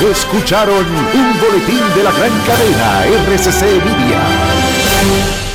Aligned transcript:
Escucharon 0.00 0.86
un 1.14 1.40
boletín 1.40 1.82
de 1.94 2.04
la 2.04 2.12
gran 2.12 2.32
cadena 2.46 3.04
RCC 3.04 3.62
Media. 3.84 5.45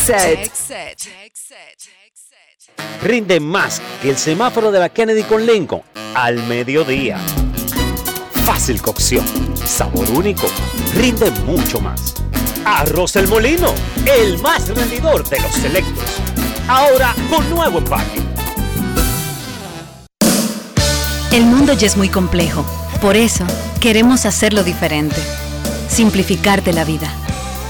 Rinde 3.03 3.41
más 3.41 3.81
que 4.03 4.11
el 4.11 4.17
semáforo 4.17 4.71
de 4.71 4.79
la 4.79 4.89
Kennedy 4.89 5.23
con 5.23 5.47
Lincoln 5.47 5.83
al 6.15 6.43
mediodía. 6.47 7.19
Fácil 8.45 8.81
cocción, 8.81 9.25
sabor 9.67 10.09
único, 10.11 10.47
rinde 10.95 11.31
mucho 11.47 11.81
más. 11.81 12.15
Arroz 12.65 13.17
El 13.17 13.29
Molino, 13.29 13.73
el 14.07 14.39
más 14.39 14.69
rendidor 14.69 15.29
de 15.29 15.41
los 15.41 15.53
selectos. 15.53 16.05
Ahora 16.69 17.15
con 17.31 17.49
nuevo 17.51 17.79
empaque. 17.79 18.23
El 21.33 21.45
mundo 21.45 21.75
ya 21.75 21.87
es 21.87 21.97
muy 21.97 22.09
complejo. 22.09 22.65
Por 23.01 23.17
eso, 23.17 23.45
queremos 23.81 24.27
hacerlo 24.27 24.65
diferente. 24.65 25.21
Simplificarte 25.89 26.73
la 26.73 26.85
vida. 26.85 27.13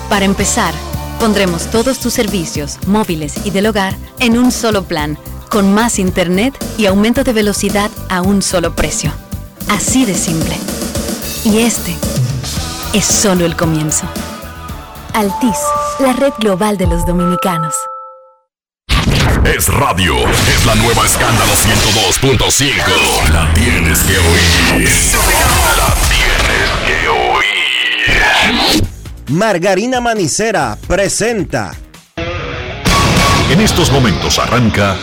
Para 0.08 0.24
empezar, 0.24 0.72
Pondremos 1.18 1.70
todos 1.70 1.98
tus 1.98 2.12
servicios, 2.12 2.78
móviles 2.86 3.34
y 3.44 3.50
del 3.50 3.66
hogar, 3.66 3.96
en 4.20 4.38
un 4.38 4.52
solo 4.52 4.84
plan, 4.84 5.18
con 5.50 5.72
más 5.72 5.98
internet 5.98 6.54
y 6.76 6.86
aumento 6.86 7.24
de 7.24 7.32
velocidad 7.32 7.90
a 8.08 8.20
un 8.20 8.42
solo 8.42 8.74
precio. 8.74 9.10
Así 9.68 10.04
de 10.04 10.14
simple. 10.14 10.56
Y 11.44 11.60
este 11.60 11.96
es 12.92 13.04
solo 13.04 13.46
el 13.46 13.56
comienzo. 13.56 14.06
Altis, 15.14 15.56
la 15.98 16.12
red 16.12 16.32
global 16.38 16.76
de 16.76 16.86
los 16.86 17.06
dominicanos. 17.06 17.74
Es 19.44 19.68
radio, 19.68 20.16
es 20.18 20.66
la 20.66 20.74
nueva 20.74 21.06
escándalo 21.06 21.52
102.5. 21.52 23.32
La 23.32 23.52
tienes 23.54 24.02
que 24.02 24.18
oír. 24.18 24.84
La 25.76 25.94
tienes 26.08 26.70
que 26.86 27.08
oír. 27.08 28.95
Margarina 29.28 30.00
Manicera 30.00 30.78
presenta. 30.86 31.72
En 33.50 33.60
estos 33.60 33.90
momentos 33.90 34.38
arranca 34.38 34.96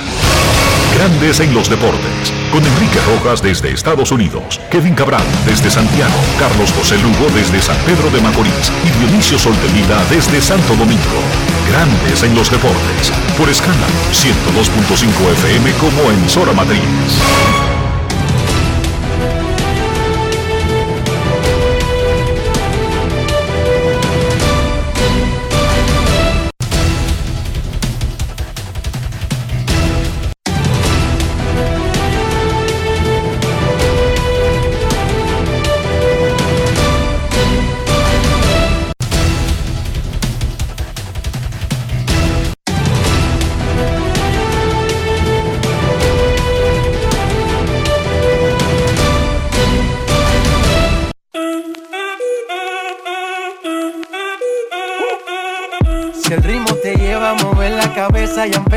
Grandes 0.95 1.39
en 1.41 1.53
los 1.53 1.69
Deportes, 1.69 2.31
con 2.51 2.63
Enrique 2.63 2.99
Rojas 3.07 3.41
desde 3.41 3.71
Estados 3.71 4.11
Unidos, 4.11 4.61
Kevin 4.69 4.95
Cabral 4.95 5.23
desde 5.45 5.69
Santiago, 5.69 6.13
Carlos 6.39 6.71
José 6.71 6.97
Lugo 6.99 7.29
desde 7.35 7.61
San 7.61 7.77
Pedro 7.85 8.09
de 8.11 8.21
Macorís 8.21 8.71
y 8.85 8.99
Dionisio 8.99 9.37
Solterida 9.37 10.01
desde 10.09 10.39
Santo 10.39 10.75
Domingo. 10.75 11.19
Grandes 11.69 12.23
en 12.23 12.35
los 12.35 12.49
Deportes, 12.49 13.11
por 13.37 13.49
escala 13.49 13.87
102.5 14.13 15.31
FM 15.33 15.71
como 15.73 16.11
en 16.11 16.29
Sora 16.29 16.53
Matriz. 16.53 17.72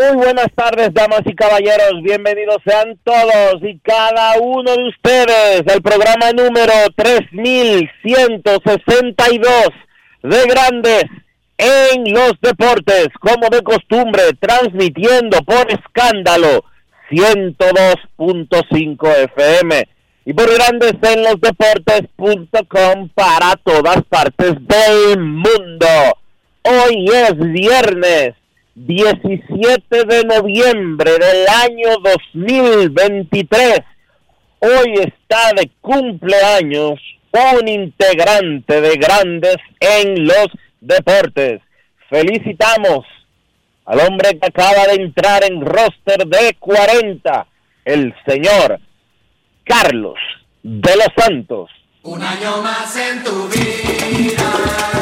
Muy 0.00 0.16
buenas 0.16 0.48
tardes, 0.54 0.94
damas 0.94 1.20
y 1.26 1.34
caballeros. 1.34 2.00
Bienvenidos 2.02 2.56
sean 2.64 2.98
todos 3.04 3.56
y 3.60 3.78
cada 3.80 4.38
uno 4.40 4.74
de 4.74 4.88
ustedes 4.88 5.62
al 5.68 5.82
programa 5.82 6.32
número 6.32 6.72
3162 6.96 9.68
de 10.22 10.42
Grandes 10.46 11.04
en 11.58 12.14
los 12.14 12.32
Deportes, 12.40 13.08
como 13.20 13.50
de 13.50 13.62
costumbre, 13.62 14.22
transmitiendo 14.40 15.42
por 15.42 15.70
escándalo 15.70 16.64
102.5 17.10 19.16
FM 19.34 19.86
y 20.24 20.32
por 20.32 20.50
Grandes 20.54 20.94
en 21.02 21.24
los 21.24 21.38
Deportes.com 21.42 23.10
para 23.10 23.54
todas 23.62 24.02
partes 24.08 24.54
del 24.66 25.20
mundo. 25.20 25.86
Hoy 26.62 27.04
es 27.12 27.36
viernes 27.36 28.39
17 28.86 30.04
de 30.06 30.24
noviembre 30.24 31.12
del 31.12 31.46
año 31.48 31.96
2023. 32.02 33.80
Hoy 34.60 34.94
está 34.94 35.52
de 35.54 35.70
cumpleaños 35.82 36.98
un 37.32 37.68
integrante 37.68 38.80
de 38.80 38.96
grandes 38.96 39.56
en 39.80 40.26
los 40.26 40.48
deportes. 40.80 41.60
Felicitamos 42.08 43.04
al 43.84 44.00
hombre 44.00 44.38
que 44.38 44.46
acaba 44.46 44.86
de 44.86 45.02
entrar 45.02 45.44
en 45.44 45.60
roster 45.60 46.26
de 46.26 46.56
40, 46.58 47.46
el 47.84 48.14
señor 48.26 48.80
Carlos 49.64 50.18
de 50.62 50.96
los 50.96 51.08
Santos. 51.16 51.70
Un 52.02 52.22
año 52.22 52.62
más 52.62 52.96
en 52.96 53.22
tu 53.22 53.46
vida. 53.48 54.99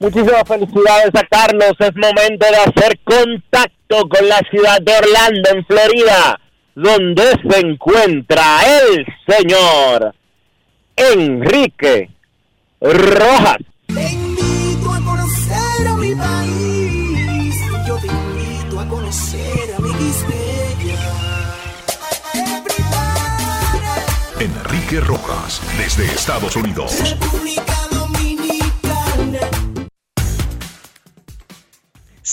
Muchísimas 0.00 0.44
felicidades 0.46 1.10
a 1.14 1.26
Carlos. 1.26 1.72
Es 1.78 1.94
momento 1.96 2.46
de 2.46 2.56
hacer 2.56 2.98
contacto 3.04 4.08
con 4.08 4.28
la 4.28 4.38
ciudad 4.50 4.80
de 4.80 4.92
Orlando, 4.92 5.50
en 5.54 5.66
Florida, 5.66 6.40
donde 6.74 7.22
se 7.50 7.60
encuentra 7.60 8.60
el 8.64 9.04
señor 9.26 10.14
Enrique 10.94 12.10
Rojas. 12.80 13.58
Te 13.88 14.12
invito 14.12 14.92
a 14.92 15.00
conocer 15.00 15.86
a 15.88 15.94
mi 15.96 16.14
país. 16.14 17.56
Yo 17.86 17.96
te 17.98 18.06
invito 18.06 18.80
a 18.80 18.88
conocer 18.88 19.74
a 19.76 19.80
mi 19.80 19.98
Enrique 24.40 25.00
Rojas, 25.00 25.60
desde 25.76 26.04
Estados 26.04 26.54
Unidos. 26.54 27.16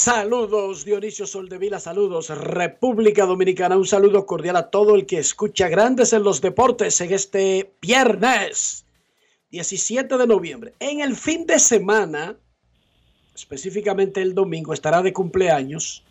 Saludos 0.05 0.85
Dionisio 0.85 1.25
Soldevila, 1.25 1.79
saludos 1.79 2.29
República 2.29 3.25
Dominicana, 3.25 3.75
un 3.75 3.87
saludo 3.87 4.27
cordial 4.27 4.55
a 4.55 4.69
todo 4.69 4.93
el 4.93 5.07
que 5.07 5.17
escucha 5.17 5.67
Grandes 5.67 6.13
en 6.13 6.21
los 6.21 6.41
Deportes 6.41 7.01
en 7.01 7.11
este 7.11 7.73
viernes 7.81 8.85
17 9.49 10.15
de 10.15 10.27
noviembre. 10.27 10.73
En 10.79 10.99
el 10.99 11.15
fin 11.15 11.47
de 11.47 11.57
semana, 11.57 12.37
específicamente 13.33 14.21
el 14.21 14.35
domingo, 14.35 14.73
estará 14.73 15.01
de 15.01 15.11
cumpleaños 15.11 16.03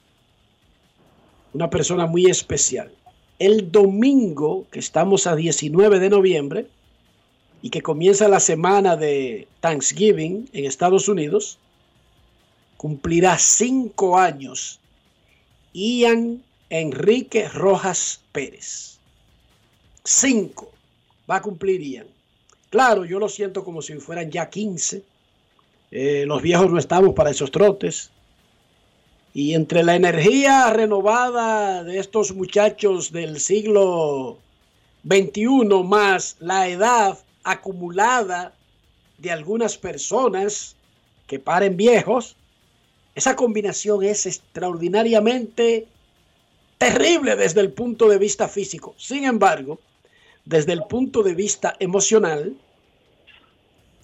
una 1.53 1.71
persona 1.71 2.07
muy 2.07 2.27
especial. 2.27 2.93
El 3.39 3.71
domingo, 3.71 4.67
que 4.73 4.81
estamos 4.81 5.29
a 5.29 5.37
19 5.37 6.01
de 6.01 6.11
noviembre 6.11 6.67
y 7.63 7.71
que 7.71 7.81
comienza 7.81 8.27
la 8.27 8.41
semana 8.41 8.97
de 8.97 9.47
Thanksgiving 9.61 10.51
en 10.53 10.65
Estados 10.65 11.09
Unidos, 11.09 11.61
cumplirá 12.85 13.39
cinco 13.39 14.19
años 14.19 14.79
Ian 15.73 16.45
Enrique 16.69 17.49
Rojas 17.49 18.21
Pérez. 18.31 18.99
Cinco 20.05 20.71
va 21.29 21.37
a 21.37 21.41
cumplir 21.41 21.81
Ian. 21.81 22.07
Claro, 22.69 23.07
yo 23.07 23.19
lo 23.19 23.31
siento 23.31 23.65
como 23.65 23.81
si 23.81 23.95
fueran 23.95 24.31
ya 24.31 24.51
15. 24.51 25.03
Eh, 25.93 26.25
los 26.27 26.43
viejos 26.43 26.71
no 26.71 26.79
estamos 26.79 27.15
para 27.15 27.31
esos 27.31 27.51
trotes. 27.51 28.11
Y 29.33 29.55
entre 29.55 29.83
la 29.83 29.97
energía 29.97 30.69
renovada 30.69 31.85
de 31.85 31.99
estos 31.99 32.35
muchachos 32.35 33.11
del 33.13 33.41
siglo 33.41 34.37
XXI 35.09 35.83
más 35.87 36.37
la 36.39 36.69
edad 36.69 37.19
acumulada 37.45 38.53
de 39.17 39.31
algunas 39.31 39.79
personas 39.79 40.77
que 41.27 41.39
paren 41.39 41.79
viejos, 41.79 42.37
esa 43.15 43.37
combinación 43.37 44.03
es 44.05 44.27
extraordinariamente 44.27 45.87
terrible 46.79 47.37
desde 47.37 47.61
el 47.61 47.73
punto 47.73 48.09
de 48.09 48.19
vista 48.19 48.49
físico. 48.49 48.95
Sin 48.99 49.25
embargo, 49.25 49.79
desde 50.45 50.73
el 50.73 50.83
punto 50.85 51.23
de 51.23 51.35
vista 51.35 51.75
emocional, 51.79 52.57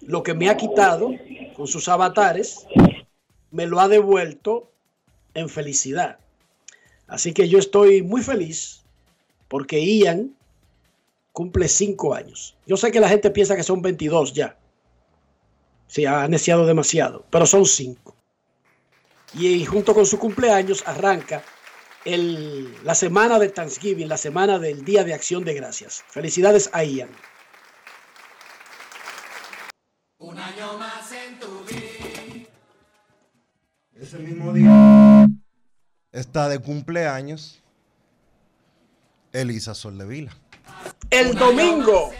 lo 0.00 0.22
que 0.22 0.34
me 0.34 0.48
ha 0.48 0.56
quitado 0.56 1.10
con 1.54 1.66
sus 1.66 1.88
avatares, 1.88 2.66
me 3.50 3.66
lo 3.66 3.80
ha 3.80 3.88
devuelto 3.88 4.70
en 5.34 5.48
felicidad. 5.48 6.18
Así 7.06 7.32
que 7.32 7.48
yo 7.48 7.58
estoy 7.58 8.02
muy 8.02 8.22
feliz 8.22 8.82
porque 9.48 9.84
Ian 9.84 10.34
cumple 11.32 11.68
cinco 11.68 12.14
años. 12.14 12.56
Yo 12.66 12.76
sé 12.76 12.92
que 12.92 13.00
la 13.00 13.08
gente 13.08 13.30
piensa 13.30 13.56
que 13.56 13.64
son 13.64 13.82
22 13.82 14.32
ya. 14.32 14.56
Se 15.88 16.06
ha 16.06 16.22
aneciado 16.22 16.66
demasiado, 16.66 17.24
pero 17.30 17.46
son 17.46 17.66
cinco. 17.66 18.14
Y 19.34 19.64
junto 19.64 19.94
con 19.94 20.06
su 20.06 20.18
cumpleaños 20.18 20.82
arranca 20.86 21.42
el, 22.04 22.84
la 22.84 22.94
semana 22.94 23.38
de 23.38 23.48
Thanksgiving, 23.48 24.08
la 24.08 24.16
semana 24.16 24.58
del 24.58 24.84
Día 24.84 25.04
de 25.04 25.14
Acción 25.14 25.44
de 25.44 25.54
Gracias. 25.54 26.04
Felicidades 26.08 26.70
a 26.72 26.84
Ian. 26.84 27.10
Un 30.18 30.38
año 30.38 30.78
más 30.78 31.12
en 31.12 31.38
tu 31.38 31.64
vida. 31.64 32.48
Ese 33.94 34.18
mismo 34.18 34.52
día 34.52 35.26
está 36.10 36.48
de 36.48 36.58
cumpleaños 36.58 37.62
Elisa 39.32 39.74
Soldevila. 39.74 40.36
El 41.10 41.34
domingo. 41.34 42.12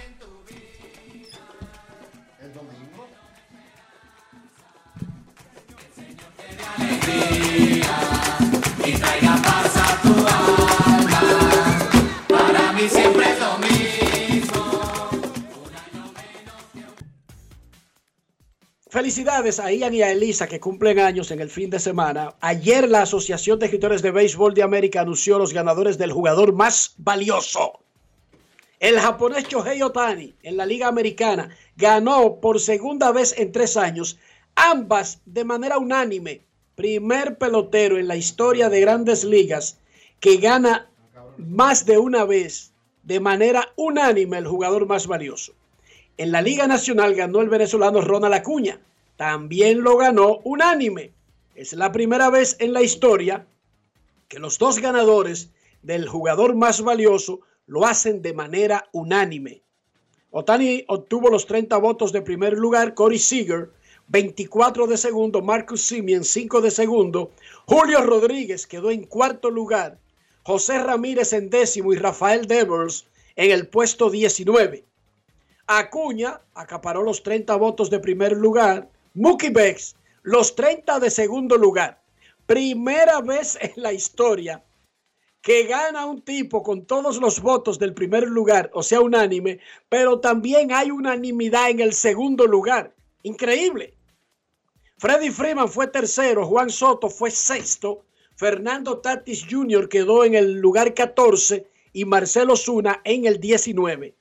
Felicidades 18.91 19.61
a 19.61 19.71
Ian 19.71 19.95
y 19.95 20.03
a 20.03 20.11
Elisa 20.11 20.49
que 20.49 20.59
cumplen 20.59 20.99
años 20.99 21.31
en 21.31 21.39
el 21.39 21.49
fin 21.49 21.71
de 21.71 21.79
semana. 21.79 22.35
Ayer 22.41 22.89
la 22.89 23.03
Asociación 23.03 23.61
de 23.61 23.67
Escritores 23.67 24.03
de 24.03 24.11
Béisbol 24.11 24.53
de 24.53 24.65
América 24.65 25.03
anunció 25.03 25.39
los 25.39 25.53
ganadores 25.53 25.97
del 25.97 26.11
jugador 26.11 26.53
más 26.53 26.95
valioso. 26.99 27.79
El 28.81 28.99
japonés 28.99 29.47
Shohei 29.47 29.81
Otani 29.83 30.35
en 30.43 30.57
la 30.57 30.67
Liga 30.67 30.89
Americana 30.89 31.57
ganó 31.77 32.41
por 32.41 32.59
segunda 32.59 33.13
vez 33.13 33.33
en 33.39 33.53
tres 33.53 33.77
años, 33.77 34.19
ambas 34.57 35.21
de 35.25 35.45
manera 35.45 35.79
unánime. 35.79 36.41
Primer 36.75 37.39
pelotero 37.39 37.97
en 37.97 38.09
la 38.09 38.17
historia 38.17 38.69
de 38.71 38.81
grandes 38.81 39.23
ligas 39.23 39.79
que 40.19 40.39
gana 40.39 40.91
más 41.39 41.87
de 41.87 41.97
una 41.99 42.25
vez 42.25 42.73
de 43.05 43.21
manera 43.21 43.73
unánime 43.77 44.39
el 44.39 44.49
jugador 44.49 44.87
más 44.87 45.07
valioso. 45.07 45.53
En 46.21 46.33
la 46.33 46.43
Liga 46.43 46.67
Nacional 46.67 47.15
ganó 47.15 47.41
el 47.41 47.49
venezolano 47.49 48.03
Ronald 48.03 48.35
Acuña. 48.35 48.79
También 49.17 49.81
lo 49.81 49.97
ganó 49.97 50.41
unánime. 50.45 51.15
Es 51.55 51.73
la 51.73 51.93
primera 51.93 52.29
vez 52.29 52.57
en 52.59 52.75
la 52.75 52.83
historia 52.83 53.47
que 54.29 54.39
los 54.39 54.59
dos 54.59 54.81
ganadores 54.81 55.49
del 55.81 56.07
jugador 56.07 56.55
más 56.55 56.83
valioso 56.83 57.41
lo 57.67 57.87
hacen 57.87 58.21
de 58.21 58.35
manera 58.35 58.87
unánime. 58.93 59.63
Otani 60.31 60.85
obtuvo 60.89 61.31
los 61.31 61.47
30 61.47 61.79
votos 61.79 62.13
de 62.13 62.21
primer 62.21 62.53
lugar, 62.53 62.93
Corey 62.93 63.19
Seager 63.19 63.71
24 64.09 64.89
de 64.89 64.99
segundo, 64.99 65.41
Marcus 65.41 65.81
Simeon 65.81 66.25
5 66.25 66.61
de 66.61 66.71
segundo, 66.71 67.31
Julio 67.65 68.03
Rodríguez 68.03 68.67
quedó 68.67 68.91
en 68.91 69.05
cuarto 69.05 69.49
lugar, 69.49 69.99
José 70.43 70.83
Ramírez 70.83 71.33
en 71.33 71.49
décimo 71.49 71.95
y 71.95 71.97
Rafael 71.97 72.47
Devers 72.47 73.07
en 73.37 73.53
el 73.53 73.69
puesto 73.69 74.11
19. 74.11 74.85
Acuña 75.73 76.41
acaparó 76.55 77.05
los 77.05 77.23
30 77.23 77.55
votos 77.55 77.91
de 77.91 78.01
primer 78.01 78.33
lugar, 78.33 78.89
Mookie 79.15 79.51
Becks 79.51 79.95
los 80.25 80.57
30 80.57 80.99
de 80.99 81.11
segundo 81.11 81.57
lugar. 81.57 82.03
Primera 82.45 83.21
vez 83.21 83.57
en 83.61 83.75
la 83.77 83.93
historia 83.93 84.65
que 85.41 85.67
gana 85.69 86.07
un 86.07 86.23
tipo 86.23 86.65
con 86.65 86.87
todos 86.87 87.19
los 87.19 87.41
votos 87.41 87.79
del 87.79 87.95
primer 87.95 88.25
lugar, 88.25 88.73
o 88.75 88.83
sea, 88.83 89.01
unánime, 89.01 89.61
pero 89.89 90.19
también 90.19 90.73
hay 90.73 90.91
unanimidad 90.91 91.71
en 91.71 91.79
el 91.79 91.93
segundo 91.93 92.49
lugar. 92.49 92.93
Increíble. 93.23 93.95
Freddy 94.99 95.31
Freeman 95.31 95.69
fue 95.69 95.87
tercero, 95.87 96.47
Juan 96.47 96.71
Soto 96.71 97.09
fue 97.09 97.31
sexto, 97.31 98.03
Fernando 98.35 98.99
Tatis 98.99 99.47
Jr. 99.49 99.89
quedó 99.89 100.25
en 100.25 100.35
el 100.35 100.55
lugar 100.55 100.95
14 100.95 101.65
y 101.93 102.05
Marcelo 102.07 102.57
Zuna 102.57 103.01
en 103.05 103.25
el 103.27 103.39
19. 103.39 104.17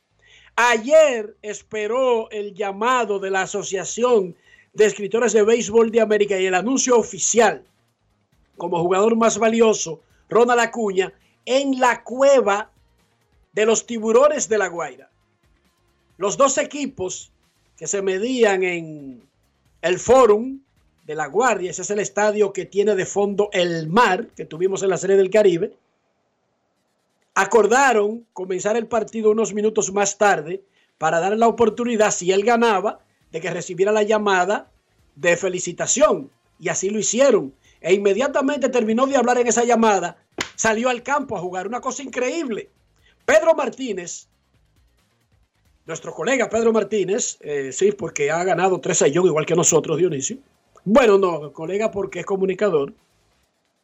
Ayer 0.61 1.37
esperó 1.41 2.29
el 2.31 2.53
llamado 2.53 3.17
de 3.17 3.31
la 3.31 3.43
Asociación 3.43 4.35
de 4.73 4.87
Escritores 4.87 5.31
de 5.31 5.43
Béisbol 5.43 5.89
de 5.89 6.01
América 6.01 6.37
y 6.37 6.47
el 6.47 6.53
anuncio 6.53 6.97
oficial 6.97 7.63
como 8.57 8.81
jugador 8.81 9.15
más 9.15 9.37
valioso, 9.37 10.01
Ronald 10.27 10.59
Acuña, 10.59 11.13
en 11.45 11.79
la 11.79 12.03
cueva 12.03 12.71
de 13.53 13.65
los 13.65 13.85
tiburones 13.85 14.49
de 14.49 14.57
la 14.57 14.67
Guaira. 14.67 15.09
Los 16.17 16.35
dos 16.35 16.57
equipos 16.57 17.31
que 17.77 17.87
se 17.87 18.01
medían 18.01 18.61
en 18.63 19.23
el 19.81 19.97
Fórum 19.97 20.59
de 21.05 21.15
la 21.15 21.27
Guardia, 21.27 21.71
ese 21.71 21.83
es 21.83 21.89
el 21.89 21.99
estadio 21.99 22.51
que 22.51 22.65
tiene 22.65 22.95
de 22.95 23.05
fondo 23.05 23.47
el 23.53 23.87
mar 23.87 24.27
que 24.35 24.43
tuvimos 24.43 24.83
en 24.83 24.89
la 24.89 24.97
Serie 24.97 25.15
del 25.15 25.29
Caribe, 25.29 25.77
acordaron 27.41 28.25
comenzar 28.33 28.75
el 28.75 28.87
partido 28.87 29.31
unos 29.31 29.53
minutos 29.53 29.93
más 29.93 30.17
tarde 30.17 30.63
para 30.97 31.21
dar 31.21 31.37
la 31.37 31.47
oportunidad, 31.47 32.11
si 32.11 32.31
él 32.33 32.43
ganaba, 32.43 32.99
de 33.31 33.39
que 33.39 33.49
recibiera 33.49 33.93
la 33.93 34.03
llamada 34.03 34.71
de 35.15 35.37
felicitación. 35.37 36.29
Y 36.59 36.67
así 36.67 36.89
lo 36.89 36.99
hicieron. 36.99 37.53
E 37.79 37.93
inmediatamente 37.93 38.67
terminó 38.67 39.07
de 39.07 39.15
hablar 39.15 39.37
en 39.37 39.47
esa 39.47 39.63
llamada, 39.63 40.17
salió 40.55 40.89
al 40.89 41.01
campo 41.01 41.37
a 41.37 41.39
jugar. 41.39 41.65
Una 41.65 41.79
cosa 41.79 42.03
increíble. 42.03 42.69
Pedro 43.25 43.55
Martínez, 43.55 44.27
nuestro 45.85 46.13
colega 46.13 46.49
Pedro 46.49 46.73
Martínez, 46.73 47.37
eh, 47.39 47.71
sí, 47.71 47.93
porque 47.93 48.31
ha 48.31 48.43
ganado 48.43 48.81
tres 48.81 49.01
años 49.01 49.25
igual 49.25 49.45
que 49.45 49.55
nosotros, 49.55 49.97
Dionisio. 49.97 50.39
Bueno, 50.83 51.17
no, 51.17 51.53
colega, 51.53 51.89
porque 51.89 52.19
es 52.19 52.25
comunicador. 52.25 52.93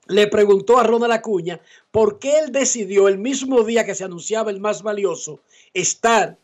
Le 0.08 0.28
preguntó 0.28 0.78
a 0.78 0.84
Ronald 0.84 1.14
Acuña 1.14 1.60
por 1.92 2.20
qué 2.20 2.40
él 2.40 2.52
decidió 2.52 3.08
el 3.08 3.18
mismo 3.18 3.64
día 3.64 3.86
que 3.86 3.96
se 3.96 4.04
anunciaba 4.04 4.52
el 4.52 4.60
más 4.60 4.84
valioso 4.84 5.40
estar 5.74 6.38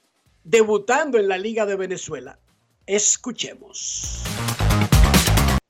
debutando 0.43 1.19
en 1.19 1.27
la 1.27 1.37
Liga 1.37 1.65
de 1.65 1.75
Venezuela. 1.75 2.39
Escuchemos. 2.87 4.23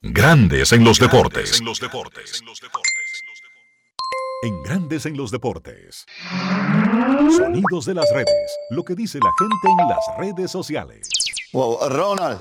Grandes 0.00 0.72
en 0.72 0.84
los 0.84 0.98
deportes. 0.98 1.60
En 1.60 1.66
los 1.66 1.78
deportes. 1.80 2.42
En 4.42 4.62
Grandes 4.62 5.06
en 5.06 5.16
los 5.16 5.30
deportes. 5.30 6.06
Sonidos 7.36 7.84
de 7.84 7.94
las 7.94 8.10
redes. 8.12 8.58
Lo 8.70 8.82
que 8.84 8.94
dice 8.94 9.18
la 9.22 9.30
gente 9.38 9.82
en 9.82 9.88
las 9.88 10.18
redes 10.18 10.50
sociales. 10.50 11.08
Wow, 11.52 11.88
Ronald, 11.88 12.40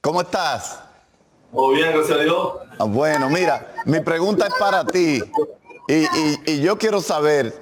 ¿cómo 0.00 0.22
estás? 0.22 0.91
Muy 1.52 1.76
bien, 1.76 1.92
gracias 1.92 2.18
a 2.18 2.22
Dios. 2.22 2.48
Ah, 2.78 2.84
Bueno, 2.84 3.28
mira, 3.28 3.74
mi 3.84 4.00
pregunta 4.00 4.46
es 4.46 4.54
para 4.58 4.84
ti. 4.84 5.22
Y, 5.88 5.94
y- 5.94 6.38
y 6.46 6.60
yo 6.60 6.78
quiero 6.78 7.00
saber 7.00 7.54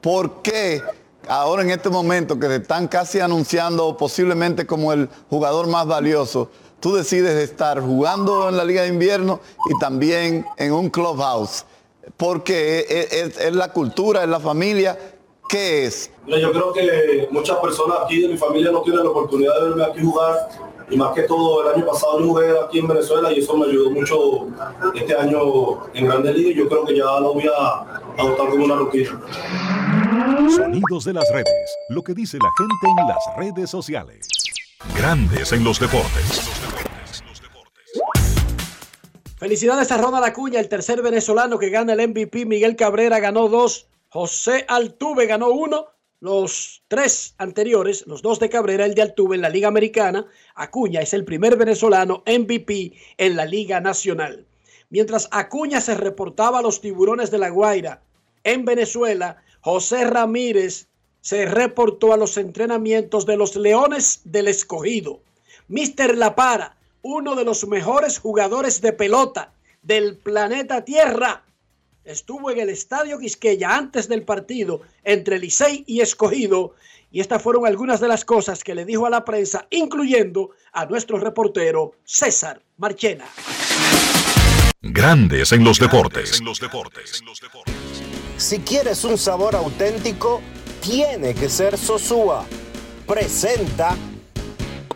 por 0.00 0.42
qué 0.42 0.82
ahora 1.28 1.62
en 1.62 1.70
este 1.70 1.88
momento 1.88 2.38
que 2.38 2.48
te 2.48 2.56
están 2.56 2.88
casi 2.88 3.20
anunciando 3.20 3.96
posiblemente 3.96 4.66
como 4.66 4.92
el 4.92 5.08
jugador 5.30 5.68
más 5.68 5.86
valioso, 5.86 6.50
tú 6.80 6.94
decides 6.94 7.36
estar 7.36 7.80
jugando 7.80 8.48
en 8.48 8.56
la 8.56 8.64
Liga 8.64 8.82
de 8.82 8.88
Invierno 8.88 9.40
y 9.74 9.78
también 9.78 10.44
en 10.56 10.72
un 10.72 10.90
clubhouse. 10.90 11.64
Porque 12.16 12.84
es, 12.88 13.12
es- 13.12 13.38
es 13.38 13.54
la 13.54 13.72
cultura, 13.72 14.22
es 14.22 14.28
la 14.28 14.40
familia. 14.40 14.98
¿Qué 15.48 15.86
es? 15.86 16.10
Yo 16.26 16.52
creo 16.52 16.72
que 16.72 17.28
muchas 17.30 17.56
personas 17.58 17.98
aquí 18.04 18.20
de 18.22 18.28
mi 18.28 18.36
familia 18.36 18.70
no 18.70 18.82
tienen 18.82 19.02
la 19.02 19.10
oportunidad 19.10 19.54
de 19.60 19.68
verme 19.68 19.84
aquí 19.84 20.00
jugar. 20.04 20.48
Y 20.90 20.96
más 20.96 21.14
que 21.14 21.22
todo, 21.22 21.62
el 21.62 21.76
año 21.76 21.86
pasado 21.86 22.18
yo 22.18 22.26
jugué 22.26 22.50
aquí 22.58 22.80
en 22.80 22.88
Venezuela 22.88 23.32
y 23.32 23.38
eso 23.38 23.56
me 23.56 23.66
ayudó 23.66 23.90
mucho 23.90 24.48
este 24.94 25.14
año 25.14 25.86
en 25.94 26.06
Grandes 26.06 26.34
Ligas. 26.34 26.52
y 26.52 26.58
Yo 26.58 26.68
creo 26.68 26.84
que 26.84 26.96
ya 26.96 27.04
lo 27.20 27.34
voy 27.34 27.46
a 27.46 28.00
adoptar 28.18 28.50
como 28.50 28.64
una 28.64 28.74
rutina. 28.74 29.20
Sonidos 30.50 31.04
de 31.04 31.12
las 31.12 31.30
redes. 31.32 31.76
Lo 31.90 32.02
que 32.02 32.12
dice 32.12 32.38
la 32.38 32.50
gente 32.58 33.00
en 33.00 33.08
las 33.08 33.36
redes 33.36 33.70
sociales. 33.70 34.26
Grandes 34.96 35.52
en 35.52 35.62
los 35.62 35.78
deportes. 35.78 36.50
Felicidades 39.38 39.90
a 39.92 39.96
Ronald 39.96 40.24
Acuña, 40.24 40.60
el 40.60 40.68
tercer 40.68 41.00
venezolano 41.02 41.58
que 41.58 41.70
gana 41.70 41.92
el 41.92 42.08
MVP. 42.08 42.46
Miguel 42.46 42.76
Cabrera 42.76 43.20
ganó 43.20 43.48
dos. 43.48 43.86
José 44.08 44.64
Altuve 44.68 45.26
ganó 45.26 45.50
uno. 45.50 45.86
Los 46.20 46.82
tres 46.88 47.34
anteriores, 47.38 48.06
los 48.06 48.20
dos 48.20 48.38
de 48.38 48.50
Cabrera, 48.50 48.84
el 48.84 48.94
de 48.94 49.00
Altuve 49.00 49.36
en 49.36 49.42
la 49.42 49.48
Liga 49.48 49.68
Americana. 49.68 50.26
Acuña 50.54 51.00
es 51.00 51.14
el 51.14 51.24
primer 51.24 51.56
venezolano 51.56 52.22
MVP 52.26 52.92
en 53.16 53.36
la 53.36 53.46
Liga 53.46 53.80
Nacional. 53.80 54.44
Mientras 54.90 55.28
Acuña 55.30 55.80
se 55.80 55.94
reportaba 55.94 56.58
a 56.58 56.62
los 56.62 56.82
tiburones 56.82 57.30
de 57.30 57.38
La 57.38 57.48
Guaira 57.48 58.02
en 58.44 58.66
Venezuela, 58.66 59.42
José 59.62 60.04
Ramírez 60.04 60.88
se 61.22 61.46
reportó 61.46 62.12
a 62.12 62.18
los 62.18 62.36
entrenamientos 62.36 63.24
de 63.24 63.38
los 63.38 63.56
Leones 63.56 64.20
del 64.24 64.48
Escogido. 64.48 65.20
Mister 65.68 66.18
La 66.18 66.34
Para, 66.34 66.76
uno 67.00 67.34
de 67.34 67.44
los 67.44 67.66
mejores 67.66 68.18
jugadores 68.18 68.82
de 68.82 68.92
pelota 68.92 69.52
del 69.82 70.18
planeta 70.18 70.84
Tierra, 70.84 71.44
estuvo 72.04 72.50
en 72.50 72.60
el 72.60 72.68
Estadio 72.68 73.18
Quisqueya 73.18 73.76
antes 73.76 74.08
del 74.08 74.22
partido 74.22 74.82
entre 75.04 75.38
Licey 75.38 75.84
y 75.86 76.00
Escogido. 76.00 76.74
Y 77.12 77.20
estas 77.20 77.42
fueron 77.42 77.66
algunas 77.66 78.00
de 78.00 78.08
las 78.08 78.24
cosas 78.24 78.62
que 78.62 78.74
le 78.74 78.84
dijo 78.84 79.06
a 79.06 79.10
la 79.10 79.24
prensa, 79.24 79.66
incluyendo 79.70 80.50
a 80.72 80.86
nuestro 80.86 81.18
reportero 81.18 81.92
César 82.04 82.62
Marchena. 82.76 83.26
Grandes 84.82 85.52
en 85.52 85.62
los 85.64 85.78
deportes. 85.78 86.40
Si 88.36 88.60
quieres 88.60 89.04
un 89.04 89.18
sabor 89.18 89.54
auténtico, 89.54 90.40
tiene 90.80 91.34
que 91.34 91.48
ser 91.48 91.76
Sosúa. 91.76 92.46
Presenta 93.06 93.96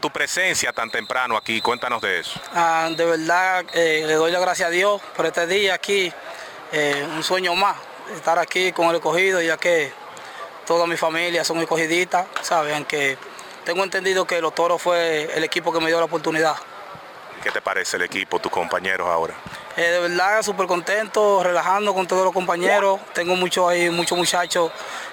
Tu 0.01 0.11
presencia 0.11 0.73
tan 0.73 0.91
temprano 0.91 1.37
aquí, 1.37 1.61
cuéntanos 1.61 2.01
de 2.01 2.21
eso. 2.21 2.41
Ah, 2.53 2.91
de 2.97 3.05
verdad 3.05 3.65
eh, 3.75 4.05
le 4.07 4.15
doy 4.15 4.33
las 4.33 4.41
gracias 4.41 4.69
a 4.69 4.71
Dios 4.71 5.03
por 5.17 5.27
este 5.27 5.47
día 5.47 5.75
aquí, 5.75 6.13
eh, 6.73 7.07
un 7.17 7.23
sueño 7.23 7.55
más, 7.55 7.77
estar 8.15 8.39
aquí 8.39 8.73
con 8.73 8.89
el 8.89 8.97
escogido, 8.97 9.41
ya 9.41 9.57
que 9.57 9.93
toda 10.67 10.87
mi 10.87 10.97
familia 10.97 11.45
son 11.45 11.59
escogiditas, 11.59 12.27
saben 12.43 12.85
que 12.85 13.17
tengo 13.65 13.83
entendido 13.85 14.27
que 14.27 14.41
los 14.41 14.55
toros 14.55 14.81
fue 14.81 15.31
el 15.35 15.45
equipo 15.45 15.73
que 15.73 15.81
me 15.81 15.87
dio 15.87 15.99
la 15.99 16.05
oportunidad. 16.05 16.57
¿Qué 17.43 17.51
te 17.51 17.61
parece 17.61 17.97
el 17.97 18.03
equipo, 18.03 18.39
tus 18.39 18.51
compañeros 18.51 19.09
ahora? 19.09 19.35
Eh, 19.77 19.83
de 19.83 20.01
verdad 20.01 20.43
súper 20.43 20.67
contento, 20.67 21.43
relajando 21.43 21.93
con 21.93 22.07
todos 22.07 22.25
los 22.25 22.33
compañeros, 22.33 23.01
tengo 23.13 23.35
muchos 23.37 23.69
ahí, 23.69 23.91
muchos 23.91 24.17
muchachos 24.17 24.71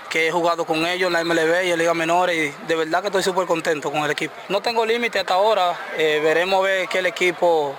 que 0.09 0.27
he 0.27 0.31
jugado 0.31 0.65
con 0.65 0.85
ellos 0.85 1.07
en 1.07 1.13
la 1.13 1.23
MLB 1.23 1.65
y 1.65 1.71
en 1.71 1.79
Liga 1.79 1.93
Menores 1.93 2.35
y 2.35 2.67
de 2.67 2.75
verdad 2.75 3.01
que 3.01 3.07
estoy 3.07 3.23
súper 3.23 3.47
contento 3.47 3.91
con 3.91 4.03
el 4.03 4.11
equipo. 4.11 4.33
No 4.49 4.61
tengo 4.61 4.85
límite 4.85 5.19
hasta 5.19 5.33
ahora, 5.33 5.75
eh, 5.97 6.19
veremos 6.23 6.59
a 6.59 6.63
ver 6.63 6.87
qué 6.87 6.99
el 6.99 7.07
equipo 7.07 7.75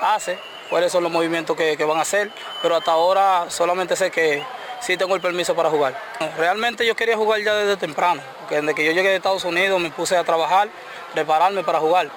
hace, 0.00 0.38
cuáles 0.72 0.90
son 0.90 1.02
los 1.02 1.12
movimientos 1.12 1.54
que, 1.54 1.76
van 1.84 1.98
a 1.98 2.00
hacer, 2.00 2.30
pero 2.62 2.76
hasta 2.76 2.92
ahora 2.92 3.44
solamente 3.48 3.94
sé 3.94 4.10
que 4.10 4.42
sí 4.80 4.96
tengo 4.96 5.14
el 5.14 5.20
permiso 5.20 5.54
para 5.54 5.68
jugar. 5.68 5.94
Realmente 6.38 6.86
yo 6.86 6.96
quería 6.96 7.14
jugar 7.14 7.42
ya 7.42 7.54
desde 7.54 7.76
temprano, 7.76 8.22
porque 8.40 8.62
desde 8.62 8.74
que 8.74 8.82
yo 8.86 8.92
llegué 8.92 9.10
de 9.10 9.16
Estados 9.16 9.44
Unidos 9.44 9.78
me 9.78 9.90
puse 9.90 10.16
a 10.16 10.24
trabajar, 10.24 10.70
prepararme 11.12 11.62
para 11.62 11.78
jugar, 11.78 12.08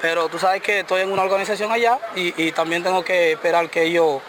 pero 0.00 0.28
tú 0.28 0.36
sabes 0.40 0.60
que 0.62 0.80
estoy 0.80 1.02
en 1.02 1.12
una 1.12 1.22
organización 1.22 1.70
allá 1.70 2.00
y, 2.16 2.34
y 2.42 2.50
también 2.50 2.82
tengo 2.82 3.04
que 3.04 3.32
esperar 3.32 3.70
que 3.70 3.84
ellos 3.84 4.20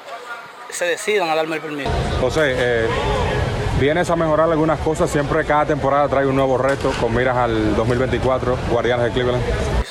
se 0.69 0.85
decidan 0.85 1.31
a 1.31 1.35
darme 1.35 1.55
el 1.55 1.61
permiso. 1.63 1.89
José, 2.21 2.53
eh, 2.55 2.87
vienes 3.83 4.09
a 4.09 4.15
mejorar 4.15 4.49
algunas 4.49 4.79
cosas, 4.79 5.09
siempre 5.09 5.43
cada 5.43 5.65
temporada 5.65 6.07
trae 6.07 6.25
un 6.25 6.37
nuevo 6.37 6.57
reto 6.57 6.93
con 7.01 7.13
miras 7.13 7.35
al 7.35 7.75
2024, 7.75 8.57
Guardianes 8.69 9.07
de 9.07 9.11
Cleveland. 9.11 9.43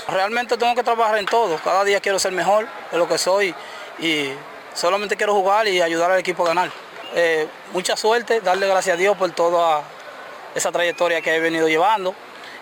Realmente 0.09 0.57
tengo 0.57 0.75
que 0.75 0.83
trabajar 0.83 1.19
en 1.19 1.27
todo. 1.27 1.59
Cada 1.63 1.85
día 1.85 2.01
quiero 2.01 2.19
ser 2.19 2.33
mejor 2.33 2.67
de 2.91 2.97
lo 2.97 3.07
que 3.07 3.19
soy 3.19 3.55
y 3.99 4.31
solamente 4.73 5.15
quiero 5.15 5.35
jugar 5.35 5.69
y 5.69 5.83
ayudar 5.83 6.11
al 6.11 6.19
equipo 6.19 6.43
a 6.45 6.49
ganar. 6.49 6.71
Eh, 7.15 7.47
mucha 7.75 7.95
suerte, 7.95 8.41
darle 8.41 8.67
gracias 8.67 8.95
a 8.95 8.97
Dios 8.97 9.15
por 9.15 9.31
toda 9.33 9.83
esa 10.55 10.73
trayectoria 10.73 11.21
que 11.21 11.37
he 11.37 11.41
venido 11.41 11.69
llevando 11.69 12.15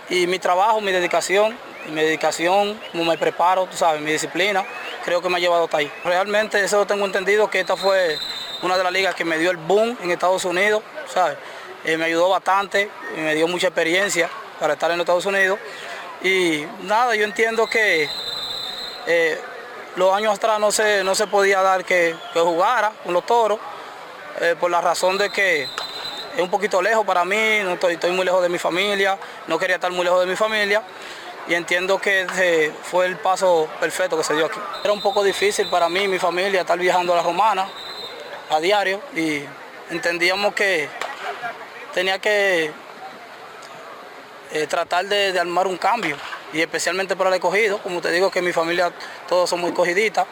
y 0.08 0.26
mi 0.26 0.40
trabajo, 0.40 0.80
mi 0.80 0.90
dedicación, 0.90 1.56
y 1.86 1.90
mi 1.90 2.02
dedicación, 2.02 2.78
como 2.92 3.04
me 3.04 3.18
preparo, 3.18 3.66
tú 3.66 3.76
sabes, 3.76 4.00
mi 4.00 4.12
disciplina, 4.12 4.64
creo 5.04 5.22
que 5.22 5.28
me 5.28 5.36
ha 5.36 5.40
llevado 5.40 5.64
hasta 5.64 5.78
ahí. 5.78 5.90
Realmente 6.04 6.62
eso 6.62 6.86
tengo 6.86 7.04
entendido 7.04 7.48
que 7.48 7.60
esta 7.60 7.76
fue 7.76 8.18
una 8.62 8.76
de 8.76 8.84
las 8.84 8.92
ligas 8.92 9.14
que 9.14 9.24
me 9.24 9.38
dio 9.38 9.50
el 9.50 9.56
boom 9.56 9.96
en 10.02 10.10
Estados 10.10 10.44
Unidos, 10.44 10.82
¿sabes? 11.12 11.36
Eh, 11.84 11.96
me 11.96 12.04
ayudó 12.04 12.28
bastante, 12.28 12.90
y 13.16 13.20
me 13.20 13.34
dio 13.34 13.48
mucha 13.48 13.68
experiencia 13.68 14.28
para 14.58 14.74
estar 14.74 14.90
en 14.90 15.00
Estados 15.00 15.24
Unidos. 15.26 15.58
Y 16.22 16.64
nada, 16.82 17.14
yo 17.14 17.24
entiendo 17.24 17.66
que 17.66 18.08
eh, 19.06 19.40
los 19.96 20.14
años 20.14 20.36
atrás 20.36 20.60
no 20.60 20.70
se, 20.70 21.02
no 21.02 21.14
se 21.14 21.26
podía 21.26 21.62
dar 21.62 21.84
que, 21.84 22.14
que 22.32 22.40
jugara 22.40 22.92
con 23.02 23.14
los 23.14 23.24
toros, 23.24 23.58
eh, 24.40 24.54
por 24.60 24.70
la 24.70 24.80
razón 24.80 25.16
de 25.16 25.30
que 25.30 25.62
es 25.62 26.40
un 26.40 26.50
poquito 26.50 26.80
lejos 26.80 27.04
para 27.04 27.24
mí, 27.24 27.60
no 27.64 27.72
estoy, 27.72 27.94
estoy 27.94 28.12
muy 28.12 28.24
lejos 28.24 28.42
de 28.42 28.48
mi 28.48 28.58
familia, 28.58 29.18
no 29.46 29.58
quería 29.58 29.76
estar 29.76 29.90
muy 29.90 30.04
lejos 30.04 30.20
de 30.20 30.26
mi 30.26 30.36
familia 30.36 30.82
y 31.50 31.54
entiendo 31.54 31.98
que 31.98 32.20
ese 32.22 32.72
fue 32.84 33.06
el 33.06 33.16
paso 33.16 33.68
perfecto 33.80 34.16
que 34.16 34.22
se 34.22 34.34
dio 34.34 34.46
aquí. 34.46 34.60
Era 34.84 34.92
un 34.92 35.02
poco 35.02 35.24
difícil 35.24 35.68
para 35.68 35.88
mí 35.88 36.04
y 36.04 36.08
mi 36.08 36.20
familia 36.20 36.60
estar 36.60 36.78
viajando 36.78 37.12
a 37.12 37.16
la 37.16 37.22
romana 37.24 37.68
a 38.48 38.60
diario 38.60 39.00
y 39.16 39.42
entendíamos 39.90 40.54
que 40.54 40.88
tenía 41.92 42.20
que 42.20 42.70
eh, 44.52 44.66
tratar 44.68 45.06
de, 45.06 45.36
armar 45.40 45.66
un 45.66 45.76
cambio 45.76 46.16
y 46.52 46.60
especialmente 46.60 47.16
para 47.16 47.30
el 47.30 47.34
escogido, 47.34 47.78
como 47.78 48.00
te 48.00 48.12
digo 48.12 48.30
que 48.30 48.40
mi 48.42 48.52
familia 48.52 48.92
todos 49.28 49.50
somos 49.50 49.70
escogiditas 49.70 50.26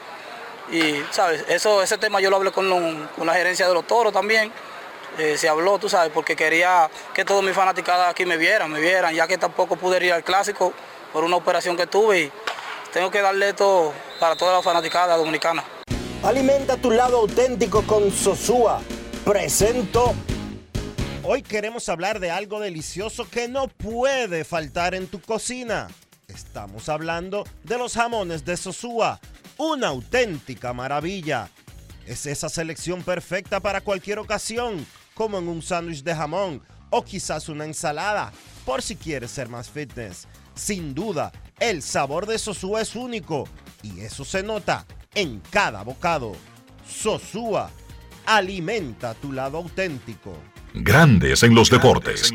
y 0.71 1.03
sabes, 1.11 1.45
eso, 1.49 1.83
ese 1.83 1.99
tema 1.99 2.21
yo 2.21 2.31
lo 2.31 2.37
hablé 2.37 2.53
con, 2.53 3.09
con 3.17 3.27
la 3.27 3.35
gerencia 3.35 3.67
de 3.67 3.75
los 3.75 3.85
toros 3.87 4.13
también, 4.13 4.53
Eh, 5.19 5.37
se 5.37 5.49
habló, 5.49 5.79
tú 5.81 5.89
sabes, 5.89 6.13
porque 6.15 6.37
quería 6.37 6.89
que 7.13 7.25
todos 7.25 7.43
mis 7.43 7.53
fanaticadas 7.53 8.09
aquí 8.09 8.25
me 8.25 8.37
vieran, 8.37 8.71
me 8.71 8.79
vieran, 8.79 9.13
ya 9.13 9.27
que 9.27 9.37
tampoco 9.37 9.75
pude 9.75 10.05
ir 10.07 10.13
al 10.13 10.23
clásico 10.23 10.73
por 11.19 11.25
una 11.25 11.35
operación 11.35 11.77
que 11.77 11.89
tuve 11.89 12.27
y 12.27 12.33
tengo 12.93 13.11
que 13.11 13.21
darle 13.21 13.49
esto 13.49 13.93
para 14.21 14.37
toda 14.37 14.53
la 14.53 14.63
fanaticada 14.63 15.17
dominicana. 15.17 15.65
Alimenta 16.23 16.77
tu 16.77 16.93
lado 16.93 17.17
auténtico 17.17 17.83
con 17.83 18.13
Sosúa. 18.13 18.81
Presento. 19.25 20.15
Hoy 21.25 21.43
queremos 21.43 21.89
hablar 21.89 22.21
de 22.21 22.31
algo 22.31 22.61
delicioso 22.61 23.29
que 23.29 23.49
no 23.49 23.67
puede 23.67 24.45
faltar 24.45 24.95
en 24.95 25.09
tu 25.09 25.21
cocina. 25.21 25.89
Estamos 26.29 26.89
hablando 26.89 27.43
de 27.65 27.79
los 27.79 27.95
jamones 27.95 28.45
de 28.45 28.57
Sosúa, 28.57 29.19
una 29.57 29.89
auténtica 29.89 30.73
maravilla. 30.73 31.49
Es 32.07 32.27
esa 32.27 32.49
selección 32.49 33.03
perfecta 33.03 33.59
para 33.59 33.81
cualquier 33.81 34.21
ocasión, 34.21 34.87
como 35.15 35.39
en 35.39 35.49
un 35.49 35.63
sándwich 35.63 36.05
de 36.05 36.15
jamón 36.15 36.63
o 36.91 37.03
quizás 37.03 37.49
una 37.49 37.65
ensalada, 37.65 38.33
por 38.65 38.83
si 38.83 38.95
quieres 38.95 39.33
ser 39.33 39.49
más 39.49 39.69
fitness. 39.69 40.29
Sin 40.59 40.93
duda, 40.93 41.31
el 41.61 41.83
sabor 41.83 42.27
de 42.27 42.37
Sosúa 42.37 42.83
es 42.83 42.97
único 42.97 43.49
y 43.81 44.01
eso 44.01 44.25
se 44.25 44.43
nota 44.43 44.85
en 45.15 45.41
cada 45.51 45.85
bocado. 45.85 46.33
Sosúa, 46.85 47.71
alimenta 48.27 49.15
tu 49.15 49.33
lado 49.33 49.59
auténtico. 49.59 50.37
Grandes 50.75 51.45
en 51.45 51.55
los 51.55 51.71
deportes. 51.71 52.33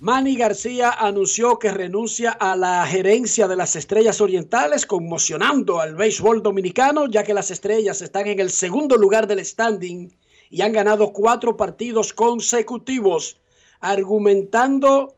Manny 0.00 0.36
García 0.36 0.92
anunció 0.92 1.58
que 1.58 1.72
renuncia 1.72 2.30
a 2.30 2.54
la 2.54 2.86
gerencia 2.86 3.48
de 3.48 3.56
las 3.56 3.74
Estrellas 3.74 4.20
Orientales, 4.20 4.86
conmocionando 4.86 5.80
al 5.80 5.96
béisbol 5.96 6.40
dominicano, 6.40 7.08
ya 7.08 7.24
que 7.24 7.34
las 7.34 7.50
Estrellas 7.50 8.00
están 8.00 8.28
en 8.28 8.38
el 8.38 8.50
segundo 8.50 8.96
lugar 8.96 9.26
del 9.26 9.44
standing 9.44 10.12
y 10.50 10.62
han 10.62 10.72
ganado 10.72 11.12
cuatro 11.12 11.56
partidos 11.56 12.12
consecutivos, 12.12 13.40
argumentando 13.80 15.16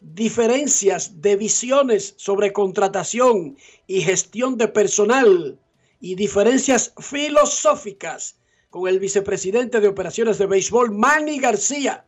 diferencias 0.00 1.20
de 1.20 1.34
visiones 1.34 2.14
sobre 2.16 2.52
contratación 2.52 3.56
y 3.88 4.00
gestión 4.00 4.56
de 4.56 4.68
personal 4.68 5.58
y 6.00 6.14
diferencias 6.14 6.94
filosóficas 6.98 8.36
con 8.70 8.86
el 8.86 9.00
vicepresidente 9.00 9.80
de 9.80 9.88
operaciones 9.88 10.38
de 10.38 10.46
béisbol, 10.46 10.92
Manny 10.92 11.40
García. 11.40 12.04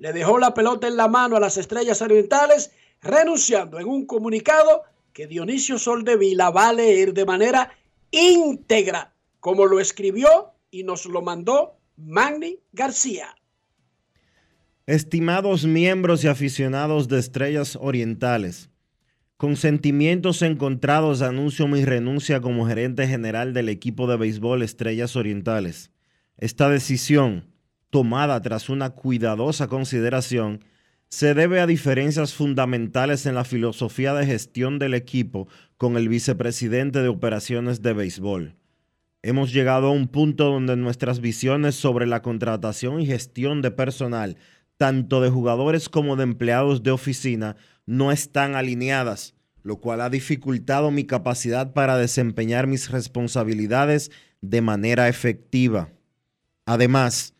Le 0.00 0.14
dejó 0.14 0.38
la 0.38 0.54
pelota 0.54 0.88
en 0.88 0.96
la 0.96 1.08
mano 1.08 1.36
a 1.36 1.40
las 1.40 1.58
estrellas 1.58 2.00
orientales, 2.00 2.72
renunciando 3.02 3.78
en 3.78 3.86
un 3.86 4.06
comunicado 4.06 4.84
que 5.12 5.26
Dionisio 5.26 5.78
Soldevila 5.78 6.48
va 6.48 6.70
a 6.70 6.72
leer 6.72 7.12
de 7.12 7.26
manera 7.26 7.70
íntegra, 8.10 9.12
como 9.40 9.66
lo 9.66 9.78
escribió 9.78 10.54
y 10.70 10.84
nos 10.84 11.04
lo 11.04 11.20
mandó 11.20 11.76
Manny 11.98 12.60
García. 12.72 13.36
Estimados 14.86 15.66
miembros 15.66 16.24
y 16.24 16.28
aficionados 16.28 17.08
de 17.08 17.18
Estrellas 17.18 17.76
Orientales, 17.78 18.70
con 19.36 19.56
sentimientos 19.56 20.40
encontrados 20.40 21.20
anuncio 21.20 21.68
mi 21.68 21.84
renuncia 21.84 22.40
como 22.40 22.66
gerente 22.66 23.06
general 23.06 23.52
del 23.52 23.68
equipo 23.68 24.06
de 24.06 24.16
béisbol 24.16 24.62
Estrellas 24.62 25.14
Orientales. 25.14 25.90
Esta 26.38 26.70
decisión, 26.70 27.49
tomada 27.90 28.40
tras 28.40 28.68
una 28.68 28.90
cuidadosa 28.90 29.68
consideración, 29.68 30.64
se 31.08 31.34
debe 31.34 31.60
a 31.60 31.66
diferencias 31.66 32.34
fundamentales 32.34 33.26
en 33.26 33.34
la 33.34 33.44
filosofía 33.44 34.14
de 34.14 34.26
gestión 34.26 34.78
del 34.78 34.94
equipo 34.94 35.48
con 35.76 35.96
el 35.96 36.08
vicepresidente 36.08 37.02
de 37.02 37.08
operaciones 37.08 37.82
de 37.82 37.92
béisbol. 37.92 38.54
Hemos 39.22 39.52
llegado 39.52 39.88
a 39.88 39.90
un 39.90 40.06
punto 40.06 40.44
donde 40.44 40.76
nuestras 40.76 41.20
visiones 41.20 41.74
sobre 41.74 42.06
la 42.06 42.22
contratación 42.22 43.00
y 43.00 43.06
gestión 43.06 43.60
de 43.60 43.70
personal, 43.70 44.36
tanto 44.76 45.20
de 45.20 45.30
jugadores 45.30 45.88
como 45.88 46.16
de 46.16 46.22
empleados 46.22 46.82
de 46.82 46.92
oficina, 46.92 47.56
no 47.86 48.12
están 48.12 48.54
alineadas, 48.54 49.34
lo 49.62 49.76
cual 49.76 50.00
ha 50.00 50.10
dificultado 50.10 50.90
mi 50.90 51.04
capacidad 51.04 51.72
para 51.72 51.98
desempeñar 51.98 52.66
mis 52.66 52.90
responsabilidades 52.90 54.10
de 54.40 54.62
manera 54.62 55.08
efectiva. 55.08 55.90
Además, 56.64 57.34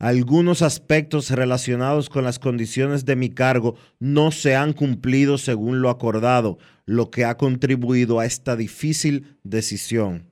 algunos 0.00 0.62
aspectos 0.62 1.30
relacionados 1.30 2.08
con 2.08 2.24
las 2.24 2.38
condiciones 2.38 3.04
de 3.04 3.16
mi 3.16 3.28
cargo 3.28 3.76
no 3.98 4.30
se 4.30 4.56
han 4.56 4.72
cumplido 4.72 5.36
según 5.36 5.82
lo 5.82 5.90
acordado, 5.90 6.56
lo 6.86 7.10
que 7.10 7.26
ha 7.26 7.36
contribuido 7.36 8.18
a 8.18 8.24
esta 8.24 8.56
difícil 8.56 9.36
decisión. 9.44 10.30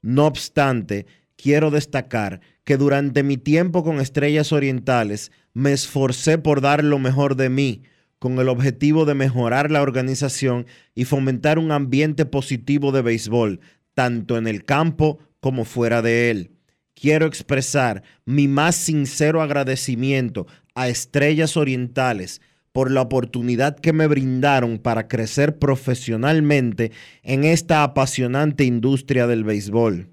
No 0.00 0.26
obstante, 0.26 1.04
quiero 1.36 1.70
destacar 1.70 2.40
que 2.64 2.78
durante 2.78 3.22
mi 3.22 3.36
tiempo 3.36 3.84
con 3.84 4.00
Estrellas 4.00 4.50
Orientales 4.50 5.30
me 5.52 5.74
esforcé 5.74 6.38
por 6.38 6.62
dar 6.62 6.82
lo 6.82 6.98
mejor 6.98 7.36
de 7.36 7.50
mí, 7.50 7.82
con 8.18 8.38
el 8.38 8.48
objetivo 8.48 9.04
de 9.04 9.14
mejorar 9.14 9.70
la 9.70 9.82
organización 9.82 10.64
y 10.94 11.04
fomentar 11.04 11.58
un 11.58 11.70
ambiente 11.70 12.24
positivo 12.24 12.92
de 12.92 13.02
béisbol, 13.02 13.60
tanto 13.92 14.38
en 14.38 14.46
el 14.46 14.64
campo 14.64 15.18
como 15.38 15.66
fuera 15.66 16.00
de 16.00 16.30
él 16.30 16.52
quiero 16.94 17.26
expresar 17.26 18.02
mi 18.24 18.48
más 18.48 18.76
sincero 18.76 19.42
agradecimiento 19.42 20.46
a 20.74 20.88
Estrellas 20.88 21.56
Orientales 21.56 22.40
por 22.72 22.90
la 22.90 23.02
oportunidad 23.02 23.76
que 23.78 23.92
me 23.92 24.06
brindaron 24.06 24.78
para 24.78 25.08
crecer 25.08 25.58
profesionalmente 25.58 26.90
en 27.22 27.44
esta 27.44 27.82
apasionante 27.82 28.64
industria 28.64 29.26
del 29.26 29.44
béisbol. 29.44 30.08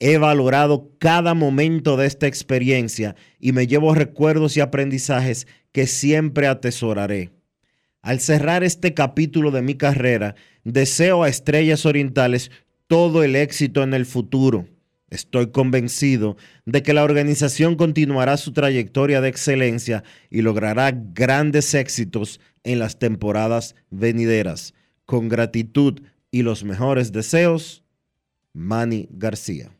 He 0.00 0.18
valorado 0.18 0.90
cada 0.98 1.34
momento 1.34 1.96
de 1.96 2.06
esta 2.06 2.26
experiencia 2.26 3.14
y 3.38 3.52
me 3.52 3.68
llevo 3.68 3.94
recuerdos 3.94 4.56
y 4.56 4.60
aprendizajes 4.60 5.46
que 5.70 5.86
siempre 5.86 6.48
atesoraré. 6.48 7.30
Al 8.02 8.20
cerrar 8.20 8.64
este 8.64 8.92
capítulo 8.92 9.50
de 9.50 9.62
mi 9.62 9.76
carrera, 9.76 10.34
deseo 10.64 11.22
a 11.22 11.28
Estrellas 11.28 11.86
Orientales 11.86 12.50
todo 12.86 13.22
el 13.22 13.36
éxito 13.36 13.82
en 13.82 13.94
el 13.94 14.04
futuro 14.04 14.66
Estoy 15.10 15.50
convencido 15.50 16.36
de 16.64 16.82
que 16.82 16.94
la 16.94 17.04
organización 17.04 17.76
continuará 17.76 18.36
su 18.36 18.52
trayectoria 18.52 19.20
de 19.20 19.28
excelencia 19.28 20.02
y 20.30 20.42
logrará 20.42 20.92
grandes 20.92 21.74
éxitos 21.74 22.40
en 22.64 22.78
las 22.78 22.98
temporadas 22.98 23.76
venideras. 23.90 24.74
Con 25.04 25.28
gratitud 25.28 26.00
y 26.30 26.42
los 26.42 26.64
mejores 26.64 27.12
deseos, 27.12 27.84
Manny 28.54 29.08
García. 29.10 29.70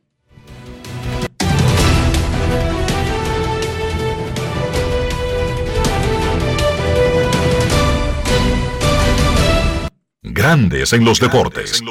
Grandes 10.22 10.92
en 10.92 11.04
los 11.04 11.20
deportes. 11.20 11.82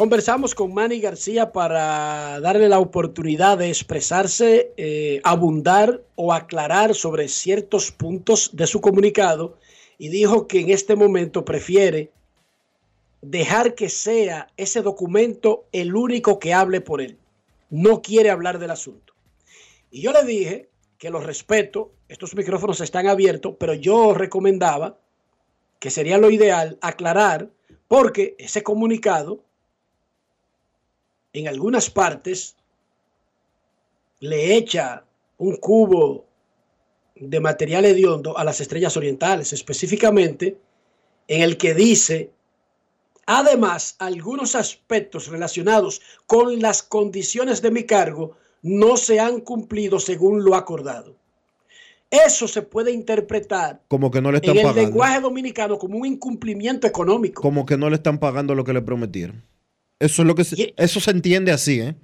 Conversamos 0.00 0.54
con 0.54 0.72
Manny 0.72 0.98
García 0.98 1.52
para 1.52 2.40
darle 2.40 2.70
la 2.70 2.78
oportunidad 2.78 3.58
de 3.58 3.68
expresarse, 3.68 4.72
eh, 4.78 5.20
abundar 5.24 6.02
o 6.14 6.32
aclarar 6.32 6.94
sobre 6.94 7.28
ciertos 7.28 7.92
puntos 7.92 8.48
de 8.54 8.66
su 8.66 8.80
comunicado 8.80 9.58
y 9.98 10.08
dijo 10.08 10.46
que 10.46 10.60
en 10.60 10.70
este 10.70 10.96
momento 10.96 11.44
prefiere 11.44 12.12
dejar 13.20 13.74
que 13.74 13.90
sea 13.90 14.48
ese 14.56 14.80
documento 14.80 15.66
el 15.70 15.94
único 15.94 16.38
que 16.38 16.54
hable 16.54 16.80
por 16.80 17.02
él. 17.02 17.18
No 17.68 18.00
quiere 18.00 18.30
hablar 18.30 18.58
del 18.58 18.70
asunto. 18.70 19.12
Y 19.90 20.00
yo 20.00 20.12
le 20.12 20.24
dije 20.24 20.70
que 20.96 21.10
lo 21.10 21.20
respeto, 21.20 21.92
estos 22.08 22.34
micrófonos 22.34 22.80
están 22.80 23.06
abiertos, 23.06 23.56
pero 23.60 23.74
yo 23.74 24.14
recomendaba 24.14 24.98
que 25.78 25.90
sería 25.90 26.16
lo 26.16 26.30
ideal 26.30 26.78
aclarar 26.80 27.50
porque 27.86 28.34
ese 28.38 28.62
comunicado 28.62 29.44
en 31.32 31.48
algunas 31.48 31.90
partes 31.90 32.56
le 34.20 34.56
echa 34.56 35.04
un 35.38 35.56
cubo 35.56 36.26
de 37.14 37.40
material 37.40 37.84
hediondo 37.84 38.36
a 38.36 38.44
las 38.44 38.60
estrellas 38.60 38.96
orientales, 38.96 39.52
específicamente 39.52 40.58
en 41.28 41.42
el 41.42 41.56
que 41.56 41.74
dice, 41.74 42.30
además, 43.26 43.96
algunos 43.98 44.54
aspectos 44.54 45.28
relacionados 45.28 46.00
con 46.26 46.60
las 46.60 46.82
condiciones 46.82 47.62
de 47.62 47.70
mi 47.70 47.84
cargo 47.84 48.36
no 48.62 48.96
se 48.96 49.20
han 49.20 49.40
cumplido 49.40 50.00
según 50.00 50.44
lo 50.44 50.54
acordado. 50.54 51.16
Eso 52.10 52.48
se 52.48 52.62
puede 52.62 52.90
interpretar 52.90 53.82
como 53.86 54.10
que 54.10 54.20
no 54.20 54.32
le 54.32 54.38
están 54.38 54.50
en 54.50 54.58
el 54.58 54.62
pagando. 54.64 54.82
lenguaje 54.82 55.20
dominicano 55.20 55.78
como 55.78 55.98
un 55.98 56.06
incumplimiento 56.06 56.86
económico. 56.88 57.40
Como 57.40 57.64
que 57.64 57.76
no 57.76 57.88
le 57.88 57.96
están 57.96 58.18
pagando 58.18 58.56
lo 58.56 58.64
que 58.64 58.72
le 58.72 58.82
prometieron. 58.82 59.44
Eso 60.00 60.22
es 60.22 60.26
lo 60.26 60.34
que 60.34 60.44
se, 60.44 60.74
eso 60.76 60.98
se 60.98 61.10
entiende 61.10 61.52
así, 61.52 61.80
¿eh? 61.80 61.94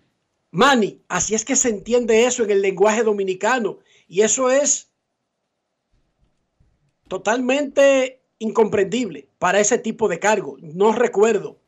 Manny, 0.52 1.00
así 1.08 1.34
es 1.34 1.44
que 1.44 1.56
se 1.56 1.70
entiende 1.70 2.24
eso 2.26 2.44
en 2.44 2.50
el 2.50 2.62
lenguaje 2.62 3.02
dominicano. 3.02 3.78
Y 4.06 4.20
eso 4.20 4.50
es 4.50 4.90
totalmente 7.08 8.20
incomprendible 8.38 9.28
para 9.38 9.60
ese 9.60 9.78
tipo 9.78 10.08
de 10.08 10.18
cargo. 10.18 10.56
No 10.60 10.92
recuerdo 10.92 11.58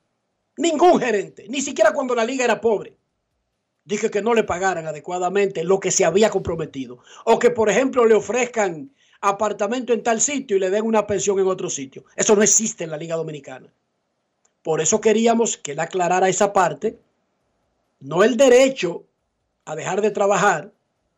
ningún 0.57 1.01
gerente, 1.01 1.47
ni 1.49 1.61
siquiera 1.61 1.93
cuando 1.93 2.15
la 2.15 2.25
liga 2.25 2.45
era 2.45 2.61
pobre, 2.61 2.97
dije 3.85 4.11
que 4.11 4.23
no 4.23 4.35
le 4.35 4.45
pagaran 4.45 4.87
adecuadamente 4.87 5.65
lo 5.65 5.81
que 5.81 5.91
se 5.91 6.05
había 6.05 6.31
comprometido. 6.31 6.99
O 7.25 7.39
que, 7.39 7.51
por 7.51 7.71
ejemplo, 7.71 8.05
le 8.05 8.15
ofrezcan 8.15 8.91
apartamento 9.21 9.93
en 9.93 10.03
tal 10.03 10.21
sitio 10.21 10.57
y 10.57 10.61
le 10.61 10.71
den 10.71 10.85
una 10.85 11.07
pensión 11.07 11.39
en 11.39 11.47
otro 11.47 11.71
sitio. 11.71 12.05
Eso 12.15 12.37
no 12.37 12.43
existe 12.43 12.85
en 12.85 12.91
la 12.91 12.97
liga 12.97 13.17
dominicana. 13.17 13.73
Por 14.69 14.83
eso 14.83 15.01
queríamos 15.01 15.57
que 15.57 15.73
él 15.73 15.81
aclarara 15.81 16.29
esa 16.29 16.53
parte. 16.53 16.99
No 18.01 18.23
el 18.23 18.37
derecho 18.37 19.05
a 19.65 19.75
dejar 19.75 20.03
de 20.03 20.11
trabajar. 20.11 20.73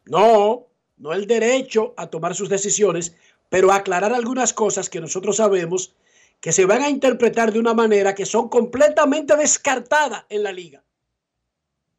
No, 0.04 0.68
no 0.98 1.12
el 1.12 1.26
derecho 1.26 1.92
a 1.96 2.06
tomar 2.06 2.36
sus 2.36 2.48
decisiones, 2.48 3.12
pero 3.48 3.72
aclarar 3.72 4.12
algunas 4.12 4.52
cosas 4.52 4.88
que 4.88 5.00
nosotros 5.00 5.38
sabemos 5.38 5.92
que 6.38 6.52
se 6.52 6.64
van 6.64 6.82
a 6.82 6.90
interpretar 6.90 7.52
de 7.52 7.58
una 7.58 7.74
manera 7.74 8.14
que 8.14 8.24
son 8.24 8.48
completamente 8.48 9.34
descartadas 9.34 10.26
en 10.28 10.44
la 10.44 10.52
liga. 10.52 10.84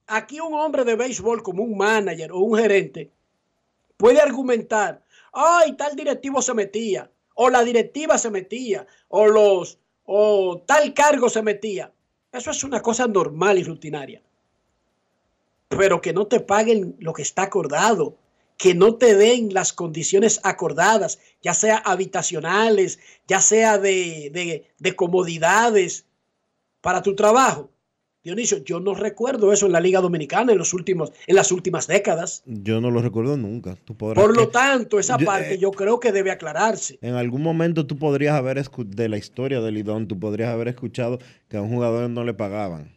Aquí 0.08 0.40
un 0.40 0.54
hombre 0.54 0.86
de 0.86 0.96
béisbol 0.96 1.44
como 1.44 1.64
un 1.64 1.76
manager 1.76 2.32
o 2.32 2.40
un 2.40 2.58
gerente 2.58 3.12
puede 3.98 4.22
argumentar, 4.22 5.04
ay, 5.34 5.74
tal 5.74 5.98
directivo 5.98 6.42
se 6.42 6.54
metía, 6.54 7.12
o 7.36 7.50
la 7.50 7.62
directiva 7.66 8.18
se 8.18 8.30
metía, 8.30 8.88
o 9.10 9.28
los 9.28 9.81
o 10.06 10.62
tal 10.66 10.94
cargo 10.94 11.30
se 11.30 11.42
metía. 11.42 11.92
Eso 12.32 12.52
es 12.52 12.64
una 12.64 12.82
cosa 12.82 13.08
normal 13.08 13.58
y 13.60 13.64
rutinaria. 13.64 14.22
Pero 15.70 16.02
que 16.02 16.14
no 16.14 16.28
te 16.28 16.40
paguen 16.40 16.96
lo 17.00 17.14
que 17.14 17.22
está 17.22 17.44
acordado, 17.44 18.16
que 18.58 18.74
no 18.76 18.96
te 18.96 19.16
den 19.16 19.54
las 19.54 19.74
condiciones 19.74 20.40
acordadas, 20.44 21.20
ya 21.42 21.54
sea 21.54 21.78
habitacionales, 21.78 23.00
ya 23.28 23.42
sea 23.42 23.78
de, 23.78 24.30
de- 24.32 24.68
de 24.78 24.96
comodidades 24.96 26.06
para 26.82 27.02
tu 27.02 27.16
trabajo. 27.16 27.70
Dionisio, 28.24 28.64
yo 28.64 28.80
no 28.80 28.94
recuerdo 28.94 29.52
eso 29.52 29.66
en 29.66 29.72
la 29.72 29.80
Liga 29.80 30.00
Dominicana 30.00 30.52
en, 30.52 30.58
los 30.60 30.74
últimos, 30.76 31.12
en 31.26 31.36
las 31.36 31.52
últimas 31.52 31.88
décadas. 31.88 32.44
Yo 32.46 32.80
no 32.80 32.92
lo 32.92 33.02
recuerdo 33.02 33.36
nunca. 33.36 33.76
Tú 33.84 33.98
podrás 33.98 34.24
Por 34.24 34.36
lo 34.38 34.46
que- 34.48 34.54
tanto, 34.54 35.00
esa 35.00 35.18
Yo- 35.18 35.26
parte 35.26 35.56
eh, 35.56 35.58
yo 35.58 35.72
creo 35.72 36.00
que 36.00 36.12
debe 36.12 36.30
aclararse. 36.30 37.00
En 37.02 37.16
algún 37.16 37.42
momento 37.42 37.88
tú 37.88 37.98
podrías 37.98 38.36
haber 38.36 38.58
escu- 38.58 38.86
de 38.86 39.10
la 39.10 39.18
historia 39.18 39.60
del 39.62 39.74
Lidón, 39.74 40.08
tú 40.08 40.20
podrías 40.20 40.50
haber 40.50 40.68
escuchado 40.68 41.18
que 41.50 41.58
a 41.58 41.62
un 41.62 41.70
jugador 41.70 42.10
no 42.12 42.24
le 42.24 42.36
pagaban. 42.36 42.96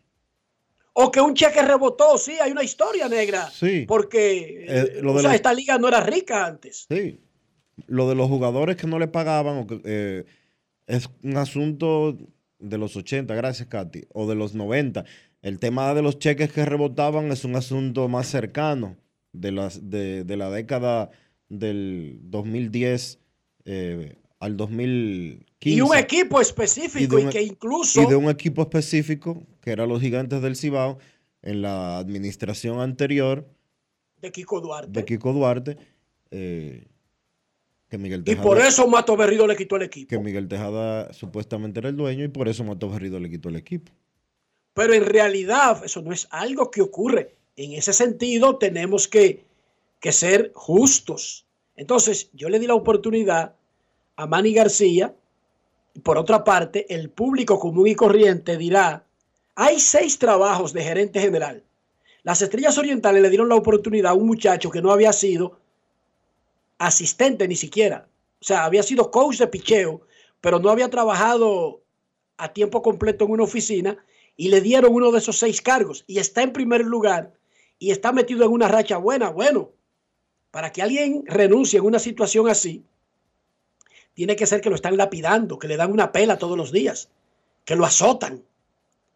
O 0.93 1.11
que 1.11 1.21
un 1.21 1.35
cheque 1.35 1.63
rebotó, 1.63 2.19
sí, 2.19 2.33
hay 2.41 2.53
una 2.53 2.63
historia 2.63 3.09
negra. 3.09 3.49
Sí. 3.51 3.85
Porque 3.89 4.65
Eh, 4.69 4.99
lo 5.03 5.13
o 5.13 5.15
de 5.17 5.21
sea, 5.23 5.31
la- 5.31 5.37
esta 5.37 5.55
liga 5.55 5.79
no 5.79 5.89
era 5.89 6.01
rica 6.01 6.45
antes. 6.47 6.87
Sí. 6.89 7.19
Lo 7.87 8.09
de 8.09 8.15
los 8.15 8.29
jugadores 8.29 8.77
que 8.77 8.87
no 8.87 8.99
le 8.99 9.09
pagaban 9.09 9.57
o 9.59 9.67
que, 9.67 9.81
eh, 9.85 10.25
es 10.87 11.09
un 11.23 11.37
asunto 11.39 12.17
de 12.65 12.79
los 12.79 12.97
80, 12.97 13.35
gracias 13.35 13.69
Katy, 13.69 14.07
o 14.13 14.29
de 14.29 14.35
los 14.35 14.55
90. 14.55 15.05
El 15.43 15.59
tema 15.59 15.93
de 15.95 16.03
los 16.03 16.19
cheques 16.19 16.53
que 16.53 16.65
rebotaban 16.65 17.31
es 17.31 17.45
un 17.45 17.57
asunto 17.57 18.09
más 18.09 18.27
cercano 18.27 18.97
de, 19.33 19.53
las, 19.53 19.91
de, 19.91 20.25
de 20.25 20.37
la 20.37 20.51
década 20.51 21.11
del 21.49 22.19
2010 22.23 23.19
eh, 23.67 24.17
al 24.41 24.57
2015. 24.57 25.77
Y 25.77 25.81
un 25.81 25.97
equipo 25.97 26.41
específico 26.41 27.19
y, 27.19 27.29
que 27.29 27.43
incluso 27.43 28.03
y 28.03 28.07
de 28.07 28.17
un 28.17 28.29
equipo 28.31 28.63
específico, 28.63 29.47
que 29.61 29.71
era 29.71 29.87
los 29.87 30.01
Gigantes 30.01 30.43
del 30.43 30.57
Cibao, 30.57 30.99
en 31.43 31.61
la 31.61 31.99
administración 31.99 32.81
anterior 32.81 33.47
de 34.21 34.33
Kiko 34.33 34.61
Duarte. 34.63 34.91
de 34.91 35.05
Kiko 35.05 35.33
Duarte, 35.35 35.77
eh, 36.31 36.87
que 37.95 37.99
Miguel 37.99 38.21
Y 38.23 38.25
Tejada, 38.25 38.43
por 38.43 38.59
eso 38.59 38.89
Mato 38.89 39.17
Berrido 39.17 39.47
le 39.47 39.57
quitó 39.57 39.77
el 39.77 39.83
equipo. 39.83 40.09
que 40.09 40.19
Miguel 40.19 40.49
Tejada 40.49 41.13
supuestamente 41.13 41.79
era 41.79 41.91
el 41.91 41.97
dueño 41.97 42.25
y 42.25 42.29
por 42.29 42.49
eso 42.49 42.65
Mato 42.65 42.91
Berrido 42.91 43.21
le 43.21 43.31
quitó 43.31 43.51
el 43.51 43.57
equipo. 43.57 43.93
Pero 44.75 44.95
en 44.95 45.05
realidad 45.07 45.81
eso 45.85 46.03
no 46.03 46.13
es 46.13 46.27
algo 46.31 46.73
que 46.73 46.83
ocurre. 46.83 47.37
En 47.57 47.73
ese 47.73 47.93
sentido 47.93 48.57
tenemos 48.57 49.07
que, 49.07 49.45
que 50.01 50.11
ser 50.11 50.51
justos. 50.55 51.47
Entonces 51.77 52.31
yo 52.33 52.49
le 52.49 52.59
di 52.59 52.67
la 52.67 52.75
oportunidad 52.75 53.55
a 54.17 54.27
Manny 54.27 54.53
García. 54.53 55.15
Y 55.95 56.01
por 56.01 56.19
otra 56.19 56.43
parte, 56.43 56.93
el 56.93 57.11
público 57.11 57.61
común 57.61 57.87
y 57.87 57.95
corriente 57.95 58.57
dirá, 58.57 59.05
hay 59.55 59.79
seis 59.79 60.19
trabajos 60.19 60.73
de 60.73 60.83
gerente 60.83 61.21
general. 61.21 61.63
Las 62.25 62.43
Estrellas 62.43 62.77
Orientales 62.77 63.23
le 63.23 63.31
dieron 63.31 63.49
la 63.49 63.55
oportunidad 63.55 64.11
a 64.11 64.15
un 64.15 64.27
muchacho 64.27 64.71
que 64.71 64.83
no 64.83 64.91
había 64.91 65.13
sido 65.13 65.61
asistente 66.79 67.49
ni 67.49 67.57
siquiera. 67.57 68.09
O 68.41 68.45
sea, 68.45 68.65
había 68.65 68.83
sido 68.83 69.11
coach 69.11 69.39
de 69.39 69.47
picheo, 69.47 70.03
pero 70.41 70.59
no 70.59 70.71
había 70.71 70.91
trabajado 70.91 71.83
a 72.37 72.53
tiempo 72.53 72.83
completo 72.83 73.25
en 73.25 73.31
una 73.31 73.45
oficina 73.45 73.97
y 74.37 74.49
le 74.49 74.61
dieron 74.61 74.93
uno 74.93 75.13
de 75.13 75.19
esos 75.19 75.39
seis 75.39 75.63
cargos 75.63 76.05
y 76.07 76.19
está 76.19 76.43
en 76.43 76.53
primer 76.53 76.85
lugar 76.85 77.33
y 77.79 77.91
está 77.91 78.13
metido 78.13 78.45
en 78.45 78.51
una 78.51 78.69
racha 78.69 78.99
buena. 78.99 79.31
Bueno, 79.31 79.73
para 80.51 80.73
que 80.73 80.83
alguien 80.83 81.25
renuncie 81.27 81.79
en 81.79 81.87
una 81.87 81.99
situación 81.99 82.49
así, 82.49 82.85
tiene 84.15 84.37
que 84.37 84.47
ser 84.47 84.61
que 84.61 84.69
lo 84.69 84.77
están 84.77 84.97
lapidando, 84.97 85.59
que 85.59 85.69
le 85.69 85.77
dan 85.77 85.93
una 85.93 86.13
pela 86.13 86.39
todos 86.39 86.57
los 86.57 86.71
días, 86.71 87.11
que 87.65 87.77
lo 87.77 87.85
azotan, 87.85 88.45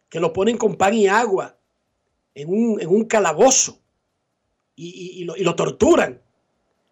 que 0.08 0.20
lo 0.20 0.32
ponen 0.32 0.56
con 0.56 0.76
pan 0.76 0.94
y 0.94 1.06
agua 1.06 1.56
en 2.34 2.48
un, 2.48 3.04
calabozo 3.04 3.78
y 4.74 5.24
lo 5.24 5.54
torturan. 5.54 6.20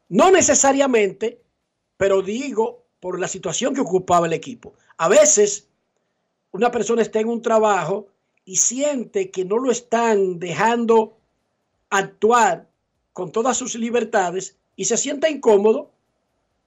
No 0.08 0.30
necesariamente, 0.30 1.42
pero 1.96 2.22
digo 2.22 2.84
por 3.00 3.20
la 3.20 3.28
situación 3.28 3.74
que 3.74 3.80
ocupaba 3.80 4.26
el 4.26 4.32
equipo. 4.32 4.74
A 4.96 5.08
veces 5.08 5.68
una 6.52 6.70
persona 6.70 7.02
está 7.02 7.20
en 7.20 7.28
un 7.28 7.42
trabajo 7.42 8.06
y 8.44 8.56
siente 8.56 9.30
que 9.30 9.44
no 9.44 9.58
lo 9.58 9.70
están 9.70 10.38
dejando 10.38 11.18
actuar 11.90 12.68
con 13.12 13.32
todas 13.32 13.56
sus 13.56 13.74
libertades 13.74 14.56
y 14.76 14.84
se 14.84 14.96
siente 14.96 15.30
incómodo 15.30 15.90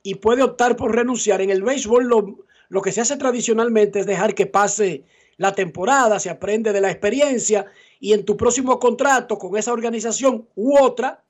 y 0.04 0.16
puede 0.16 0.44
optar 0.44 0.76
por 0.76 0.96
renunciar. 0.96 1.42
En 1.42 1.50
el 1.50 1.64
béisbol 1.64 2.36
lo 2.70 2.82
que 2.82 2.92
se 2.92 3.02
hace 3.02 3.18
tradicionalmente 3.18 4.00
es 4.00 4.06
dejar 4.06 4.36
que 4.36 4.46
pase 4.46 5.06
la 5.38 5.56
temporada, 5.56 6.20
se 6.20 6.30
aprende 6.30 6.74
de 6.74 6.82
la 6.82 6.92
experiencia 6.92 7.66
y 8.00 8.14
en 8.14 8.26
tu 8.26 8.36
próximo 8.36 8.78
contrato 8.78 9.38
con 9.38 9.56
esa 9.56 9.72
organización 9.72 10.48
u 10.56 10.78
otra, 10.78 11.24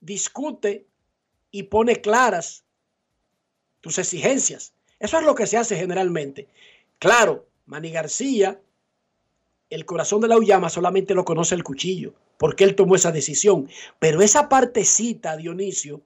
discute 0.00 0.86
y 1.52 1.64
pone 1.64 2.00
claras 2.00 2.64
tus 3.80 3.98
exigencias. 3.98 4.72
Eso 4.98 5.18
es 5.18 5.24
lo 5.24 5.36
que 5.36 5.46
se 5.46 5.58
hace 5.58 5.76
generalmente. 5.76 6.48
Claro, 6.98 7.46
Manny 7.66 7.90
García, 7.90 8.60
el 9.70 9.84
corazón 9.84 10.20
de 10.22 10.28
la 10.28 10.38
Uyama 10.38 10.70
solamente 10.70 11.14
lo 11.14 11.24
conoce 11.24 11.54
el 11.54 11.62
cuchillo, 11.62 12.14
porque 12.38 12.64
él 12.64 12.74
tomó 12.74 12.96
esa 12.96 13.12
decisión. 13.12 13.68
Pero 13.98 14.22
esa 14.22 14.48
partecita, 14.48 15.36
Dionisio, 15.36 16.00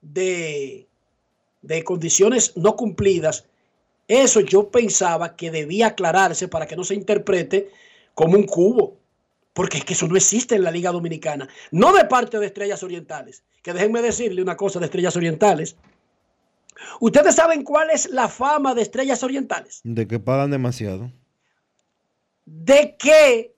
de, 0.00 0.88
de 1.62 1.84
condiciones 1.84 2.56
no 2.56 2.76
cumplidas, 2.76 3.46
eso 4.08 4.40
yo 4.40 4.70
pensaba 4.70 5.36
que 5.36 5.50
debía 5.50 5.88
aclararse 5.88 6.48
para 6.48 6.66
que 6.66 6.76
no 6.76 6.84
se 6.84 6.94
interprete 6.94 7.70
como 8.14 8.36
un 8.36 8.44
cubo. 8.44 8.96
Porque 9.52 9.78
es 9.78 9.84
que 9.84 9.94
eso 9.94 10.06
no 10.06 10.16
existe 10.16 10.54
en 10.54 10.62
la 10.62 10.70
Liga 10.70 10.92
Dominicana. 10.92 11.48
No 11.72 11.92
de 11.92 12.04
parte 12.04 12.38
de 12.38 12.46
Estrellas 12.46 12.82
Orientales. 12.82 13.42
Que 13.62 13.72
déjenme 13.72 14.02
decirle 14.02 14.42
una 14.42 14.56
cosa 14.56 14.78
de 14.78 14.86
Estrellas 14.86 15.16
Orientales. 15.16 15.76
¿Ustedes 17.00 17.34
saben 17.34 17.62
cuál 17.62 17.90
es 17.90 18.08
la 18.10 18.28
fama 18.28 18.74
de 18.74 18.82
Estrellas 18.82 19.22
Orientales? 19.22 19.80
De 19.84 20.06
que 20.06 20.18
pagan 20.18 20.50
demasiado. 20.50 21.12
De 22.46 22.96
que 22.96 23.54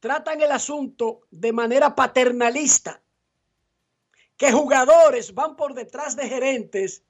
tratan 0.00 0.40
el 0.40 0.52
asunto 0.52 1.20
de 1.30 1.52
manera 1.52 1.94
paternalista. 1.94 3.02
Que 4.36 4.52
jugadores 4.52 5.34
van 5.34 5.56
por 5.56 5.74
detrás 5.74 6.16
de 6.16 6.28
gerentes 6.28 7.02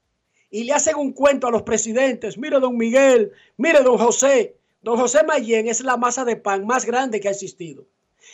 y 0.51 0.65
le 0.65 0.75
hacen 0.75 0.97
un 0.97 1.13
cuento 1.13 1.47
a 1.47 1.51
los 1.51 1.63
presidentes. 1.63 2.37
Mire, 2.37 2.61
don 2.61 2.77
Miguel, 2.77 3.33
mire, 3.57 3.83
don 3.83 3.99
José. 3.99 4.57
Don 4.83 4.99
José 4.99 5.25
Mayén 5.25 5.69
es 5.69 5.81
la 5.81 5.97
masa 5.97 6.25
de 6.25 6.37
pan 6.37 6.67
más 6.67 6.85
grande 6.85 7.21
que 7.21 7.29
ha 7.29 7.31
existido. 7.31 7.87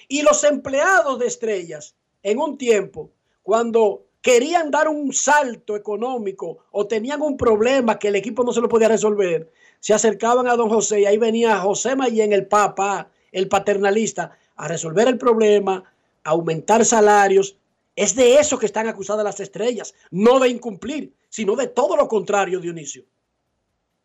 Y 0.08 0.22
los 0.22 0.42
empleados 0.44 1.18
de 1.18 1.26
estrellas, 1.26 1.94
en 2.22 2.38
un 2.38 2.58
tiempo, 2.58 3.12
cuando 3.48 4.04
querían 4.20 4.70
dar 4.70 4.88
un 4.88 5.10
salto 5.10 5.74
económico 5.74 6.66
o 6.70 6.86
tenían 6.86 7.22
un 7.22 7.38
problema 7.38 7.98
que 7.98 8.08
el 8.08 8.16
equipo 8.16 8.44
no 8.44 8.52
se 8.52 8.60
lo 8.60 8.68
podía 8.68 8.88
resolver, 8.88 9.50
se 9.80 9.94
acercaban 9.94 10.46
a 10.48 10.54
don 10.54 10.68
José 10.68 11.00
y 11.00 11.06
ahí 11.06 11.16
venía 11.16 11.56
José 11.56 11.96
Mayén, 11.96 12.34
el 12.34 12.46
papá, 12.46 13.10
el 13.32 13.48
paternalista, 13.48 14.36
a 14.54 14.68
resolver 14.68 15.08
el 15.08 15.16
problema, 15.16 15.82
a 16.24 16.28
aumentar 16.28 16.84
salarios. 16.84 17.56
Es 17.96 18.14
de 18.14 18.34
eso 18.34 18.58
que 18.58 18.66
están 18.66 18.86
acusadas 18.86 19.24
las 19.24 19.40
estrellas, 19.40 19.94
no 20.10 20.40
de 20.40 20.50
incumplir, 20.50 21.14
sino 21.30 21.56
de 21.56 21.68
todo 21.68 21.96
lo 21.96 22.06
contrario, 22.06 22.60
Dionisio. 22.60 23.04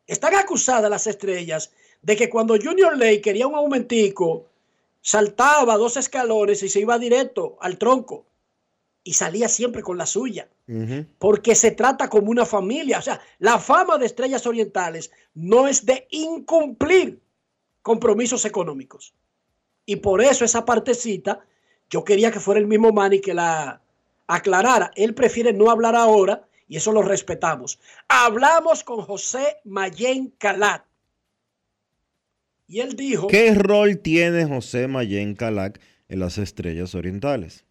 Están 0.08 0.36
acusadas 0.36 0.89
las 0.89 1.06
estrellas 1.06 1.73
de 2.01 2.15
que 2.15 2.29
cuando 2.29 2.56
Junior 2.56 2.97
Ley 2.97 3.19
quería 3.19 3.47
un 3.47 3.56
aumentico, 3.56 4.45
saltaba 5.01 5.75
dos 5.75 5.97
escalones 5.97 6.63
y 6.63 6.69
se 6.69 6.79
iba 6.79 6.97
directo 6.97 7.58
al 7.60 7.77
tronco 7.77 8.23
y 9.03 9.13
salía 9.13 9.49
siempre 9.49 9.81
con 9.81 9.97
la 9.97 10.05
suya, 10.05 10.47
porque 11.19 11.55
se 11.55 11.71
trata 11.71 12.09
como 12.09 12.31
una 12.31 12.45
familia. 12.45 12.99
O 12.99 13.01
sea, 13.01 13.19
la 13.39 13.59
fama 13.59 13.97
de 13.97 14.05
Estrellas 14.05 14.47
Orientales 14.47 15.11
no 15.33 15.67
es 15.67 15.85
de 15.85 16.07
incumplir 16.11 17.19
compromisos 17.81 18.45
económicos. 18.45 19.13
Y 19.85 19.97
por 19.97 20.21
eso 20.21 20.45
esa 20.45 20.63
partecita, 20.63 21.45
yo 21.89 22.03
quería 22.05 22.31
que 22.31 22.39
fuera 22.39 22.61
el 22.61 22.67
mismo 22.67 22.93
Manny 22.93 23.19
que 23.19 23.33
la 23.33 23.81
aclarara. 24.27 24.91
Él 24.95 25.13
prefiere 25.13 25.51
no 25.51 25.69
hablar 25.69 25.95
ahora 25.95 26.47
y 26.69 26.77
eso 26.77 26.93
lo 26.93 27.01
respetamos. 27.01 27.79
Hablamos 28.07 28.85
con 28.85 29.01
José 29.01 29.57
Mayén 29.65 30.33
Calat. 30.37 30.85
Y 32.67 32.79
él 32.79 32.95
dijo, 32.95 33.27
¿Qué 33.27 33.53
rol 33.53 33.99
tiene 33.99 34.45
José 34.45 34.87
Mayén 34.87 35.35
Calac 35.35 35.81
en 36.07 36.19
las 36.19 36.37
Estrellas 36.37 36.95
Orientales? 36.95 37.65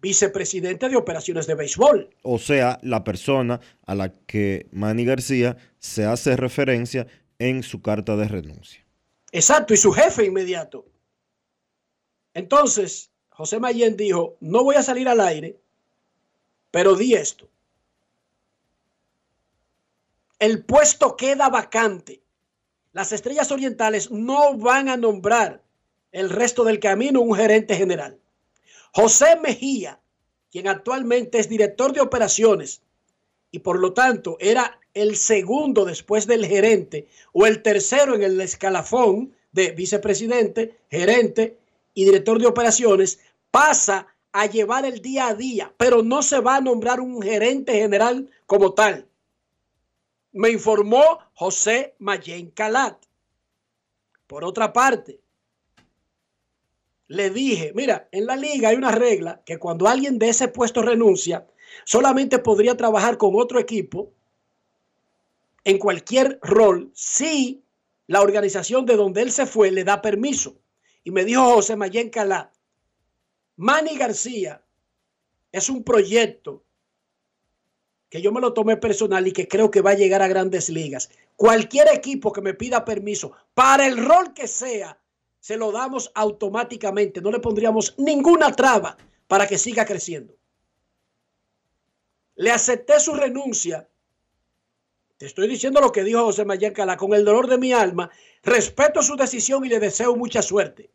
Vicepresidente 0.00 0.88
de 0.88 0.96
operaciones 0.96 1.46
de 1.46 1.54
béisbol. 1.54 2.10
O 2.22 2.38
sea, 2.38 2.78
la 2.82 3.04
persona 3.04 3.60
a 3.86 3.94
la 3.94 4.12
que 4.26 4.68
Manny 4.72 5.04
García 5.04 5.56
se 5.78 6.04
hace 6.04 6.36
referencia 6.36 7.06
en 7.38 7.62
su 7.62 7.82
carta 7.82 8.16
de 8.16 8.28
renuncia. 8.28 8.84
Exacto, 9.32 9.74
y 9.74 9.76
su 9.76 9.92
jefe 9.92 10.24
inmediato. 10.24 10.86
Entonces, 12.34 13.10
José 13.30 13.60
Mayén 13.60 13.96
dijo, 13.96 14.36
no 14.40 14.64
voy 14.64 14.76
a 14.76 14.82
salir 14.82 15.08
al 15.08 15.20
aire, 15.20 15.58
pero 16.70 16.94
di 16.94 17.14
esto. 17.14 17.48
El 20.38 20.64
puesto 20.64 21.16
queda 21.16 21.48
vacante. 21.48 22.22
Las 22.92 23.12
estrellas 23.12 23.50
orientales 23.50 24.10
no 24.10 24.56
van 24.56 24.88
a 24.88 24.96
nombrar 24.96 25.62
el 26.12 26.30
resto 26.30 26.64
del 26.64 26.78
camino 26.80 27.20
un 27.20 27.34
gerente 27.34 27.74
general. 27.74 28.18
José 28.96 29.36
Mejía, 29.36 30.00
quien 30.50 30.68
actualmente 30.68 31.38
es 31.38 31.50
director 31.50 31.92
de 31.92 32.00
operaciones 32.00 32.80
y 33.50 33.58
por 33.58 33.78
lo 33.78 33.92
tanto 33.92 34.38
era 34.40 34.80
el 34.94 35.16
segundo 35.16 35.84
después 35.84 36.26
del 36.26 36.46
gerente 36.46 37.06
o 37.34 37.44
el 37.44 37.60
tercero 37.60 38.14
en 38.14 38.22
el 38.22 38.40
escalafón 38.40 39.34
de 39.52 39.72
vicepresidente, 39.72 40.78
gerente 40.90 41.58
y 41.92 42.06
director 42.06 42.40
de 42.40 42.46
operaciones, 42.46 43.20
pasa 43.50 44.06
a 44.32 44.46
llevar 44.46 44.86
el 44.86 45.02
día 45.02 45.26
a 45.26 45.34
día, 45.34 45.74
pero 45.76 46.02
no 46.02 46.22
se 46.22 46.40
va 46.40 46.56
a 46.56 46.62
nombrar 46.62 46.98
un 46.98 47.20
gerente 47.20 47.74
general 47.74 48.30
como 48.46 48.72
tal. 48.72 49.06
Me 50.32 50.48
informó 50.48 51.18
José 51.34 51.94
Mayen 51.98 52.50
Calat. 52.50 52.96
Por 54.26 54.42
otra 54.42 54.72
parte, 54.72 55.20
le 57.08 57.30
dije, 57.30 57.72
mira, 57.74 58.08
en 58.12 58.26
la 58.26 58.36
liga 58.36 58.70
hay 58.70 58.76
una 58.76 58.90
regla 58.90 59.42
que 59.44 59.58
cuando 59.58 59.86
alguien 59.86 60.18
de 60.18 60.28
ese 60.28 60.48
puesto 60.48 60.82
renuncia, 60.82 61.46
solamente 61.84 62.38
podría 62.38 62.76
trabajar 62.76 63.16
con 63.16 63.34
otro 63.34 63.60
equipo 63.60 64.12
en 65.64 65.78
cualquier 65.78 66.38
rol 66.42 66.90
si 66.94 67.62
la 68.06 68.22
organización 68.22 68.86
de 68.86 68.96
donde 68.96 69.22
él 69.22 69.32
se 69.32 69.46
fue 69.46 69.70
le 69.70 69.84
da 69.84 70.00
permiso. 70.00 70.56
Y 71.04 71.10
me 71.10 71.24
dijo 71.24 71.42
José 71.54 71.76
Mayen 71.76 72.10
Calá, 72.10 72.52
Manny 73.56 73.96
García 73.96 74.62
es 75.52 75.68
un 75.68 75.82
proyecto 75.82 76.64
que 78.08 78.22
yo 78.22 78.32
me 78.32 78.40
lo 78.40 78.52
tomé 78.52 78.76
personal 78.76 79.26
y 79.26 79.32
que 79.32 79.48
creo 79.48 79.70
que 79.70 79.80
va 79.80 79.90
a 79.90 79.96
llegar 79.96 80.22
a 80.22 80.28
grandes 80.28 80.68
ligas. 80.68 81.10
Cualquier 81.34 81.88
equipo 81.92 82.32
que 82.32 82.40
me 82.40 82.54
pida 82.54 82.84
permiso 82.84 83.32
para 83.54 83.86
el 83.86 84.04
rol 84.04 84.32
que 84.34 84.46
sea, 84.46 84.98
se 85.46 85.56
lo 85.56 85.70
damos 85.70 86.10
automáticamente. 86.16 87.20
No 87.20 87.30
le 87.30 87.38
pondríamos 87.38 87.94
ninguna 87.98 88.50
traba 88.50 88.96
para 89.28 89.46
que 89.46 89.58
siga 89.58 89.84
creciendo. 89.84 90.34
Le 92.34 92.50
acepté 92.50 92.98
su 92.98 93.14
renuncia. 93.14 93.88
Te 95.16 95.26
estoy 95.26 95.46
diciendo 95.46 95.80
lo 95.80 95.92
que 95.92 96.02
dijo 96.02 96.24
José 96.24 96.44
Mayer 96.44 96.72
Cala 96.72 96.96
con 96.96 97.14
el 97.14 97.24
dolor 97.24 97.46
de 97.46 97.58
mi 97.58 97.72
alma. 97.72 98.10
Respeto 98.42 99.02
su 99.02 99.14
decisión 99.14 99.64
y 99.64 99.68
le 99.68 99.78
deseo 99.78 100.16
mucha 100.16 100.42
suerte. 100.42 100.90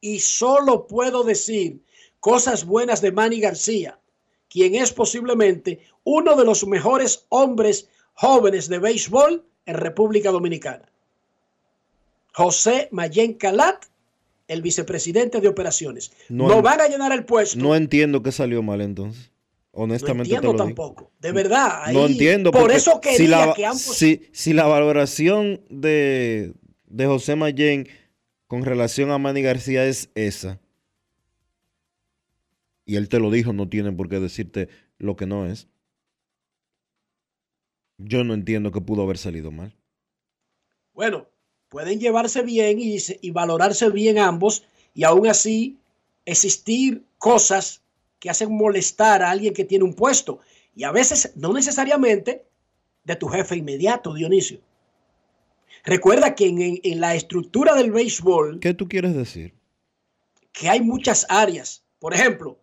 Y 0.00 0.20
solo 0.20 0.86
puedo 0.86 1.22
decir 1.22 1.84
cosas 2.20 2.64
buenas 2.64 3.02
de 3.02 3.12
Manny 3.12 3.40
García, 3.40 4.00
quien 4.48 4.74
es 4.74 4.90
posiblemente 4.90 5.80
uno 6.02 6.34
de 6.34 6.46
los 6.46 6.66
mejores 6.66 7.26
hombres 7.28 7.90
jóvenes 8.14 8.70
de 8.70 8.78
béisbol 8.78 9.44
en 9.66 9.74
República 9.74 10.30
Dominicana. 10.30 10.93
José 12.34 12.88
Mayen 12.90 13.34
Calat, 13.34 13.84
el 14.48 14.60
vicepresidente 14.60 15.40
de 15.40 15.48
operaciones. 15.48 16.12
No, 16.28 16.48
No, 16.48 16.60
van 16.62 16.80
a 16.80 16.88
llenar 16.88 17.12
el 17.12 17.24
puesto. 17.24 17.58
no 17.58 17.74
entiendo 17.76 18.22
qué 18.22 18.32
salió 18.32 18.62
mal 18.62 18.80
entonces. 18.80 19.30
Honestamente 19.76 20.34
no 20.34 20.40
te 20.40 20.46
entiendo 20.46 20.52
digo. 20.52 20.64
tampoco. 20.92 21.12
De 21.20 21.32
verdad. 21.32 21.82
ahí- 21.84 21.94
No 21.94 22.06
entiendo. 22.06 22.50
Por 22.52 22.70
eso 22.70 23.00
quería 23.00 23.16
si 23.18 23.26
la, 23.26 23.54
que 23.54 23.64
ambos. 23.66 23.80
si, 23.82 24.28
si 24.32 24.52
la 24.52 24.66
valoración 24.66 25.62
de, 25.68 26.52
de 26.86 27.06
José 27.06 27.34
Mayen 27.36 27.88
con 28.46 28.64
relación 28.64 29.10
a 29.10 29.18
Manny 29.18 29.42
García 29.42 29.84
es 29.86 30.10
esa, 30.14 30.60
y 32.86 32.96
él 32.96 33.08
te 33.08 33.18
lo 33.18 33.30
dijo, 33.30 33.52
no 33.52 33.68
tiene 33.68 33.90
por 33.92 34.08
qué 34.08 34.20
decirte 34.20 34.68
lo 34.98 35.16
que 35.16 35.26
no 35.26 35.46
es. 35.46 35.66
Yo 37.98 38.22
no 38.24 38.34
entiendo 38.34 38.70
que 38.72 38.80
pudo 38.80 39.02
haber 39.02 39.18
salido 39.18 39.50
mal. 39.50 39.74
Bueno, 40.92 41.26
pueden 41.74 41.98
llevarse 41.98 42.42
bien 42.42 42.78
y, 42.78 43.00
se- 43.00 43.18
y 43.20 43.32
valorarse 43.32 43.90
bien 43.90 44.16
ambos 44.20 44.62
y 44.94 45.02
aún 45.02 45.26
así 45.26 45.76
existir 46.24 47.04
cosas 47.18 47.82
que 48.20 48.30
hacen 48.30 48.52
molestar 48.52 49.24
a 49.24 49.30
alguien 49.32 49.52
que 49.52 49.64
tiene 49.64 49.82
un 49.82 49.92
puesto. 49.92 50.38
Y 50.76 50.84
a 50.84 50.92
veces 50.92 51.32
no 51.34 51.52
necesariamente 51.52 52.44
de 53.02 53.16
tu 53.16 53.26
jefe 53.26 53.56
inmediato, 53.56 54.14
Dionisio. 54.14 54.60
Recuerda 55.84 56.36
que 56.36 56.46
en, 56.46 56.62
en- 56.62 56.80
en 56.84 57.00
la 57.00 57.16
estructura 57.16 57.74
del 57.74 57.90
béisbol 57.90 58.60
¿Qué 58.60 58.72
tú 58.72 58.86
quieres 58.88 59.16
decir? 59.16 59.52
que 60.52 60.68
hay 60.68 60.80
muchas 60.80 61.26
áreas. 61.28 61.82
Por 61.98 62.14
ejemplo, 62.14 62.56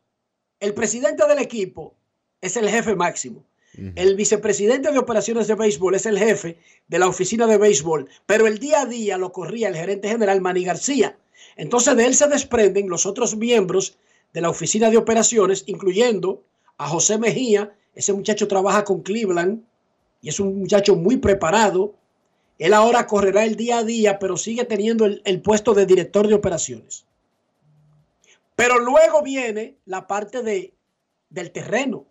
el 0.62 0.74
presidente 0.74 1.28
del 1.28 1.39
equipo 1.39 1.95
es 2.39 2.56
el 2.56 2.69
jefe 2.69 2.95
máximo. 2.95 3.43
El 3.73 4.15
vicepresidente 4.15 4.91
de 4.91 4.99
operaciones 4.99 5.47
de 5.47 5.55
béisbol 5.55 5.95
es 5.95 6.05
el 6.05 6.19
jefe 6.19 6.57
de 6.89 6.99
la 6.99 7.07
oficina 7.07 7.47
de 7.47 7.57
béisbol, 7.57 8.10
pero 8.25 8.45
el 8.45 8.60
día 8.60 8.81
a 8.81 8.86
día 8.86 9.17
lo 9.17 9.31
corría 9.31 9.69
el 9.69 9.75
gerente 9.75 10.10
general 10.10 10.41
Manny 10.41 10.65
García. 10.65 11.17
Entonces 11.55 11.95
de 11.95 12.05
él 12.05 12.15
se 12.15 12.27
desprenden 12.27 12.89
los 12.89 13.05
otros 13.05 13.38
miembros 13.38 13.97
de 14.34 14.41
la 14.41 14.49
oficina 14.49 14.89
de 14.89 14.97
operaciones, 14.97 15.63
incluyendo 15.67 16.43
a 16.77 16.88
José 16.88 17.17
Mejía. 17.17 17.73
Ese 17.95 18.12
muchacho 18.13 18.47
trabaja 18.47 18.84
con 18.84 19.01
Cleveland 19.01 19.63
y 20.21 20.29
es 20.29 20.39
un 20.41 20.60
muchacho 20.60 20.95
muy 20.95 21.17
preparado. 21.17 21.95
Él 22.60 22.73
ahora 22.73 23.07
correrá 23.07 23.45
el 23.45 23.55
día 23.55 23.79
a 23.79 23.84
día, 23.84 24.19
pero 24.19 24.36
sigue 24.36 24.65
teniendo 24.65 25.05
el, 25.05 25.21
el 25.23 25.41
puesto 25.41 25.73
de 25.73 25.86
director 25.86 26.27
de 26.27 26.34
operaciones. 26.34 27.05
Pero 28.55 28.79
luego 28.79 29.23
viene 29.23 29.77
la 29.86 30.07
parte 30.07 30.43
de, 30.43 30.73
del 31.29 31.51
terreno. 31.51 32.05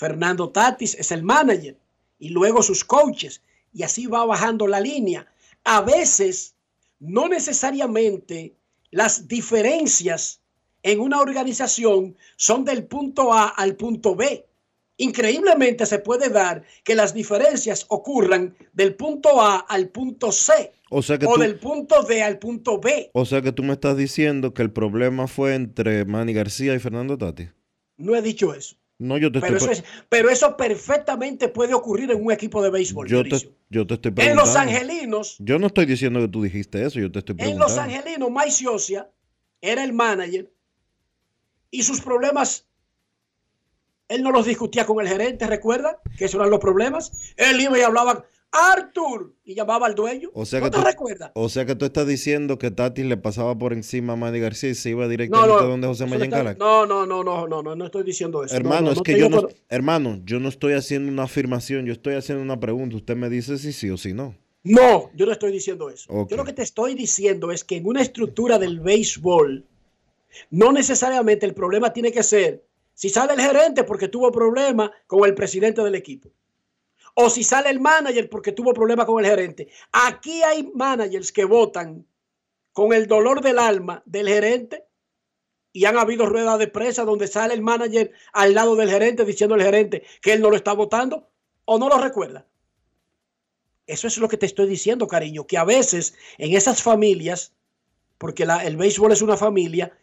Fernando 0.00 0.48
Tatis 0.48 0.94
es 0.94 1.12
el 1.12 1.22
manager 1.22 1.76
y 2.18 2.30
luego 2.30 2.62
sus 2.62 2.84
coaches 2.84 3.42
y 3.70 3.82
así 3.82 4.06
va 4.06 4.24
bajando 4.24 4.66
la 4.66 4.80
línea. 4.80 5.26
A 5.62 5.82
veces, 5.82 6.54
no 7.00 7.28
necesariamente 7.28 8.54
las 8.90 9.28
diferencias 9.28 10.40
en 10.82 11.00
una 11.00 11.20
organización 11.20 12.16
son 12.36 12.64
del 12.64 12.84
punto 12.84 13.34
A 13.34 13.48
al 13.48 13.76
punto 13.76 14.16
B. 14.16 14.46
Increíblemente 14.96 15.84
se 15.84 15.98
puede 15.98 16.30
dar 16.30 16.64
que 16.82 16.94
las 16.94 17.12
diferencias 17.12 17.84
ocurran 17.88 18.56
del 18.72 18.94
punto 18.94 19.42
A 19.42 19.58
al 19.58 19.90
punto 19.90 20.32
C 20.32 20.72
O 20.88 21.02
sea 21.02 21.18
que 21.18 21.26
o 21.26 21.34
tú, 21.34 21.40
del 21.40 21.58
punto 21.58 22.04
D 22.04 22.22
al 22.22 22.38
punto 22.38 22.80
B. 22.80 23.10
o 23.12 23.26
sea 23.26 23.42
que 23.42 23.52
tú 23.52 23.62
me 23.62 23.74
estás 23.74 23.98
diciendo 23.98 24.54
que 24.54 24.62
el 24.62 24.72
problema 24.72 25.26
fue 25.26 25.54
entre 25.54 26.06
Manny 26.06 26.32
García 26.32 26.74
y 26.74 26.78
Fernando 26.78 27.18
Tati. 27.18 27.50
No 27.98 28.16
he 28.16 28.22
dicho 28.22 28.54
eso. 28.54 28.79
No, 29.00 29.16
yo 29.16 29.32
te 29.32 29.40
Pero 29.40 29.56
estoy, 29.56 29.72
eso, 29.72 29.82
es, 29.82 29.88
pero 30.10 30.28
eso 30.28 30.58
perfectamente 30.58 31.48
puede 31.48 31.72
ocurrir 31.72 32.10
en 32.10 32.22
un 32.22 32.30
equipo 32.30 32.62
de 32.62 32.68
béisbol. 32.68 33.08
yo 33.08 33.24
te, 33.24 33.50
yo 33.70 33.86
te 33.86 33.94
estoy 33.94 34.10
En 34.10 34.14
preguntando. 34.14 34.42
Los 34.44 34.56
Angelinos, 34.56 35.36
Yo 35.38 35.58
no 35.58 35.68
estoy 35.68 35.86
diciendo 35.86 36.20
que 36.20 36.28
tú 36.28 36.42
dijiste 36.42 36.84
eso, 36.84 37.00
yo 37.00 37.10
te 37.10 37.20
estoy 37.20 37.32
en 37.32 37.38
preguntando. 37.38 37.66
Los 37.66 37.78
Angelinos, 37.78 38.30
Mike 38.30 39.02
era 39.62 39.84
el 39.84 39.94
manager 39.94 40.52
y 41.70 41.82
sus 41.82 42.02
problemas, 42.02 42.66
él 44.08 44.22
no 44.22 44.32
los 44.32 44.44
discutía 44.44 44.84
con 44.84 45.00
el 45.00 45.08
gerente, 45.08 45.46
¿recuerda? 45.46 45.98
Que 46.18 46.26
esos 46.26 46.38
eran 46.38 46.50
los 46.50 46.60
problemas. 46.60 47.10
Él 47.36 47.58
iba 47.58 47.78
y 47.78 47.82
hablaba, 47.82 48.26
Arthur, 48.52 49.32
y 49.44 49.54
llamaba 49.54 49.86
al 49.86 49.94
dueño. 49.94 50.30
O 50.34 50.44
sea, 50.44 50.58
¿No 50.60 50.66
que 50.66 50.70
te 50.72 50.78
tú, 50.78 50.84
recuerdas? 50.84 51.30
o 51.34 51.48
sea 51.48 51.64
que 51.66 51.74
tú 51.76 51.84
estás 51.84 52.06
diciendo 52.06 52.58
que 52.58 52.70
Tati 52.70 53.04
le 53.04 53.16
pasaba 53.16 53.56
por 53.56 53.72
encima 53.72 54.14
a 54.14 54.16
Manny 54.16 54.40
García 54.40 54.70
y 54.70 54.74
se 54.74 54.90
iba 54.90 55.06
directamente 55.08 55.64
donde 55.64 55.86
José 55.86 56.06
Mayen 56.06 56.30
Calac. 56.30 56.58
No, 56.58 56.84
no, 56.86 57.06
no, 57.06 57.22
no, 57.22 57.46
no, 57.46 57.62
no, 57.62 57.76
no 57.76 57.84
estoy 57.84 58.02
diciendo 58.02 58.42
eso. 58.44 58.54
No, 58.54 58.58
Hermano, 58.58 58.82
no, 58.86 58.90
es 58.92 58.96
no 58.98 59.02
que 59.04 59.18
yo 59.18 59.28
no, 59.28 59.40
por- 59.42 59.54
hermano, 59.68 60.20
yo 60.24 60.40
no 60.40 60.48
estoy 60.48 60.72
haciendo 60.72 61.10
una 61.12 61.24
afirmación, 61.24 61.86
yo 61.86 61.92
estoy 61.92 62.14
haciendo 62.14 62.42
una 62.42 62.58
pregunta. 62.58 62.96
Usted 62.96 63.16
me 63.16 63.28
dice 63.30 63.56
si 63.58 63.72
sí 63.72 63.88
o 63.90 63.96
si 63.96 64.12
no. 64.14 64.34
No, 64.62 65.10
yo 65.14 65.24
no 65.26 65.32
estoy 65.32 65.52
diciendo 65.52 65.88
eso. 65.88 66.26
Yo 66.28 66.36
lo 66.36 66.44
que 66.44 66.52
te 66.52 66.62
estoy 66.62 66.94
diciendo 66.94 67.50
es 67.52 67.64
que 67.64 67.76
en 67.76 67.86
una 67.86 68.02
estructura 68.02 68.58
del 68.58 68.80
béisbol, 68.80 69.64
no 70.50 70.72
necesariamente 70.72 71.46
el 71.46 71.54
problema 71.54 71.92
tiene 71.92 72.12
que 72.12 72.22
ser 72.22 72.64
si 72.94 73.08
sale 73.08 73.32
el 73.32 73.40
gerente 73.40 73.84
porque 73.84 74.08
tuvo 74.08 74.30
problema 74.30 74.92
con 75.06 75.24
el 75.24 75.34
presidente 75.34 75.82
del 75.82 75.94
equipo. 75.94 76.28
O 77.14 77.30
si 77.30 77.44
sale 77.44 77.70
el 77.70 77.80
manager 77.80 78.28
porque 78.28 78.52
tuvo 78.52 78.72
problema 78.72 79.06
con 79.06 79.24
el 79.24 79.30
gerente. 79.30 79.68
Aquí 79.92 80.42
hay 80.42 80.70
managers 80.74 81.32
que 81.32 81.44
votan 81.44 82.06
con 82.72 82.92
el 82.92 83.06
dolor 83.06 83.42
del 83.42 83.58
alma 83.58 84.02
del 84.06 84.28
gerente 84.28 84.86
y 85.72 85.84
han 85.84 85.98
habido 85.98 86.26
ruedas 86.26 86.58
de 86.58 86.68
prensa 86.68 87.04
donde 87.04 87.26
sale 87.26 87.54
el 87.54 87.62
manager 87.62 88.12
al 88.32 88.54
lado 88.54 88.76
del 88.76 88.90
gerente 88.90 89.24
diciendo 89.24 89.54
al 89.54 89.62
gerente 89.62 90.04
que 90.20 90.32
él 90.32 90.40
no 90.40 90.50
lo 90.50 90.56
está 90.56 90.72
votando 90.72 91.28
o 91.64 91.78
no 91.78 91.88
lo 91.88 91.98
recuerda. 91.98 92.46
Eso 93.86 94.06
es 94.06 94.18
lo 94.18 94.28
que 94.28 94.36
te 94.36 94.46
estoy 94.46 94.68
diciendo, 94.68 95.08
cariño, 95.08 95.46
que 95.46 95.58
a 95.58 95.64
veces 95.64 96.14
en 96.38 96.56
esas 96.56 96.82
familias, 96.82 97.52
porque 98.18 98.44
el 98.44 98.76
béisbol 98.76 99.12
es 99.12 99.22
una 99.22 99.36
familia, 99.36 99.96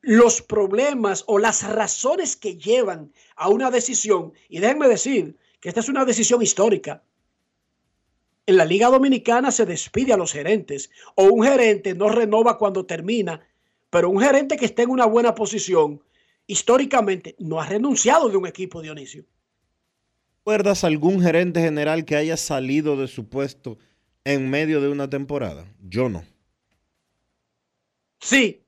los 0.00 0.40
problemas 0.40 1.24
o 1.26 1.38
las 1.38 1.62
razones 1.70 2.34
que 2.34 2.56
llevan 2.56 3.12
a 3.36 3.48
una 3.48 3.70
decisión, 3.70 4.32
y 4.48 4.60
déjenme 4.60 4.88
decir 4.88 5.36
que 5.60 5.68
esta 5.68 5.80
es 5.80 5.88
una 5.88 6.04
decisión 6.04 6.42
histórica. 6.42 7.02
En 8.46 8.56
la 8.56 8.64
Liga 8.64 8.88
Dominicana 8.88 9.50
se 9.50 9.66
despide 9.66 10.12
a 10.12 10.16
los 10.16 10.32
gerentes 10.32 10.90
o 11.14 11.24
un 11.24 11.44
gerente 11.44 11.94
no 11.94 12.08
renova 12.08 12.58
cuando 12.58 12.86
termina, 12.86 13.46
pero 13.90 14.08
un 14.08 14.20
gerente 14.20 14.56
que 14.56 14.64
esté 14.64 14.82
en 14.82 14.90
una 14.90 15.06
buena 15.06 15.34
posición, 15.34 16.02
históricamente 16.46 17.36
no 17.38 17.60
ha 17.60 17.66
renunciado 17.66 18.28
de 18.28 18.36
un 18.36 18.46
equipo, 18.46 18.82
Dionisio. 18.82 19.24
¿Recuerdas 20.38 20.84
algún 20.84 21.20
gerente 21.20 21.60
general 21.60 22.04
que 22.04 22.16
haya 22.16 22.36
salido 22.36 22.96
de 22.96 23.08
su 23.08 23.28
puesto 23.28 23.78
en 24.24 24.48
medio 24.48 24.80
de 24.80 24.88
una 24.88 25.08
temporada? 25.08 25.66
Yo 25.80 26.08
no. 26.08 26.24
Sí, 28.20 28.64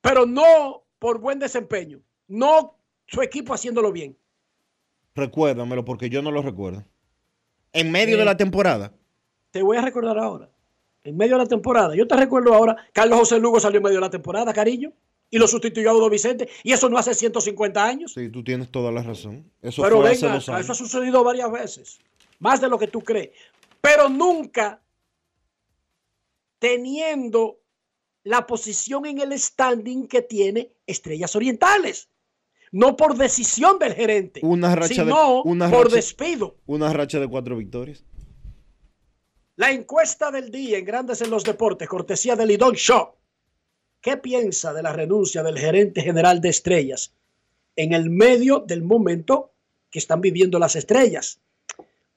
pero 0.00 0.26
no 0.26 0.84
por 0.98 1.18
buen 1.18 1.38
desempeño. 1.38 2.00
no 2.28 2.78
su 3.06 3.20
equipo 3.20 3.52
haciéndolo 3.52 3.92
bien. 3.92 4.16
Recuérdamelo 5.14 5.84
porque 5.84 6.08
yo 6.10 6.22
no 6.22 6.30
lo 6.30 6.42
recuerdo. 6.42 6.84
En 7.72 7.90
medio 7.90 8.16
Eh, 8.16 8.18
de 8.18 8.24
la 8.24 8.36
temporada. 8.36 8.92
Te 9.50 9.62
voy 9.62 9.76
a 9.76 9.82
recordar 9.82 10.18
ahora. 10.18 10.50
En 11.04 11.16
medio 11.16 11.36
de 11.36 11.42
la 11.44 11.48
temporada. 11.48 11.94
Yo 11.94 12.06
te 12.06 12.16
recuerdo 12.16 12.54
ahora, 12.54 12.76
Carlos 12.92 13.18
José 13.18 13.38
Lugo 13.40 13.58
salió 13.60 13.78
en 13.78 13.84
medio 13.84 13.96
de 13.96 14.02
la 14.02 14.10
temporada, 14.10 14.52
cariño, 14.52 14.92
y 15.30 15.38
lo 15.38 15.46
sustituyó 15.48 15.90
a 15.90 15.94
Udo 15.94 16.08
Vicente, 16.10 16.48
y 16.62 16.72
eso 16.72 16.88
no 16.88 16.96
hace 16.98 17.14
150 17.14 17.84
años. 17.84 18.12
Sí, 18.14 18.28
tú 18.28 18.44
tienes 18.44 18.70
toda 18.70 18.92
la 18.92 19.02
razón. 19.02 19.50
Eso 19.62 19.82
Pero 19.82 20.00
fue 20.00 20.10
hace 20.12 20.22
venga, 20.26 20.34
dos 20.34 20.48
acá, 20.48 20.56
años. 20.56 20.64
eso 20.66 20.72
ha 20.72 20.76
sucedido 20.76 21.24
varias 21.24 21.50
veces, 21.50 21.98
más 22.38 22.60
de 22.60 22.68
lo 22.68 22.78
que 22.78 22.86
tú 22.86 23.00
crees. 23.02 23.30
Pero 23.80 24.08
nunca 24.08 24.80
teniendo 26.58 27.58
la 28.24 28.46
posición 28.46 29.04
en 29.06 29.20
el 29.20 29.36
standing 29.38 30.06
que 30.06 30.22
tiene 30.22 30.70
Estrellas 30.86 31.34
Orientales. 31.34 32.08
No 32.72 32.96
por 32.96 33.16
decisión 33.16 33.78
del 33.78 33.92
gerente, 33.94 34.40
Una 34.42 34.74
racha 34.74 34.94
sino 34.94 35.42
de 35.44 35.50
una 35.50 35.70
por 35.70 35.84
racha- 35.84 35.96
despido. 35.96 36.56
Una 36.66 36.92
racha 36.92 37.20
de 37.20 37.28
cuatro 37.28 37.56
victorias. 37.56 38.04
La 39.56 39.70
encuesta 39.70 40.30
del 40.30 40.50
día 40.50 40.78
en 40.78 40.84
Grandes 40.86 41.20
en 41.20 41.30
los 41.30 41.44
Deportes, 41.44 41.86
cortesía 41.88 42.34
de 42.34 42.46
Lidón 42.46 42.74
Shaw. 42.74 43.14
¿Qué 44.00 44.16
piensa 44.16 44.72
de 44.72 44.82
la 44.82 44.92
renuncia 44.92 45.42
del 45.42 45.58
gerente 45.58 46.00
general 46.00 46.40
de 46.40 46.48
Estrellas 46.48 47.12
en 47.76 47.92
el 47.92 48.08
medio 48.10 48.60
del 48.60 48.82
momento 48.82 49.52
que 49.90 49.98
están 49.98 50.20
viviendo 50.22 50.58
las 50.58 50.74
estrellas? 50.74 51.40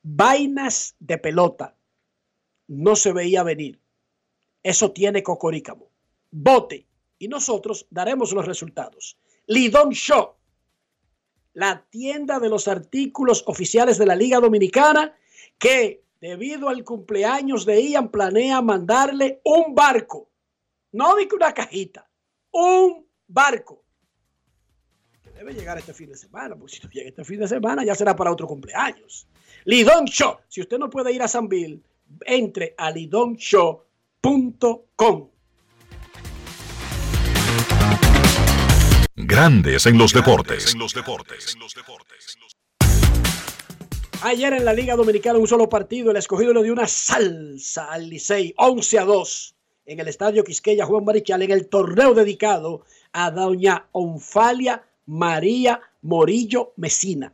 Vainas 0.02 0.96
de 1.00 1.18
pelota. 1.18 1.76
No 2.68 2.96
se 2.96 3.12
veía 3.12 3.44
venir. 3.44 3.80
Eso 4.64 4.92
tiene 4.92 5.22
cocorícamo. 5.22 5.90
Vote 6.32 6.86
y 7.20 7.28
nosotros 7.28 7.86
daremos 7.90 8.32
los 8.34 8.46
resultados. 8.46 9.18
Lidón 9.48 9.90
Shaw, 9.92 10.34
la 11.56 11.84
tienda 11.90 12.40
de 12.40 12.50
los 12.50 12.68
artículos 12.68 13.44
oficiales 13.48 13.98
de 13.98 14.06
la 14.06 14.16
Liga 14.16 14.40
Dominicana, 14.40 15.16
que 15.58 16.04
debido 16.20 16.70
al 16.70 16.84
cumpleaños 16.84 17.66
de 17.66 17.82
Ian 17.82 18.10
planea 18.10 18.62
mandarle 18.62 19.42
un 19.44 19.74
barco. 19.74 20.30
No 20.92 21.16
di 21.16 21.28
que 21.28 21.36
una 21.36 21.52
cajita, 21.54 22.08
un 22.52 23.08
barco. 23.28 23.84
Que 25.24 25.32
debe 25.32 25.54
llegar 25.54 25.78
este 25.78 25.94
fin 25.94 26.10
de 26.10 26.18
semana, 26.18 26.58
porque 26.58 26.76
si 26.76 26.84
no 26.84 26.90
llega 26.90 27.08
este 27.10 27.24
fin 27.24 27.40
de 27.40 27.48
semana 27.48 27.86
ya 27.86 27.96
será 27.96 28.14
para 28.16 28.32
otro 28.32 28.48
cumpleaños. 28.48 29.28
Lidón 29.64 30.06
Show. 30.06 30.38
Si 30.50 30.60
usted 30.62 30.78
no 30.78 30.90
puede 30.90 31.14
ir 31.14 31.22
a 31.22 31.30
San 31.30 31.48
Bill, 31.48 31.82
entre 32.26 32.76
a 32.78 32.92
lidonshow.com. 32.92 35.30
Grandes 39.28 39.88
en 39.88 39.98
los 39.98 40.14
deportes. 40.14 40.76
Ayer 44.22 44.54
en 44.54 44.66
la 44.66 44.72
Liga 44.72 44.96
Dominicana 44.96 45.40
un 45.40 45.48
solo 45.48 45.68
partido, 45.68 46.12
el 46.12 46.18
escogido 46.18 46.54
le 46.54 46.62
dio 46.62 46.74
una 46.74 46.88
salsa 46.88 47.92
al 47.92 48.08
Licey, 48.08 48.54
11 48.56 49.00
a 49.00 49.06
2, 49.06 49.56
en 49.88 50.00
el 50.00 50.08
Estadio 50.10 50.44
Quisqueya 50.44 50.86
Juan 50.86 51.06
Marichal, 51.06 51.42
en 51.42 51.50
el 51.50 51.68
torneo 51.68 52.14
dedicado 52.14 52.84
a 53.14 53.32
doña 53.32 53.88
Onfalia 53.94 54.84
María 55.08 55.82
Morillo 56.04 56.74
Mesina, 56.76 57.34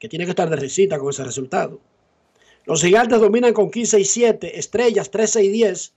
que 0.00 0.08
tiene 0.08 0.24
que 0.24 0.30
estar 0.30 0.48
de 0.48 0.56
risita 0.56 0.98
con 0.98 1.10
ese 1.10 1.24
resultado. 1.24 1.80
Los 2.64 2.80
gigantes 2.80 3.20
dominan 3.20 3.52
con 3.52 3.70
15 3.70 4.00
y 4.00 4.04
7, 4.06 4.58
Estrellas 4.58 5.10
13 5.10 5.44
y 5.44 5.48
10, 5.48 5.92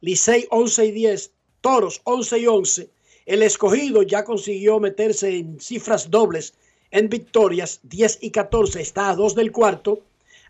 Licey 0.00 0.48
11 0.50 0.86
y 0.86 0.90
10, 0.90 1.32
Toros 1.60 2.00
11 2.02 2.38
y 2.40 2.46
11. 2.48 2.90
El 3.26 3.42
escogido 3.42 4.02
ya 4.02 4.24
consiguió 4.24 4.80
meterse 4.80 5.36
en 5.36 5.60
cifras 5.60 6.10
dobles 6.10 6.54
en 6.90 7.08
victorias, 7.08 7.80
10 7.84 8.18
y 8.20 8.30
14, 8.30 8.80
está 8.80 9.10
a 9.10 9.16
2 9.16 9.34
del 9.34 9.52
cuarto. 9.52 10.02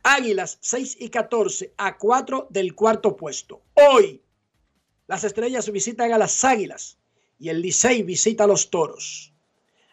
Águilas 0.02 0.58
6 0.60 0.96
y 1.00 1.08
14, 1.10 1.72
a 1.76 1.96
4 1.96 2.48
del 2.50 2.74
cuarto 2.74 3.16
puesto. 3.16 3.60
Hoy 3.74 4.20
las 5.06 5.22
estrellas 5.22 5.70
visitan 5.70 6.12
a 6.12 6.18
las 6.18 6.44
Águilas 6.44 6.98
y 7.38 7.50
el 7.50 7.60
Licey 7.60 8.02
visita 8.02 8.44
a 8.44 8.48
los 8.48 8.70
Toros. 8.70 9.32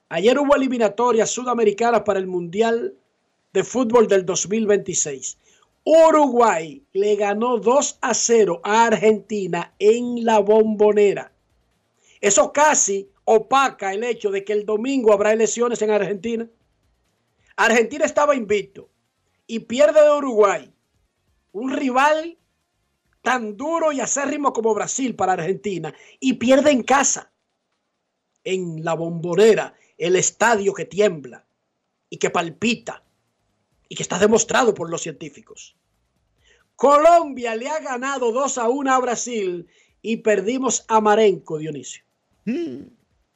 Ayer 0.07 0.39
hubo 0.39 0.55
eliminatorias 0.55 1.29
sudamericanas 1.29 2.01
para 2.01 2.17
el 2.17 2.25
Mundial 2.25 2.95
de 3.53 3.63
Fútbol 3.63 4.07
del 4.07 4.25
2026. 4.25 5.37
Uruguay 5.83 6.81
le 6.93 7.15
ganó 7.15 7.57
2 7.57 7.97
a 8.01 8.13
0 8.13 8.61
a 8.63 8.85
Argentina 8.85 9.73
en 9.77 10.25
la 10.25 10.39
bombonera. 10.39 11.31
Eso 12.21 12.51
casi 12.51 13.09
opaca 13.23 13.93
el 13.93 14.03
hecho 14.03 14.31
de 14.31 14.43
que 14.43 14.53
el 14.53 14.65
domingo 14.65 15.13
habrá 15.13 15.31
elecciones 15.31 15.81
en 15.81 15.91
Argentina. 15.91 16.49
Argentina 17.55 18.05
estaba 18.05 18.35
invicto 18.35 18.89
y 19.47 19.59
pierde 19.59 20.01
de 20.01 20.11
Uruguay. 20.11 20.73
Un 21.51 21.71
rival 21.71 22.37
tan 23.21 23.57
duro 23.57 23.91
y 23.91 23.99
acérrimo 23.99 24.53
como 24.53 24.73
Brasil 24.73 25.15
para 25.15 25.33
Argentina. 25.33 25.93
Y 26.19 26.33
pierde 26.33 26.71
en 26.71 26.83
casa, 26.83 27.31
en 28.43 28.83
la 28.83 28.93
bombonera, 28.93 29.75
el 29.97 30.15
estadio 30.15 30.73
que 30.73 30.85
tiembla 30.85 31.45
y 32.09 32.17
que 32.17 32.29
palpita 32.29 33.03
y 33.87 33.95
que 33.95 34.03
está 34.03 34.19
demostrado 34.19 34.73
por 34.73 34.89
los 34.89 35.01
científicos. 35.01 35.75
Colombia 36.75 37.55
le 37.55 37.69
ha 37.69 37.79
ganado 37.79 38.31
2 38.31 38.57
a 38.57 38.69
1 38.69 38.93
a 38.93 38.99
Brasil 38.99 39.67
y 40.01 40.17
perdimos 40.17 40.85
a 40.87 41.01
Marenco, 41.01 41.57
Dionisio. 41.57 42.08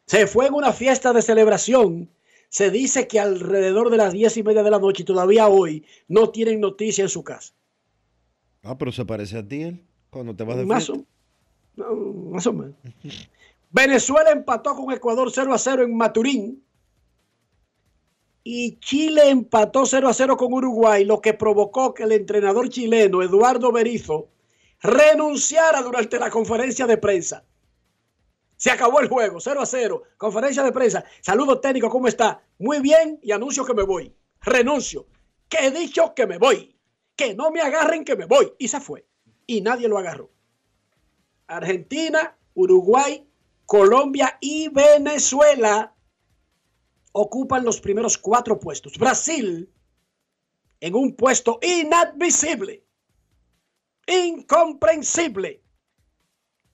Se 0.06 0.28
fue 0.28 0.48
en 0.48 0.54
una 0.54 0.74
fiesta 0.74 1.14
de 1.14 1.22
celebración. 1.22 2.10
Se 2.50 2.70
dice 2.70 3.08
que 3.08 3.20
alrededor 3.20 3.90
de 3.90 3.98
las 3.98 4.14
diez 4.14 4.38
y 4.38 4.44
media 4.44 4.64
de 4.64 4.72
la 4.72 4.80
noche 4.80 5.04
y 5.04 5.06
todavía 5.06 5.48
hoy 5.48 5.86
no 6.08 6.30
tienen 6.30 6.60
noticia 6.60 7.04
en 7.04 7.10
su 7.10 7.24
casa. 7.24 7.54
Ah, 8.64 8.78
pero 8.78 8.92
se 8.92 9.06
parece 9.06 9.38
a 9.38 9.48
ti 9.48 9.64
él 9.64 9.84
cuando 10.10 10.36
te 10.36 10.44
vas 10.44 10.58
de 10.58 10.66
Más 10.66 10.86
fiesta. 10.86 11.04
o, 11.78 11.96
no, 11.96 11.96
más 12.32 12.46
o 12.46 12.54
menos. 12.54 12.76
Venezuela 13.72 14.32
empató 14.32 14.76
con 14.76 14.94
Ecuador 14.94 15.32
0 15.34 15.54
a 15.54 15.58
0 15.58 15.84
en 15.84 15.98
Maturín. 15.98 16.64
Y 18.44 18.78
Chile 18.80 19.30
empató 19.30 19.86
0 19.86 20.10
a 20.10 20.14
0 20.14 20.38
con 20.38 20.54
Uruguay, 20.54 21.06
lo 21.06 21.22
que 21.22 21.34
provocó 21.34 21.94
que 21.94 22.04
el 22.04 22.12
entrenador 22.12 22.70
chileno 22.70 23.24
Eduardo 23.24 23.72
Berizo 23.72 24.28
renunciara 24.82 25.82
durante 25.82 26.20
la 26.20 26.30
conferencia 26.30 26.86
de 26.86 26.98
prensa. 26.98 27.46
Se 28.64 28.72
acabó 28.72 29.02
el 29.02 29.10
juego, 29.10 29.42
0 29.42 29.62
a 29.62 29.66
0. 29.66 30.04
Conferencia 30.16 30.64
de 30.64 30.72
prensa. 30.72 31.04
Saludo 31.20 31.60
técnico, 31.60 31.90
¿cómo 31.90 32.08
está? 32.08 32.42
Muy 32.60 32.80
bien 32.80 33.20
y 33.22 33.34
anuncio 33.34 33.66
que 33.66 33.74
me 33.74 33.84
voy. 33.84 34.16
Renuncio. 34.40 35.06
Que 35.50 35.66
he 35.66 35.72
dicho 35.72 36.14
que 36.16 36.26
me 36.26 36.38
voy. 36.38 36.74
Que 37.18 37.36
no 37.36 37.52
me 37.52 37.60
agarren 37.60 38.06
que 38.06 38.16
me 38.16 38.24
voy. 38.24 38.54
Y 38.58 38.70
se 38.70 38.80
fue. 38.80 39.06
Y 39.46 39.60
nadie 39.60 39.90
lo 39.90 39.98
agarró. 39.98 40.32
Argentina, 41.46 42.38
Uruguay, 42.54 43.28
Colombia 43.66 44.38
y 44.40 44.70
Venezuela 44.70 45.94
ocupan 47.12 47.66
los 47.66 47.82
primeros 47.82 48.18
cuatro 48.18 48.62
puestos. 48.62 48.98
Brasil 48.98 49.70
en 50.80 50.96
un 50.96 51.18
puesto 51.18 51.60
inadmisible, 51.62 52.86
incomprensible, 54.08 55.63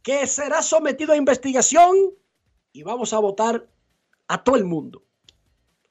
que 0.10 0.26
será 0.26 0.63
sometido 0.63 1.13
a 1.13 1.17
investigación 1.17 1.95
y 2.74 2.82
vamos 2.82 3.13
a 3.13 3.19
votar 3.19 3.69
a 4.28 4.43
todo 4.43 4.56
el 4.56 4.65
mundo. 4.65 5.04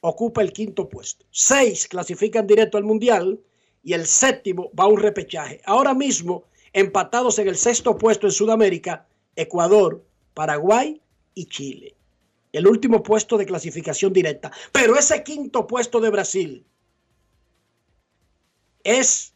Ocupa 0.00 0.42
el 0.42 0.52
quinto 0.52 0.88
puesto. 0.88 1.24
Seis 1.30 1.86
clasifican 1.86 2.44
directo 2.44 2.76
al 2.78 2.82
Mundial 2.82 3.40
y 3.84 3.92
el 3.92 4.06
séptimo 4.06 4.72
va 4.76 4.84
a 4.84 4.88
un 4.88 4.98
repechaje. 4.98 5.60
Ahora 5.64 5.94
mismo, 5.94 6.46
empatados 6.72 7.38
en 7.38 7.46
el 7.46 7.56
sexto 7.56 7.96
puesto 7.96 8.26
en 8.26 8.32
Sudamérica, 8.32 9.06
Ecuador, 9.36 10.04
Paraguay 10.34 11.00
y 11.34 11.46
Chile. 11.46 11.94
El 12.50 12.66
último 12.66 13.04
puesto 13.04 13.38
de 13.38 13.46
clasificación 13.46 14.12
directa. 14.12 14.50
Pero 14.72 14.98
ese 14.98 15.22
quinto 15.22 15.64
puesto 15.64 16.00
de 16.00 16.10
Brasil 16.10 16.66
es 18.82 19.32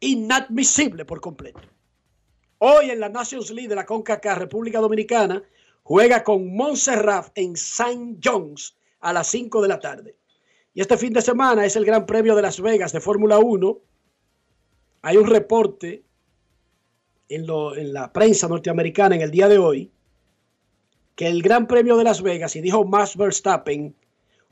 inadmisible 0.00 1.06
por 1.06 1.22
completo. 1.22 1.62
Hoy 2.62 2.90
en 2.90 3.00
la 3.00 3.08
Nations 3.08 3.50
League 3.50 3.68
de 3.68 3.74
la 3.74 3.86
CONCACAF 3.86 4.38
República 4.38 4.80
Dominicana 4.80 5.42
juega 5.82 6.22
con 6.22 6.54
Montserrat 6.54 7.30
en 7.34 7.54
St. 7.54 8.16
John's 8.22 8.76
a 9.00 9.12
las 9.14 9.28
5 9.28 9.62
de 9.62 9.68
la 9.68 9.80
tarde. 9.80 10.16
Y 10.74 10.80
este 10.82 10.96
fin 10.98 11.12
de 11.12 11.22
semana 11.22 11.64
es 11.64 11.74
el 11.76 11.84
Gran 11.86 12.04
Premio 12.06 12.34
de 12.36 12.42
Las 12.42 12.60
Vegas 12.60 12.92
de 12.92 13.00
Fórmula 13.00 13.38
1. 13.38 13.78
Hay 15.02 15.16
un 15.16 15.26
reporte 15.26 16.02
en, 17.30 17.46
lo- 17.46 17.74
en 17.76 17.92
la 17.94 18.12
prensa 18.12 18.46
norteamericana 18.46 19.14
en 19.16 19.22
el 19.22 19.30
día 19.30 19.48
de 19.48 19.58
hoy 19.58 19.90
que 21.16 21.26
el 21.28 21.42
Gran 21.42 21.66
Premio 21.66 21.96
de 21.96 22.04
Las 22.04 22.22
Vegas, 22.22 22.56
y 22.56 22.60
dijo 22.60 22.84
Max 22.84 23.16
Verstappen, 23.16 23.94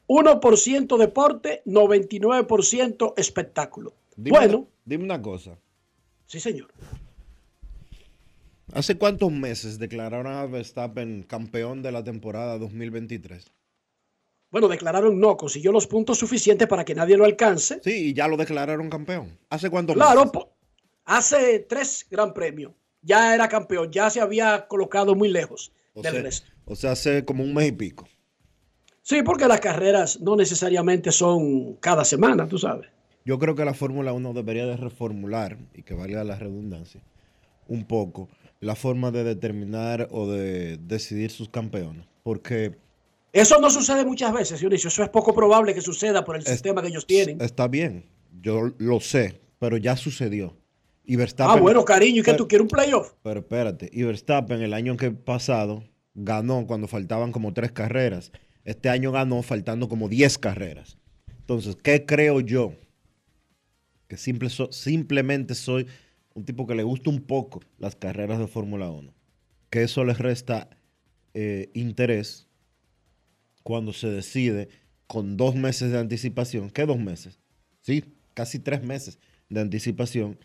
1% 0.07 0.97
deporte, 0.97 1.63
99% 1.67 3.15
espectáculo. 3.17 3.93
Dime, 4.17 4.39
bueno, 4.39 4.59
una, 4.61 4.67
dime 4.85 5.05
una 5.05 5.21
cosa. 5.23 5.59
sí 6.27 6.41
señor. 6.41 6.69
¿Hace 8.73 8.97
cuántos 8.99 9.33
meses 9.33 9.79
declararon 9.79 10.27
a 10.27 10.45
Verstappen 10.47 11.23
campeón 11.23 11.83
de 11.83 11.93
la 11.93 12.05
temporada 12.05 12.59
2023? 12.59 13.47
Bueno, 14.51 14.69
declararon 14.69 15.19
no, 15.21 15.37
consiguió 15.37 15.73
los 15.73 15.87
puntos 15.87 16.19
suficientes 16.19 16.69
para 16.69 16.85
que 16.85 16.95
nadie 16.95 17.17
lo 17.17 17.25
alcance. 17.25 17.81
Sí, 17.83 18.09
y 18.09 18.15
ya 18.15 18.29
lo 18.29 18.37
declararon 18.37 18.89
campeón. 18.91 19.39
¿Hace 19.51 19.69
cuánto 19.71 19.95
Claro, 19.95 20.21
meses? 20.21 20.33
po- 20.33 20.57
hace 21.05 21.61
tres 21.61 22.07
gran 22.11 22.33
premios. 22.33 22.73
Ya 23.03 23.35
era 23.35 23.49
campeón, 23.49 23.91
ya 23.93 24.11
se 24.11 24.21
había 24.21 24.67
colocado 24.67 25.15
muy 25.15 25.29
lejos 25.29 25.73
O 25.95 26.03
del 26.03 26.13
sea, 26.13 26.23
resto. 26.23 26.51
o 26.65 26.77
sea, 26.77 26.93
hace 26.93 27.25
como 27.25 27.45
un 27.45 27.55
mes 27.55 27.69
y 27.69 27.73
pico. 27.73 28.09
Sí, 29.03 29.23
porque 29.23 29.47
las 29.49 29.61
carreras 29.61 30.21
no 30.21 30.37
necesariamente 30.37 31.13
son 31.13 31.75
cada 31.77 32.05
semana, 32.05 32.47
tú 32.49 32.59
sabes. 32.59 32.89
Yo 33.25 33.39
creo 33.39 33.55
que 33.55 33.65
la 33.65 33.73
Fórmula 33.75 34.13
1 34.13 34.33
debería 34.35 34.67
de 34.67 34.77
reformular, 34.77 35.59
y 35.75 35.83
que 35.83 35.95
valga 35.95 36.25
la 36.25 36.37
redundancia, 36.39 37.03
un 37.69 37.85
poco 37.85 38.29
la 38.61 38.75
forma 38.75 39.11
de 39.11 39.25
determinar 39.25 40.09
o 40.11 40.27
de 40.31 40.77
decidir 40.79 41.31
sus 41.31 41.49
campeones. 41.49 42.07
Porque 42.23 42.77
Eso 43.33 43.61
no 43.61 43.71
sucede 43.71 44.05
muchas 44.05 44.33
veces, 44.33 44.61
Dionisio. 44.61 44.89
Eso 44.89 45.03
es 45.03 45.09
poco 45.11 45.35
probable 45.35 45.75
que 45.75 45.81
suceda 45.81 46.25
por 46.25 46.37
el 46.37 46.45
sistema 46.45 46.83
que 46.83 46.89
ellos 46.89 47.07
tienen. 47.07 47.41
está 47.41 47.69
bien, 47.69 48.07
yo 48.43 48.73
lo 48.79 49.01
sé, 49.01 49.41
pero 49.59 49.77
ya 49.77 49.97
sucedió. 49.97 50.57
Y 51.05 51.17
Verstappen, 51.17 51.57
Ah, 51.59 51.61
bueno, 51.61 51.85
cariño, 51.85 52.21
¿y 52.21 52.25
pero- 52.25 52.37
tú 52.37 52.49
quieres 52.49 52.63
un 52.65 52.69
playoff? 52.69 53.13
Pero 53.23 53.41
espérate, 53.41 53.89
y 53.93 54.03
Verstappen 54.03 54.61
el 54.63 54.75
año 54.75 54.97
que 54.97 55.11
pasado 55.11 55.85
ganó 56.15 56.67
cuando 56.67 56.89
faltaban 56.89 57.33
como 57.33 57.53
tres 57.55 57.71
carreras. 57.73 58.33
Este 58.65 58.89
año 58.91 59.13
ganó 59.13 59.43
faltando 59.43 59.89
como 59.89 60.09
10 60.11 60.37
carreras. 60.37 60.99
Entonces, 61.41 61.77
¿qué 61.83 62.05
creo 62.05 62.41
yo? 62.41 62.75
Que 64.09 64.17
simple 64.17 64.49
so- 64.51 64.71
simplemente 64.73 65.55
soy 65.55 65.87
un 66.39 66.45
tipo 66.45 66.67
que 66.67 66.75
le 66.75 66.85
gusta 66.85 67.11
un 67.11 67.21
poco 67.21 67.61
las 67.79 67.97
carreras 67.97 68.39
de 68.39 68.47
Fórmula 68.47 68.91
1. 68.91 69.13
Que 69.71 69.83
eso 69.83 70.05
les 70.05 70.19
resta 70.19 70.71
eh, 71.35 71.71
interés 71.75 72.49
cuando 73.63 73.93
se 73.93 74.09
decide 74.09 74.69
con 75.07 75.37
dos 75.37 75.55
meses 75.57 75.91
de 75.91 75.99
anticipación. 75.99 76.71
¿Qué 76.71 76.87
dos 76.87 76.99
meses? 76.99 77.39
Sí, 77.81 78.05
casi 78.35 78.59
tres 78.59 78.83
meses 78.83 79.19
de 79.49 79.61
anticipación 79.61 80.39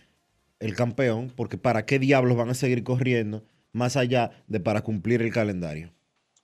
el 0.60 0.76
campeón, 0.76 1.32
porque 1.36 1.58
¿para 1.58 1.86
qué 1.86 2.00
diablos 2.00 2.38
van 2.38 2.50
a 2.50 2.54
seguir 2.54 2.84
corriendo 2.84 3.44
más 3.72 3.98
allá 3.98 4.32
de 4.48 4.60
para 4.60 4.82
cumplir 4.82 5.22
el 5.22 5.34
calendario? 5.34 5.92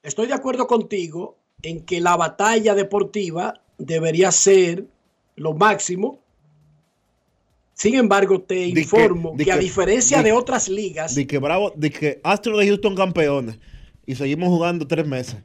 Estoy 0.04 0.28
de 0.28 0.34
acuerdo 0.34 0.68
contigo 0.68 1.39
en 1.62 1.86
que 1.86 2.02
la 2.02 2.18
batalla 2.18 2.76
deportiva 2.76 3.62
debería 3.78 4.32
ser 4.32 4.86
lo 5.36 5.54
máximo. 5.54 6.22
Sin 7.80 7.95
embargo, 7.95 8.41
te 8.41 8.73
que- 8.73 8.82
informo 8.82 9.38
que, 9.38 9.49
a 9.53 9.57
diferencia 9.57 10.17
di- 10.17 10.25
de 10.25 10.32
otras 10.34 10.67
ligas, 10.67 11.15
De 11.15 11.25
que 11.25 11.38
Bravo, 11.38 11.71
de 11.77 11.89
que 11.89 12.19
Astro 12.23 12.57
de 12.57 12.67
Houston 12.67 12.93
campeones 12.93 13.57
y 14.05 14.15
seguimos 14.15 14.49
jugando 14.49 14.86
tres 14.86 15.07
meses. 15.07 15.38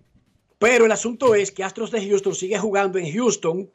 pero 0.59 0.85
el 0.87 0.91
asunto 0.93 1.37
es 1.37 1.53
que 1.53 1.63
Astros 1.63 1.93
de 1.93 2.05
Houston 2.09 2.35
sigue 2.35 2.59
jugando 2.59 2.99
en 2.99 3.13
Houston 3.13 3.71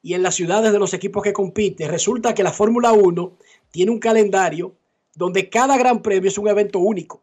y 0.00 0.14
en 0.14 0.22
las 0.22 0.36
ciudades 0.36 0.70
de 0.72 0.78
los 0.78 0.94
equipos 0.94 1.24
que 1.24 1.32
compiten. 1.32 1.88
Resulta 1.90 2.34
que 2.34 2.44
la 2.44 2.52
Fórmula 2.52 2.92
1 2.92 3.36
tiene 3.72 3.90
un 3.90 3.98
calendario 3.98 4.76
donde 5.16 5.48
cada 5.48 5.76
gran 5.76 6.00
premio 6.02 6.28
es 6.28 6.38
un 6.38 6.46
evento 6.46 6.78
único. 6.78 7.22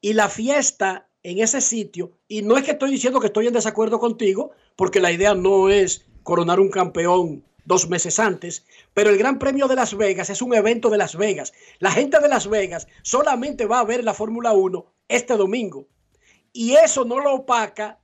Y 0.00 0.14
la 0.14 0.28
fiesta 0.30 1.06
en 1.22 1.38
ese 1.40 1.60
sitio, 1.60 2.12
y 2.28 2.40
no 2.40 2.56
es 2.56 2.64
que 2.64 2.70
estoy 2.70 2.90
diciendo 2.92 3.20
que 3.20 3.26
estoy 3.26 3.46
en 3.46 3.52
desacuerdo 3.52 3.98
contigo, 3.98 4.52
porque 4.76 5.00
la 5.00 5.12
idea 5.12 5.34
no 5.34 5.68
es 5.68 6.06
coronar 6.22 6.60
un 6.60 6.70
campeón 6.70 7.44
dos 7.70 7.88
meses 7.88 8.18
antes, 8.18 8.66
pero 8.94 9.10
el 9.10 9.16
Gran 9.16 9.38
Premio 9.38 9.68
de 9.68 9.76
Las 9.76 9.96
Vegas 9.96 10.28
es 10.28 10.42
un 10.42 10.52
evento 10.54 10.90
de 10.90 10.98
Las 10.98 11.14
Vegas. 11.14 11.52
La 11.78 11.92
gente 11.92 12.18
de 12.18 12.28
Las 12.28 12.48
Vegas 12.48 12.88
solamente 13.02 13.64
va 13.64 13.78
a 13.78 13.84
ver 13.84 14.02
la 14.02 14.12
Fórmula 14.12 14.52
1 14.52 14.84
este 15.06 15.36
domingo. 15.36 15.86
Y 16.52 16.74
eso 16.74 17.04
no 17.04 17.20
lo 17.20 17.32
opaca 17.32 18.00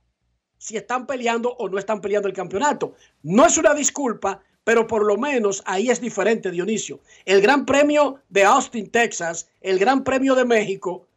si 0.57 0.77
están 0.77 1.05
peleando 1.05 1.49
o 1.49 1.67
no 1.67 1.77
están 1.77 1.99
peleando 1.99 2.29
el 2.29 2.33
campeonato. 2.33 2.95
No 3.23 3.45
es 3.45 3.57
una 3.57 3.73
disculpa, 3.73 4.41
pero 4.63 4.87
por 4.87 5.05
lo 5.05 5.17
menos 5.17 5.61
ahí 5.65 5.89
es 5.89 5.99
diferente, 5.99 6.49
Dionisio. 6.49 7.01
El 7.25 7.41
Gran 7.41 7.65
Premio 7.65 8.21
de 8.29 8.45
Austin, 8.45 8.89
Texas, 8.89 9.49
el 9.59 9.79
Gran 9.79 10.05
Premio 10.05 10.33
de 10.33 10.45
México, 10.45 11.07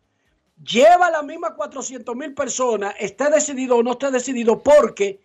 lleva 0.60 1.08
la 1.08 1.22
misma 1.22 1.54
400 1.54 2.16
mil 2.16 2.34
personas, 2.34 2.96
esté 2.98 3.30
decidido 3.30 3.76
o 3.76 3.82
no 3.84 3.92
esté 3.92 4.10
decidido, 4.10 4.60
porque 4.60 5.20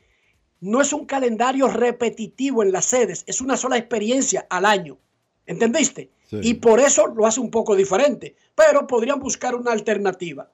no 0.66 0.82
es 0.82 0.94
un 0.94 1.06
calendario 1.06 1.68
repetitivo 1.68 2.64
en 2.64 2.72
las 2.72 2.86
sedes, 2.86 3.24
es 3.28 3.40
una 3.40 3.56
sola 3.56 3.78
experiencia 3.78 4.48
al 4.50 4.66
año. 4.66 4.98
¿Entendiste? 5.46 6.10
Sí. 6.28 6.40
Y 6.42 6.54
por 6.56 6.80
eso 6.80 7.06
lo 7.06 7.28
hace 7.28 7.40
un 7.40 7.52
poco 7.52 7.76
diferente, 7.76 8.36
pero 8.56 8.88
podrían 8.88 9.20
buscar 9.20 9.54
una 9.54 9.72
alternativa. 9.72 10.52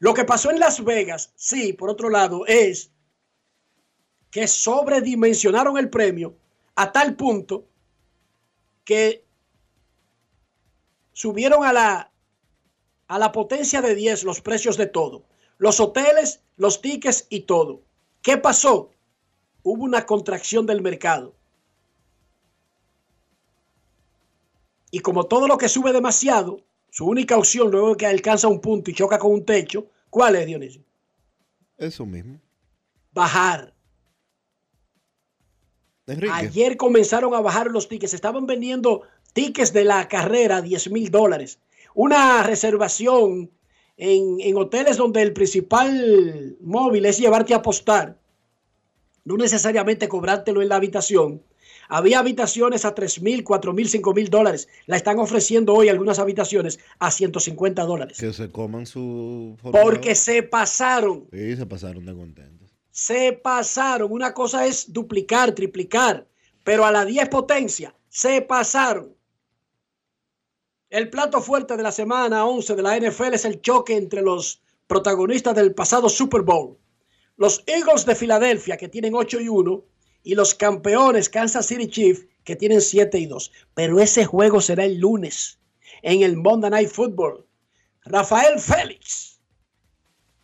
Lo 0.00 0.12
que 0.12 0.24
pasó 0.24 0.50
en 0.50 0.60
Las 0.60 0.84
Vegas, 0.84 1.32
sí, 1.34 1.72
por 1.72 1.88
otro 1.88 2.10
lado, 2.10 2.44
es 2.46 2.90
que 4.30 4.46
sobredimensionaron 4.46 5.78
el 5.78 5.88
premio 5.88 6.36
a 6.74 6.92
tal 6.92 7.16
punto 7.16 7.64
que 8.84 9.24
subieron 11.14 11.64
a 11.64 11.72
la, 11.72 12.12
a 13.08 13.18
la 13.18 13.32
potencia 13.32 13.80
de 13.80 13.94
10 13.94 14.24
los 14.24 14.42
precios 14.42 14.76
de 14.76 14.88
todo. 14.88 15.24
Los 15.56 15.80
hoteles, 15.80 16.42
los 16.58 16.82
tickets 16.82 17.26
y 17.30 17.40
todo. 17.40 17.80
¿Qué 18.20 18.36
pasó? 18.36 18.90
Hubo 19.64 19.82
una 19.82 20.06
contracción 20.06 20.66
del 20.66 20.80
mercado. 20.82 21.34
Y 24.92 25.00
como 25.00 25.24
todo 25.24 25.48
lo 25.48 25.58
que 25.58 25.68
sube 25.68 25.92
demasiado, 25.92 26.60
su 26.90 27.06
única 27.06 27.36
opción 27.36 27.72
luego 27.72 27.96
que 27.96 28.06
alcanza 28.06 28.46
un 28.46 28.60
punto 28.60 28.88
y 28.88 28.94
choca 28.94 29.18
con 29.18 29.32
un 29.32 29.44
techo, 29.44 29.88
¿cuál 30.08 30.36
es, 30.36 30.46
Dionisio? 30.46 30.82
Eso 31.76 32.06
mismo. 32.06 32.38
Bajar. 33.10 33.74
Enrique. 36.06 36.32
Ayer 36.32 36.76
comenzaron 36.76 37.34
a 37.34 37.40
bajar 37.40 37.72
los 37.72 37.88
tickets. 37.88 38.14
Estaban 38.14 38.46
vendiendo 38.46 39.02
tickets 39.32 39.72
de 39.72 39.84
la 39.84 40.06
carrera 40.06 40.58
a 40.58 40.62
10 40.62 40.90
mil 40.90 41.10
dólares. 41.10 41.58
Una 41.94 42.44
reservación 42.44 43.50
en, 43.96 44.40
en 44.40 44.56
hoteles 44.56 44.96
donde 44.96 45.22
el 45.22 45.32
principal 45.32 46.56
móvil 46.60 47.06
es 47.06 47.18
llevarte 47.18 47.54
a 47.54 47.56
apostar. 47.56 48.16
No 49.24 49.36
necesariamente 49.36 50.08
cobrártelo 50.08 50.62
en 50.62 50.68
la 50.68 50.76
habitación. 50.76 51.42
Había 51.88 52.18
habitaciones 52.18 52.84
a 52.84 52.94
3 52.94 53.22
mil, 53.22 53.44
4 53.44 53.72
mil, 53.72 53.88
5 53.88 54.14
mil 54.14 54.28
dólares. 54.30 54.68
La 54.86 54.96
están 54.96 55.18
ofreciendo 55.18 55.74
hoy 55.74 55.88
algunas 55.88 56.18
habitaciones 56.18 56.78
a 56.98 57.10
150 57.10 57.82
dólares. 57.84 58.18
Que 58.18 58.32
se 58.32 58.50
coman 58.50 58.86
su... 58.86 59.56
Porque 59.62 60.10
1. 60.10 60.14
se 60.14 60.42
pasaron. 60.42 61.26
Sí, 61.32 61.56
se 61.56 61.66
pasaron 61.66 62.06
de 62.06 62.14
contentos. 62.14 62.70
se 62.90 63.32
pasaron. 63.32 64.10
Una 64.12 64.32
cosa 64.32 64.66
es 64.66 64.92
duplicar, 64.92 65.52
triplicar, 65.52 66.26
pero 66.62 66.84
a 66.86 66.92
la 66.92 67.04
10 67.04 67.28
potencia 67.28 67.94
se 68.08 68.40
pasaron. 68.42 69.14
El 70.90 71.10
plato 71.10 71.40
fuerte 71.40 71.76
de 71.76 71.82
la 71.82 71.92
semana 71.92 72.46
11 72.46 72.76
de 72.76 72.82
la 72.82 72.96
NFL 72.98 73.34
es 73.34 73.44
el 73.44 73.60
choque 73.60 73.96
entre 73.96 74.22
los 74.22 74.62
protagonistas 74.86 75.54
del 75.54 75.74
pasado 75.74 76.08
Super 76.08 76.42
Bowl. 76.42 76.78
Los 77.36 77.64
Eagles 77.66 78.06
de 78.06 78.14
Filadelfia, 78.14 78.76
que 78.76 78.88
tienen 78.88 79.14
8 79.14 79.40
y 79.40 79.48
1, 79.48 79.84
y 80.22 80.34
los 80.36 80.54
campeones 80.54 81.28
Kansas 81.28 81.66
City 81.66 81.88
Chiefs, 81.88 82.26
que 82.44 82.54
tienen 82.54 82.80
7 82.80 83.18
y 83.18 83.26
2. 83.26 83.52
Pero 83.74 84.00
ese 84.00 84.24
juego 84.24 84.60
será 84.60 84.84
el 84.84 84.98
lunes 84.98 85.58
en 86.02 86.22
el 86.22 86.36
Monday 86.36 86.70
Night 86.70 86.90
Football. 86.90 87.44
Rafael 88.04 88.60
Félix 88.60 89.40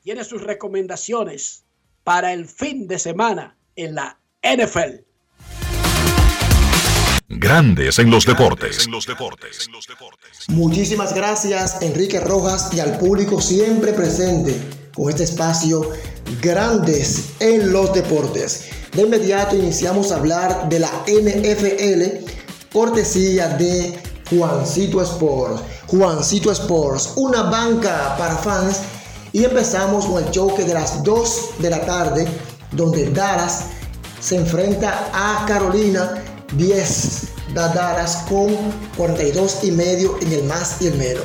tiene 0.03 0.25
sus 0.25 0.43
recomendaciones 0.43 1.65
para 2.03 2.33
el 2.33 2.47
fin 2.47 2.89
de 2.89 2.99
semana 2.99 3.57
en 3.77 3.95
la 3.95 4.19
NFL. 4.43 5.05
Grandes 7.29 8.01
en 8.01 8.11
los 8.11 8.27
deportes. 8.27 8.89
Muchísimas 10.49 11.15
gracias 11.15 11.81
Enrique 11.81 12.19
Rojas 12.19 12.75
y 12.75 12.81
al 12.81 12.99
público 12.99 13.41
siempre 13.41 13.93
presente 13.93 14.61
este 15.09 15.25
espacio 15.25 15.89
Grandes 16.43 17.31
en 17.41 17.73
los 17.73 17.93
deportes. 17.93 18.65
De 18.93 19.03
inmediato 19.03 19.57
iniciamos 19.57 20.13
a 20.13 20.17
hablar 20.17 20.69
de 20.69 20.81
la 20.81 20.91
NFL, 21.07 22.25
cortesía 22.73 23.49
de 23.57 23.99
Juancito 24.29 25.03
Sports. 25.03 25.63
Juancito 25.87 26.53
Sports, 26.53 27.13
una 27.17 27.43
banca 27.45 28.17
para 28.19 28.37
fans. 28.37 28.79
Y 29.33 29.45
empezamos 29.45 30.07
con 30.07 30.25
el 30.25 30.31
choque 30.31 30.65
de 30.65 30.75
las 30.75 31.03
2 31.05 31.51
de 31.61 31.71
la 31.71 31.81
tarde, 31.87 32.27
donde 32.73 33.11
Dallas 33.11 33.67
se 34.21 34.37
enfrenta 34.37 35.09
a 35.13 35.47
Carolina 35.47 36.23
10 36.57 37.31
da 37.55 37.69
Dallas 37.69 38.25
con 38.29 38.55
42 38.97 39.65
y 39.65 39.71
medio 39.73 40.17
en 40.21 40.33
el 40.33 40.45
más 40.45 40.81
y 40.81 40.89
el 40.89 40.95
menos. 40.97 41.25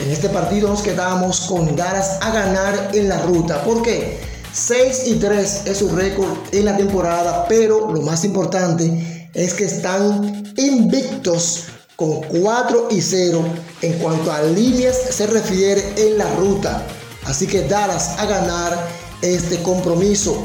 En 0.00 0.10
este 0.10 0.28
partido 0.28 0.68
nos 0.68 0.82
quedamos 0.82 1.40
con 1.42 1.74
Dallas 1.74 2.18
a 2.20 2.30
ganar 2.30 2.90
en 2.92 3.08
la 3.08 3.22
ruta. 3.22 3.62
¿Por 3.64 3.82
qué? 3.82 4.18
6 4.52 5.02
y 5.06 5.14
3 5.16 5.62
es 5.66 5.78
su 5.78 5.88
récord 5.88 6.30
en 6.52 6.64
la 6.64 6.76
temporada, 6.76 7.46
pero 7.48 7.92
lo 7.92 8.00
más 8.02 8.24
importante 8.24 9.30
es 9.34 9.54
que 9.54 9.64
están 9.64 10.54
invictos 10.56 11.64
con 11.96 12.22
4 12.22 12.88
y 12.90 13.00
0 13.00 13.44
en 13.82 13.92
cuanto 13.98 14.32
a 14.32 14.42
líneas 14.42 14.96
se 15.10 15.26
refiere 15.26 15.82
en 15.96 16.18
la 16.18 16.30
ruta. 16.36 16.82
Así 17.24 17.46
que 17.46 17.62
Dallas 17.62 18.18
a 18.18 18.26
ganar 18.26 18.78
este 19.22 19.62
compromiso. 19.62 20.42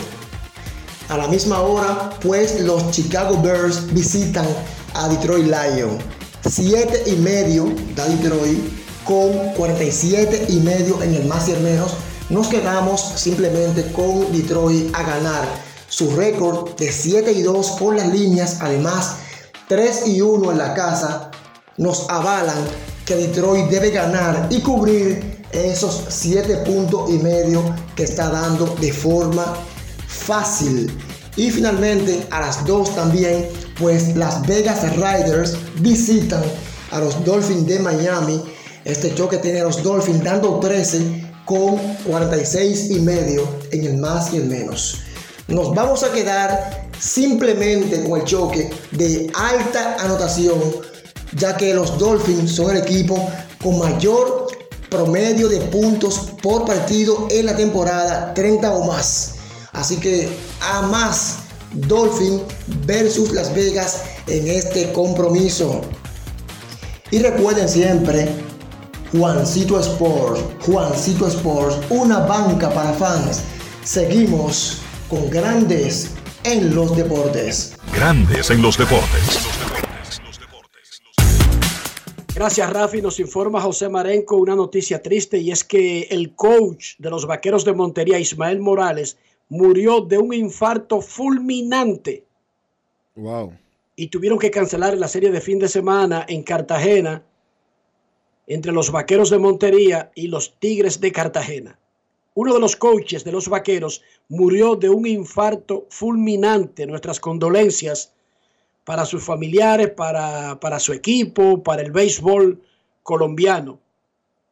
A 1.10 1.18
la 1.18 1.28
misma 1.28 1.62
hora, 1.62 2.12
pues 2.22 2.62
los 2.62 2.89
Chicago 2.91 3.41
Bears 3.41 3.93
visitan 3.93 4.45
a 4.93 5.10
Detroit 5.10 5.45
Lions. 5.45 6.02
7 6.49 7.04
y 7.08 7.12
medio 7.18 7.74
da 7.95 8.06
Detroit 8.06 8.82
con 9.06 9.32
47 9.56 10.45
y 10.49 10.58
medio 10.58 11.02
en 11.02 11.16
el 11.16 11.26
más 11.26 11.47
y 11.47 11.52
el 11.52 11.62
menos. 11.62 11.93
Nos 12.30 12.47
quedamos 12.47 13.02
simplemente 13.16 13.91
con 13.91 14.32
Detroit 14.32 14.95
a 14.95 15.04
ganar 15.04 15.43
su 15.88 16.10
récord 16.12 16.76
de 16.78 16.91
7 16.91 17.32
y 17.32 17.41
2 17.41 17.72
con 17.72 17.97
las 17.97 18.08
líneas. 18.08 18.58
Además, 18.62 19.18
3 19.68 20.08
y 20.08 20.22
1 20.22 20.52
en 20.52 20.58
la 20.58 20.74
casa 20.74 21.32
nos 21.78 22.10
avalan 22.10 22.58
que 23.06 23.16
Detroit 23.16 23.68
debe 23.68 23.91
ganar 23.91 24.47
y 24.49 24.62
cubrir 24.62 25.43
esos 25.52 26.06
7 26.08 26.58
puntos 26.58 27.10
y 27.10 27.18
medio 27.18 27.64
que 27.95 28.04
está 28.04 28.30
dando 28.30 28.66
de 28.80 28.93
forma 28.93 29.58
fácil. 30.08 30.97
Y 31.36 31.49
finalmente 31.49 32.28
a 32.32 32.41
las 32.41 32.66
2 32.66 32.95
también, 32.95 33.49
pues 33.80 34.16
las 34.16 34.45
Vegas 34.47 34.84
Riders 34.95 35.56
visitan 35.80 36.43
a 36.91 36.99
los 36.99 37.24
Dolphins 37.24 37.68
de 37.68 37.80
Miami. 37.80 38.43
Este 38.84 39.13
choque 39.13 39.38
tiene 39.38 39.61
a 39.61 39.65
los 39.65 39.84
Dolphins 39.84 40.23
dando 40.23 40.59
13 40.59 41.32
con 41.45 41.77
46 42.05 42.91
y 42.91 42.99
medio 42.99 43.47
en 43.71 43.86
el 43.86 43.97
más 43.97 44.34
y 44.34 44.38
el 44.38 44.45
menos. 44.45 45.01
Nos 45.47 45.73
vamos 45.75 46.03
a 46.03 46.11
quedar 46.11 46.89
simplemente 46.99 48.03
con 48.03 48.19
el 48.19 48.25
choque 48.25 48.71
de 48.91 49.32
alta 49.36 49.97
anotación, 49.99 50.59
ya 51.36 51.55
que 51.57 51.73
los 51.73 51.97
Dolphins 51.97 52.51
son 52.51 52.71
el 52.71 52.77
equipo 52.77 53.29
con 53.61 53.77
mayor 53.77 54.47
promedio 54.89 55.47
de 55.47 55.59
puntos 55.61 56.32
por 56.41 56.65
partido 56.65 57.27
en 57.29 57.45
la 57.45 57.55
temporada, 57.55 58.34
30 58.34 58.73
o 58.73 58.86
más. 58.86 59.36
Así 59.73 59.97
que 59.97 60.27
a 60.59 60.82
más 60.82 61.38
Dolphin 61.73 62.41
versus 62.86 63.32
Las 63.32 63.53
Vegas 63.53 64.01
en 64.27 64.47
este 64.47 64.91
compromiso. 64.91 65.82
Y 67.09 67.19
recuerden 67.19 67.67
siempre, 67.67 68.29
Juancito 69.12 69.78
Sports, 69.78 70.41
Juancito 70.66 71.28
Sports, 71.28 71.78
una 71.89 72.20
banca 72.20 72.70
para 72.70 72.93
fans. 72.93 73.43
Seguimos 73.84 74.82
con 75.09 75.30
grandes 75.30 76.16
en 76.45 76.74
los 76.74 76.95
deportes. 76.95 77.76
Grandes 77.93 78.49
en 78.51 78.62
los 78.62 78.78
deportes. 78.78 79.39
Gracias, 82.34 82.72
Rafi. 82.72 83.01
Nos 83.01 83.20
informa 83.20 83.59
José 83.59 83.89
Marenco 83.89 84.38
una 84.38 84.55
noticia 84.55 85.01
triste 85.01 85.38
y 85.39 85.51
es 85.51 85.66
que 85.66 86.03
el 86.03 86.34
coach 86.34 86.95
de 86.97 87.09
los 87.09 87.28
Vaqueros 87.28 87.66
de 87.66 87.74
Montería, 87.74 88.18
Ismael 88.18 88.62
Morales, 88.62 89.18
murió 89.49 89.99
de 89.99 90.18
un 90.18 90.34
infarto 90.34 91.01
fulminante 91.01 92.24
Wow. 93.18 93.51
y 93.97 94.07
tuvieron 94.07 94.39
que 94.39 94.49
cancelar 94.49 94.97
la 94.97 95.09
serie 95.09 95.32
de 95.32 95.41
fin 95.41 95.59
de 95.59 95.68
semana 95.68 96.26
en 96.30 96.43
Cartagena 96.43 97.22
entre 98.48 98.72
los 98.72 98.92
Vaqueros 98.92 99.30
de 99.30 99.39
Montería 99.39 100.12
y 100.16 100.28
los 100.28 100.60
Tigres 100.60 101.00
de 101.00 101.12
Cartagena. 101.12 101.80
Uno 102.34 102.54
de 102.54 102.60
los 102.60 102.76
coaches 102.76 103.24
de 103.24 103.32
los 103.32 103.50
Vaqueros 103.50 104.02
murió 104.30 104.76
de 104.76 104.89
un 104.89 105.06
infarto 105.06 105.86
fulminante. 105.89 106.86
Nuestras 106.86 107.20
condolencias 107.20 108.14
para 108.86 109.06
sus 109.06 109.24
familiares, 109.24 109.89
para, 109.92 110.60
para 110.60 110.80
su 110.80 110.94
equipo, 110.94 111.62
para 111.62 111.82
el 111.82 111.92
béisbol 111.92 112.62
colombiano. 113.04 113.80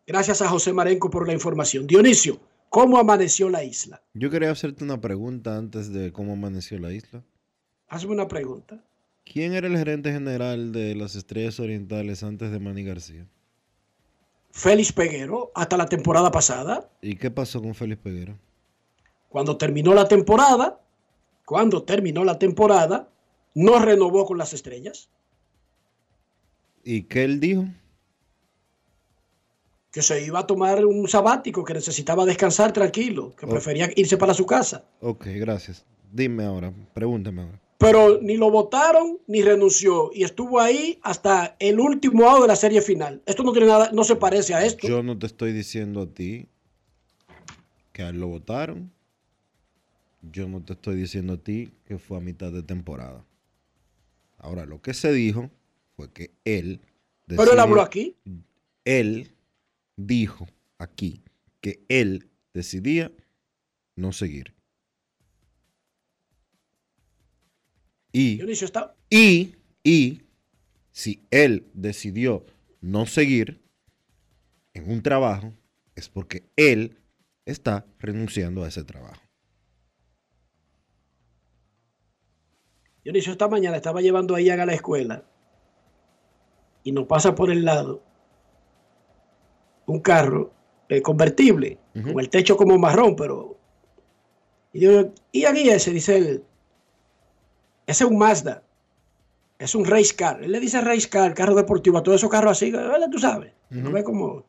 Gracias 0.05 0.41
a 0.41 0.49
José 0.49 0.73
Marenco 0.73 1.09
por 1.09 1.27
la 1.27 1.33
información. 1.33 1.87
Dionisio, 1.87 2.39
¿cómo 2.69 2.97
amaneció 2.97 3.49
la 3.49 3.63
isla? 3.63 4.01
Yo 4.13 4.29
quería 4.29 4.51
hacerte 4.51 4.83
una 4.83 4.99
pregunta 4.99 5.55
antes 5.55 5.93
de 5.93 6.11
cómo 6.11 6.33
amaneció 6.33 6.79
la 6.79 6.91
isla. 6.91 7.23
Hazme 7.87 8.11
una 8.11 8.27
pregunta. 8.27 8.83
¿Quién 9.23 9.53
era 9.53 9.67
el 9.67 9.77
gerente 9.77 10.11
general 10.11 10.71
de 10.71 10.95
las 10.95 11.15
Estrellas 11.15 11.59
Orientales 11.59 12.23
antes 12.23 12.51
de 12.51 12.59
Manny 12.59 12.83
García? 12.83 13.27
Félix 14.51 14.91
Peguero, 14.91 15.51
hasta 15.55 15.77
la 15.77 15.85
temporada 15.85 16.31
pasada, 16.31 16.89
¿Y 17.01 17.15
qué 17.15 17.29
pasó 17.31 17.61
con 17.61 17.75
Félix 17.75 18.01
Peguero? 18.01 18.37
cuando 19.29 19.57
terminó 19.57 19.93
la 19.93 20.07
temporada, 20.07 20.79
cuando 21.45 21.83
terminó 21.83 22.23
la 22.23 22.39
temporada, 22.39 23.07
no 23.53 23.79
renovó 23.79 24.25
con 24.25 24.37
las 24.37 24.53
estrellas, 24.53 25.09
¿Y 26.83 27.03
qué 27.03 27.23
él 27.25 27.39
dijo? 27.39 27.65
que 29.91 30.01
se 30.03 30.23
iba 30.23 30.39
a 30.39 30.47
tomar 30.47 30.85
un 30.85 31.07
sabático, 31.07 31.63
que 31.63 31.73
necesitaba 31.73 32.23
descansar 32.25 32.71
tranquilo, 32.71 33.35
que 33.35 33.45
Oh. 33.45 33.49
prefería 33.49 33.89
irse 33.95 34.17
para 34.17 34.33
su 34.35 34.45
casa. 34.45 34.85
Ok, 35.01 35.25
gracias. 35.35 35.83
Dime 36.11 36.45
ahora, 36.45 36.71
pregúntame 36.93 37.41
ahora. 37.41 37.59
Pero 37.79 38.19
ni 38.21 38.35
lo 38.35 38.51
votaron 38.51 39.19
ni 39.25 39.41
renunció 39.41 40.11
y 40.13 40.23
estuvo 40.23 40.59
ahí 40.59 40.99
hasta 41.01 41.55
el 41.59 41.79
último 41.79 42.29
out 42.29 42.41
de 42.41 42.47
la 42.49 42.57
serie 42.57 42.81
final. 42.81 43.23
Esto 43.25 43.41
no 43.41 43.53
tiene 43.53 43.67
nada, 43.67 43.89
no 43.93 44.03
se 44.03 44.17
parece 44.17 44.53
a 44.53 44.65
esto. 44.65 44.85
Yo 44.85 45.01
no 45.01 45.17
te 45.17 45.27
estoy 45.27 45.53
diciendo 45.53 46.01
a 46.01 46.13
ti 46.13 46.49
que 47.93 48.03
a 48.03 48.09
él 48.09 48.19
lo 48.19 48.27
votaron. 48.27 48.91
Yo 50.21 50.49
no 50.49 50.61
te 50.61 50.73
estoy 50.73 50.97
diciendo 50.97 51.33
a 51.33 51.37
ti 51.37 51.71
que 51.85 51.97
fue 51.97 52.17
a 52.17 52.19
mitad 52.19 52.51
de 52.51 52.63
temporada. 52.63 53.25
Ahora, 54.37 54.65
lo 54.65 54.81
que 54.81 54.93
se 54.93 55.13
dijo 55.13 55.49
fue 55.95 56.11
que 56.11 56.31
él... 56.43 56.81
Pero 57.27 57.53
él 57.53 57.59
habló 57.59 57.81
aquí. 57.81 58.17
Él 58.83 59.31
dijo 59.95 60.49
aquí 60.79 61.21
que 61.61 61.85
él 61.87 62.27
decidía 62.53 63.09
no 63.95 64.11
seguir. 64.11 64.58
Y, 68.11 68.37
Dionisio 68.37 68.65
está. 68.65 68.95
y, 69.09 69.55
y, 69.83 70.23
si 70.91 71.27
él 71.31 71.69
decidió 71.73 72.45
no 72.81 73.05
seguir 73.05 73.61
en 74.73 74.89
un 74.89 75.01
trabajo, 75.01 75.53
es 75.95 76.09
porque 76.09 76.49
él 76.55 76.97
está 77.45 77.85
renunciando 77.99 78.63
a 78.63 78.67
ese 78.67 78.83
trabajo. 78.83 79.21
Dionisio 83.03 83.31
esta 83.31 83.47
mañana 83.47 83.77
estaba 83.77 84.01
llevando 84.01 84.35
a 84.35 84.41
Ian 84.41 84.59
a 84.59 84.65
la 84.65 84.73
escuela 84.73 85.25
y 86.83 86.91
nos 86.91 87.05
pasa 87.05 87.35
por 87.35 87.49
el 87.49 87.65
lado 87.65 88.03
un 89.85 89.99
carro 89.99 90.53
eh, 90.87 91.01
convertible, 91.01 91.77
con 91.93 92.19
el 92.19 92.29
techo 92.29 92.57
como 92.57 92.77
marrón, 92.77 93.15
pero... 93.15 93.57
Y 94.71 94.79
digo, 94.79 95.13
y 95.31 95.43
ese, 95.43 95.91
dice 95.91 96.17
él, 96.17 96.43
ese 97.89 98.03
es 98.03 98.09
un 98.09 98.17
Mazda, 98.17 98.63
es 99.57 99.73
un 99.73 99.85
race 99.85 100.13
car. 100.15 100.43
Él 100.43 100.51
le 100.51 100.59
dice 100.59 100.81
race 100.81 101.09
car, 101.09 101.33
carro 101.33 101.55
deportivo, 101.55 101.97
a 101.97 102.03
todos 102.03 102.17
esos 102.17 102.29
carros 102.29 102.51
así, 102.51 102.69
¿verdad? 102.71 103.09
Tú 103.11 103.17
sabes. 103.17 103.53
¿no 103.69 103.91
ves 103.91 104.03
cómo? 104.03 104.45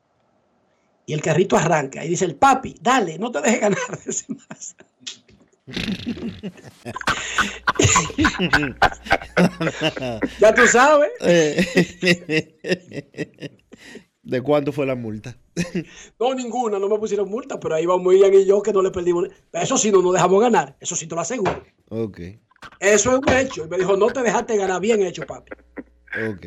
Y 1.06 1.14
el 1.14 1.22
carrito 1.22 1.56
arranca 1.56 2.04
y 2.04 2.08
dice 2.08 2.26
el 2.26 2.36
papi, 2.36 2.76
dale, 2.80 3.18
no 3.18 3.32
te 3.32 3.40
dejes 3.40 3.60
ganar 3.60 3.98
de 4.04 4.10
ese 4.10 4.26
Mazda. 4.28 4.86
Ya 10.40 10.54
tú 10.54 10.66
sabes. 10.66 11.10
¿De 14.22 14.42
cuánto 14.42 14.70
fue 14.72 14.84
la 14.86 14.94
multa? 14.94 15.36
No, 16.18 16.34
ninguna, 16.34 16.78
no 16.78 16.88
me 16.88 16.98
pusieron 16.98 17.30
multa, 17.30 17.58
pero 17.58 17.74
ahí 17.74 17.86
vamos 17.86 18.14
Ian 18.14 18.34
y 18.34 18.44
yo 18.44 18.62
que 18.62 18.72
no 18.72 18.82
le 18.82 18.90
perdimos. 18.90 19.28
Eso 19.52 19.78
sí, 19.78 19.90
no 19.90 20.02
nos 20.02 20.12
dejamos 20.12 20.42
ganar, 20.42 20.76
eso 20.78 20.94
sí 20.94 21.06
te 21.06 21.14
lo 21.14 21.22
aseguro. 21.22 21.64
Ok, 21.88 22.20
Eso 22.78 23.12
es 23.12 23.18
un 23.18 23.28
hecho. 23.28 23.64
Y 23.64 23.68
me 23.68 23.78
dijo, 23.78 23.96
no 23.96 24.08
te 24.08 24.22
dejaste 24.22 24.56
ganar, 24.56 24.80
bien 24.80 25.02
hecho, 25.02 25.26
papi. 25.26 25.52
ok. 26.32 26.46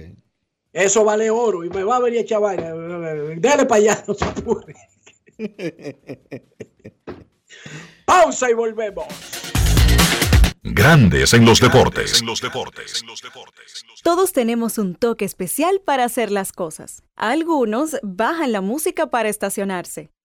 Eso 0.73 1.03
vale 1.03 1.29
oro 1.29 1.63
y 1.63 1.69
me 1.69 1.83
va 1.83 1.97
a 1.97 1.99
venir 1.99 2.19
a 2.19 2.21
echar 2.23 2.41
vaina. 2.41 2.73
Dale 3.37 3.65
para 3.65 3.79
allá, 3.79 4.03
no 4.07 4.13
se 4.15 4.25
apure. 4.25 4.73
Pausa 8.05 8.49
y 8.49 8.53
volvemos. 8.53 9.05
Grandes 10.63 11.33
en 11.33 11.45
los 11.45 11.59
deportes. 11.59 12.21
En 12.21 12.25
los 12.25 12.41
deportes. 12.41 13.03
Todos 14.01 14.33
tenemos 14.33 14.77
un 14.77 14.95
toque 14.95 15.25
especial 15.25 15.81
para 15.85 16.05
hacer 16.05 16.31
las 16.31 16.51
cosas. 16.51 17.03
Algunos 17.15 17.97
bajan 18.01 18.51
la 18.51 18.61
música 18.61 19.07
para 19.07 19.29
estacionarse. 19.29 20.09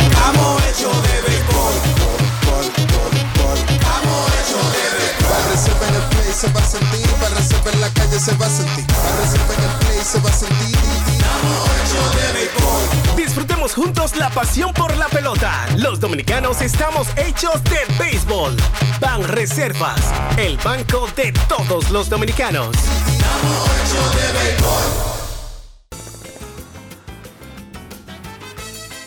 Estamos 0.00 0.62
hechos 0.66 1.02
de 1.02 1.20
béisbol. 1.22 1.74
Estamos 3.68 4.30
hechos 4.38 4.64
de 4.72 4.84
béisbol. 4.96 5.04
la 7.80 7.90
calle 7.90 8.18
se 8.18 8.34
va 8.36 8.46
a 8.46 8.50
sentir. 8.50 8.84
La 9.04 9.12
reserva 9.20 9.54
en 9.54 9.62
el 9.62 9.70
play 9.80 10.00
se 10.04 10.20
va 10.20 10.30
a 10.30 10.32
sentir. 10.32 10.78
Disfrutemos 13.16 13.74
juntos 13.74 14.16
la 14.16 14.30
pasión 14.30 14.72
por 14.72 14.96
la 14.96 15.08
pelota. 15.08 15.66
Los 15.76 16.00
dominicanos 16.00 16.60
estamos 16.60 17.08
hechos 17.16 17.62
de 17.64 17.78
béisbol. 17.98 18.56
Ban 19.00 19.22
Reservas, 19.24 20.00
el 20.36 20.56
banco 20.58 21.08
de 21.16 21.32
todos 21.48 21.90
los 21.90 22.08
dominicanos. 22.08 22.76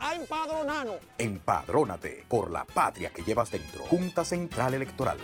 a 0.00 0.14
empadronarnos. 0.14 0.96
Empadrónate 1.18 2.24
por 2.28 2.50
la 2.50 2.64
patria 2.64 3.10
que 3.10 3.22
llevas 3.22 3.50
dentro. 3.50 3.84
Junta 3.84 4.24
Central 4.24 4.74
Electoral. 4.74 5.18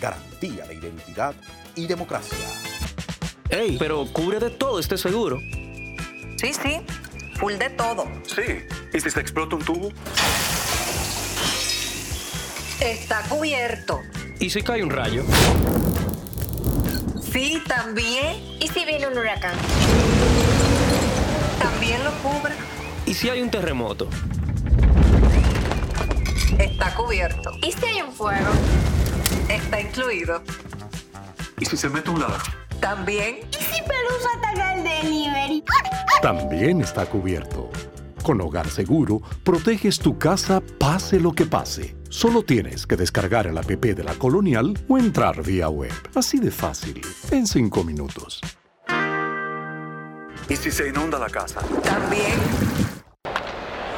Garantía 0.00 0.64
de 0.66 0.74
identidad 0.74 1.34
y 1.74 1.86
democracia. 1.86 2.38
Ey, 3.50 3.76
pero 3.78 4.06
cubre 4.12 4.38
de 4.38 4.50
todo 4.50 4.78
este 4.78 4.96
seguro. 4.96 5.38
Sí, 6.36 6.54
sí, 6.54 6.80
full 7.38 7.54
de 7.54 7.70
todo. 7.70 8.04
Sí. 8.24 8.64
¿Y 8.94 9.00
si 9.00 9.10
se 9.10 9.20
explota 9.20 9.56
un 9.56 9.64
tubo? 9.64 9.88
Está 12.80 13.22
cubierto. 13.28 14.00
¿Y 14.38 14.48
si 14.48 14.62
cae 14.62 14.82
un 14.82 14.90
rayo? 14.90 15.24
Sí, 17.30 17.62
también. 17.68 18.36
¿Y 18.58 18.68
si 18.68 18.84
viene 18.84 19.06
un 19.06 19.18
huracán? 19.18 19.54
También 21.58 22.02
lo 22.04 22.10
cubre. 22.22 22.54
¿Y 23.10 23.14
si 23.14 23.28
hay 23.28 23.42
un 23.42 23.50
terremoto? 23.50 24.08
Está 26.60 26.94
cubierto. 26.94 27.50
¿Y 27.60 27.72
si 27.72 27.84
hay 27.84 28.02
un 28.02 28.12
fuego? 28.12 28.50
Está 29.48 29.80
incluido. 29.80 30.40
¿Y 31.58 31.64
si 31.64 31.76
se 31.76 31.88
mete 31.88 32.08
un 32.10 32.20
ladrón? 32.20 32.38
También. 32.78 33.40
¿Y 33.50 33.64
si 33.64 33.82
Pelusa 33.82 34.28
ataca 34.38 34.74
el 34.76 34.84
delivery? 34.84 35.64
También 36.22 36.82
está 36.82 37.04
cubierto. 37.04 37.68
Con 38.22 38.40
Hogar 38.40 38.68
Seguro, 38.68 39.20
proteges 39.42 39.98
tu 39.98 40.16
casa 40.16 40.62
pase 40.78 41.18
lo 41.18 41.32
que 41.32 41.46
pase. 41.46 41.96
Solo 42.10 42.44
tienes 42.44 42.86
que 42.86 42.94
descargar 42.94 43.48
el 43.48 43.58
app 43.58 43.66
de 43.66 44.04
la 44.04 44.14
Colonial 44.14 44.78
o 44.88 44.98
entrar 44.98 45.42
vía 45.42 45.68
web. 45.68 45.92
Así 46.14 46.38
de 46.38 46.52
fácil, 46.52 47.00
en 47.32 47.48
5 47.48 47.82
minutos. 47.82 48.40
¿Y 50.48 50.54
si 50.54 50.70
se 50.70 50.86
inunda 50.86 51.18
la 51.18 51.28
casa? 51.28 51.60
También. 51.82 52.89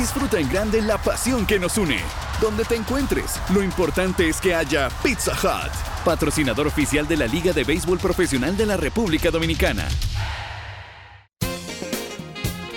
Disfruta 0.00 0.40
en 0.40 0.48
grande 0.48 0.80
la 0.80 0.96
pasión 0.96 1.44
que 1.44 1.58
nos 1.58 1.76
une. 1.76 1.98
Donde 2.40 2.64
te 2.64 2.74
encuentres, 2.74 3.38
lo 3.52 3.62
importante 3.62 4.30
es 4.30 4.40
que 4.40 4.54
haya 4.54 4.88
Pizza 5.02 5.32
Hut, 5.32 5.70
patrocinador 6.06 6.66
oficial 6.66 7.06
de 7.06 7.18
la 7.18 7.26
Liga 7.26 7.52
de 7.52 7.64
Béisbol 7.64 7.98
Profesional 7.98 8.56
de 8.56 8.64
la 8.64 8.78
República 8.78 9.30
Dominicana. 9.30 9.86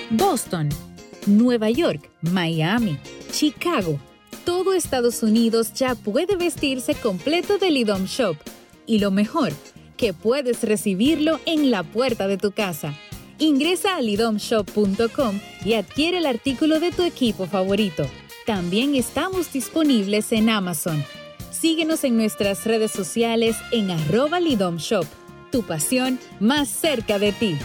Boston, 0.09 0.67
Nueva 1.26 1.69
York, 1.69 2.09
Miami, 2.24 2.99
Chicago. 3.32 3.97
Todo 4.43 4.74
Estados 4.74 5.24
Unidos 5.24 5.71
ya 5.74 5.95
puede 5.95 6.36
vestirse 6.36 6.93
completo 6.93 7.57
del 7.57 7.78
IDOM 7.78 8.03
Shop. 8.03 8.36
Y 8.86 8.99
lo 8.99 9.11
mejor, 9.11 9.53
que 9.95 10.11
puedes 10.11 10.61
recibirlo 10.61 11.39
en 11.45 11.71
la 11.71 11.84
puerta 11.84 12.28
de 12.28 12.38
tu 12.38 12.51
casa. 12.51 12.93
Ingresa 13.44 13.98
a 13.98 14.02
lidomshop.com 14.02 15.41
y 15.66 15.74
adquiere 15.74 16.20
el 16.20 16.26
artículo 16.26 16.80
de 16.80 16.91
tu 16.91 17.04
equipo 17.04 17.46
favorito. 17.46 18.06
También 18.46 18.96
estamos 18.96 19.52
disponibles 19.52 20.32
en 20.32 20.50
Amazon. 20.50 21.04
Síguenos 21.52 22.06
en 22.06 22.16
nuestras 22.16 22.66
redes 22.66 22.91
sociales 22.91 23.58
en 23.74 23.91
arroba 23.91 24.39
lidomshop. 24.39 25.06
Tu 25.52 25.62
pasión 25.62 26.20
más 26.39 26.70
cerca 26.70 27.20
de 27.20 27.34
ti. 27.34 27.58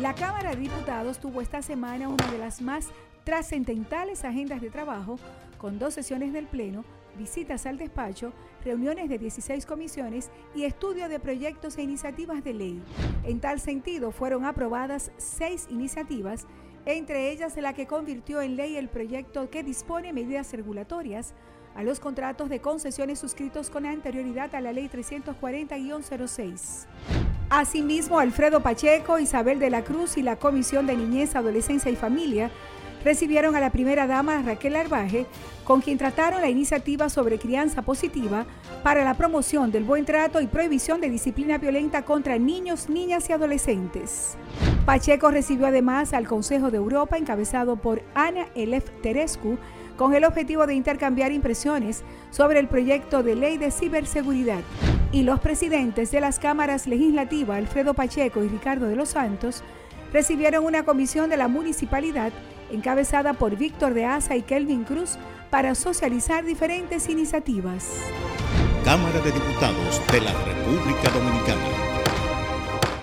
La 0.00 0.14
Cámara 0.14 0.50
de 0.50 0.60
Diputados 0.62 1.18
tuvo 1.18 1.40
esta 1.40 1.62
semana 1.62 2.08
una 2.08 2.30
de 2.30 2.38
las 2.38 2.62
más 2.62 2.90
trascendentales 3.24 4.24
agendas 4.24 4.60
de 4.60 4.70
trabajo, 4.70 5.18
con 5.58 5.80
dos 5.80 5.94
sesiones 5.94 6.32
del 6.32 6.46
Pleno, 6.46 6.84
visitas 7.18 7.66
al 7.66 7.76
despacho, 7.76 8.32
reuniones 8.64 9.08
de 9.08 9.18
16 9.18 9.66
comisiones 9.66 10.30
y 10.54 10.64
estudio 10.64 11.08
de 11.08 11.20
proyectos 11.20 11.76
e 11.78 11.82
iniciativas 11.82 12.42
de 12.44 12.54
ley. 12.54 12.82
En 13.24 13.40
tal 13.40 13.60
sentido, 13.60 14.10
fueron 14.10 14.44
aprobadas 14.44 15.10
seis 15.16 15.66
iniciativas, 15.70 16.46
entre 16.86 17.30
ellas 17.30 17.56
la 17.56 17.72
que 17.74 17.86
convirtió 17.86 18.40
en 18.40 18.56
ley 18.56 18.76
el 18.76 18.88
proyecto 18.88 19.50
que 19.50 19.62
dispone 19.62 20.12
medidas 20.12 20.52
regulatorias 20.52 21.34
a 21.74 21.82
los 21.82 22.00
contratos 22.00 22.48
de 22.48 22.60
concesiones 22.60 23.18
suscritos 23.18 23.70
con 23.70 23.86
anterioridad 23.86 24.54
a 24.54 24.60
la 24.60 24.72
Ley 24.72 24.88
340-06. 24.92 26.86
Asimismo, 27.48 28.18
Alfredo 28.18 28.60
Pacheco, 28.60 29.18
Isabel 29.18 29.58
de 29.58 29.70
la 29.70 29.82
Cruz 29.84 30.16
y 30.16 30.22
la 30.22 30.36
Comisión 30.36 30.86
de 30.86 30.96
Niñez, 30.96 31.34
Adolescencia 31.36 31.90
y 31.90 31.96
Familia 31.96 32.50
recibieron 33.04 33.56
a 33.56 33.60
la 33.60 33.70
primera 33.70 34.06
dama 34.06 34.42
Raquel 34.42 34.76
Arbaje, 34.76 35.26
con 35.72 35.80
quien 35.80 35.96
trataron 35.96 36.42
la 36.42 36.50
iniciativa 36.50 37.08
sobre 37.08 37.38
crianza 37.38 37.80
positiva 37.80 38.44
para 38.82 39.04
la 39.04 39.14
promoción 39.14 39.72
del 39.72 39.84
buen 39.84 40.04
trato 40.04 40.42
y 40.42 40.46
prohibición 40.46 41.00
de 41.00 41.08
disciplina 41.08 41.56
violenta 41.56 42.02
contra 42.02 42.36
niños, 42.36 42.90
niñas 42.90 43.30
y 43.30 43.32
adolescentes. 43.32 44.36
Pacheco 44.84 45.30
recibió 45.30 45.68
además 45.68 46.12
al 46.12 46.28
Consejo 46.28 46.70
de 46.70 46.76
Europa, 46.76 47.16
encabezado 47.16 47.76
por 47.76 48.02
Ana 48.14 48.48
Elef 48.54 48.90
Terescu, 49.00 49.56
con 49.96 50.12
el 50.12 50.26
objetivo 50.26 50.66
de 50.66 50.74
intercambiar 50.74 51.32
impresiones 51.32 52.02
sobre 52.28 52.60
el 52.60 52.68
proyecto 52.68 53.22
de 53.22 53.34
ley 53.34 53.56
de 53.56 53.70
ciberseguridad. 53.70 54.60
Y 55.10 55.22
los 55.22 55.40
presidentes 55.40 56.10
de 56.10 56.20
las 56.20 56.38
cámaras 56.38 56.86
legislativas, 56.86 57.56
Alfredo 57.56 57.94
Pacheco 57.94 58.44
y 58.44 58.48
Ricardo 58.48 58.88
de 58.88 58.96
los 58.96 59.08
Santos, 59.08 59.64
recibieron 60.12 60.66
una 60.66 60.82
comisión 60.82 61.30
de 61.30 61.38
la 61.38 61.48
municipalidad 61.48 62.30
encabezada 62.72 63.34
por 63.34 63.56
Víctor 63.56 63.94
de 63.94 64.04
Asa 64.04 64.36
y 64.36 64.42
Kelvin 64.42 64.84
Cruz 64.84 65.18
para 65.50 65.74
socializar 65.74 66.44
diferentes 66.44 67.08
iniciativas. 67.08 67.88
Cámara 68.84 69.20
de 69.20 69.30
Diputados 69.30 70.00
de 70.10 70.20
la 70.20 70.32
República 70.32 71.10
Dominicana. 71.10 71.68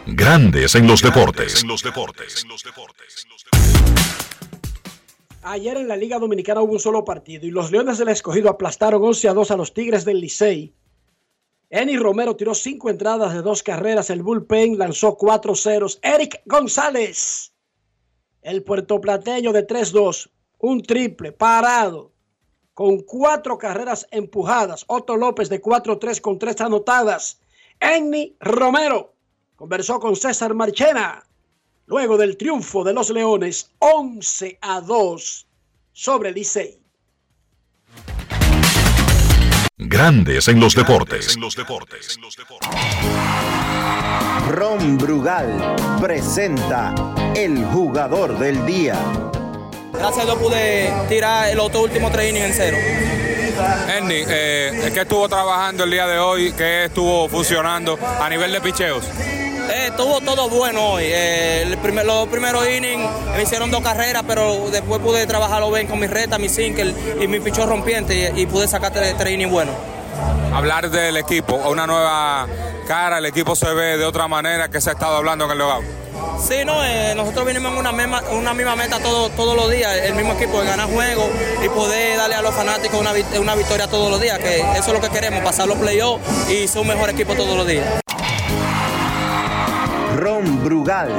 Grandes 0.07 0.76
en 0.76 0.88
los 0.88 1.01
deportes. 1.01 1.63
Ayer 5.43 5.78
en 5.78 5.88
la 5.88 5.95
Liga 5.95 6.20
Dominicana 6.20 6.61
hubo 6.61 6.74
un 6.74 6.80
solo 6.80 7.05
partido 7.05 7.47
y 7.47 7.51
los 7.51 7.72
Leones 7.72 7.97
del 7.97 8.09
Escogido 8.09 8.49
aplastaron 8.49 9.03
11 9.03 9.30
a 9.30 9.34
2 9.34 9.51
a 9.51 9.57
los 9.57 9.74
Tigres 9.74 10.03
del 10.03 10.20
Licey. 10.20 10.74
Eni 11.70 11.97
Romero 11.97 12.36
tiró 12.36 12.55
cinco 12.55 12.89
entradas 12.89 13.34
de 13.34 13.43
dos 13.43 13.61
carreras. 13.61 14.09
El 14.09 14.24
bullpen 14.24 14.80
lanzó 14.80 15.15
cuatro 15.15 15.55
ceros. 15.55 15.99
Eric 16.01 16.41
González, 16.45 17.53
el 18.42 18.64
puertoplateño 18.64 19.52
de 19.52 19.68
3-2, 19.68 20.30
un 20.60 20.82
triple 20.84 21.32
parado 21.32 22.12
con 22.74 23.00
cuatro 23.00 23.58
carreras 23.58 24.08
empujadas. 24.10 24.86
Otto 24.88 25.18
López 25.18 25.50
de 25.50 25.62
4-3 25.62 26.22
con 26.22 26.40
tres 26.40 26.62
anotadas. 26.62 27.42
Eni 27.80 28.36
Romero 28.40 29.14
conversó 29.56 30.00
con 30.00 30.16
César 30.16 30.54
Marchena 30.54 31.26
luego 31.86 32.18
del 32.18 32.38
triunfo 32.38 32.84
de 32.84 32.94
los 32.94 33.10
Leones 33.10 33.72
11 33.80 34.60
a 34.62 34.80
2 34.80 35.48
sobre 35.92 36.32
Licey. 36.32 36.80
Grandes 39.78 40.48
en 40.48 40.60
los 40.60 40.76
deportes. 40.76 41.38
Ron 44.50 44.98
Brugal 44.98 45.76
presenta 46.00 46.94
el 47.44 47.66
jugador 47.66 48.38
del 48.38 48.66
día. 48.66 48.96
Gracias 49.94 50.20
a 50.20 50.26
Dios 50.26 50.38
pude 50.38 50.92
tirar 51.08 51.56
los 51.56 51.72
dos 51.72 51.84
últimos 51.84 52.12
tres 52.12 52.30
innings 52.32 52.46
en 52.48 52.54
cero. 52.54 52.78
Andy, 53.98 54.24
eh, 54.28 54.92
¿qué 54.94 55.02
estuvo 55.02 55.28
trabajando 55.30 55.84
el 55.86 55.92
día 55.92 56.06
de 56.08 56.20
hoy? 56.20 56.52
¿Qué 56.54 56.86
estuvo 56.86 57.28
funcionando 57.30 57.98
a 58.20 58.30
nivel 58.30 58.52
de 58.52 58.62
picheos? 58.62 59.06
Eh, 59.06 59.88
estuvo 59.88 60.20
todo 60.22 60.50
bueno 60.50 60.92
hoy. 60.94 61.04
Eh, 61.06 61.62
el 61.64 61.78
primer- 61.78 62.06
los 62.06 62.28
primeros 62.28 62.68
innings 62.68 63.10
me 63.36 63.44
hicieron 63.44 63.72
dos 63.72 63.82
carreras, 63.82 64.24
pero 64.28 64.70
después 64.70 65.00
pude 65.02 65.26
trabajarlo 65.26 65.72
bien 65.72 65.88
con 65.88 66.00
mi 66.00 66.08
reta, 66.08 66.38
mi 66.38 66.50
single 66.50 66.94
y 67.22 67.28
mi 67.28 67.40
pichón 67.40 67.70
rompiente 67.70 68.34
y, 68.36 68.42
y 68.42 68.46
pude 68.48 68.68
sacar 68.68 68.92
tres, 68.92 69.16
tres 69.18 69.34
innings 69.34 69.52
buenos. 69.52 69.76
Hablar 70.54 70.90
del 70.90 71.16
equipo, 71.18 71.56
una 71.56 71.86
nueva 71.88 72.48
cara, 72.88 73.20
el 73.20 73.26
equipo 73.26 73.56
se 73.56 73.72
ve 73.74 73.98
de 73.98 74.06
otra 74.06 74.28
manera 74.28 74.70
que 74.70 74.82
se 74.82 74.90
ha 74.90 74.94
estado 74.94 75.16
hablando 75.18 75.46
en 75.46 75.52
el 75.52 75.58
logout. 75.58 75.86
Sí, 76.39 76.55
no, 76.65 76.84
eh, 76.84 77.13
nosotros 77.15 77.45
venimos 77.45 77.72
en 77.74 77.78
una 77.80 77.91
misma, 77.91 78.22
una 78.32 78.53
misma 78.53 78.76
meta 78.76 78.99
todo- 78.99 79.30
todos 79.30 79.55
los 79.55 79.70
días, 79.70 79.95
el 80.03 80.15
mismo 80.15 80.34
equipo 80.34 80.59
de 80.61 80.67
ganar 80.67 80.89
juegos 80.89 81.28
y 81.63 81.70
poder 81.70 82.17
darle 82.17 82.36
a 82.36 82.41
los 82.41 82.53
fanáticos 82.55 82.99
una, 82.99 83.11
una 83.39 83.55
victoria 83.55 83.88
todos 83.88 84.09
los 84.09 84.20
días, 84.22 84.39
que 84.39 84.59
eso 84.59 84.88
es 84.88 84.93
lo 84.93 85.01
que 85.01 85.09
queremos, 85.09 85.41
pasar 85.43 85.67
los 85.67 85.78
playoffs 85.78 86.49
y 86.49 86.67
ser 86.67 86.82
un 86.82 86.88
mejor 86.88 87.09
equipo 87.09 87.36
todos 87.36 87.55
los 87.57 87.67
días. 87.67 87.86
Ron 90.17 90.63
Brugal 90.63 91.11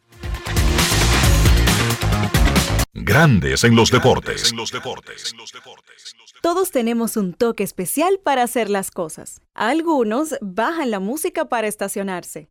Grandes 2.93 3.63
en 3.63 3.75
los 3.75 3.89
deportes. 3.89 4.53
Todos 6.41 6.71
tenemos 6.71 7.15
un 7.15 7.33
toque 7.33 7.63
especial 7.63 8.19
para 8.21 8.43
hacer 8.43 8.69
las 8.69 8.91
cosas. 8.91 9.41
Algunos 9.53 10.35
bajan 10.41 10.91
la 10.91 10.99
música 10.99 11.45
para 11.45 11.67
estacionarse. 11.67 12.50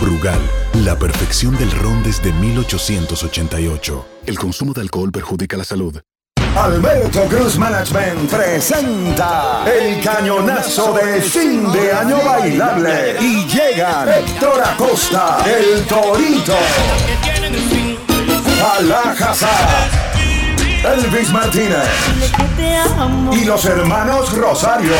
Brugal, 0.00 0.40
la 0.74 0.96
perfección 0.98 1.56
del 1.56 1.70
ron 1.70 2.02
desde 2.02 2.32
1888. 2.32 4.06
El 4.26 4.38
consumo 4.38 4.72
de 4.72 4.80
alcohol 4.80 5.10
perjudica 5.12 5.56
la 5.56 5.64
salud. 5.64 6.00
Alberto 6.56 7.22
Cruz 7.28 7.56
Management 7.58 8.30
presenta 8.30 9.64
el 9.66 10.02
cañonazo 10.02 10.92
de 10.92 11.22
fin 11.22 11.70
de 11.72 11.92
año 11.92 12.18
bailable 12.22 13.16
y 13.20 13.46
llegan 13.46 14.08
Héctor 14.08 14.60
Acosta, 14.62 15.38
el 15.46 15.82
Torito, 15.86 16.54
Alajazá, 18.76 19.48
Elvis 20.94 21.30
Martínez 21.30 21.88
y 23.32 23.44
los 23.44 23.64
hermanos 23.64 24.36
Rosario. 24.36 24.92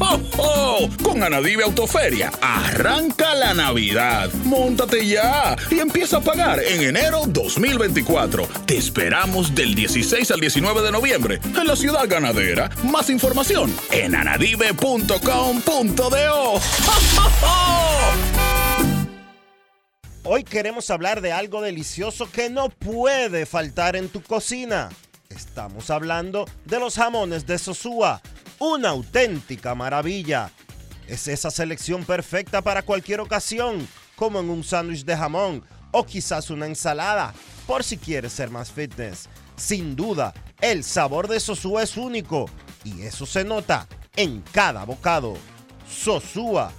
¡Oh, 0.00 0.20
oh, 0.38 0.38
oh! 0.38 0.88
Con 1.02 1.22
Anadive 1.22 1.64
Autoferia, 1.64 2.30
arranca 2.40 3.34
la 3.34 3.52
Navidad. 3.54 4.30
Móntate 4.44 5.06
ya 5.06 5.56
y 5.70 5.80
empieza 5.80 6.18
a 6.18 6.20
pagar 6.20 6.62
en 6.62 6.82
enero 6.82 7.22
2024. 7.26 8.46
Te 8.66 8.76
esperamos 8.76 9.54
del 9.54 9.74
16 9.74 10.30
al 10.30 10.40
19 10.40 10.82
de 10.82 10.92
noviembre 10.92 11.40
en 11.44 11.66
la 11.66 11.76
ciudad 11.76 12.06
ganadera. 12.08 12.70
Más 12.84 13.10
información 13.10 13.74
en 13.90 14.14
anadive.com.do. 14.14 16.52
Hoy 20.24 20.44
queremos 20.44 20.88
hablar 20.90 21.20
de 21.20 21.32
algo 21.32 21.60
delicioso 21.60 22.30
que 22.30 22.48
no 22.48 22.68
puede 22.68 23.44
faltar 23.44 23.96
en 23.96 24.08
tu 24.08 24.22
cocina. 24.22 24.88
Estamos 25.28 25.90
hablando 25.90 26.46
de 26.64 26.78
los 26.78 26.94
jamones 26.94 27.44
de 27.46 27.58
Sosúa, 27.58 28.22
una 28.62 28.90
auténtica 28.90 29.74
maravilla. 29.74 30.52
Es 31.08 31.26
esa 31.26 31.50
selección 31.50 32.04
perfecta 32.04 32.62
para 32.62 32.82
cualquier 32.82 33.18
ocasión, 33.18 33.88
como 34.14 34.38
en 34.38 34.50
un 34.50 34.62
sándwich 34.62 35.04
de 35.04 35.16
jamón 35.16 35.64
o 35.90 36.06
quizás 36.06 36.48
una 36.48 36.66
ensalada, 36.66 37.34
por 37.66 37.82
si 37.82 37.96
quieres 37.98 38.32
ser 38.32 38.50
más 38.50 38.70
fitness. 38.70 39.28
Sin 39.56 39.96
duda, 39.96 40.32
el 40.60 40.84
sabor 40.84 41.26
de 41.26 41.40
Sosúa 41.40 41.82
es 41.82 41.96
único 41.96 42.48
y 42.84 43.02
eso 43.02 43.26
se 43.26 43.42
nota 43.42 43.88
en 44.14 44.44
cada 44.52 44.84
bocado. 44.84 45.34
Sosúa, 45.90 46.70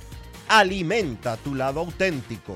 alimenta 0.48 1.36
tu 1.36 1.54
lado 1.54 1.82
auténtico. 1.82 2.56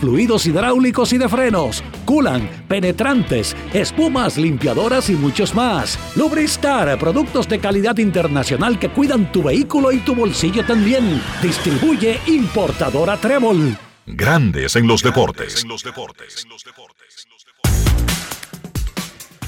fluidos 0.00 0.46
hidráulicos 0.46 1.12
y 1.12 1.18
de 1.18 1.28
frenos, 1.28 1.82
culan, 2.04 2.48
penetrantes, 2.68 3.56
espumas, 3.72 4.36
limpiadoras 4.36 5.10
y 5.10 5.14
muchos 5.14 5.54
más. 5.54 5.98
Lubristar, 6.16 6.98
productos 6.98 7.48
de 7.48 7.58
calidad 7.58 7.98
internacional 7.98 8.78
que 8.78 8.90
cuidan 8.90 9.30
tu 9.32 9.42
vehículo 9.42 9.92
y 9.92 9.98
tu 9.98 10.14
bolsillo 10.14 10.64
también. 10.64 11.20
Distribuye 11.42 12.20
importadora 12.26 13.16
Trébol. 13.16 13.76
Grandes 14.06 14.76
en 14.76 14.86
los 14.86 15.02
deportes. 15.02 15.64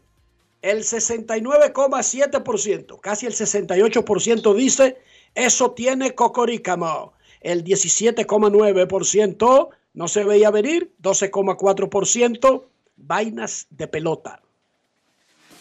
el 0.61 0.79
69,7%, 0.79 2.99
casi 2.99 3.27
el 3.27 3.33
68% 3.33 4.55
dice, 4.55 4.97
eso 5.35 5.71
tiene 5.71 6.13
cocoricamo. 6.15 7.13
El 7.41 7.63
17,9% 7.63 9.69
no 9.95 10.07
se 10.07 10.23
veía 10.23 10.51
venir, 10.51 10.93
12,4%, 11.01 12.63
vainas 12.97 13.67
de 13.71 13.87
pelota. 13.87 14.41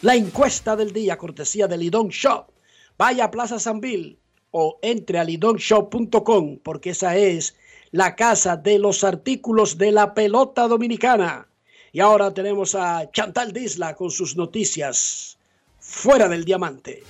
La 0.03 0.17
encuesta 0.17 0.77
del 0.77 0.93
día, 0.93 1.17
cortesía 1.17 1.67
de 1.67 1.79
Lidón 1.79 2.09
Shop. 2.09 2.51
Vaya 2.99 3.25
a 3.25 3.31
Plaza 3.31 3.59
Sanville 3.59 4.19
o 4.51 4.79
entre 4.83 5.19
a 5.19 5.25
lidonshop.com 5.25 6.59
porque 6.63 6.91
esa 6.91 7.17
es 7.17 7.57
la 7.91 8.15
casa 8.15 8.57
de 8.57 8.79
los 8.79 9.03
artículos 9.03 9.79
de 9.79 9.93
la 9.93 10.15
pelota 10.15 10.69
dominicana. 10.69 11.49
Y 11.93 12.01
ahora 12.01 12.35
tenemos 12.35 12.75
a 12.75 13.11
Chantal 13.13 13.53
Disla 13.53 13.95
con 13.95 14.11
sus 14.11 14.37
noticias 14.37 15.39
fuera 15.79 16.29
del 16.29 16.45
diamante. 16.45 17.03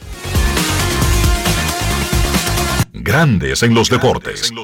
Grandes 2.92 3.62
en 3.62 3.74
los 3.74 3.90
deportes. 3.90 4.50
En 4.50 4.56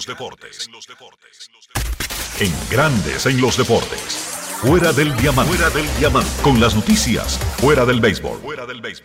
Grandes 2.71 3.27
en 3.27 3.39
los 3.41 3.59
deportes. 3.59 4.30
Fuera 4.61 4.93
del 4.93 5.17
diamante. 5.17 5.55
Fuera 5.55 5.71
del 5.71 5.87
diamante. 5.99 6.31
Con 6.43 6.61
las 6.61 6.75
noticias. 6.75 7.39
Fuera 7.57 7.87
del 7.87 7.99
béisbol. 7.99 8.39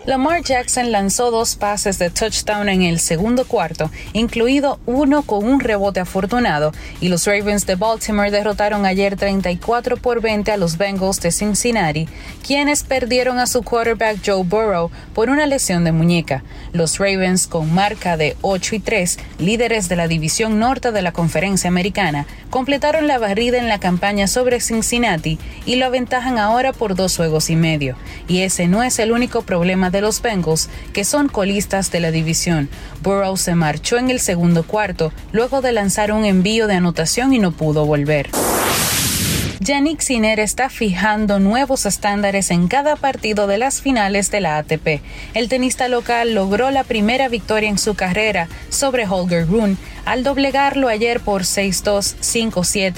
Lamar 0.06 0.44
Jackson 0.44 0.92
lanzó 0.92 1.32
dos 1.32 1.56
pases 1.56 1.98
de 1.98 2.10
touchdown 2.10 2.68
en 2.68 2.82
el 2.82 3.00
segundo 3.00 3.46
cuarto, 3.46 3.90
incluido 4.12 4.80
uno 4.86 5.22
con 5.22 5.46
un 5.46 5.62
rebote 5.62 6.02
afortunado, 6.02 6.74
y 7.00 7.08
los 7.08 7.26
Ravens 7.26 7.66
de 7.66 7.76
Baltimore 7.76 8.32
derrotaron 8.32 8.86
ayer 8.86 9.16
34 9.16 9.96
por 9.96 10.22
20 10.22 10.52
a 10.52 10.58
los 10.58 10.78
Bengals 10.78 11.22
de 11.22 11.32
Cincinnati, 11.32 12.10
quienes 12.46 12.84
perdieron 12.84 13.40
a 13.40 13.48
su 13.48 13.64
quarterback 13.64 14.20
Joe 14.26 14.44
Burrow 14.44 14.92
por 15.14 15.30
una 15.30 15.46
lesión 15.46 15.86
de 15.86 15.94
muñeca. 15.94 16.44
Los 16.74 16.98
Ravens, 16.98 17.48
con 17.48 17.74
marca 17.74 18.18
de 18.18 18.36
8 18.42 18.76
y 18.76 18.80
3, 18.80 19.20
líderes 19.40 19.88
de 19.88 19.96
la 19.96 20.10
división 20.10 20.60
norte 20.60 20.92
de 20.92 21.02
la 21.02 21.14
conferencia 21.14 21.70
americana, 21.70 22.28
completaron 22.50 23.08
la 23.08 23.20
barrida 23.20 23.58
en 23.58 23.70
la 23.70 23.80
campaña 23.80 24.28
sobre 24.28 24.60
Cincinnati 24.60 25.40
y 25.66 25.76
lo 25.76 25.86
aventajan 25.86 26.38
ahora 26.38 26.74
por 26.74 26.96
dos 26.96 27.16
juegos 27.18 27.50
y 27.50 27.56
medio. 27.56 27.96
Y 28.28 28.42
ese 28.42 28.68
no 28.68 28.84
es 28.84 29.00
el 29.00 29.12
único 29.12 29.42
problema 29.42 29.90
de 29.90 30.02
los 30.02 30.22
Bengals, 30.22 30.70
que 30.94 31.04
son 31.04 31.28
colistas 31.28 31.92
de 31.92 32.00
la 32.00 32.12
división. 32.12 32.70
Burrow 33.02 33.38
se 33.38 33.56
marchó 33.56 33.98
en 33.98 34.10
el 34.10 34.20
segundo 34.20 34.64
cuarto, 34.64 35.12
luego 35.32 35.62
de 35.62 35.72
lanzar 35.72 36.12
un 36.12 36.26
envío 36.26 36.68
de 36.68 36.76
anotación 36.76 37.34
y 37.34 37.40
no 37.40 37.52
pudo 37.52 37.86
volver. 37.86 38.30
Yannick 39.66 40.02
Sinner 40.02 40.40
está 40.40 40.70
fijando 40.70 41.40
nuevos 41.40 41.88
estándares 41.88 42.52
en 42.52 42.68
cada 42.68 42.96
partido 42.96 43.48
de 43.48 43.58
las 43.58 43.82
finales 43.82 44.30
de 44.30 44.40
la 44.40 44.60
ATP. 44.60 45.02
El 45.34 45.50
tenista 45.50 45.88
local 45.88 46.36
logró 46.36 46.70
la 46.70 46.84
primera 46.84 47.30
victoria 47.30 47.68
en 47.68 47.80
su 47.80 47.96
carrera 47.96 48.48
sobre 48.70 49.08
Holger 49.08 49.48
Rune 49.48 49.78
al 50.06 50.24
doblegarlo 50.24 50.88
ayer 50.88 51.20
por 51.20 51.42
6-2, 51.42 52.16
5-7, 52.52 52.94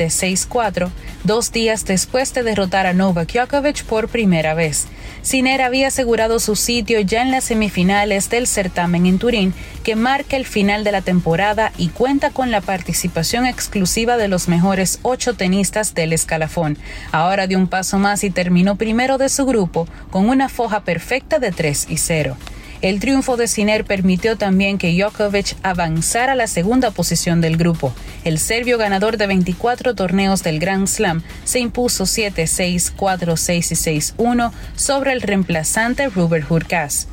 6-4, 0.50 0.90
dos 1.24 1.54
días 1.54 1.86
después 1.86 2.34
de 2.34 2.44
derrotar 2.44 2.86
a 2.86 2.92
Novak 2.92 3.32
Djokovic 3.32 3.86
por 3.86 4.10
primera 4.10 4.54
vez. 4.54 4.88
Sinner 5.22 5.62
había 5.62 5.88
asegurado 5.88 6.40
su 6.40 6.56
sitio 6.56 7.00
ya 7.00 7.22
en 7.22 7.32
las 7.32 7.46
semifinales 7.46 8.30
del 8.30 8.48
certamen 8.48 9.06
en 9.06 9.20
Turín, 9.20 9.54
que 9.84 9.96
marca 9.96 10.38
el 10.38 10.46
final 10.46 10.84
de 10.84 10.92
la 10.92 11.02
temporada 11.02 11.72
y 11.78 11.90
cuenta 11.90 12.30
con 12.32 12.52
la 12.52 12.62
participación 12.62 13.46
exclusiva 13.46 14.18
de 14.18 14.28
los 14.28 14.48
mejores 14.48 15.00
ocho 15.02 15.34
tenistas 15.34 15.94
del 15.94 16.14
escalafón. 16.14 16.78
Ahora 17.12 17.48
dio 17.48 17.58
un 17.58 17.68
paso 17.68 17.98
más 17.98 18.24
y 18.24 18.30
terminó 18.30 18.76
primero 18.76 19.18
de 19.18 19.30
su 19.30 19.46
grupo 19.46 19.88
con 20.12 20.30
una 20.30 20.50
foja 20.50 20.82
perfecta 20.82 21.40
de 21.40 21.52
3 21.52 21.88
y 21.90 21.98
0. 21.98 22.38
El 22.82 23.00
triunfo 23.00 23.38
de 23.38 23.48
Sinner 23.48 23.86
permitió 23.86 24.38
también 24.38 24.78
que 24.78 24.94
Djokovic 24.94 25.56
avanzara 25.64 26.34
a 26.34 26.36
la 26.36 26.48
segunda 26.48 26.92
posición 26.92 27.42
del 27.42 27.58
grupo. 27.58 27.94
El 28.24 28.38
serbio 28.38 28.78
ganador 28.78 29.18
de 29.18 29.26
24 29.26 29.96
torneos 29.96 30.44
del 30.44 30.60
Grand 30.60 30.88
Slam 30.88 31.24
se 31.44 31.60
impuso 31.60 32.04
7-6, 32.04 32.94
4-6 32.96 33.72
y 33.72 34.18
6-1 34.18 34.52
sobre 34.76 35.14
el 35.14 35.22
reemplazante 35.22 36.10
Robert 36.10 36.50
Hurkacz. 36.50 37.08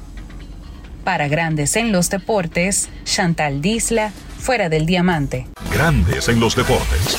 Para 1.03 1.29
Grandes 1.29 1.77
en 1.77 1.93
los 1.93 2.11
Deportes, 2.11 2.89
Chantal 3.05 3.63
Disla, 3.63 4.13
fuera 4.39 4.69
del 4.69 4.87
diamante. 4.87 5.47
Grandes 5.73 6.29
en 6.29 6.41
los 6.41 6.57
deportes. 6.57 7.19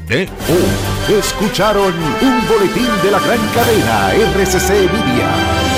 Escucharon 1.09 1.95
un 1.95 2.49
boletín 2.49 2.89
de 3.03 3.11
la 3.11 3.19
gran 3.19 3.41
cadena 3.55 4.13
RCC 4.13 4.71
Media. 4.93 5.78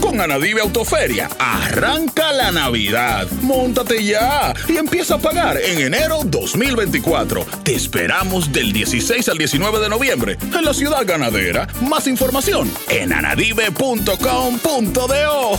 Con 0.00 0.20
Anadive 0.20 0.60
Autoferia, 0.60 1.28
arranca 1.38 2.32
la 2.32 2.50
Navidad. 2.50 3.28
Móntate 3.42 4.04
ya 4.04 4.54
y 4.68 4.76
empieza 4.76 5.16
a 5.16 5.18
pagar 5.18 5.58
en 5.58 5.80
enero 5.80 6.20
2024. 6.24 7.44
Te 7.62 7.74
esperamos 7.74 8.52
del 8.52 8.72
16 8.72 9.28
al 9.28 9.38
19 9.38 9.80
de 9.80 9.88
noviembre 9.88 10.38
en 10.40 10.64
la 10.64 10.72
ciudad 10.72 11.04
ganadera. 11.06 11.66
Más 11.82 12.06
información 12.06 12.70
en 12.88 13.12
anadive.com.do. 13.12 15.58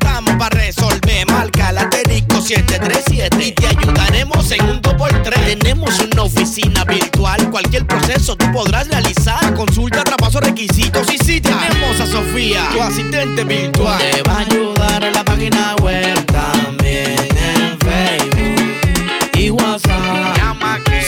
Marca 1.31 1.71
la 1.71 1.81
asterisco 1.81 2.41
737 2.41 3.47
y 3.47 3.51
te 3.53 3.67
ayudaremos 3.67 4.51
en 4.51 4.69
un 4.69 4.81
2x3. 4.81 5.57
Tenemos 5.57 5.99
una 5.99 6.23
oficina 6.23 6.83
virtual, 6.83 7.49
cualquier 7.49 7.85
proceso 7.87 8.35
tú 8.35 8.51
podrás 8.51 8.87
realizar. 8.89 9.53
Consulta, 9.53 10.03
traspaso, 10.03 10.39
requisitos 10.41 11.07
y 11.13 11.17
si 11.17 11.39
tenemos 11.39 11.99
a 11.99 12.05
Sofía, 12.05 12.67
tu 12.73 12.81
asistente 12.81 13.43
virtual. 13.43 13.99
Te 13.99 14.21
va 14.23 14.33
a 14.33 14.39
ayudar 14.39 15.03
en 15.03 15.13
la 15.13 15.23
página 15.23 15.75
web 15.81 16.25
también 16.25 17.15
en 17.17 17.79
Facebook 17.79 19.31
y 19.33 19.49
WhatsApp. 19.49 20.37
Llama 20.37 20.79
que. 20.83 21.01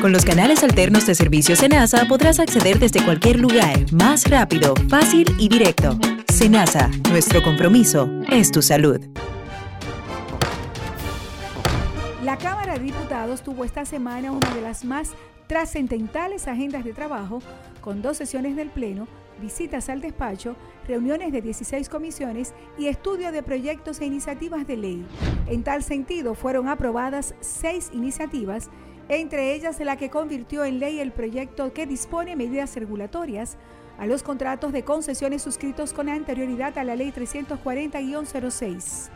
Con 0.00 0.12
los 0.12 0.24
canales 0.24 0.64
alternos 0.64 1.06
de 1.06 1.14
servicio 1.14 1.54
Senasa 1.56 2.06
podrás 2.06 2.40
acceder 2.40 2.78
desde 2.78 3.04
cualquier 3.04 3.38
lugar, 3.38 3.76
más 3.92 4.30
rápido, 4.30 4.72
fácil 4.88 5.26
y 5.38 5.50
directo. 5.50 5.98
Senasa, 6.32 6.88
nuestro 7.10 7.42
compromiso 7.42 8.08
es 8.30 8.50
tu 8.50 8.62
salud. 8.62 8.98
La 12.24 12.38
Cámara 12.38 12.78
de 12.78 12.84
Diputados 12.84 13.42
tuvo 13.42 13.62
esta 13.66 13.84
semana 13.84 14.32
una 14.32 14.54
de 14.54 14.62
las 14.62 14.86
más 14.86 15.10
trascendentales 15.48 16.48
agendas 16.48 16.82
de 16.82 16.94
trabajo, 16.94 17.42
con 17.82 18.00
dos 18.00 18.16
sesiones 18.16 18.56
del 18.56 18.70
Pleno, 18.70 19.06
visitas 19.40 19.90
al 19.90 20.00
despacho, 20.00 20.56
reuniones 20.88 21.30
de 21.30 21.42
16 21.42 21.90
comisiones 21.90 22.54
y 22.78 22.86
estudio 22.86 23.32
de 23.32 23.42
proyectos 23.42 24.00
e 24.00 24.06
iniciativas 24.06 24.66
de 24.66 24.76
ley. 24.78 25.06
En 25.46 25.62
tal 25.62 25.82
sentido, 25.82 26.34
fueron 26.34 26.68
aprobadas 26.68 27.34
seis 27.40 27.90
iniciativas, 27.92 28.70
entre 29.10 29.54
ellas 29.54 29.80
la 29.80 29.96
que 29.96 30.08
convirtió 30.08 30.64
en 30.64 30.78
ley 30.78 31.00
el 31.00 31.10
proyecto 31.10 31.72
que 31.72 31.84
dispone 31.84 32.36
medidas 32.36 32.76
regulatorias 32.76 33.56
a 33.98 34.06
los 34.06 34.22
contratos 34.22 34.72
de 34.72 34.84
concesiones 34.84 35.42
suscritos 35.42 35.92
con 35.92 36.08
anterioridad 36.08 36.78
a 36.78 36.84
la 36.84 36.94
Ley 36.94 37.12
340-06. 37.12 39.10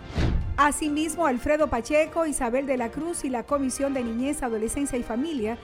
Asimismo, 0.57 1.27
Alfredo 1.27 1.69
Pacheco, 1.69 2.27
Isabel 2.27 2.67
de 2.67 2.77
la 2.77 2.91
Cruz 2.91 3.25
y 3.25 3.31
la 3.31 3.45
Comisión 3.45 3.95
de 3.95 4.03
Niñez, 4.05 4.43
Adolescencia 4.43 4.99
y 4.99 5.05
Familia 5.05 5.59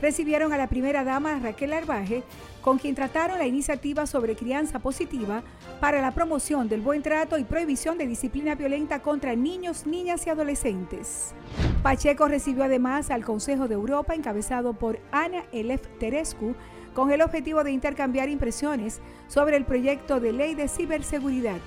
recibieron 0.00 0.52
a 0.52 0.56
la 0.56 0.68
primera 0.68 1.04
dama 1.04 1.38
Raquel 1.38 1.72
Arbaje, 1.72 2.22
con 2.60 2.78
quien 2.78 2.94
trataron 2.94 3.38
la 3.38 3.46
iniciativa 3.46 4.06
sobre 4.06 4.36
crianza 4.36 4.78
positiva 4.78 5.42
para 5.80 6.00
la 6.00 6.12
promoción 6.12 6.68
del 6.68 6.80
buen 6.80 7.02
trato 7.02 7.38
y 7.38 7.44
prohibición 7.44 7.98
de 7.98 8.06
disciplina 8.06 8.54
violenta 8.54 9.02
contra 9.02 9.34
niños, 9.34 9.86
niñas 9.86 10.26
y 10.26 10.30
adolescentes. 10.30 11.34
Pacheco 11.82 12.26
recibió 12.28 12.64
además 12.64 13.10
al 13.10 13.24
Consejo 13.24 13.68
de 13.68 13.74
Europa 13.74 14.14
encabezado 14.14 14.72
por 14.72 14.98
Ana 15.12 15.44
Elef 15.52 15.82
Terescu 15.98 16.54
con 16.94 17.10
el 17.10 17.20
objetivo 17.20 17.64
de 17.64 17.72
intercambiar 17.72 18.28
impresiones 18.28 19.00
sobre 19.26 19.56
el 19.56 19.64
proyecto 19.64 20.20
de 20.20 20.32
ley 20.32 20.54
de 20.54 20.68
ciberseguridad. 20.68 21.58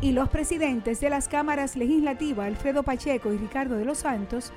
Y 0.00 0.12
los 0.12 0.28
presidentes 0.28 1.00
de 1.00 1.10
las 1.10 1.28
cámaras 1.28 1.76
legislativas, 1.76 2.46
Alfredo 2.46 2.82
Pacheco 2.82 3.32
y 3.32 3.36
Ricardo 3.36 3.76
de 3.76 3.84
los 3.84 3.98
Santos, 3.98 4.52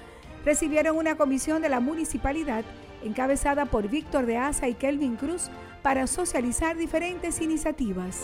recibieron 0.45 0.97
una 0.97 1.15
comisión 1.15 1.61
de 1.61 1.69
la 1.69 1.79
municipalidad 1.79 2.63
encabezada 3.03 3.65
por 3.65 3.89
Víctor 3.89 4.25
de 4.25 4.37
Asa 4.37 4.67
y 4.67 4.73
Kelvin 4.73 5.15
Cruz 5.15 5.49
para 5.81 6.07
socializar 6.07 6.77
diferentes 6.77 7.41
iniciativas. 7.41 8.17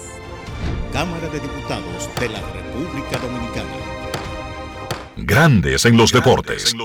Cámara 0.91 1.27
de 1.29 1.39
Diputados 1.39 2.09
de 2.19 2.29
la 2.29 2.41
República 2.51 3.17
Dominicana. 3.17 3.69
Grandes 5.17 5.85
en 5.85 5.97
los 5.97 6.11
deportes. 6.11 6.75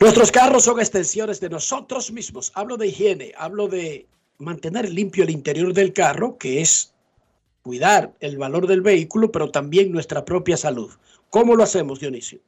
Nuestros 0.00 0.30
carros 0.30 0.64
son 0.64 0.78
extensiones 0.78 1.40
de 1.40 1.48
nosotros 1.48 2.12
mismos. 2.12 2.52
Hablo 2.54 2.76
de 2.76 2.88
higiene, 2.88 3.32
hablo 3.36 3.68
de 3.68 4.06
mantener 4.38 4.88
limpio 4.90 5.24
el 5.24 5.30
interior 5.30 5.72
del 5.72 5.92
carro, 5.92 6.38
que 6.38 6.60
es 6.60 6.92
cuidar 7.62 8.12
el 8.20 8.38
valor 8.38 8.66
del 8.66 8.80
vehículo, 8.80 9.32
pero 9.32 9.50
también 9.50 9.90
nuestra 9.90 10.24
propia 10.24 10.56
salud. 10.56 10.92
¿Cómo 11.30 11.56
lo 11.56 11.62
hacemos, 11.62 12.00
Dionisio? 12.00 12.40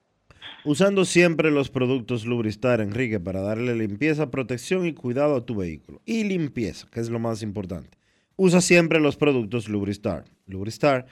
Usando 0.65 1.05
siempre 1.05 1.51
los 1.51 1.71
productos 1.71 2.25
Lubristar, 2.25 2.81
Enrique, 2.81 3.21
para 3.21 3.41
darle 3.41 3.75
limpieza, 3.75 4.31
protección 4.31 4.87
y 4.87 4.95
cuidado 4.95 5.37
a 5.37 5.45
tu 5.45 5.55
vehículo. 5.55 6.01
Y 6.05 6.25
limpieza, 6.25 6.87
que 6.91 7.01
es 7.01 7.11
lo 7.11 7.19
más 7.19 7.43
importante. 7.43 7.99
Usa 8.37 8.61
siempre 8.61 9.01
los 9.01 9.17
productos 9.17 9.69
Lubristar. 9.69 10.25
Lubristar 10.47 11.07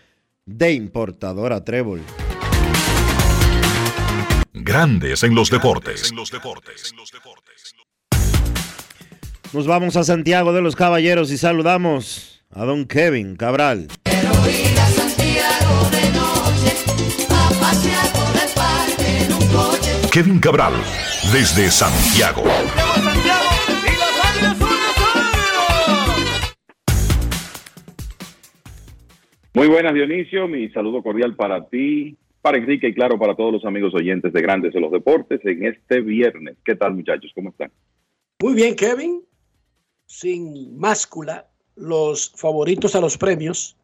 de 0.47 0.73
importadora 0.73 1.63
Trébol. 1.65 2.01
Grandes 4.55 5.23
en 5.23 5.35
los 5.35 5.51
deportes. 5.51 6.13
Nos 9.53 9.67
vamos 9.67 9.97
a 9.97 10.05
Santiago 10.05 10.53
de 10.53 10.63
los 10.63 10.77
Caballeros 10.77 11.31
y 11.31 11.39
saludamos 11.39 12.45
a 12.51 12.65
don 12.65 12.87
Kevin 12.87 13.37
Cabral. 13.37 13.89
Kevin 20.11 20.41
Cabral, 20.41 20.73
desde 21.33 21.71
Santiago. 21.71 22.43
Muy 29.55 29.69
buenas, 29.69 29.95
Dionisio. 29.95 30.49
Mi 30.49 30.69
saludo 30.71 31.03
cordial 31.03 31.37
para 31.37 31.69
ti, 31.69 32.17
para 32.43 32.59
Enrique 32.59 32.89
y 32.89 32.95
claro, 32.95 33.19
para 33.19 33.37
todos 33.37 33.53
los 33.53 33.65
amigos 33.65 33.95
oyentes 33.95 34.33
de 34.33 34.43
Grandes 34.43 34.73
de 34.73 34.81
los 34.81 34.91
Deportes 34.91 35.41
en 35.45 35.65
este 35.65 36.01
viernes. 36.01 36.57
¿Qué 36.65 36.75
tal, 36.75 36.95
muchachos? 36.95 37.31
¿Cómo 37.35 37.51
están? 37.51 37.71
Muy 38.41 38.55
bien, 38.55 38.75
Kevin. 38.75 39.23
Sin 40.07 40.77
máscula, 40.79 41.47
los 41.77 42.33
favoritos 42.37 42.97
a 42.97 43.01
los 43.01 43.17
premios 43.17 43.78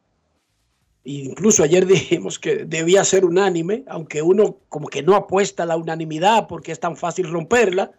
Incluso 1.05 1.63
ayer 1.63 1.87
dijimos 1.87 2.39
que 2.39 2.65
debía 2.65 3.05
ser 3.05 3.25
unánime, 3.25 3.85
aunque 3.87 4.23
uno 4.23 4.59
como 4.69 4.89
que 4.89 5.03
no 5.03 5.15
apuesta 5.15 5.63
a 5.63 5.67
la 5.67 5.77
unanimidad 5.77 6.49
porque 6.49 6.73
es 6.73 6.81
tan 6.81 6.97
fácil 6.97 7.31
romperla. 7.31 7.93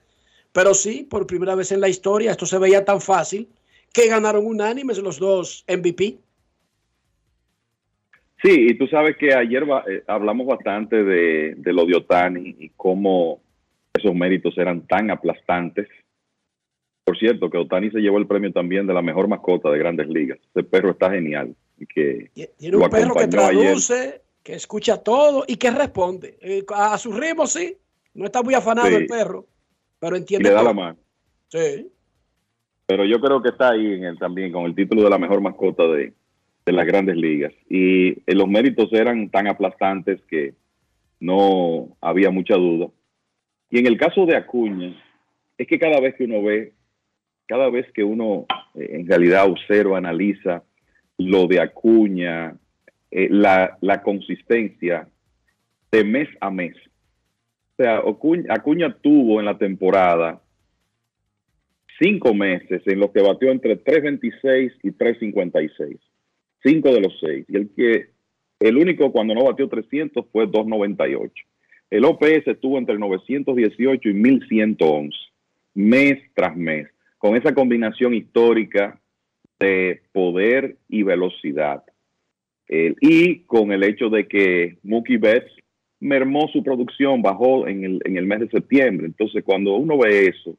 Pero 0.51 0.73
sí, 0.73 1.05
por 1.09 1.27
primera 1.27 1.55
vez 1.55 1.71
en 1.71 1.81
la 1.81 1.89
historia, 1.89 2.31
esto 2.31 2.45
se 2.45 2.57
veía 2.57 2.85
tan 2.85 3.01
fácil 3.01 3.49
que 3.93 4.07
ganaron 4.07 4.45
unánimes 4.45 4.97
los 4.99 5.19
dos 5.19 5.65
MVP. 5.67 6.17
Sí, 8.43 8.67
y 8.69 8.77
tú 8.77 8.87
sabes 8.87 9.17
que 9.17 9.33
ayer 9.33 9.63
eh, 9.87 10.03
hablamos 10.07 10.47
bastante 10.47 11.03
de, 11.03 11.55
de 11.57 11.73
lo 11.73 11.85
de 11.85 11.95
Otani 11.95 12.55
y 12.59 12.69
cómo 12.75 13.41
esos 13.93 14.13
méritos 14.13 14.57
eran 14.57 14.85
tan 14.87 15.11
aplastantes. 15.11 15.87
Por 17.03 17.17
cierto, 17.17 17.49
que 17.49 17.57
Otani 17.57 17.91
se 17.91 17.99
llevó 17.99 18.17
el 18.17 18.27
premio 18.27 18.51
también 18.51 18.87
de 18.87 18.93
la 18.93 19.01
mejor 19.01 19.27
mascota 19.27 19.69
de 19.71 19.79
Grandes 19.79 20.07
Ligas. 20.07 20.39
Ese 20.53 20.63
perro 20.63 20.91
está 20.91 21.11
genial. 21.11 21.55
Y 21.77 21.85
que 21.87 22.31
Tiene 22.57 22.77
lo 22.77 22.83
un 22.83 22.89
perro 22.89 23.13
que 23.13 23.19
ayer. 23.21 23.29
traduce, 23.29 24.21
que 24.43 24.53
escucha 24.53 24.97
todo 24.97 25.43
y 25.47 25.57
que 25.57 25.71
responde. 25.71 26.37
Eh, 26.41 26.63
a, 26.73 26.97
su 26.97 27.11
ritmo, 27.11 27.47
sí. 27.47 27.77
No 28.13 28.25
está 28.25 28.41
muy 28.41 28.53
afanado 28.53 28.87
Sí. 28.87 28.95
el 28.95 29.07
perro, 29.07 29.45
pero 29.99 30.15
y 30.15 30.19
entiende 30.19 30.49
le 30.49 30.53
da 30.55 30.61
todo. 30.61 30.69
la 30.69 30.73
mano. 30.73 30.97
Sí. 31.49 31.89
Pero 32.87 33.03
yo 33.05 33.19
creo 33.19 33.41
que 33.41 33.49
está 33.49 33.71
ahí 33.71 33.93
en 33.93 34.03
el, 34.05 34.17
también 34.19 34.51
con 34.51 34.65
el 34.65 34.75
título 34.75 35.03
de 35.03 35.09
la 35.09 35.17
mejor 35.17 35.41
mascota 35.41 35.83
de, 35.87 36.13
de 36.65 36.71
las 36.71 36.85
grandes 36.85 37.15
ligas. 37.17 37.51
Y 37.69 38.09
eh, 38.11 38.35
los 38.35 38.47
méritos 38.47 38.91
eran 38.93 39.29
tan 39.29 39.47
aplastantes 39.47 40.21
que 40.29 40.53
no 41.19 41.97
había 42.01 42.29
mucha 42.31 42.55
duda. 42.55 42.87
Y 43.69 43.79
en 43.79 43.87
el 43.87 43.97
caso 43.97 44.25
de 44.25 44.35
Acuña, 44.37 44.95
es 45.57 45.67
que 45.67 45.79
cada 45.79 45.99
vez 45.99 46.15
que 46.15 46.25
uno 46.25 46.43
ve, 46.43 46.73
cada 47.47 47.69
vez 47.69 47.91
que 47.93 48.03
uno 48.03 48.45
eh, 48.75 48.89
en 48.91 49.07
realidad 49.07 49.49
observa, 49.49 49.97
analiza 49.97 50.63
lo 51.17 51.47
de 51.47 51.59
Acuña, 51.61 52.55
eh, 53.11 53.27
la, 53.29 53.77
la 53.81 54.01
consistencia 54.01 55.07
de 55.91 56.03
mes 56.03 56.27
a 56.41 56.51
mes. 56.51 56.75
O 57.77 57.83
sea, 57.83 57.97
Acuña, 57.97 58.45
Acuña 58.49 58.95
tuvo 59.01 59.39
en 59.39 59.45
la 59.45 59.57
temporada 59.57 60.41
cinco 61.99 62.33
meses 62.33 62.81
en 62.85 62.99
los 62.99 63.11
que 63.11 63.21
batió 63.21 63.51
entre 63.51 63.81
3.26 63.81 64.73
y 64.83 64.91
3.56. 64.91 65.99
Cinco 66.63 66.93
de 66.93 67.01
los 67.01 67.17
seis. 67.19 67.45
Y 67.47 67.55
el 67.55 67.69
que 67.75 68.09
el 68.59 68.77
único 68.77 69.11
cuando 69.11 69.35
no 69.35 69.45
batió 69.45 69.67
300 69.67 70.25
fue 70.31 70.47
2.98. 70.47 71.31
El 71.91 72.05
OPS 72.05 72.47
estuvo 72.47 72.77
entre 72.77 72.97
918 72.97 74.09
y 74.09 74.13
1.111, 74.13 75.11
mes 75.75 76.19
tras 76.33 76.55
mes, 76.57 76.87
con 77.17 77.35
esa 77.35 77.53
combinación 77.53 78.13
histórica 78.13 78.99
de 79.59 80.01
poder 80.11 80.77
y 80.89 81.03
velocidad. 81.03 81.83
Eh, 82.67 82.95
y 83.01 83.39
con 83.41 83.71
el 83.71 83.83
hecho 83.83 84.09
de 84.09 84.27
que 84.27 84.77
Mookie 84.83 85.17
Betts 85.17 85.51
mermó 85.99 86.47
su 86.51 86.63
producción, 86.63 87.21
bajó 87.21 87.67
en 87.67 87.83
el, 87.83 88.01
en 88.05 88.17
el 88.17 88.25
mes 88.25 88.41
de 88.41 88.49
septiembre. 88.49 89.07
Entonces, 89.07 89.43
cuando 89.43 89.75
uno 89.75 89.97
ve 89.97 90.27
eso, 90.27 90.57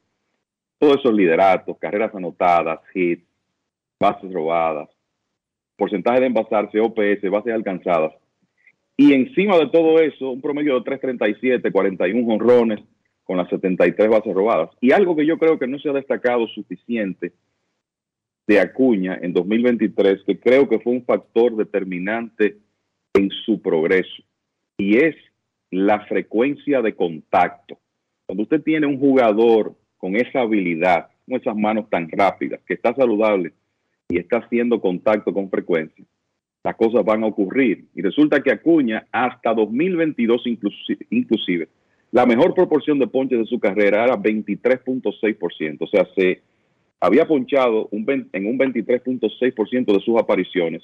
todos 0.79 0.97
esos 0.97 1.13
lideratos, 1.13 1.77
carreras 1.77 2.13
anotadas, 2.13 2.79
hits, 2.93 3.25
bases 3.99 4.31
robadas, 4.31 4.89
porcentaje 5.75 6.21
de 6.21 6.27
envasarse, 6.27 6.79
OPS, 6.79 7.29
bases 7.29 7.53
alcanzadas. 7.53 8.13
Y 8.95 9.13
encima 9.13 9.57
de 9.57 9.67
todo 9.67 9.99
eso, 9.99 10.31
un 10.31 10.41
promedio 10.41 10.75
de 10.75 10.81
337, 10.81 11.71
41 11.71 12.33
honrones 12.33 12.79
con 13.23 13.37
las 13.37 13.47
73 13.49 14.09
bases 14.09 14.33
robadas. 14.33 14.69
Y 14.81 14.91
algo 14.91 15.15
que 15.15 15.25
yo 15.25 15.37
creo 15.37 15.59
que 15.59 15.67
no 15.67 15.77
se 15.77 15.89
ha 15.89 15.93
destacado 15.93 16.47
suficiente 16.47 17.33
de 18.47 18.59
Acuña 18.59 19.19
en 19.21 19.33
2023, 19.33 20.23
que 20.25 20.39
creo 20.39 20.69
que 20.69 20.79
fue 20.79 20.93
un 20.93 21.03
factor 21.03 21.55
determinante 21.55 22.57
en 23.13 23.29
su 23.45 23.61
progreso, 23.61 24.23
y 24.77 24.97
es 24.97 25.15
la 25.69 26.05
frecuencia 26.05 26.81
de 26.81 26.95
contacto. 26.95 27.77
Cuando 28.25 28.43
usted 28.43 28.61
tiene 28.61 28.87
un 28.87 28.99
jugador 28.99 29.75
con 29.97 30.15
esa 30.15 30.41
habilidad, 30.41 31.07
con 31.25 31.39
esas 31.39 31.55
manos 31.55 31.89
tan 31.89 32.09
rápidas, 32.09 32.61
que 32.65 32.75
está 32.75 32.93
saludable 32.93 33.51
y 34.07 34.17
está 34.17 34.37
haciendo 34.37 34.79
contacto 34.79 35.33
con 35.33 35.49
frecuencia, 35.49 36.05
las 36.63 36.75
cosas 36.75 37.03
van 37.03 37.23
a 37.23 37.27
ocurrir. 37.27 37.85
Y 37.95 38.01
resulta 38.01 38.41
que 38.41 38.51
Acuña, 38.51 39.07
hasta 39.11 39.53
2022 39.53 40.45
inclusi- 40.45 41.05
inclusive, 41.09 41.67
la 42.11 42.25
mejor 42.25 42.53
proporción 42.53 42.99
de 42.99 43.07
ponches 43.07 43.39
de 43.39 43.45
su 43.45 43.59
carrera 43.59 44.05
era 44.05 44.15
23.6%. 44.15 45.77
O 45.81 45.87
sea, 45.87 46.07
se 46.15 46.41
había 46.99 47.27
ponchado 47.27 47.87
un, 47.91 48.05
vein- 48.05 48.29
en 48.33 48.47
un 48.47 48.57
23.6% 48.57 49.85
de 49.93 49.99
sus 49.99 50.17
apariciones 50.19 50.83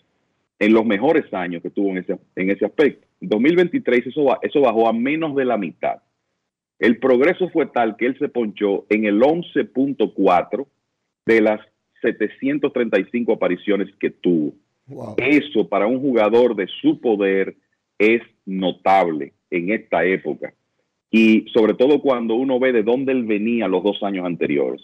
en 0.60 0.74
los 0.74 0.86
mejores 0.86 1.32
años 1.34 1.62
que 1.62 1.70
tuvo 1.70 1.90
en 1.90 1.98
ese, 1.98 2.18
en 2.36 2.50
ese 2.52 2.66
aspecto. 2.66 3.08
En 3.20 3.30
2023 3.30 4.08
eso, 4.08 4.38
eso 4.42 4.62
bajó 4.62 4.88
a 4.88 4.94
menos 4.94 5.36
de 5.36 5.46
la 5.46 5.58
mitad. 5.58 5.98
El 6.80 6.98
progreso 7.00 7.50
fue 7.50 7.66
tal 7.68 7.96
que 7.98 8.06
él 8.08 8.18
se 8.20 8.30
ponchó 8.30 8.86
en 8.90 9.06
el 9.06 9.20
11.4 9.22 10.66
de 11.26 11.42
las 11.42 11.60
735 12.02 13.34
apariciones 13.34 13.90
que 14.00 14.10
tuvo. 14.12 14.54
Eso 15.18 15.68
para 15.70 15.88
un 15.88 16.00
jugador 16.00 16.56
de 16.56 16.68
su 16.82 17.00
poder 17.00 17.56
es 17.98 18.22
notable 18.46 19.34
en 19.50 19.72
esta 19.72 20.04
época. 20.06 20.54
Y 21.10 21.46
sobre 21.54 21.74
todo 21.76 22.02
cuando 22.02 22.36
uno 22.36 22.60
ve 22.60 22.74
de 22.74 22.84
dónde 22.84 23.12
él 23.14 23.24
venía 23.24 23.68
los 23.68 23.84
dos 23.84 24.02
años 24.04 24.26
anteriores. 24.26 24.82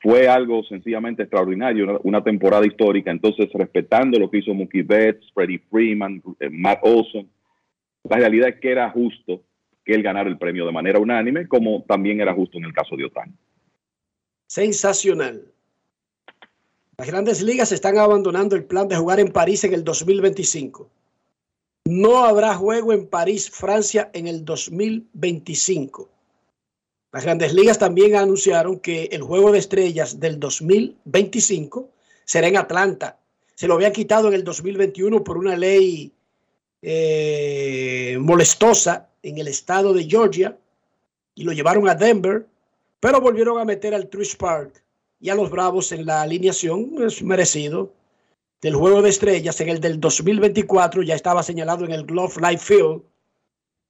Fue 0.00 0.28
algo 0.28 0.62
sencillamente 0.64 1.22
extraordinario, 1.22 2.00
una, 2.04 2.22
temporada 2.22 2.64
histórica. 2.64 3.10
Entonces, 3.10 3.48
respetando 3.52 4.18
lo 4.18 4.30
que 4.30 4.38
hizo 4.38 4.54
Mookie 4.54 4.82
Betts, 4.82 5.32
Freddie 5.34 5.62
Freeman, 5.70 6.22
eh, 6.38 6.48
Matt 6.50 6.80
Olson, 6.82 7.28
la 8.04 8.16
realidad 8.16 8.50
es 8.50 8.60
que 8.60 8.70
era 8.70 8.88
justo 8.90 9.42
que 9.84 9.94
él 9.94 10.02
ganara 10.02 10.28
el 10.28 10.38
premio 10.38 10.66
de 10.66 10.72
manera 10.72 11.00
unánime, 11.00 11.48
como 11.48 11.82
también 11.82 12.20
era 12.20 12.32
justo 12.32 12.58
en 12.58 12.64
el 12.64 12.72
caso 12.72 12.96
de 12.96 13.06
Otani. 13.06 13.32
Sensacional. 14.46 15.42
Las 16.96 17.06
grandes 17.08 17.42
ligas 17.42 17.72
están 17.72 17.98
abandonando 17.98 18.56
el 18.56 18.64
plan 18.64 18.88
de 18.88 18.96
jugar 18.96 19.20
en 19.20 19.32
París 19.32 19.64
en 19.64 19.72
el 19.72 19.84
2025. 19.84 20.90
No 21.84 22.24
habrá 22.24 22.54
juego 22.54 22.92
en 22.92 23.06
París, 23.06 23.50
Francia, 23.50 24.10
en 24.12 24.26
el 24.26 24.44
2025. 24.44 26.08
Las 27.12 27.24
grandes 27.24 27.54
ligas 27.54 27.78
también 27.78 28.16
anunciaron 28.16 28.80
que 28.80 29.04
el 29.12 29.22
juego 29.22 29.50
de 29.50 29.58
estrellas 29.58 30.20
del 30.20 30.38
2025 30.38 31.88
será 32.24 32.48
en 32.48 32.58
Atlanta. 32.58 33.18
Se 33.54 33.66
lo 33.66 33.74
habían 33.74 33.92
quitado 33.92 34.28
en 34.28 34.34
el 34.34 34.44
2021 34.44 35.24
por 35.24 35.38
una 35.38 35.56
ley 35.56 36.12
eh, 36.82 38.18
molestosa 38.20 39.08
en 39.22 39.38
el 39.38 39.48
estado 39.48 39.94
de 39.94 40.04
Georgia 40.04 40.56
y 41.34 41.44
lo 41.44 41.52
llevaron 41.52 41.88
a 41.88 41.94
Denver, 41.94 42.46
pero 43.00 43.20
volvieron 43.20 43.58
a 43.58 43.64
meter 43.64 43.94
al 43.94 44.08
Truist 44.08 44.36
Park 44.36 44.82
y 45.18 45.30
a 45.30 45.34
los 45.34 45.50
Bravos 45.50 45.92
en 45.92 46.04
la 46.04 46.22
alineación, 46.22 47.02
es 47.02 47.22
merecido, 47.22 47.92
del 48.60 48.74
juego 48.74 49.02
de 49.02 49.10
estrellas. 49.10 49.60
En 49.60 49.70
el 49.70 49.80
del 49.80 49.98
2024 49.98 51.02
ya 51.02 51.14
estaba 51.14 51.42
señalado 51.42 51.84
en 51.84 51.92
el 51.92 52.04
Glove 52.04 52.34
Life 52.40 52.74
Field 52.74 53.02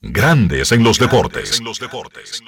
Grandes 0.00 0.72
en 0.72 0.82
los 0.82 0.98
deportes. 0.98 1.58
En 1.58 1.64
los 1.66 1.78
deportes. 1.78 2.42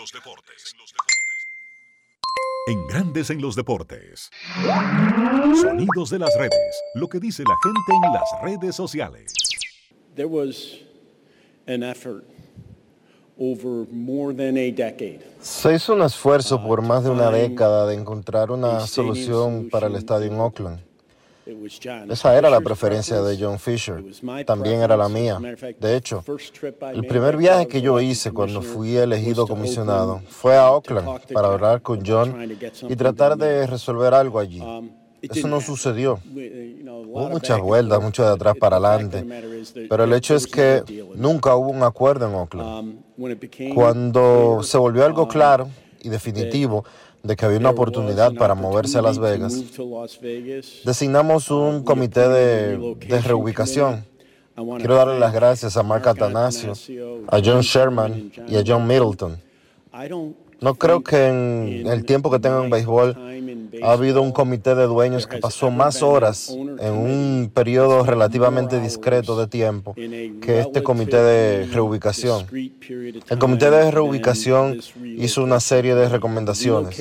En 2.69 2.87
Grandes 2.87 3.29
en 3.31 3.43
los 3.43 3.57
deportes. 3.57 4.31
Sonidos 5.61 6.11
de 6.11 6.21
las 6.21 6.33
redes. 6.39 6.81
Lo 6.95 7.09
que 7.09 7.19
dice 7.19 7.43
la 7.43 7.57
gente 7.61 8.07
en 8.07 8.13
las 8.13 8.29
redes 8.41 8.77
sociales. 8.77 9.35
There 10.15 10.29
was 10.29 10.79
an 11.67 11.83
effort 11.83 12.25
over 13.37 13.85
more 13.91 14.33
than 14.33 14.57
a 14.57 14.71
decade. 14.71 15.23
Se 15.41 15.75
hizo 15.75 15.95
un 15.95 16.03
esfuerzo 16.03 16.63
por 16.63 16.83
más 16.83 17.03
de 17.03 17.11
una 17.11 17.33
década 17.33 17.89
de 17.89 17.97
encontrar 17.97 18.53
una 18.53 18.87
solución 18.87 19.69
para 19.69 19.89
el 19.89 19.97
estadio 19.97 20.31
en 20.31 20.39
Oakland. 20.39 20.92
Esa 22.09 22.37
era 22.39 22.49
la 22.49 22.61
preferencia 22.61 23.21
de 23.21 23.37
John 23.39 23.59
Fisher. 23.59 24.03
También 24.47 24.81
era 24.81 24.97
la 24.97 25.09
mía. 25.09 25.39
De 25.79 25.97
hecho, 25.97 26.25
el 26.95 27.07
primer 27.07 27.37
viaje 27.37 27.67
que 27.67 27.81
yo 27.81 28.01
hice 28.01 28.31
cuando 28.31 28.63
fui 28.63 28.97
elegido 28.97 29.47
comisionado 29.47 30.23
fue 30.29 30.57
a 30.57 30.71
Oakland 30.71 31.33
para 31.33 31.49
hablar 31.49 31.83
con 31.83 32.05
John 32.07 32.37
y 32.89 32.97
tratar 32.97 33.37
de 33.37 33.67
resolver 33.67 34.15
algo 34.15 34.39
allí. 34.39 34.63
Eso 35.21 35.47
no 35.49 35.61
sucedió. 35.61 36.19
Hubo 36.25 37.29
muchas 37.29 37.61
vueltas, 37.61 38.03
mucho 38.03 38.25
de 38.25 38.33
atrás 38.33 38.57
para 38.59 38.77
adelante. 38.77 39.25
Pero 39.89 40.05
el 40.05 40.13
hecho 40.13 40.35
es 40.35 40.47
que 40.47 40.83
nunca 41.15 41.55
hubo 41.55 41.71
un 41.71 41.83
acuerdo 41.83 42.29
en 42.29 42.35
Oakland. 42.35 43.03
Cuando 43.75 44.63
se 44.63 44.79
volvió 44.79 45.05
algo 45.05 45.29
claro 45.29 45.69
y 46.01 46.09
definitivo 46.09 46.85
de 47.23 47.37
que 47.37 47.45
había 47.45 47.59
una 47.59 47.71
oportunidad 47.71 48.35
para 48.35 48.55
moverse 48.55 48.99
a 48.99 49.03
Las 49.03 49.19
Vegas, 49.19 49.63
designamos 50.85 51.51
un 51.51 51.85
comité 51.85 52.29
de, 52.29 53.21
reubicación. 53.25 54.05
Quiero 54.55 54.97
darle 54.97 55.19
las 55.19 55.33
gracias 55.33 55.77
a 55.77 55.83
Mark 55.83 56.07
Atanasio, 56.09 56.73
a 57.29 57.41
John 57.43 57.61
Sherman 57.61 58.33
y 58.49 58.57
a 58.57 58.63
John 58.67 58.87
Middleton. 58.87 59.41
No 60.63 60.75
creo 60.77 61.03
que 61.03 61.27
en 61.27 61.87
el 61.87 62.05
tiempo 62.05 62.31
que 62.31 62.39
tengo 62.39 62.63
en 62.63 62.71
béisbol 62.71 63.17
ha 63.83 63.93
habido 63.93 64.23
un 64.23 64.33
comité 64.33 64.75
de 64.75 64.85
dueños 64.85 65.27
que 65.27 65.39
pasó 65.39 65.71
más 65.71 66.03
horas 66.03 66.51
en 66.51 66.93
un 66.93 67.51
periodo 67.53 68.05
relativamente 68.05 68.81
discreto 68.81 69.37
de 69.37 69.49
tiempo 69.49 69.95
que 69.95 70.61
este 70.61 70.83
comité 70.83 71.17
de 71.17 71.67
reubicación. 71.67 72.47
El 73.29 73.39
comité 73.39 73.71
de 73.71 73.91
reubicación 73.91 74.79
hizo 75.17 75.43
una 75.43 75.59
serie 75.59 75.95
de 75.95 76.09
recomendaciones. 76.09 76.97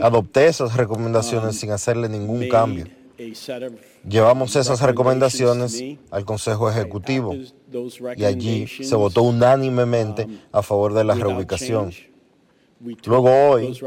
Adopté 0.00 0.46
esas 0.46 0.76
recomendaciones 0.76 1.58
sin 1.58 1.72
hacerle 1.72 2.08
ningún 2.08 2.48
cambio. 2.48 2.86
Llevamos 4.08 4.54
esas 4.54 4.80
recomendaciones 4.82 5.82
al 6.10 6.24
Consejo 6.24 6.70
Ejecutivo 6.70 7.34
y 8.16 8.24
allí 8.24 8.66
se 8.66 8.94
votó 8.94 9.22
unánimemente 9.22 10.28
a 10.52 10.62
favor 10.62 10.92
de 10.92 11.04
la 11.04 11.14
reubicación. 11.14 11.90
Luego 13.06 13.30
hoy 13.50 13.78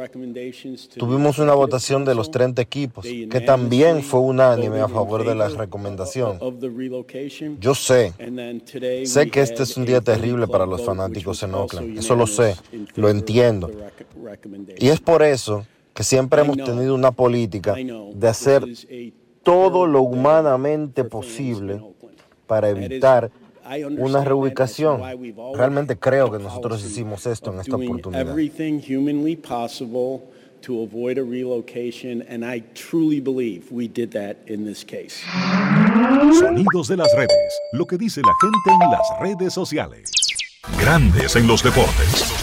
tuvimos 0.98 1.38
una 1.38 1.53
votación 1.53 2.06
de 2.06 2.16
los 2.16 2.32
30 2.32 2.61
equipos 2.61 3.06
que 3.06 3.41
también 3.41 4.02
fue 4.02 4.20
unánime 4.20 4.80
a 4.80 4.88
favor 4.88 5.26
de 5.26 5.36
la 5.36 5.48
recomendación. 5.49 6.40
Yo 7.60 7.76
sé, 7.76 8.14
sé 9.06 9.30
que 9.30 9.41
este 9.41 9.64
es 9.64 9.78
un 9.78 9.86
día 9.86 10.02
terrible 10.02 10.48
para 10.48 10.66
los 10.66 10.84
fanáticos 10.84 11.44
en 11.44 11.53
Oakland, 11.53 11.99
eso 11.99 12.16
lo 12.16 12.26
sé, 12.26 12.56
lo 12.95 13.10
entiendo. 13.10 13.70
Y 14.78 14.90
es 14.90 14.99
por 14.99 15.22
eso 15.22 15.66
que 15.94 16.03
siempre 16.03 16.41
hemos 16.41 16.57
tenido 16.57 16.95
una 16.95 17.11
política 17.11 17.76
de 17.76 18.28
hacer 18.28 18.66
todo 19.44 19.86
lo 19.86 20.02
humanamente 20.02 21.03
posible 21.03 21.82
para 22.48 22.70
evitar 22.70 23.30
una 23.98 24.24
reubicación. 24.24 25.02
Realmente 25.54 25.98
creo 25.98 26.32
que 26.32 26.40
nosotros 26.40 26.84
hicimos 26.84 27.26
esto 27.26 27.54
en 27.54 27.60
esta 27.60 27.76
oportunidad. 27.76 28.22
Everything 28.22 28.80
humanly 28.80 29.36
possible 29.36 30.22
to 30.62 30.82
avoid 30.82 31.18
a 31.18 31.24
relocation, 31.24 32.24
and 32.30 32.44
I 32.44 32.64
truly 32.74 33.20
believe 33.20 33.72
we 33.72 33.88
did 33.88 34.12
that 34.12 34.38
in 34.48 34.66
this 34.66 34.84
case. 34.84 35.24
Sonidos 36.40 36.88
de 36.88 36.98
las 36.98 37.14
redes. 37.16 37.60
Lo 37.74 37.86
que 37.86 37.98
dice 37.98 38.22
la 38.22 38.34
gente 38.41 38.84
en 38.84 38.91
las 38.91 39.08
redes 39.22 39.54
sociales. 39.54 40.12
Grandes 40.80 41.36
en 41.36 41.48
los 41.48 41.64
deportes. 41.64 42.39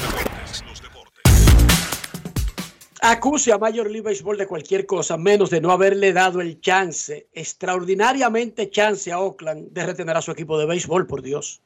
Acuse 3.08 3.52
a 3.52 3.58
Major 3.58 3.88
League 3.88 4.02
Baseball 4.02 4.36
de 4.36 4.48
cualquier 4.48 4.84
cosa, 4.84 5.16
menos 5.16 5.50
de 5.50 5.60
no 5.60 5.70
haberle 5.70 6.12
dado 6.12 6.40
el 6.40 6.60
chance, 6.60 7.28
extraordinariamente 7.32 8.68
chance 8.68 9.12
a 9.12 9.20
Oakland 9.20 9.70
de 9.70 9.86
retener 9.86 10.16
a 10.16 10.20
su 10.20 10.32
equipo 10.32 10.58
de 10.58 10.66
béisbol, 10.66 11.06
por 11.06 11.22
Dios. 11.22 11.62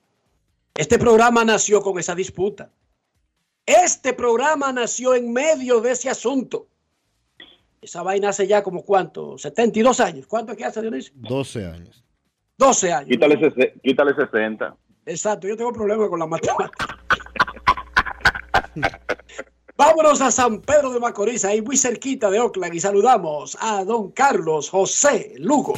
Este 0.74 0.98
programa 0.98 1.42
nació 1.42 1.80
con 1.80 1.98
esa 1.98 2.14
disputa. 2.14 2.70
Este 3.64 4.12
programa 4.12 4.70
nació 4.70 5.14
en 5.14 5.32
medio 5.32 5.80
de 5.80 5.92
ese 5.92 6.10
asunto. 6.10 6.66
Esa 7.80 8.02
vaina 8.02 8.28
hace 8.28 8.46
ya 8.46 8.62
como 8.62 8.84
cuánto, 8.84 9.38
72 9.38 9.98
años. 10.00 10.26
¿Cuánto 10.26 10.52
es 10.52 10.58
que 10.58 10.66
hace, 10.66 10.82
Dionisio? 10.82 11.14
12 11.16 11.66
años. 11.66 12.04
12 12.58 12.92
años. 12.92 13.08
Quítale, 13.08 13.74
quítale 13.82 14.14
60. 14.14 14.76
Exacto, 15.06 15.48
yo 15.48 15.56
tengo 15.56 15.72
problemas 15.72 16.10
con 16.10 16.18
la 16.18 16.26
matemática. 16.26 16.70
Vámonos 19.81 20.20
a 20.20 20.31
San 20.31 20.61
Pedro 20.61 20.93
de 20.93 21.01
Macorís, 21.01 21.43
ahí 21.43 21.62
muy 21.62 21.74
cerquita 21.74 22.28
de 22.28 22.39
Oakland, 22.39 22.74
y 22.74 22.81
saludamos 22.81 23.57
a 23.62 23.82
don 23.82 24.11
Carlos 24.11 24.69
José 24.69 25.32
Lugo. 25.39 25.73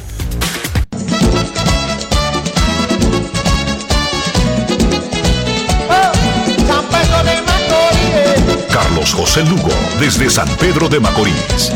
San 6.67 6.85
Pedro 6.89 7.23
de 7.23 7.41
Macorís. 7.47 8.73
Carlos 8.73 9.13
José 9.13 9.45
Lugo, 9.45 9.71
desde 10.01 10.29
San 10.29 10.49
Pedro 10.57 10.89
de 10.89 10.99
Macorís. 10.99 11.71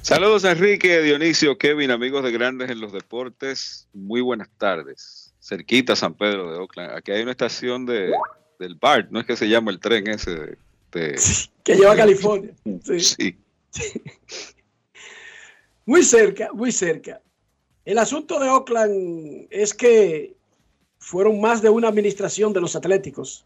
Saludos 0.00 0.44
Enrique, 0.44 1.02
Dionisio, 1.02 1.58
Kevin, 1.58 1.90
amigos 1.90 2.22
de 2.22 2.30
Grandes 2.30 2.70
en 2.70 2.80
los 2.80 2.92
Deportes. 2.92 3.88
Muy 3.92 4.20
buenas 4.20 4.48
tardes. 4.58 5.19
Cerquita 5.50 5.96
San 5.96 6.14
Pedro 6.14 6.52
de 6.52 6.58
Oakland. 6.58 6.92
Aquí 6.96 7.10
hay 7.10 7.22
una 7.22 7.32
estación 7.32 7.84
de, 7.84 8.12
del 8.60 8.76
BART, 8.76 9.10
no 9.10 9.18
es 9.18 9.26
que 9.26 9.36
se 9.36 9.48
llama 9.48 9.72
el 9.72 9.80
tren 9.80 10.06
ese 10.08 10.30
de... 10.30 10.58
de- 10.92 11.20
Que 11.64 11.74
lleva 11.74 11.92
a 11.92 11.96
California. 11.96 12.52
Sí. 12.84 13.00
Sí. 13.00 13.36
Muy 15.84 16.04
cerca, 16.04 16.50
muy 16.52 16.70
cerca. 16.72 17.20
El 17.84 17.98
asunto 17.98 18.38
de 18.38 18.48
Oakland 18.48 19.48
es 19.50 19.74
que 19.74 20.36
fueron 20.98 21.40
más 21.40 21.62
de 21.62 21.68
una 21.68 21.88
administración 21.88 22.52
de 22.52 22.60
los 22.60 22.76
Atléticos 22.76 23.44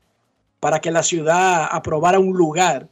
para 0.60 0.80
que 0.80 0.90
la 0.90 1.02
ciudad 1.02 1.68
aprobara 1.70 2.18
un 2.18 2.36
lugar. 2.36 2.88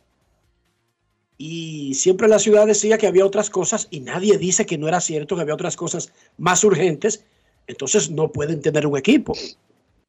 Y 1.37 1.93
siempre 1.95 2.29
la 2.29 2.39
ciudad 2.39 2.67
decía 2.67 2.97
que 2.97 3.07
había 3.07 3.27
otras 3.27 3.51
cosas 3.51 3.89
y 3.91 4.01
nadie 4.01 4.39
dice 4.39 4.65
que 4.65 4.79
no 4.79 4.89
era 4.89 5.01
cierto, 5.01 5.35
que 5.37 5.43
había 5.43 5.55
otras 5.55 5.77
cosas 5.77 6.13
más 6.39 6.65
urgentes. 6.65 7.25
Entonces 7.67 8.11
no 8.11 8.31
pueden 8.33 8.61
tener 8.61 8.87
un 8.87 8.97
equipo. 8.97 9.35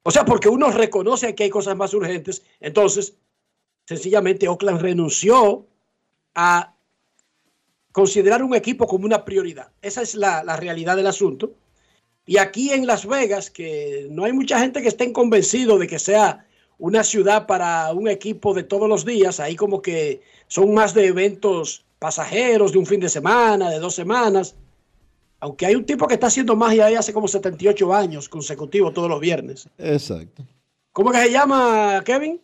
O 0.04 0.12
sea, 0.12 0.26
porque 0.26 0.50
uno 0.50 0.70
reconoce 0.70 1.34
que 1.36 1.46
hay 1.46 1.50
cosas 1.50 1.76
más 1.78 1.94
urgentes, 1.94 2.44
entonces 2.60 3.16
sencillamente 3.86 4.48
Oakland 4.48 4.82
renunció 4.82 5.66
a 6.36 6.74
considerar 7.92 8.44
un 8.44 8.56
equipo 8.56 8.88
como 8.88 9.06
una 9.06 9.24
prioridad. 9.24 9.72
Esa 9.82 10.02
es 10.02 10.16
la, 10.16 10.44
la 10.44 10.58
realidad 10.58 10.96
del 10.96 11.08
asunto. 11.08 11.54
Y 12.26 12.38
aquí 12.38 12.72
en 12.72 12.88
Las 12.88 13.06
Vegas, 13.06 13.50
que 13.50 14.08
no 14.10 14.24
hay 14.26 14.34
mucha 14.34 14.60
gente 14.60 14.82
que 14.82 14.88
estén 14.88 15.14
convencido 15.14 15.78
de 15.78 15.88
que 15.88 16.00
sea 16.00 16.46
una 16.78 17.04
ciudad 17.04 17.46
para 17.46 17.94
un 17.94 18.08
equipo 18.08 18.54
de 18.54 18.64
todos 18.64 18.90
los 18.90 19.06
días, 19.06 19.40
ahí 19.40 19.56
como 19.56 19.82
que 19.82 20.22
son 20.48 20.74
más 20.74 20.94
de 20.94 21.08
eventos 21.08 21.86
pasajeros 22.00 22.72
de 22.74 22.80
un 22.80 22.86
fin 22.86 23.00
de 23.00 23.10
semana, 23.10 23.70
de 23.70 23.80
dos 23.80 23.96
semanas. 23.96 24.56
Aunque 25.44 25.66
hay 25.66 25.76
un 25.76 25.86
tipo 25.86 26.08
que 26.08 26.14
está 26.14 26.28
haciendo 26.28 26.56
magia 26.56 26.86
ahí 26.86 26.96
hace 26.96 27.12
como 27.12 27.28
78 27.28 27.94
años 27.94 28.30
consecutivos 28.30 28.94
todos 28.94 29.10
los 29.10 29.20
viernes. 29.20 29.68
Exacto. 29.78 30.48
¿Cómo 30.94 31.12
que 31.12 31.18
se 31.18 31.32
llama, 31.32 32.02
Kevin? 32.06 32.42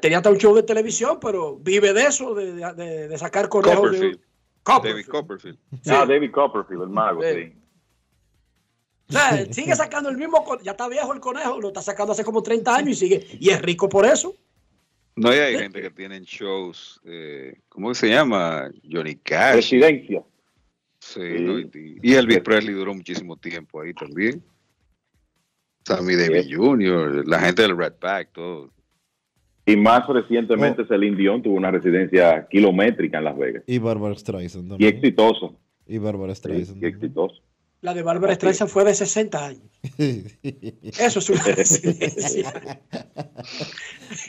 Tenía 0.00 0.18
hasta 0.18 0.30
un 0.30 0.36
show 0.38 0.52
de 0.54 0.64
televisión, 0.64 1.18
pero 1.20 1.56
vive 1.56 1.92
de 1.92 2.02
eso, 2.02 2.34
de, 2.34 2.52
de- 2.74 3.06
de 3.08 3.18
sacar 3.18 3.48
correos. 3.48 3.76
de- 3.92 4.18
Copperfield. 4.64 4.82
David 4.96 5.06
Copperfield. 5.06 5.58
Ah, 5.88 6.04
David 6.06 6.30
Copperfield, 6.32 6.82
el 6.82 6.88
mago, 6.88 7.22
Sí. 7.22 7.28
sí. 7.44 7.56
O 9.08 9.12
sea, 9.12 9.52
sigue 9.52 9.76
sacando 9.76 10.08
el 10.10 10.16
mismo, 10.16 10.44
ya 10.62 10.72
está 10.72 10.88
viejo 10.88 11.12
el 11.12 11.20
conejo, 11.20 11.60
lo 11.60 11.68
está 11.68 11.82
sacando 11.82 12.12
hace 12.12 12.24
como 12.24 12.42
30 12.42 12.74
años 12.76 12.90
y 12.90 12.94
sigue, 12.96 13.26
y 13.40 13.50
es 13.50 13.62
rico 13.62 13.88
por 13.88 14.06
eso. 14.06 14.34
No 15.20 15.34
y 15.34 15.38
hay 15.38 15.58
gente 15.58 15.82
que 15.82 15.90
tienen 15.90 16.22
shows, 16.22 17.00
eh, 17.04 17.54
¿cómo 17.68 17.88
que 17.90 17.94
se 17.94 18.08
llama? 18.08 18.70
Johnny 18.90 19.16
Cash. 19.16 19.56
Residencia. 19.56 20.22
Sí, 20.98 21.20
¿no? 21.20 21.58
y, 21.58 21.98
y 22.02 22.14
Elvis 22.14 22.40
Presley 22.40 22.74
duró 22.74 22.94
muchísimo 22.94 23.36
tiempo 23.36 23.80
ahí 23.80 23.92
también. 23.94 24.42
Sammy 25.84 26.14
Davis 26.14 26.48
Jr., 26.54 27.26
la 27.26 27.40
gente 27.40 27.62
del 27.62 27.76
Red 27.76 27.94
Pack, 27.94 28.32
todo. 28.32 28.70
Y 29.66 29.76
más 29.76 30.06
recientemente, 30.08 30.84
Celine 30.86 31.16
Dion 31.16 31.42
tuvo 31.42 31.54
una 31.56 31.70
residencia 31.70 32.46
kilométrica 32.48 33.18
en 33.18 33.24
Las 33.24 33.36
Vegas. 33.36 33.62
Y 33.66 33.78
Barbara 33.78 34.14
Streisand 34.14 34.66
Y 34.66 34.68
también. 34.70 34.94
exitoso. 34.96 35.56
Y 35.86 35.98
Barbara 35.98 36.34
Streisand. 36.34 36.82
Y 36.82 36.86
exitoso. 36.86 37.42
La 37.82 37.94
de 37.94 38.02
Barbara 38.02 38.34
Streisand 38.34 38.70
fue 38.70 38.84
de 38.84 38.94
60 38.94 39.46
años. 39.46 39.62
Eso 40.98 41.18
es 41.20 41.30
una 41.30 41.42
residencia. 41.44 42.52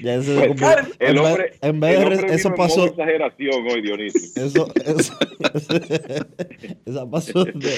Ya 0.02 0.16
ese 0.16 0.36
Pues, 0.36 0.62
como- 0.62 0.72
el 0.72 0.88
en 1.10 1.16
vez- 1.16 1.26
hombre, 1.26 1.60
en 1.62 1.80
vez 1.82 1.92
de 1.92 1.98
el 2.04 2.10
re- 2.10 2.16
hombre 2.20 2.36
eso 2.36 2.54
pasó 2.56 2.86
exageración 2.86 3.68
hoy, 3.70 3.82
Dionisio. 3.82 4.46
eso, 4.46 4.68
eso- 4.86 5.18
esa 6.86 7.10
pasó 7.10 7.44
de, 7.44 7.78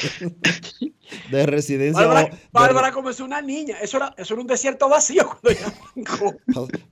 de 1.31 1.45
residencia 1.47 2.05
Bárbara, 2.05 2.29
de- 2.29 2.37
Bárbara 2.51 2.91
comenzó 2.91 3.25
una 3.25 3.41
niña. 3.41 3.77
Eso 3.81 3.97
era, 3.97 4.13
eso 4.17 4.33
era 4.35 4.41
un 4.41 4.47
desierto 4.47 4.87
vacío 4.89 5.27
cuando 5.27 5.49
ella 5.49 5.73
arrancó. 5.95 6.35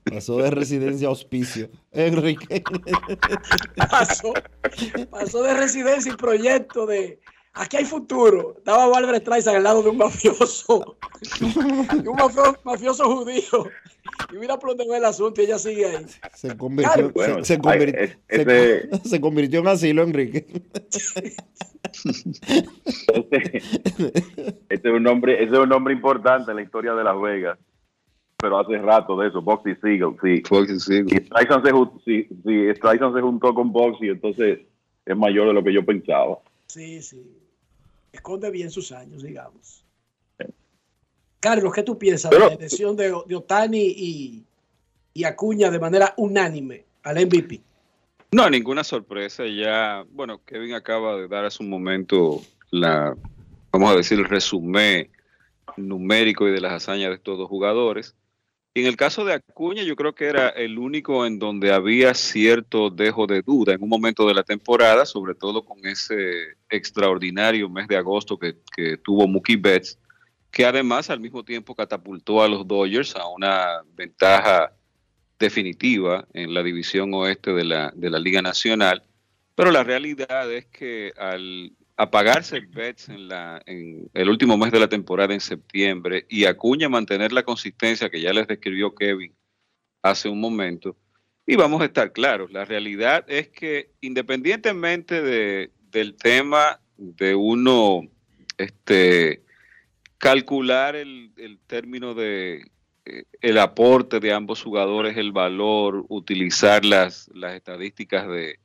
pasó 0.04 0.38
de 0.38 0.50
residencia 0.50 1.06
a 1.06 1.10
hospicio 1.12 1.70
Enrique 1.92 2.62
Pasó, 3.90 4.32
pasó 5.10 5.42
de 5.44 5.54
residencia 5.54 6.12
y 6.12 6.16
proyecto 6.16 6.86
de 6.86 7.20
aquí 7.54 7.76
hay 7.76 7.84
futuro. 7.84 8.54
Estaba 8.58 8.86
Bárbara 8.88 9.18
Streisand 9.18 9.56
al 9.58 9.62
lado 9.64 9.82
de 9.82 9.90
un 9.90 9.96
mafioso, 9.98 10.96
de 11.40 12.08
un 12.08 12.16
mafio- 12.16 12.58
mafioso 12.64 13.04
judío. 13.16 13.68
Y 14.32 14.36
mira 14.36 14.58
por 14.58 14.70
dónde 14.70 14.88
va 14.88 14.96
el 14.98 15.04
asunto 15.04 15.40
y 15.40 15.44
ella 15.44 15.58
sigue 15.58 15.86
ahí. 15.86 16.06
se 16.34 16.56
convirtió, 16.56 17.12
Claro. 17.12 17.44
se, 17.44 17.58
convirtió, 17.58 18.00
ay, 18.00 19.00
se- 19.04 19.20
convirtió 19.20 19.60
en 19.60 19.68
asilo 19.68 20.02
Enrique 20.02 20.46
Este, 23.14 23.58
este 24.68 24.88
es 24.88 24.94
un 24.94 25.02
nombre, 25.02 25.42
ese 25.42 25.52
es 25.52 25.58
un 25.58 25.68
nombre 25.68 25.94
importante 25.94 26.50
en 26.50 26.56
la 26.56 26.62
historia 26.62 26.94
de 26.94 27.04
Las 27.04 27.20
Vegas. 27.20 27.58
Pero 28.38 28.58
hace 28.58 28.76
rato 28.78 29.16
de 29.18 29.28
eso, 29.28 29.40
Boxy 29.40 29.74
Siegel, 29.76 30.16
sí. 30.20 30.42
Foxy 30.48 30.80
Siegel. 30.80 31.06
Y 31.12 31.26
sí, 32.04 32.26
sí, 32.44 32.66
se 32.74 33.20
juntó 33.20 33.54
con 33.54 33.70
Boxy, 33.70 34.08
entonces 34.08 34.60
es 35.06 35.16
mayor 35.16 35.46
de 35.48 35.52
lo 35.54 35.62
que 35.62 35.72
yo 35.72 35.84
pensaba. 35.84 36.38
Sí, 36.72 37.02
sí. 37.02 37.22
Esconde 38.12 38.50
bien 38.50 38.70
sus 38.70 38.92
años, 38.92 39.22
digamos. 39.22 39.84
Carlos, 41.38 41.74
¿qué 41.74 41.82
tú 41.82 41.98
piensas 41.98 42.30
de 42.30 42.38
la 42.38 42.46
elección 42.46 42.96
de, 42.96 43.14
de 43.26 43.36
Otani 43.36 43.82
y, 43.94 44.42
y 45.12 45.24
Acuña 45.24 45.70
de 45.70 45.78
manera 45.78 46.14
unánime 46.16 46.86
al 47.02 47.26
MVP? 47.26 47.60
No, 48.30 48.48
ninguna 48.48 48.84
sorpresa. 48.84 49.44
Ya, 49.46 50.06
bueno, 50.12 50.40
Kevin 50.46 50.72
acaba 50.72 51.16
de 51.18 51.28
dar 51.28 51.44
hace 51.44 51.62
un 51.62 51.68
momento 51.68 52.40
la, 52.70 53.14
vamos 53.70 53.90
a 53.90 53.96
decir, 53.96 54.18
el 54.18 54.24
resumen 54.24 55.10
numérico 55.76 56.48
y 56.48 56.52
de 56.52 56.60
las 56.62 56.72
hazañas 56.72 57.10
de 57.10 57.16
estos 57.16 57.36
dos 57.36 57.50
jugadores. 57.50 58.14
En 58.74 58.86
el 58.86 58.96
caso 58.96 59.24
de 59.26 59.34
Acuña, 59.34 59.82
yo 59.82 59.96
creo 59.96 60.14
que 60.14 60.24
era 60.24 60.48
el 60.48 60.78
único 60.78 61.26
en 61.26 61.38
donde 61.38 61.72
había 61.72 62.14
cierto 62.14 62.88
dejo 62.88 63.26
de 63.26 63.42
duda 63.42 63.74
en 63.74 63.82
un 63.82 63.88
momento 63.90 64.26
de 64.26 64.32
la 64.32 64.44
temporada, 64.44 65.04
sobre 65.04 65.34
todo 65.34 65.62
con 65.62 65.84
ese 65.86 66.56
extraordinario 66.70 67.68
mes 67.68 67.86
de 67.86 67.98
agosto 67.98 68.38
que, 68.38 68.56
que 68.74 68.96
tuvo 68.96 69.28
Mookie 69.28 69.56
Betts, 69.56 69.98
que 70.50 70.64
además 70.64 71.10
al 71.10 71.20
mismo 71.20 71.44
tiempo 71.44 71.74
catapultó 71.74 72.42
a 72.42 72.48
los 72.48 72.66
Dodgers 72.66 73.14
a 73.14 73.28
una 73.28 73.82
ventaja 73.94 74.72
definitiva 75.38 76.26
en 76.32 76.54
la 76.54 76.62
división 76.62 77.12
oeste 77.12 77.52
de 77.52 77.64
la, 77.64 77.92
de 77.94 78.08
la 78.08 78.18
Liga 78.18 78.40
Nacional. 78.40 79.02
Pero 79.54 79.70
la 79.70 79.84
realidad 79.84 80.50
es 80.50 80.64
que 80.66 81.12
al 81.18 81.72
apagarse 82.02 82.60
Betts 82.60 83.08
en, 83.08 83.28
la, 83.28 83.62
en 83.66 84.10
el 84.12 84.28
último 84.28 84.56
mes 84.56 84.72
de 84.72 84.80
la 84.80 84.88
temporada 84.88 85.32
en 85.34 85.40
septiembre 85.40 86.26
y 86.28 86.44
Acuña 86.46 86.88
mantener 86.88 87.32
la 87.32 87.44
consistencia 87.44 88.10
que 88.10 88.20
ya 88.20 88.32
les 88.32 88.48
describió 88.48 88.94
Kevin 88.94 89.32
hace 90.02 90.28
un 90.28 90.40
momento, 90.40 90.96
y 91.46 91.54
vamos 91.54 91.80
a 91.80 91.84
estar 91.84 92.12
claros, 92.12 92.50
la 92.50 92.64
realidad 92.64 93.24
es 93.28 93.48
que 93.48 93.90
independientemente 94.00 95.22
de, 95.22 95.70
del 95.90 96.16
tema 96.16 96.80
de 96.96 97.36
uno 97.36 98.08
este, 98.58 99.42
calcular 100.18 100.96
el, 100.96 101.32
el 101.36 101.60
término 101.60 102.14
de 102.14 102.64
eh, 103.04 103.24
el 103.40 103.58
aporte 103.58 104.18
de 104.18 104.32
ambos 104.32 104.62
jugadores, 104.62 105.16
el 105.16 105.32
valor, 105.32 106.04
utilizar 106.08 106.84
las, 106.84 107.28
las 107.34 107.54
estadísticas 107.54 108.28
de, 108.28 108.58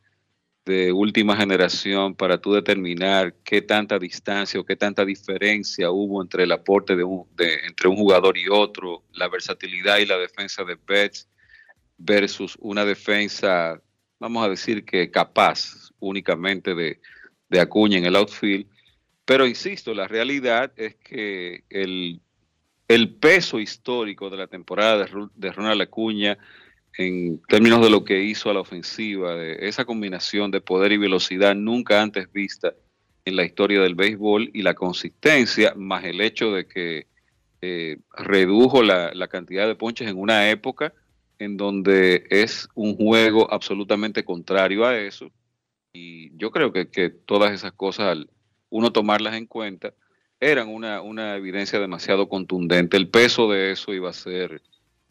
de 0.68 0.92
última 0.92 1.38
generación 1.38 2.14
para 2.14 2.40
tú 2.40 2.52
determinar 2.52 3.34
qué 3.46 3.62
tanta 3.62 3.98
distancia 3.98 4.60
o 4.60 4.66
qué 4.66 4.76
tanta 4.76 5.06
diferencia 5.06 5.90
hubo 5.90 6.22
entre 6.22 6.44
el 6.44 6.52
aporte 6.52 6.98
de 6.98 7.06
un, 7.06 7.26
de, 7.36 7.66
entre 7.66 7.88
un 7.88 7.96
jugador 7.96 8.38
y 8.38 8.50
otro, 8.50 9.04
la 9.14 9.30
versatilidad 9.30 10.00
y 10.00 10.06
la 10.06 10.18
defensa 10.18 10.66
de 10.66 10.78
Betts 10.86 11.30
versus 11.98 12.58
una 12.60 12.84
defensa, 12.84 13.82
vamos 14.20 14.46
a 14.46 14.50
decir 14.50 14.84
que 14.84 15.10
capaz 15.10 15.92
únicamente 16.00 16.76
de, 16.76 17.00
de 17.48 17.60
Acuña 17.62 17.98
en 17.98 18.06
el 18.06 18.18
outfield. 18.18 18.68
Pero 19.24 19.48
insisto, 19.48 19.94
la 19.94 20.08
realidad 20.08 20.74
es 20.76 20.96
que 20.96 21.64
el, 21.70 22.20
el 22.90 23.16
peso 23.16 23.58
histórico 23.60 24.30
de 24.30 24.38
la 24.38 24.48
temporada 24.48 25.08
de, 25.34 25.52
Ronald 25.52 25.82
Acuña 25.82 26.38
en 26.98 27.40
términos 27.48 27.82
de 27.82 27.90
lo 27.90 28.04
que 28.04 28.24
hizo 28.24 28.50
a 28.50 28.54
la 28.54 28.62
ofensiva, 28.62 29.36
de 29.36 29.68
esa 29.68 29.86
combinación 29.86 30.50
de 30.52 30.62
poder 30.62 30.92
y 30.92 30.98
velocidad 30.98 31.56
nunca 31.56 32.02
antes 32.02 32.32
vista 32.32 32.74
en 33.24 33.36
la 33.36 33.44
historia 33.44 33.82
del 33.82 33.96
béisbol 33.96 34.50
y 34.54 34.64
la 34.64 34.74
consistencia, 34.74 35.74
más 35.76 36.04
el 36.06 36.22
hecho 36.22 36.52
de 36.52 36.68
que 36.68 37.08
eh, 37.62 37.98
redujo 38.18 38.82
la, 38.82 39.14
la 39.14 39.28
cantidad 39.28 39.68
de 39.68 39.76
ponches 39.76 40.08
en 40.08 40.18
una 40.18 40.50
época 40.50 40.94
en 41.40 41.58
donde 41.58 42.26
es 42.30 42.68
un 42.74 42.96
juego 42.96 43.52
absolutamente 43.52 44.24
contrario 44.24 44.86
a 44.86 44.98
eso. 44.98 45.30
Y 45.94 46.36
yo 46.38 46.52
creo 46.52 46.72
que, 46.72 46.90
que 46.90 47.10
todas 47.10 47.54
esas 47.54 47.74
cosas, 47.74 48.08
al 48.08 48.30
uno 48.70 48.92
tomarlas 48.92 49.36
en 49.36 49.46
cuenta, 49.46 49.94
eran 50.40 50.68
una, 50.68 51.02
una 51.02 51.36
evidencia 51.36 51.80
demasiado 51.80 52.30
contundente. 52.30 52.98
El 52.98 53.10
peso 53.10 53.50
de 53.50 53.72
eso 53.72 53.94
iba 53.94 54.10
a 54.10 54.14
ser 54.14 54.62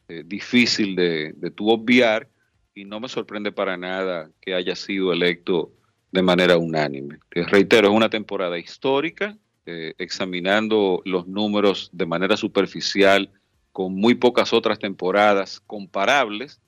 eh, 0.09 0.23
difícil 0.25 0.95
de, 0.97 1.33
de 1.37 1.51
tú 1.51 1.71
obviar 1.71 2.29
y 2.75 2.85
no 2.85 3.01
me 3.01 3.09
sorprende 3.09 3.53
para 3.53 3.77
nada 3.77 4.31
que 4.41 4.55
haya 4.55 4.77
sido 4.77 5.13
electo 5.13 5.73
de 6.13 6.23
manera 6.23 6.57
unánime. 6.57 7.19
Te 7.31 7.45
reitero, 7.45 7.89
es 7.89 7.95
una 7.95 8.11
temporada 8.11 8.59
histórica, 8.59 9.37
eh, 9.65 9.95
examinando 9.99 11.03
los 11.05 11.27
números 11.27 11.91
de 11.93 12.07
manera 12.07 12.37
superficial 12.37 13.31
con 13.73 13.95
muy 13.95 14.15
pocas 14.15 14.53
otras 14.53 14.79
temporadas 14.79 15.61
comparables. 15.67 16.61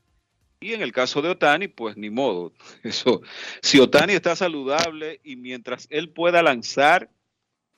Y 0.60 0.72
en 0.72 0.82
el 0.82 0.92
caso 0.92 1.22
de 1.22 1.28
Otani, 1.28 1.68
pues 1.68 1.96
ni 1.96 2.10
modo. 2.10 2.52
Eso, 2.82 3.22
si 3.62 3.78
Otani 3.78 4.14
está 4.14 4.34
saludable 4.34 5.20
y 5.22 5.36
mientras 5.36 5.86
él 5.90 6.10
pueda 6.10 6.42
lanzar 6.42 7.10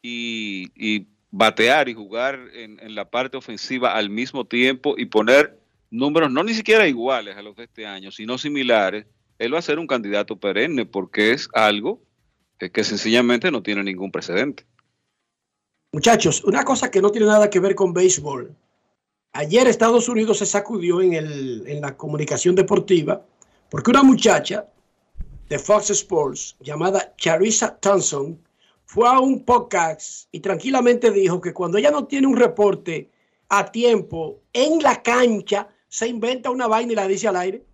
y, 0.02 0.70
y 0.74 1.08
batear 1.30 1.88
y 1.88 1.94
jugar 1.94 2.40
en, 2.54 2.80
en 2.80 2.94
la 2.94 3.10
parte 3.10 3.36
ofensiva 3.36 3.94
al 3.94 4.10
mismo 4.10 4.46
tiempo 4.46 4.94
y 4.96 5.06
poner 5.06 5.60
números 5.90 6.30
no 6.30 6.42
ni 6.42 6.54
siquiera 6.54 6.86
iguales 6.86 7.36
a 7.36 7.42
los 7.42 7.56
de 7.56 7.64
este 7.64 7.86
año, 7.86 8.10
sino 8.10 8.38
similares, 8.38 9.06
él 9.38 9.54
va 9.54 9.58
a 9.58 9.62
ser 9.62 9.78
un 9.78 9.86
candidato 9.86 10.38
perenne 10.38 10.86
porque 10.86 11.32
es 11.32 11.48
algo 11.52 12.02
que, 12.58 12.84
sencillamente 12.84 13.50
no 13.50 13.62
tiene 13.62 13.82
ningún 13.82 14.12
precedente. 14.12 14.66
Muchachos, 15.92 16.44
una 16.44 16.64
cosa 16.64 16.90
que 16.90 17.00
no 17.00 17.10
tiene 17.10 17.26
nada 17.26 17.48
que 17.48 17.58
ver 17.58 17.74
con 17.74 17.94
béisbol. 17.94 18.54
Ayer 19.32 19.66
Estados 19.66 20.08
Unidos 20.08 20.38
se 20.38 20.46
sacudió 20.46 21.00
en, 21.00 21.14
el, 21.14 21.64
en 21.66 21.80
la 21.80 21.96
comunicación 21.96 22.54
deportiva 22.54 23.24
porque 23.70 23.90
una 23.90 24.02
muchacha 24.02 24.66
de 25.48 25.58
Fox 25.58 25.90
Sports 25.90 26.56
llamada 26.60 27.14
Charissa 27.16 27.76
Thompson 27.78 28.38
fue 28.90 29.08
a 29.08 29.20
un 29.20 29.44
podcast 29.44 30.26
y 30.32 30.40
tranquilamente 30.40 31.12
dijo 31.12 31.40
que 31.40 31.54
cuando 31.54 31.78
ella 31.78 31.92
no 31.92 32.08
tiene 32.08 32.26
un 32.26 32.36
reporte 32.36 33.08
a 33.48 33.70
tiempo 33.70 34.40
en 34.52 34.82
la 34.82 35.00
cancha, 35.00 35.68
se 35.86 36.08
inventa 36.08 36.50
una 36.50 36.66
vaina 36.66 36.90
y 36.90 36.96
la 36.96 37.06
dice 37.06 37.28
al 37.28 37.36
aire. 37.36 37.64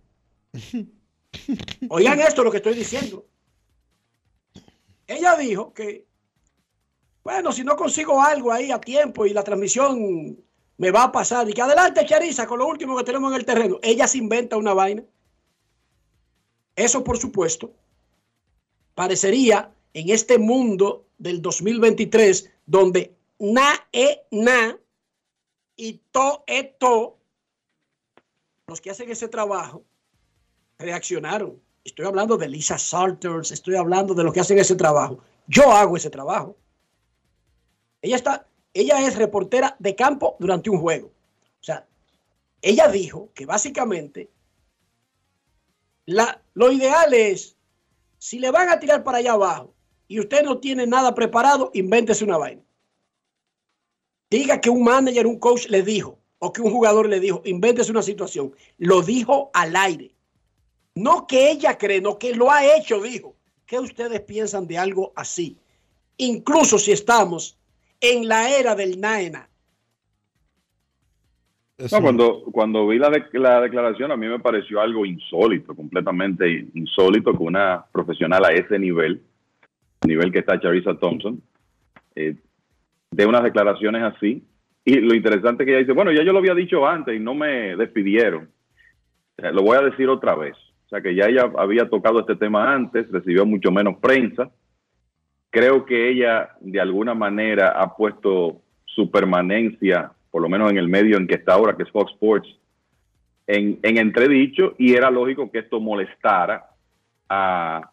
Oigan 1.89 2.19
esto 2.19 2.43
lo 2.43 2.51
que 2.51 2.57
estoy 2.57 2.75
diciendo. 2.75 3.25
Ella 5.07 5.35
dijo 5.35 5.73
que, 5.73 6.05
bueno, 7.23 7.51
si 7.51 7.63
no 7.63 7.75
consigo 7.75 8.21
algo 8.21 8.51
ahí 8.51 8.69
a 8.69 8.79
tiempo 8.79 9.25
y 9.25 9.33
la 9.33 9.43
transmisión 9.43 10.37
me 10.77 10.91
va 10.91 11.05
a 11.05 11.11
pasar, 11.11 11.49
y 11.49 11.53
que 11.53 11.63
adelante, 11.63 12.05
Charisa, 12.05 12.45
con 12.45 12.59
lo 12.59 12.67
último 12.67 12.95
que 12.95 13.03
tenemos 13.03 13.31
en 13.31 13.39
el 13.39 13.45
terreno, 13.45 13.79
ella 13.81 14.07
se 14.07 14.19
inventa 14.19 14.55
una 14.55 14.75
vaina. 14.75 15.03
Eso, 16.75 17.03
por 17.03 17.17
supuesto, 17.17 17.73
parecería 18.93 19.73
en 19.95 20.09
este 20.09 20.37
mundo 20.37 21.06
del 21.17 21.41
2023, 21.41 22.51
donde 22.65 23.15
na 23.39 23.87
e 23.91 24.25
na 24.31 24.77
y 25.75 26.01
to 26.11 26.43
e 26.47 26.63
to, 26.79 27.17
los 28.67 28.81
que 28.81 28.91
hacen 28.91 29.09
ese 29.09 29.27
trabajo 29.27 29.83
reaccionaron. 30.77 31.61
Estoy 31.83 32.05
hablando 32.05 32.37
de 32.37 32.49
Lisa 32.49 32.77
Salters, 32.77 33.51
estoy 33.51 33.75
hablando 33.75 34.13
de 34.13 34.23
los 34.23 34.33
que 34.33 34.41
hacen 34.41 34.59
ese 34.59 34.75
trabajo. 34.75 35.19
Yo 35.47 35.71
hago 35.71 35.95
ese 35.95 36.09
trabajo. 36.09 36.57
Ella 38.01 38.17
está, 38.17 38.47
ella 38.73 39.07
es 39.07 39.15
reportera 39.15 39.75
de 39.79 39.95
campo 39.95 40.35
durante 40.39 40.69
un 40.69 40.79
juego. 40.79 41.07
O 41.07 41.63
sea, 41.63 41.87
ella 42.61 42.89
dijo 42.89 43.31
que 43.33 43.45
básicamente 43.45 44.29
la, 46.05 46.41
lo 46.53 46.71
ideal 46.71 47.13
es, 47.13 47.55
si 48.17 48.39
le 48.39 48.51
van 48.51 48.69
a 48.69 48.79
tirar 48.79 49.03
para 49.03 49.19
allá 49.19 49.33
abajo 49.33 49.73
y 50.07 50.19
usted 50.19 50.43
no 50.43 50.59
tiene 50.59 50.87
nada 50.87 51.13
preparado, 51.13 51.71
invéntese 51.73 52.23
una 52.23 52.37
vaina. 52.37 52.61
Diga 54.29 54.59
que 54.59 54.69
un 54.69 54.83
manager, 54.83 55.27
un 55.27 55.39
coach 55.39 55.67
le 55.69 55.83
dijo, 55.83 56.19
o 56.39 56.51
que 56.51 56.61
un 56.61 56.71
jugador 56.71 57.07
le 57.09 57.19
dijo, 57.19 57.41
invéntese 57.45 57.91
una 57.91 58.01
situación. 58.01 58.53
Lo 58.77 59.01
dijo 59.01 59.49
al 59.53 59.75
aire. 59.75 60.13
No 60.95 61.27
que 61.27 61.51
ella 61.51 61.77
cree, 61.77 62.01
no 62.01 62.17
que 62.17 62.35
lo 62.35 62.51
ha 62.51 62.75
hecho, 62.75 63.01
dijo. 63.01 63.35
¿Qué 63.65 63.79
ustedes 63.79 64.21
piensan 64.21 64.65
de 64.67 64.77
algo 64.77 65.13
así? 65.15 65.57
Incluso 66.17 66.79
si 66.79 66.91
estamos 66.91 67.57
en 67.99 68.27
la 68.27 68.49
era 68.49 68.75
del 68.75 68.99
Naena. 68.99 69.49
No, 71.91 72.01
cuando, 72.01 72.43
cuando 72.51 72.87
vi 72.87 72.97
la, 72.97 73.09
de- 73.11 73.27
la 73.39 73.61
declaración, 73.61 74.11
a 74.11 74.17
mí 74.17 74.27
me 74.27 74.39
pareció 74.39 74.81
algo 74.81 75.05
insólito, 75.05 75.75
completamente 75.75 76.67
insólito 76.73 77.31
que 77.37 77.43
una 77.43 77.85
profesional 77.91 78.45
a 78.45 78.51
ese 78.51 78.79
nivel, 78.79 79.21
nivel 80.05 80.31
que 80.31 80.39
está 80.39 80.59
Charissa 80.59 80.97
Thompson, 80.97 81.41
eh, 82.15 82.35
de 83.11 83.25
unas 83.25 83.43
declaraciones 83.43 84.03
así. 84.03 84.43
Y 84.85 84.99
lo 85.01 85.13
interesante 85.13 85.65
que 85.65 85.71
ella 85.71 85.79
dice, 85.79 85.93
bueno, 85.93 86.11
ya 86.11 86.23
yo 86.23 86.31
lo 86.31 86.39
había 86.39 86.53
dicho 86.53 86.87
antes 86.87 87.15
y 87.15 87.19
no 87.19 87.33
me 87.33 87.75
despidieron. 87.75 88.49
Lo 89.37 89.61
voy 89.61 89.77
a 89.77 89.81
decir 89.81 90.07
otra 90.09 90.35
vez. 90.35 90.55
O 90.85 90.89
sea, 90.89 91.01
que 91.01 91.13
ya 91.13 91.25
ella 91.25 91.51
había 91.57 91.89
tocado 91.89 92.21
este 92.21 92.35
tema 92.35 92.73
antes, 92.73 93.11
recibió 93.11 93.45
mucho 93.45 93.71
menos 93.71 93.97
prensa. 93.97 94.49
Creo 95.49 95.85
que 95.85 96.09
ella 96.09 96.51
de 96.61 96.79
alguna 96.79 97.13
manera 97.13 97.69
ha 97.71 97.95
puesto 97.95 98.61
su 98.85 99.11
permanencia, 99.11 100.11
por 100.31 100.41
lo 100.41 100.49
menos 100.49 100.71
en 100.71 100.77
el 100.77 100.87
medio 100.87 101.17
en 101.17 101.27
que 101.27 101.35
está 101.35 101.53
ahora, 101.53 101.75
que 101.75 101.83
es 101.83 101.91
Fox 101.91 102.13
Sports, 102.13 102.47
en, 103.47 103.79
en 103.83 103.97
entredicho 103.97 104.75
y 104.77 104.93
era 104.93 105.11
lógico 105.11 105.51
que 105.51 105.59
esto 105.59 105.79
molestara 105.79 106.65
a 107.29 107.91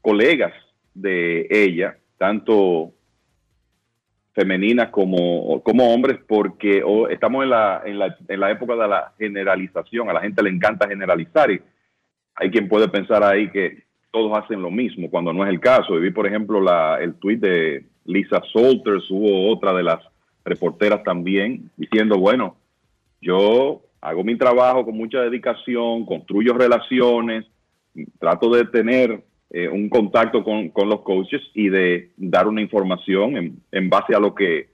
colegas 0.00 0.52
de 0.94 1.46
ella, 1.50 1.98
tanto 2.18 2.92
femeninas 4.32 4.90
como, 4.90 5.62
como 5.62 5.92
hombres, 5.92 6.18
porque 6.26 6.82
estamos 7.10 7.44
en 7.44 7.50
la, 7.50 7.82
en, 7.84 7.98
la, 7.98 8.16
en 8.26 8.40
la 8.40 8.50
época 8.50 8.74
de 8.74 8.88
la 8.88 9.12
generalización, 9.18 10.08
a 10.08 10.12
la 10.12 10.20
gente 10.20 10.42
le 10.42 10.50
encanta 10.50 10.88
generalizar 10.88 11.50
y 11.50 11.60
hay 12.34 12.50
quien 12.50 12.68
puede 12.68 12.88
pensar 12.88 13.22
ahí 13.22 13.48
que 13.50 13.84
todos 14.10 14.36
hacen 14.36 14.60
lo 14.60 14.70
mismo, 14.70 15.10
cuando 15.10 15.32
no 15.32 15.44
es 15.44 15.50
el 15.50 15.60
caso. 15.60 15.96
Y 15.96 16.00
vi, 16.00 16.10
por 16.10 16.26
ejemplo, 16.26 16.60
la, 16.60 16.98
el 17.00 17.14
tuit 17.14 17.40
de 17.40 17.84
Lisa 18.04 18.42
Salters, 18.52 19.10
hubo 19.10 19.52
otra 19.52 19.72
de 19.72 19.82
las 19.82 20.00
reporteras 20.44 21.02
también, 21.02 21.70
diciendo, 21.76 22.18
bueno, 22.18 22.56
yo 23.20 23.82
hago 24.00 24.22
mi 24.22 24.36
trabajo 24.36 24.84
con 24.84 24.96
mucha 24.96 25.20
dedicación, 25.20 26.04
construyo 26.04 26.54
relaciones, 26.54 27.44
trato 28.18 28.50
de 28.50 28.66
tener 28.66 29.24
eh, 29.50 29.68
un 29.68 29.88
contacto 29.88 30.42
con, 30.42 30.70
con 30.70 30.88
los 30.88 31.02
coaches 31.02 31.42
y 31.54 31.68
de 31.68 32.10
dar 32.16 32.48
una 32.48 32.60
información 32.60 33.36
en, 33.36 33.56
en 33.72 33.88
base 33.88 34.14
a 34.14 34.20
lo 34.20 34.34
que 34.34 34.68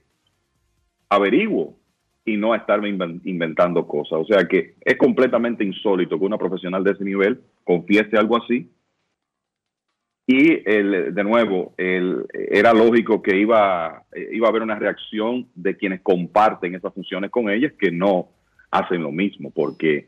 averiguo 1.09 1.77
y 2.25 2.37
no 2.37 2.53
a 2.53 2.57
estarme 2.57 2.89
inven- 2.89 3.21
inventando 3.25 3.87
cosas. 3.87 4.19
O 4.19 4.25
sea 4.25 4.47
que 4.47 4.75
es 4.81 4.97
completamente 4.97 5.63
insólito 5.63 6.17
que 6.17 6.25
una 6.25 6.37
profesional 6.37 6.83
de 6.83 6.91
ese 6.91 7.03
nivel 7.03 7.41
confiese 7.63 8.17
algo 8.17 8.37
así. 8.37 8.69
Y 10.27 10.61
el, 10.69 11.13
de 11.13 11.23
nuevo, 11.23 11.73
el, 11.77 12.25
era 12.31 12.73
lógico 12.73 13.21
que 13.21 13.37
iba, 13.37 14.03
eh, 14.13 14.29
iba 14.31 14.47
a 14.47 14.49
haber 14.49 14.61
una 14.61 14.79
reacción 14.79 15.47
de 15.55 15.75
quienes 15.75 16.01
comparten 16.01 16.75
esas 16.75 16.93
funciones 16.93 17.31
con 17.31 17.49
ellas 17.49 17.73
que 17.77 17.91
no 17.91 18.29
hacen 18.69 19.01
lo 19.01 19.11
mismo, 19.11 19.51
porque 19.51 20.07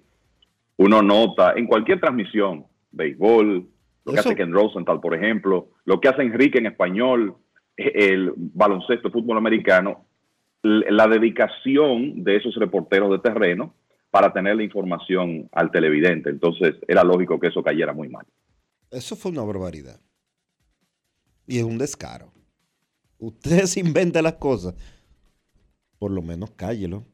uno 0.78 1.02
nota 1.02 1.54
en 1.58 1.66
cualquier 1.66 2.00
transmisión, 2.00 2.64
béisbol, 2.92 3.68
lo 4.06 4.14
que 4.14 4.20
Eso- 4.20 4.30
hace 4.30 4.38
Ken 4.38 4.52
Rosenthal, 4.52 5.00
por 5.00 5.16
ejemplo, 5.16 5.70
lo 5.86 6.00
que 6.00 6.08
hace 6.10 6.22
Enrique 6.24 6.58
en 6.60 6.66
español, 6.68 7.36
eh, 7.78 7.92
el 8.14 8.34
baloncesto, 8.36 9.08
el 9.08 9.14
fútbol 9.14 9.38
americano, 9.38 10.06
la 10.62 11.08
dedicación 11.08 12.24
de 12.24 12.38
esos 12.38 12.56
reporteros 12.56 13.12
de 13.12 13.20
terreno 13.20 13.76
para 14.12 14.32
tener 14.32 14.56
la 14.56 14.64
información 14.64 15.50
al 15.52 15.72
televidente. 15.72 16.30
Entonces, 16.30 16.76
era 16.88 17.04
lógico 17.04 17.40
que 17.40 17.48
eso 17.48 17.64
cayera 17.64 17.94
muy 17.94 18.08
mal. 18.10 18.26
Eso 18.92 19.16
fue 19.16 19.32
una 19.32 19.42
barbaridad. 19.44 20.00
Y 21.48 21.58
es 21.58 21.64
un 21.64 21.78
descaro. 21.78 22.32
Usted 23.18 23.64
se 23.66 23.80
inventa 23.80 24.22
las 24.22 24.36
cosas. 24.36 24.76
Por 25.98 26.12
lo 26.12 26.22
menos 26.22 26.52
cállelo. 26.52 27.06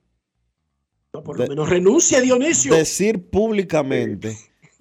Por 1.11 1.39
lo 1.39 1.47
menos 1.47 1.69
renuncia, 1.69 2.21
Dionisio. 2.21 2.73
Decir 2.75 3.29
públicamente. 3.29 4.35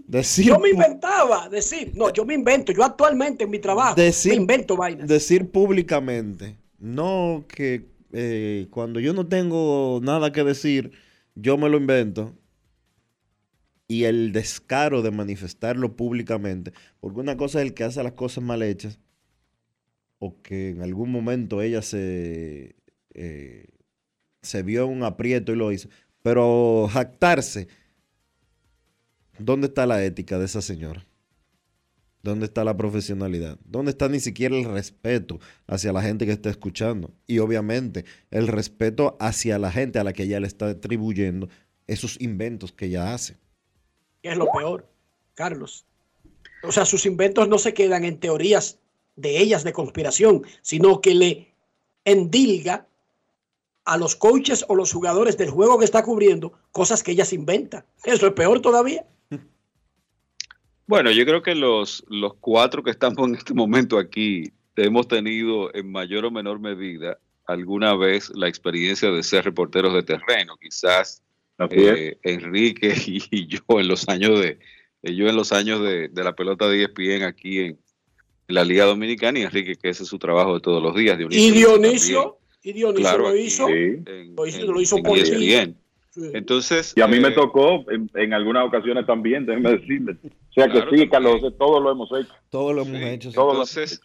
Decir, 0.09 0.47
Yo 0.47 0.59
me 0.59 0.71
inventaba, 0.71 1.51
decir, 1.51 1.93
no, 1.95 2.11
yo 2.11 2.25
me 2.25 2.33
invento, 2.33 2.73
yo 2.73 2.83
actualmente 2.83 3.45
en 3.45 3.51
mi 3.51 3.59
trabajo 3.59 3.95
Decir- 3.95 4.31
me 4.31 4.37
invento 4.37 4.75
vainas. 4.75 5.07
decir 5.07 5.51
públicamente. 5.51 6.57
No 6.79 7.45
que 7.47 7.91
eh, 8.15 8.69
cuando 8.71 9.01
yo 9.01 9.13
no 9.13 9.27
tengo 9.27 10.01
nada 10.03 10.33
que 10.33 10.45
decir, 10.45 10.93
yo 11.35 11.59
me 11.59 11.69
lo 11.69 11.77
invento. 11.77 12.35
Y 13.87 14.05
el 14.05 14.33
descaro 14.33 15.03
de 15.03 15.11
manifestarlo 15.11 15.95
públicamente. 15.95 16.73
Porque 17.01 17.21
una 17.21 17.37
cosa 17.37 17.61
es 17.61 17.67
el 17.67 17.75
que 17.75 17.85
hace 17.85 18.03
las 18.03 18.13
cosas 18.13 18.43
mal 18.43 18.63
hechas. 18.63 18.99
O 20.19 20.41
que 20.43 20.71
en 20.71 20.83
algún 20.83 21.11
momento 21.13 21.61
ella 21.63 21.83
se, 21.83 22.77
eh, 23.15 23.67
se 24.43 24.63
vio 24.63 24.85
en 24.85 24.91
un 24.91 25.03
aprieto 25.05 25.53
y 25.53 25.57
lo 25.57 25.71
hizo. 25.71 25.89
Pero 26.23 26.89
jactarse. 26.91 27.69
¿Dónde 29.39 29.69
está 29.69 29.86
la 29.86 30.05
ética 30.05 30.39
de 30.39 30.47
esa 30.47 30.62
señora? 30.62 31.06
¿Dónde 32.23 32.47
está 32.47 32.65
la 32.65 32.77
profesionalidad? 32.77 33.59
¿Dónde 33.65 33.93
está 33.93 34.09
ni 34.09 34.19
siquiera 34.19 34.56
el 34.56 34.65
respeto 34.65 35.39
hacia 35.66 35.93
la 35.93 36.02
gente 36.02 36.27
que 36.27 36.32
está 36.32 36.51
escuchando? 36.51 37.12
Y 37.27 37.39
obviamente 37.39 38.05
el 38.31 38.48
respeto 38.48 39.16
hacia 39.20 39.59
la 39.59 39.70
gente 39.70 39.98
a 39.98 40.05
la 40.05 40.12
que 40.12 40.24
ella 40.24 40.40
le 40.40 40.48
está 40.48 40.69
atribuyendo 40.69 41.48
esos 41.86 42.20
inventos 42.20 42.73
que 42.73 42.86
ella 42.86 43.15
hace. 43.15 43.36
que 44.23 44.31
es 44.31 44.36
lo 44.36 44.48
peor, 44.51 44.86
Carlos. 45.35 45.86
O 46.65 46.73
sea, 46.73 46.85
sus 46.85 47.06
inventos 47.06 47.48
no 47.48 47.59
se 47.59 47.73
quedan 47.73 48.05
en 48.05 48.19
teorías 48.19 48.78
de 49.15 49.39
ellas 49.39 49.62
de 49.62 49.73
conspiración, 49.73 50.43
sino 50.60 51.01
que 51.01 51.15
le 51.15 51.55
endilga 52.05 52.89
a 53.85 53.97
los 53.97 54.16
coaches 54.16 54.65
o 54.69 54.74
los 54.74 54.93
jugadores 54.93 55.39
del 55.39 55.51
juego 55.51 55.78
que 55.78 55.85
está 55.85 56.02
cubriendo 56.02 56.52
cosas 56.73 57.02
que 57.02 57.12
ellas 57.12 57.32
inventan. 57.32 57.85
Eso 58.05 58.27
es 58.27 58.32
peor 58.32 58.60
todavía. 58.60 59.06
Bueno, 60.89 61.10
yo 61.10 61.27
creo 61.27 61.43
que 61.43 61.55
los, 61.55 62.02
los 62.09 62.32
cuatro 62.40 62.82
que 62.82 62.90
estamos 62.90 63.28
en 63.28 63.35
este 63.35 63.52
momento 63.52 63.98
aquí 63.98 64.51
hemos 64.74 65.06
tenido 65.06 65.73
en 65.74 65.93
mayor 65.93 66.24
o 66.24 66.31
menor 66.31 66.60
medida 66.60 67.19
alguna 67.47 67.94
vez 67.94 68.31
la 68.35 68.48
experiencia 68.48 69.10
de 69.10 69.23
ser 69.23 69.44
reporteros 69.44 69.93
de 69.93 70.02
terreno. 70.02 70.56
Quizás 70.56 71.23
eh, 71.70 72.19
Enrique 72.23 72.94
y, 73.06 73.47
yo 73.47 73.60
en 73.78 73.86
los 73.86 74.09
años 74.09 74.40
de 74.40 74.59
eh, 75.02 75.15
yo 75.15 75.28
en 75.28 75.36
los 75.36 75.52
años 75.52 75.82
de, 75.82 76.09
de 76.09 76.24
la 76.24 76.35
pelota 76.35 76.66
de 76.66 76.85
ESPN 76.85 77.24
aquí 77.24 77.59
en, 77.59 77.78
la 78.48 78.65
Liga 78.65 78.86
Dominicana 78.86 79.39
y 79.39 79.43
Enrique 79.43 79.77
que 79.77 79.90
ese 79.90 80.05
es 80.05 80.09
su 80.09 80.19
trabajo 80.19 80.55
de 80.55 80.60
todos 80.60 80.82
los 80.82 80.97
días. 80.97 81.20
Y 81.20 81.51
Dionisio, 81.51 82.39
y 82.62 82.73
Dionisio 82.73 83.02
Claro, 83.02 83.28
lo 83.28 83.36
hizo, 83.36 83.69
en- 83.69 84.35
lo 84.35 84.47
hizo, 84.47 84.60
en- 84.60 84.66
lo 84.69 84.81
hizo 84.81 84.97
en 84.97 85.02
por. 85.02 85.19
ESPN. 85.19 85.77
Entonces, 86.35 86.93
Y 86.97 87.01
a 87.01 87.07
mí 87.07 87.20
me 87.20 87.28
eh, 87.28 87.32
tocó 87.32 87.85
en, 87.90 88.11
en 88.15 88.32
algunas 88.35 88.66
ocasiones 88.66 89.07
también, 89.07 89.47
déjeme 89.47 89.77
decirle. 89.78 90.12
O 90.12 90.53
sea 90.53 90.69
Claro, 90.70 90.90
que 90.90 90.97
sí, 90.99 91.09
Carlos, 91.09 91.40
todo 91.59 91.81
lo 91.81 91.90
hemos 91.93 92.11
hecho. 92.12 92.32
Todo 92.51 92.73
lo 92.73 92.82
hemos 92.82 92.99
Sí, 92.99 93.05
hecho. 93.05 93.32
Todo 93.32 93.47
lo- 93.47 93.53
Entonces, 93.53 94.01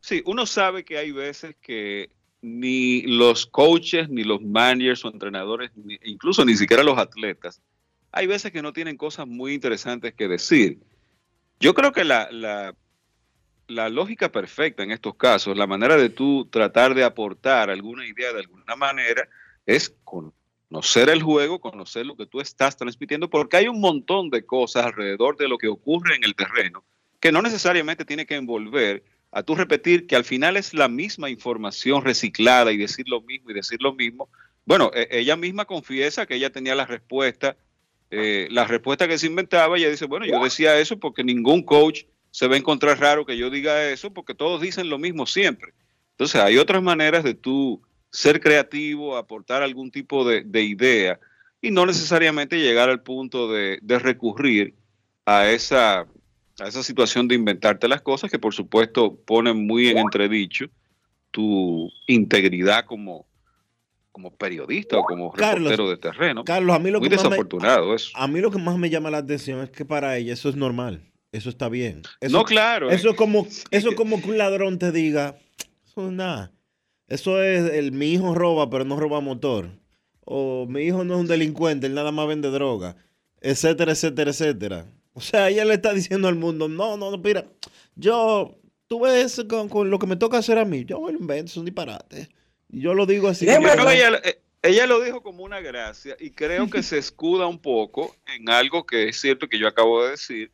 sí, 0.00 0.22
uno 0.26 0.46
sabe 0.46 0.84
que 0.84 0.98
hay 0.98 1.12
veces 1.12 1.56
que 1.62 2.10
ni 2.42 3.02
los 3.02 3.46
coaches, 3.46 4.10
ni 4.10 4.22
los 4.24 4.42
managers 4.42 5.04
o 5.04 5.08
entrenadores, 5.08 5.70
ni- 5.76 5.98
incluso 6.04 6.44
ni 6.44 6.54
siquiera 6.56 6.82
los 6.82 6.98
atletas, 6.98 7.62
hay 8.12 8.26
veces 8.26 8.52
que 8.52 8.60
no 8.62 8.72
tienen 8.72 8.96
cosas 8.96 9.26
muy 9.26 9.54
interesantes 9.54 10.14
que 10.14 10.28
decir. 10.28 10.78
Yo 11.58 11.72
creo 11.72 11.92
que 11.92 12.04
la, 12.04 12.28
la, 12.30 12.74
la 13.66 13.88
lógica 13.88 14.30
perfecta 14.30 14.82
en 14.82 14.90
estos 14.90 15.14
casos, 15.14 15.56
la 15.56 15.66
manera 15.66 15.96
de 15.96 16.10
tú 16.10 16.46
tratar 16.50 16.94
de 16.94 17.02
aportar 17.04 17.70
alguna 17.70 18.06
idea 18.06 18.32
de 18.32 18.40
alguna 18.40 18.76
manera, 18.76 19.26
es 19.64 19.96
conocer 20.74 21.08
el 21.08 21.22
juego, 21.22 21.60
conocer 21.60 22.04
lo 22.04 22.16
que 22.16 22.26
tú 22.26 22.40
estás 22.40 22.76
transmitiendo, 22.76 23.30
porque 23.30 23.58
hay 23.58 23.68
un 23.68 23.80
montón 23.80 24.28
de 24.28 24.44
cosas 24.44 24.86
alrededor 24.86 25.36
de 25.36 25.46
lo 25.46 25.56
que 25.56 25.68
ocurre 25.68 26.16
en 26.16 26.24
el 26.24 26.34
terreno 26.34 26.82
que 27.20 27.30
no 27.30 27.42
necesariamente 27.42 28.04
tiene 28.04 28.26
que 28.26 28.34
envolver 28.34 29.04
a 29.30 29.44
tú 29.44 29.54
repetir 29.54 30.08
que 30.08 30.16
al 30.16 30.24
final 30.24 30.56
es 30.56 30.74
la 30.74 30.88
misma 30.88 31.30
información 31.30 32.04
reciclada 32.04 32.72
y 32.72 32.76
decir 32.76 33.08
lo 33.08 33.22
mismo 33.22 33.50
y 33.50 33.54
decir 33.54 33.80
lo 33.80 33.94
mismo. 33.94 34.28
Bueno, 34.66 34.90
e- 34.92 35.06
ella 35.12 35.36
misma 35.36 35.64
confiesa 35.64 36.26
que 36.26 36.34
ella 36.34 36.50
tenía 36.50 36.74
la 36.74 36.86
respuesta, 36.86 37.56
eh, 38.10 38.48
la 38.50 38.64
respuesta 38.64 39.06
que 39.06 39.16
se 39.16 39.28
inventaba. 39.28 39.78
Ella 39.78 39.88
dice, 39.88 40.06
bueno, 40.06 40.26
yo 40.26 40.42
decía 40.42 40.76
eso 40.78 40.98
porque 40.98 41.22
ningún 41.22 41.62
coach 41.62 42.02
se 42.32 42.48
va 42.48 42.56
a 42.56 42.58
encontrar 42.58 42.98
raro 42.98 43.24
que 43.24 43.38
yo 43.38 43.48
diga 43.48 43.88
eso, 43.90 44.12
porque 44.12 44.34
todos 44.34 44.60
dicen 44.60 44.90
lo 44.90 44.98
mismo 44.98 45.24
siempre. 45.24 45.72
Entonces, 46.10 46.40
hay 46.42 46.58
otras 46.58 46.82
maneras 46.82 47.22
de 47.22 47.34
tú 47.34 47.80
ser 48.14 48.40
creativo, 48.40 49.16
aportar 49.16 49.62
algún 49.64 49.90
tipo 49.90 50.24
de, 50.28 50.42
de 50.44 50.62
idea 50.62 51.18
y 51.60 51.70
no 51.72 51.84
necesariamente 51.84 52.56
llegar 52.60 52.88
al 52.88 53.02
punto 53.02 53.50
de, 53.50 53.78
de 53.82 53.98
recurrir 53.98 54.74
a 55.26 55.48
esa, 55.50 56.00
a 56.00 56.68
esa 56.68 56.82
situación 56.84 57.26
de 57.26 57.34
inventarte 57.34 57.88
las 57.88 58.02
cosas 58.02 58.30
que 58.30 58.38
por 58.38 58.54
supuesto 58.54 59.16
ponen 59.26 59.66
muy 59.66 59.88
en 59.88 59.98
entredicho 59.98 60.66
tu 61.32 61.90
integridad 62.06 62.84
como, 62.84 63.26
como 64.12 64.30
periodista 64.36 64.96
o 64.98 65.02
como 65.02 65.32
Carlos, 65.32 65.72
reportero 65.72 65.90
de 65.90 65.96
terreno. 65.96 66.44
Carlos, 66.44 66.76
a 66.76 66.78
mí 66.78 66.90
lo 66.92 67.00
muy 67.00 67.08
que 67.08 67.16
más 67.16 67.24
me- 67.24 67.30
desafortunado 67.30 67.94
eso. 67.96 68.10
A 68.14 68.28
mí 68.28 68.40
lo 68.40 68.52
que 68.52 68.58
más 68.58 68.78
me 68.78 68.90
llama 68.90 69.10
la 69.10 69.18
atención 69.18 69.60
es 69.60 69.70
que 69.70 69.84
para 69.84 70.16
ella 70.16 70.34
eso 70.34 70.48
es 70.48 70.54
normal. 70.54 71.10
Eso 71.32 71.48
está 71.50 71.68
bien. 71.68 72.02
Eso, 72.20 72.36
No, 72.38 72.44
claro, 72.44 72.90
Eso 72.90 73.08
eh. 73.08 73.10
es 73.10 73.16
como, 73.16 73.44
eso 73.72 73.88
es 73.88 73.96
como 73.96 74.22
que 74.22 74.30
un 74.30 74.38
ladrón 74.38 74.78
te 74.78 74.92
diga, 74.92 75.36
eso 75.84 76.06
es 76.06 76.12
nada. 76.12 76.52
Eso 77.14 77.40
es 77.40 77.72
el 77.72 77.92
mi 77.92 78.12
hijo 78.12 78.34
roba, 78.34 78.68
pero 78.68 78.84
no 78.84 78.96
roba 78.98 79.20
motor. 79.20 79.70
O 80.24 80.66
mi 80.68 80.82
hijo 80.82 81.04
no 81.04 81.14
es 81.14 81.20
un 81.20 81.28
delincuente, 81.28 81.86
él 81.86 81.94
nada 81.94 82.10
más 82.10 82.26
vende 82.26 82.50
droga. 82.50 82.96
Etcétera, 83.40 83.92
etcétera, 83.92 84.32
etcétera. 84.32 84.86
O 85.12 85.20
sea, 85.20 85.48
ella 85.48 85.64
le 85.64 85.74
está 85.74 85.92
diciendo 85.92 86.26
al 86.26 86.34
mundo, 86.34 86.68
no, 86.68 86.96
no, 86.96 87.12
no, 87.12 87.18
mira, 87.18 87.46
yo, 87.94 88.58
tú 88.88 88.98
ves 89.02 89.44
con, 89.48 89.68
con 89.68 89.90
lo 89.90 90.00
que 90.00 90.08
me 90.08 90.16
toca 90.16 90.38
hacer 90.38 90.58
a 90.58 90.64
mí, 90.64 90.84
yo 90.84 91.00
me 91.00 91.12
lo 91.12 91.18
invento, 91.20 91.52
es 91.52 91.56
un 91.56 91.66
disparate. 91.66 92.30
Y 92.68 92.80
Yo 92.80 92.94
lo 92.94 93.06
digo 93.06 93.28
así. 93.28 93.46
Yo 93.46 93.60
creo 93.60 93.86
que 93.86 93.94
ella, 93.94 94.20
ella 94.62 94.86
lo 94.88 95.00
dijo 95.00 95.22
como 95.22 95.44
una 95.44 95.60
gracia 95.60 96.16
y 96.18 96.30
creo 96.30 96.68
que 96.68 96.82
se 96.82 96.98
escuda 96.98 97.46
un 97.46 97.60
poco 97.60 98.16
en 98.26 98.50
algo 98.50 98.86
que 98.86 99.10
es 99.10 99.20
cierto 99.20 99.46
que 99.46 99.60
yo 99.60 99.68
acabo 99.68 100.02
de 100.02 100.10
decir, 100.10 100.50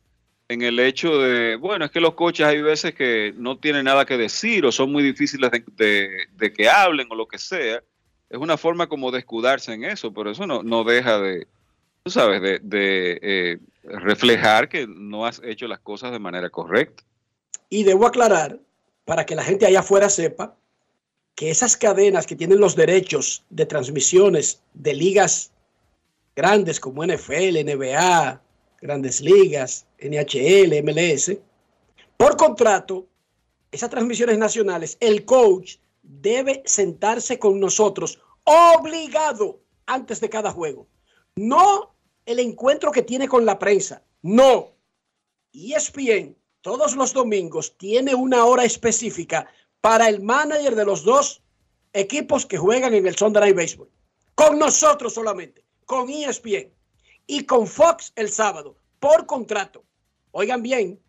en 0.51 0.61
el 0.63 0.79
hecho 0.79 1.17
de, 1.17 1.55
bueno, 1.55 1.85
es 1.85 1.91
que 1.91 2.01
los 2.01 2.13
coches 2.13 2.45
hay 2.45 2.61
veces 2.61 2.93
que 2.93 3.33
no 3.37 3.57
tienen 3.57 3.85
nada 3.85 4.05
que 4.05 4.17
decir 4.17 4.65
o 4.65 4.71
son 4.73 4.91
muy 4.91 5.01
difíciles 5.01 5.49
de, 5.49 6.53
que 6.53 6.69
hablen 6.69 7.07
o 7.09 7.15
lo 7.15 7.25
que 7.25 7.37
sea. 7.37 7.81
Es 8.29 8.37
una 8.37 8.57
forma 8.57 8.87
como 8.87 9.11
de 9.11 9.19
escudarse 9.19 9.71
en 9.71 9.85
eso, 9.85 10.13
pero 10.13 10.31
eso 10.31 10.45
no, 10.45 10.61
no 10.61 10.83
deja 10.83 11.19
de, 11.19 11.47
tú 12.03 12.11
sabes, 12.11 12.41
de, 12.41 12.59
de, 12.59 13.19
eh, 13.21 13.59
reflejar 13.83 14.67
que 14.67 14.87
no 14.87 15.25
has 15.25 15.41
hecho 15.41 15.69
las 15.69 15.79
cosas 15.79 16.11
de 16.11 16.19
manera 16.19 16.49
correcta. 16.49 17.01
Y 17.69 17.83
debo 17.83 18.05
aclarar, 18.05 18.59
para 19.05 19.25
que 19.25 19.35
la 19.35 19.45
gente 19.45 19.65
allá 19.65 19.79
afuera 19.79 20.09
sepa, 20.09 20.57
que 21.35 21.49
esas 21.49 21.77
cadenas 21.77 22.27
que 22.27 22.35
tienen 22.35 22.59
los 22.59 22.75
derechos 22.75 23.45
de 23.49 23.65
transmisiones 23.65 24.61
de 24.73 24.95
ligas 24.95 25.53
grandes 26.35 26.81
como 26.81 27.05
NFL, 27.05 27.63
NBA, 27.63 28.41
Grandes 28.81 29.21
Ligas, 29.21 29.85
NHL, 30.01 30.83
MLS, 30.83 31.37
por 32.17 32.35
contrato, 32.37 33.07
esas 33.71 33.89
transmisiones 33.89 34.37
nacionales, 34.37 34.97
el 34.99 35.25
coach 35.25 35.77
debe 36.03 36.61
sentarse 36.65 37.39
con 37.39 37.59
nosotros 37.59 38.19
obligado 38.43 39.61
antes 39.85 40.19
de 40.19 40.29
cada 40.29 40.51
juego. 40.51 40.87
No 41.35 41.95
el 42.25 42.39
encuentro 42.39 42.91
que 42.91 43.01
tiene 43.01 43.27
con 43.27 43.45
la 43.45 43.57
prensa, 43.57 44.03
no. 44.21 44.75
ESPN 45.53 46.35
todos 46.61 46.95
los 46.95 47.11
domingos 47.13 47.75
tiene 47.77 48.13
una 48.13 48.45
hora 48.45 48.63
específica 48.63 49.47
para 49.81 50.07
el 50.07 50.21
manager 50.21 50.75
de 50.75 50.85
los 50.85 51.03
dos 51.03 51.41
equipos 51.91 52.45
que 52.45 52.57
juegan 52.57 52.93
en 52.93 53.07
el 53.07 53.15
Sunday 53.15 53.51
Baseball. 53.51 53.89
Con 54.35 54.59
nosotros 54.59 55.15
solamente, 55.15 55.65
con 55.85 56.09
ESPN 56.09 56.71
y 57.25 57.45
con 57.45 57.65
Fox 57.65 58.13
el 58.15 58.29
sábado, 58.29 58.77
por 58.99 59.25
contrato. 59.25 59.83
Oigan 60.31 60.61
bien, 60.61 60.99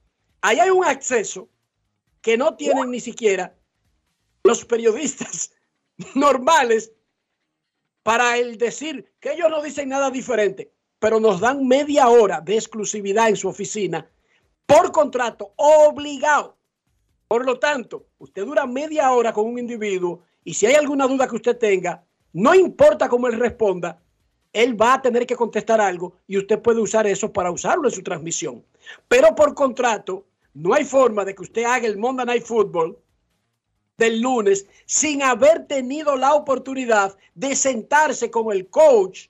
ahí 0.40 0.58
hay 0.58 0.70
un 0.70 0.84
acceso 0.84 1.48
que 2.20 2.36
no 2.36 2.56
tienen 2.56 2.90
ni 2.90 3.00
siquiera 3.00 3.56
los 4.44 4.64
periodistas 4.64 5.52
normales 6.14 6.92
para 8.02 8.36
el 8.36 8.58
decir 8.58 9.12
que 9.20 9.32
ellos 9.32 9.48
no 9.50 9.62
dicen 9.62 9.88
nada 9.88 10.10
diferente, 10.10 10.72
pero 10.98 11.20
nos 11.20 11.40
dan 11.40 11.66
media 11.66 12.08
hora 12.08 12.40
de 12.40 12.56
exclusividad 12.56 13.28
en 13.28 13.36
su 13.36 13.48
oficina 13.48 14.08
por 14.66 14.90
contrato, 14.92 15.52
obligado. 15.56 16.56
Por 17.28 17.44
lo 17.44 17.58
tanto, 17.58 18.06
usted 18.18 18.44
dura 18.44 18.66
media 18.66 19.12
hora 19.12 19.32
con 19.32 19.46
un 19.46 19.58
individuo 19.58 20.22
y 20.44 20.54
si 20.54 20.66
hay 20.66 20.74
alguna 20.74 21.06
duda 21.06 21.28
que 21.28 21.36
usted 21.36 21.56
tenga, 21.58 22.04
no 22.32 22.54
importa 22.54 23.08
cómo 23.08 23.28
él 23.28 23.38
responda, 23.38 24.02
él 24.52 24.80
va 24.80 24.94
a 24.94 25.02
tener 25.02 25.26
que 25.26 25.36
contestar 25.36 25.80
algo 25.80 26.18
y 26.26 26.38
usted 26.38 26.60
puede 26.60 26.80
usar 26.80 27.06
eso 27.06 27.32
para 27.32 27.50
usarlo 27.50 27.88
en 27.88 27.94
su 27.94 28.02
transmisión. 28.02 28.64
Pero 29.08 29.34
por 29.34 29.54
contrato, 29.54 30.26
no 30.54 30.74
hay 30.74 30.84
forma 30.84 31.24
de 31.24 31.34
que 31.34 31.42
usted 31.42 31.64
haga 31.64 31.86
el 31.86 31.96
Monday 31.96 32.26
Night 32.26 32.44
Football 32.44 32.98
del 33.96 34.20
lunes 34.20 34.66
sin 34.84 35.22
haber 35.22 35.66
tenido 35.66 36.16
la 36.16 36.34
oportunidad 36.34 37.16
de 37.34 37.54
sentarse 37.56 38.30
con 38.30 38.52
el 38.52 38.68
coach 38.68 39.28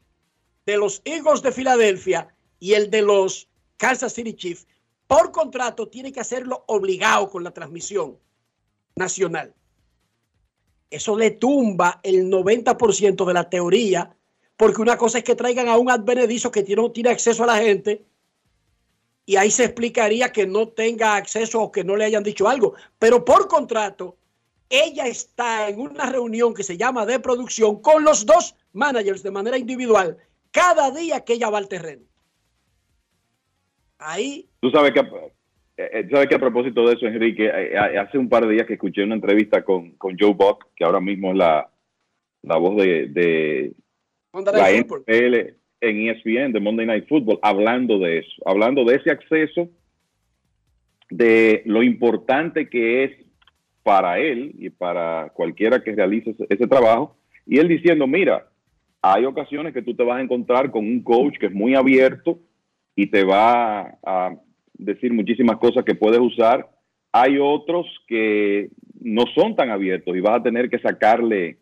de 0.66 0.76
los 0.76 1.02
Eagles 1.04 1.42
de 1.42 1.52
Filadelfia 1.52 2.28
y 2.58 2.74
el 2.74 2.90
de 2.90 3.02
los 3.02 3.48
Kansas 3.76 4.12
City 4.14 4.34
Chiefs. 4.34 4.66
Por 5.06 5.30
contrato 5.30 5.88
tiene 5.88 6.12
que 6.12 6.20
hacerlo 6.20 6.64
obligado 6.66 7.28
con 7.28 7.44
la 7.44 7.50
transmisión 7.50 8.18
nacional. 8.96 9.54
Eso 10.88 11.16
le 11.16 11.32
tumba 11.32 12.00
el 12.02 12.30
90% 12.30 13.24
de 13.24 13.34
la 13.34 13.48
teoría, 13.48 14.16
porque 14.62 14.80
una 14.80 14.96
cosa 14.96 15.18
es 15.18 15.24
que 15.24 15.34
traigan 15.34 15.66
a 15.66 15.76
un 15.76 15.90
advenedizo 15.90 16.52
que 16.52 16.62
tiene- 16.62 16.82
no 16.82 16.92
tiene 16.92 17.10
acceso 17.10 17.42
a 17.42 17.48
la 17.48 17.56
gente 17.56 18.04
y 19.26 19.34
ahí 19.34 19.50
se 19.50 19.64
explicaría 19.64 20.30
que 20.30 20.46
no 20.46 20.68
tenga 20.68 21.16
acceso 21.16 21.60
o 21.60 21.72
que 21.72 21.82
no 21.82 21.96
le 21.96 22.04
hayan 22.04 22.22
dicho 22.22 22.48
algo. 22.48 22.74
Pero 22.96 23.24
por 23.24 23.48
contrato, 23.48 24.14
ella 24.70 25.08
está 25.08 25.68
en 25.68 25.80
una 25.80 26.06
reunión 26.08 26.54
que 26.54 26.62
se 26.62 26.76
llama 26.76 27.04
de 27.04 27.18
producción 27.18 27.82
con 27.82 28.04
los 28.04 28.24
dos 28.24 28.54
managers 28.72 29.24
de 29.24 29.32
manera 29.32 29.58
individual 29.58 30.16
cada 30.52 30.92
día 30.92 31.24
que 31.24 31.32
ella 31.32 31.50
va 31.50 31.58
al 31.58 31.66
terreno. 31.66 32.04
Ahí 33.98 34.48
Tú 34.60 34.70
sabes 34.70 34.92
que, 34.92 35.00
eh, 35.00 35.90
eh, 35.92 36.08
sabes 36.08 36.28
que 36.28 36.36
a 36.36 36.38
propósito 36.38 36.86
de 36.86 36.94
eso, 36.94 37.06
Enrique, 37.06 37.50
eh, 37.52 37.98
hace 37.98 38.16
un 38.16 38.28
par 38.28 38.46
de 38.46 38.52
días 38.54 38.68
que 38.68 38.74
escuché 38.74 39.02
una 39.02 39.16
entrevista 39.16 39.64
con, 39.64 39.96
con 39.96 40.16
Joe 40.16 40.34
Buck, 40.34 40.66
que 40.76 40.84
ahora 40.84 41.00
mismo 41.00 41.32
es 41.32 41.36
la, 41.36 41.68
la 42.42 42.56
voz 42.58 42.76
de 42.76 43.74
Monday 44.32 44.54
la 44.54 44.84
Football. 44.84 45.04
NFL 45.06 45.54
en 45.80 46.08
ESPN, 46.08 46.52
de 46.52 46.60
Monday 46.60 46.86
Night 46.86 47.08
Football, 47.08 47.38
hablando 47.42 47.98
de 47.98 48.18
eso, 48.18 48.42
hablando 48.46 48.84
de 48.84 48.96
ese 48.96 49.10
acceso, 49.10 49.68
de 51.10 51.62
lo 51.66 51.82
importante 51.82 52.68
que 52.68 53.04
es 53.04 53.10
para 53.82 54.18
él 54.18 54.52
y 54.58 54.70
para 54.70 55.30
cualquiera 55.34 55.82
que 55.82 55.94
realice 55.94 56.30
ese, 56.30 56.46
ese 56.48 56.66
trabajo, 56.66 57.16
y 57.46 57.58
él 57.58 57.68
diciendo, 57.68 58.06
mira, 58.06 58.46
hay 59.02 59.24
ocasiones 59.24 59.74
que 59.74 59.82
tú 59.82 59.94
te 59.94 60.04
vas 60.04 60.18
a 60.18 60.22
encontrar 60.22 60.70
con 60.70 60.86
un 60.86 61.02
coach 61.02 61.36
que 61.38 61.46
es 61.46 61.52
muy 61.52 61.74
abierto 61.74 62.38
y 62.94 63.06
te 63.08 63.24
va 63.24 63.98
a 64.04 64.36
decir 64.74 65.12
muchísimas 65.12 65.56
cosas 65.58 65.84
que 65.84 65.96
puedes 65.96 66.20
usar. 66.20 66.70
Hay 67.10 67.38
otros 67.40 67.86
que 68.06 68.70
no 69.00 69.24
son 69.34 69.56
tan 69.56 69.70
abiertos 69.70 70.16
y 70.16 70.20
vas 70.20 70.38
a 70.38 70.42
tener 70.42 70.70
que 70.70 70.78
sacarle 70.78 71.58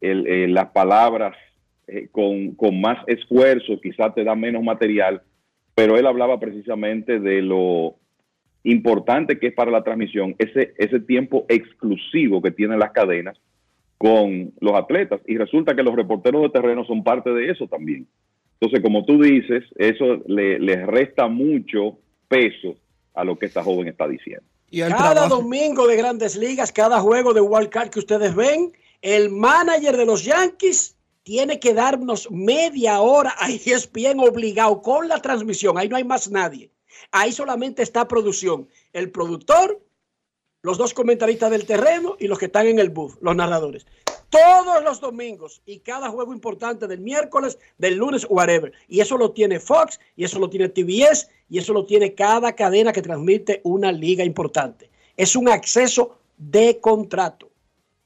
el- 0.00 0.26
eh, 0.26 0.48
las 0.48 0.70
palabras 0.70 1.36
eh, 1.92 2.08
con, 2.10 2.54
con 2.54 2.80
más 2.80 2.98
esfuerzo, 3.06 3.80
quizás 3.80 4.14
te 4.14 4.24
da 4.24 4.34
menos 4.34 4.62
material, 4.62 5.22
pero 5.74 5.96
él 5.96 6.06
hablaba 6.06 6.38
precisamente 6.38 7.18
de 7.18 7.42
lo 7.42 7.96
importante 8.62 9.38
que 9.38 9.48
es 9.48 9.54
para 9.54 9.70
la 9.70 9.82
transmisión 9.82 10.34
ese, 10.38 10.74
ese 10.76 11.00
tiempo 11.00 11.46
exclusivo 11.48 12.42
que 12.42 12.50
tienen 12.50 12.78
las 12.78 12.92
cadenas 12.92 13.40
con 13.98 14.52
los 14.60 14.74
atletas. 14.74 15.20
Y 15.26 15.36
resulta 15.36 15.74
que 15.74 15.82
los 15.82 15.94
reporteros 15.94 16.42
de 16.42 16.50
terreno 16.50 16.84
son 16.84 17.02
parte 17.02 17.30
de 17.30 17.50
eso 17.50 17.66
también. 17.66 18.06
Entonces, 18.60 18.82
como 18.82 19.04
tú 19.04 19.20
dices, 19.20 19.64
eso 19.76 20.22
le, 20.26 20.58
le 20.58 20.86
resta 20.86 21.28
mucho 21.28 21.98
peso 22.28 22.76
a 23.14 23.24
lo 23.24 23.38
que 23.38 23.46
esta 23.46 23.62
joven 23.62 23.88
está 23.88 24.06
diciendo. 24.06 24.44
Cada 24.88 25.26
domingo 25.26 25.88
de 25.88 25.96
grandes 25.96 26.36
ligas, 26.36 26.70
cada 26.70 27.00
juego 27.00 27.34
de 27.34 27.40
Wild 27.40 27.70
Card 27.70 27.90
que 27.90 27.98
ustedes 27.98 28.34
ven, 28.34 28.72
el 29.02 29.30
manager 29.30 29.96
de 29.96 30.06
los 30.06 30.24
Yankees 30.24 30.96
tiene 31.30 31.60
que 31.60 31.74
darnos 31.74 32.28
media 32.28 33.00
hora 33.00 33.32
a 33.38 33.48
E 33.52 33.60
ESPN 33.64 34.18
obligado 34.18 34.82
con 34.82 35.06
la 35.06 35.22
transmisión. 35.22 35.78
Ahí 35.78 35.88
no 35.88 35.94
hay 35.94 36.02
más 36.02 36.28
nadie. 36.28 36.72
Ahí 37.12 37.30
solamente 37.30 37.84
está 37.84 38.08
producción. 38.08 38.68
El 38.92 39.12
productor, 39.12 39.80
los 40.62 40.76
dos 40.76 40.92
comentaristas 40.92 41.52
del 41.52 41.66
terreno 41.66 42.16
y 42.18 42.26
los 42.26 42.36
que 42.36 42.46
están 42.46 42.66
en 42.66 42.80
el 42.80 42.90
booth, 42.90 43.16
los 43.20 43.36
narradores. 43.36 43.86
Todos 44.28 44.82
los 44.82 45.00
domingos 45.00 45.62
y 45.66 45.78
cada 45.78 46.10
juego 46.10 46.34
importante 46.34 46.88
del 46.88 46.98
miércoles, 46.98 47.60
del 47.78 47.94
lunes, 47.94 48.26
whatever. 48.28 48.72
Y 48.88 48.98
eso 48.98 49.16
lo 49.16 49.30
tiene 49.30 49.60
Fox, 49.60 50.00
y 50.16 50.24
eso 50.24 50.40
lo 50.40 50.50
tiene 50.50 50.68
TBS, 50.68 51.28
y 51.48 51.58
eso 51.58 51.72
lo 51.72 51.86
tiene 51.86 52.12
cada 52.12 52.56
cadena 52.56 52.92
que 52.92 53.02
transmite 53.02 53.60
una 53.62 53.92
liga 53.92 54.24
importante. 54.24 54.90
Es 55.16 55.36
un 55.36 55.48
acceso 55.48 56.18
de 56.36 56.80
contrato. 56.80 57.48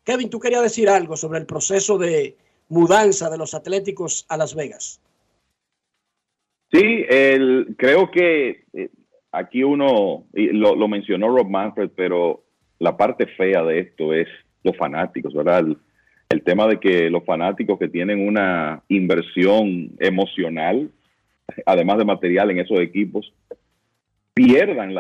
Kevin, 0.04 0.28
tú 0.28 0.38
querías 0.38 0.62
decir 0.62 0.90
algo 0.90 1.16
sobre 1.16 1.38
el 1.38 1.46
proceso 1.46 1.96
de 1.96 2.36
mudanza 2.68 3.30
de 3.30 3.38
los 3.38 3.54
Atléticos 3.54 4.26
a 4.28 4.36
Las 4.36 4.54
Vegas. 4.54 5.00
Sí, 6.74 7.04
creo 7.76 8.10
que 8.10 8.64
eh, 8.72 8.88
aquí 9.30 9.62
uno, 9.62 10.24
lo, 10.32 10.88
mencionó 10.88 11.28
Rob 11.28 11.48
Manfred, 11.48 11.90
pero 11.94 12.42
la 12.78 12.96
parte 12.96 13.26
fea 13.26 13.62
de 13.62 13.80
esto 13.80 14.12
es 14.12 14.26
los 14.62 14.76
fanáticos, 14.76 15.32
¿verdad? 15.34 15.64
El, 16.28 16.42
tema 16.42 16.66
de 16.66 16.80
que 16.80 17.10
los 17.10 17.24
fanáticos 17.24 17.78
que 17.78 17.88
tienen 17.88 18.26
una 18.26 18.82
inversión 18.88 19.92
emocional, 20.00 20.90
además 21.64 21.98
de 21.98 22.04
material 22.04 22.50
en 22.50 22.58
esos 22.58 22.80
equipos, 22.80 23.32
pierdan 24.34 24.94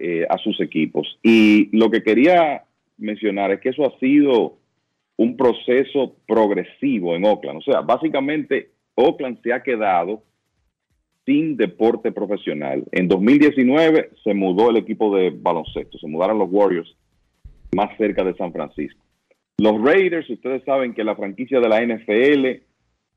eh, 0.00 0.26
a 0.28 0.38
sus 0.38 0.60
equipos. 0.60 1.18
Y 1.22 1.76
lo 1.76 1.88
que 1.88 2.02
quería 2.02 2.64
mencionar 2.98 3.52
es 3.52 3.60
que 3.60 3.68
eso 3.68 3.86
ha 3.86 3.96
sido 4.00 4.58
un 5.20 5.36
proceso 5.36 6.16
progresivo 6.26 7.14
en 7.14 7.26
Oakland. 7.26 7.58
O 7.58 7.60
sea, 7.60 7.82
básicamente 7.82 8.70
Oakland 8.94 9.38
se 9.42 9.52
ha 9.52 9.62
quedado 9.62 10.22
sin 11.26 11.58
deporte 11.58 12.10
profesional. 12.10 12.84
En 12.90 13.06
2019 13.06 14.12
se 14.24 14.32
mudó 14.32 14.70
el 14.70 14.78
equipo 14.78 15.14
de 15.14 15.28
baloncesto, 15.28 15.98
se 15.98 16.06
mudaron 16.06 16.38
los 16.38 16.48
Warriors 16.50 16.96
más 17.76 17.94
cerca 17.98 18.24
de 18.24 18.34
San 18.34 18.50
Francisco. 18.50 19.04
Los 19.58 19.82
Raiders, 19.82 20.30
ustedes 20.30 20.64
saben 20.64 20.94
que 20.94 21.04
la 21.04 21.16
franquicia 21.16 21.60
de 21.60 21.68
la 21.68 21.82
NFL, 21.82 22.62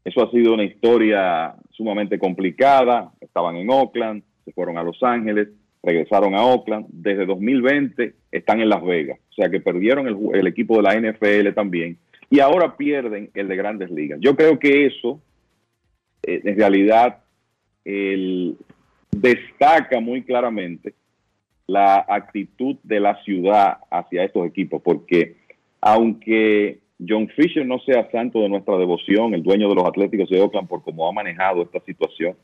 eso 0.03 0.23
ha 0.23 0.29
sido 0.31 0.55
una 0.55 0.65
historia 0.65 1.55
sumamente 1.71 2.19
complicada. 2.19 3.13
Estaban 3.21 3.55
en 3.55 3.69
Oakland, 3.69 4.23
se 4.43 4.51
fueron 4.51 4.77
a 4.77 4.83
Los 4.83 5.01
Ángeles, 5.03 5.47
regresaron 5.83 6.33
a 6.33 6.43
Oakland. 6.43 6.87
Desde 6.89 7.25
2020 7.25 8.13
están 8.31 8.61
en 8.61 8.69
Las 8.69 8.83
Vegas. 8.83 9.19
O 9.29 9.33
sea 9.33 9.49
que 9.49 9.59
perdieron 9.59 10.07
el, 10.07 10.47
equipo 10.47 10.77
de 10.77 10.83
la 10.83 10.95
NFL 10.95 11.53
también. 11.53 11.97
Y 12.29 12.39
ahora 12.39 12.75
pierden 12.77 13.29
el 13.33 13.47
de 13.47 13.55
grandes 13.55 13.91
ligas. 13.91 14.19
Yo 14.21 14.35
creo 14.35 14.57
que 14.57 14.87
eso, 14.87 15.19
eh, 16.23 16.41
en 16.43 16.57
realidad, 16.57 17.19
destaca 19.11 19.99
muy 19.99 20.23
claramente 20.23 20.93
la 21.67 22.05
actitud 22.07 22.77
de 22.83 22.99
la 22.99 23.21
ciudad 23.23 23.77
hacia 23.91 24.23
estos 24.23 24.47
equipos, 24.47 24.81
porque 24.81 25.35
aunque 25.81 26.79
John 27.05 27.27
Fisher 27.29 27.65
no 27.65 27.79
sea 27.79 28.09
santo 28.11 28.41
de 28.41 28.49
nuestra 28.49 28.77
devoción, 28.77 29.33
el 29.33 29.43
dueño 29.43 29.69
de 29.69 29.75
los 29.75 29.85
Atléticos 29.85 30.29
de 30.29 30.41
Oakland, 30.41 30.67
por 30.67 30.83
cómo 30.83 31.07
ha 31.07 31.11
manejado 31.11 31.61
esta 31.63 31.79
situación, 31.81 32.35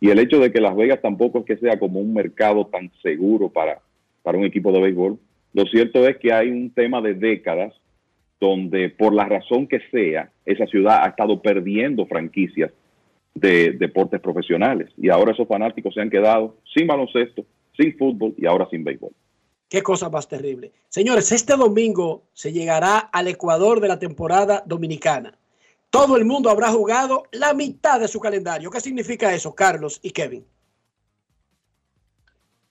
y 0.00 0.10
el 0.10 0.18
hecho 0.18 0.38
de 0.38 0.52
que 0.52 0.60
Las 0.60 0.76
Vegas 0.76 1.00
tampoco 1.00 1.40
es 1.40 1.44
que 1.44 1.56
sea 1.56 1.78
como 1.78 2.00
un 2.00 2.12
mercado 2.12 2.66
tan 2.66 2.90
seguro 3.02 3.48
para, 3.48 3.80
para 4.22 4.38
un 4.38 4.44
equipo 4.44 4.72
de 4.72 4.80
béisbol, 4.80 5.18
lo 5.54 5.64
cierto 5.64 6.06
es 6.06 6.18
que 6.18 6.32
hay 6.32 6.50
un 6.50 6.70
tema 6.70 7.00
de 7.00 7.14
décadas 7.14 7.72
donde 8.38 8.90
por 8.90 9.14
la 9.14 9.24
razón 9.24 9.66
que 9.66 9.80
sea, 9.90 10.30
esa 10.44 10.66
ciudad 10.66 11.02
ha 11.02 11.08
estado 11.08 11.40
perdiendo 11.40 12.06
franquicias 12.06 12.70
de 13.34 13.72
deportes 13.72 14.20
profesionales. 14.20 14.90
Y 14.96 15.08
ahora 15.08 15.32
esos 15.32 15.48
fanáticos 15.48 15.94
se 15.94 16.00
han 16.00 16.10
quedado 16.10 16.56
sin 16.74 16.86
baloncesto, 16.86 17.44
sin 17.76 17.96
fútbol 17.96 18.34
y 18.36 18.46
ahora 18.46 18.68
sin 18.70 18.84
béisbol. 18.84 19.12
Qué 19.68 19.82
cosa 19.82 20.08
más 20.10 20.28
terrible. 20.28 20.72
Señores, 20.88 21.32
este 21.32 21.56
domingo 21.56 22.22
se 22.32 22.52
llegará 22.52 22.98
al 22.98 23.28
Ecuador 23.28 23.80
de 23.80 23.88
la 23.88 23.98
temporada 23.98 24.62
dominicana. 24.64 25.38
Todo 25.90 26.16
el 26.16 26.24
mundo 26.24 26.50
habrá 26.50 26.70
jugado 26.70 27.24
la 27.32 27.54
mitad 27.54 28.00
de 28.00 28.08
su 28.08 28.20
calendario. 28.20 28.70
¿Qué 28.70 28.80
significa 28.80 29.34
eso, 29.34 29.54
Carlos 29.54 29.98
y 30.02 30.10
Kevin? 30.10 30.44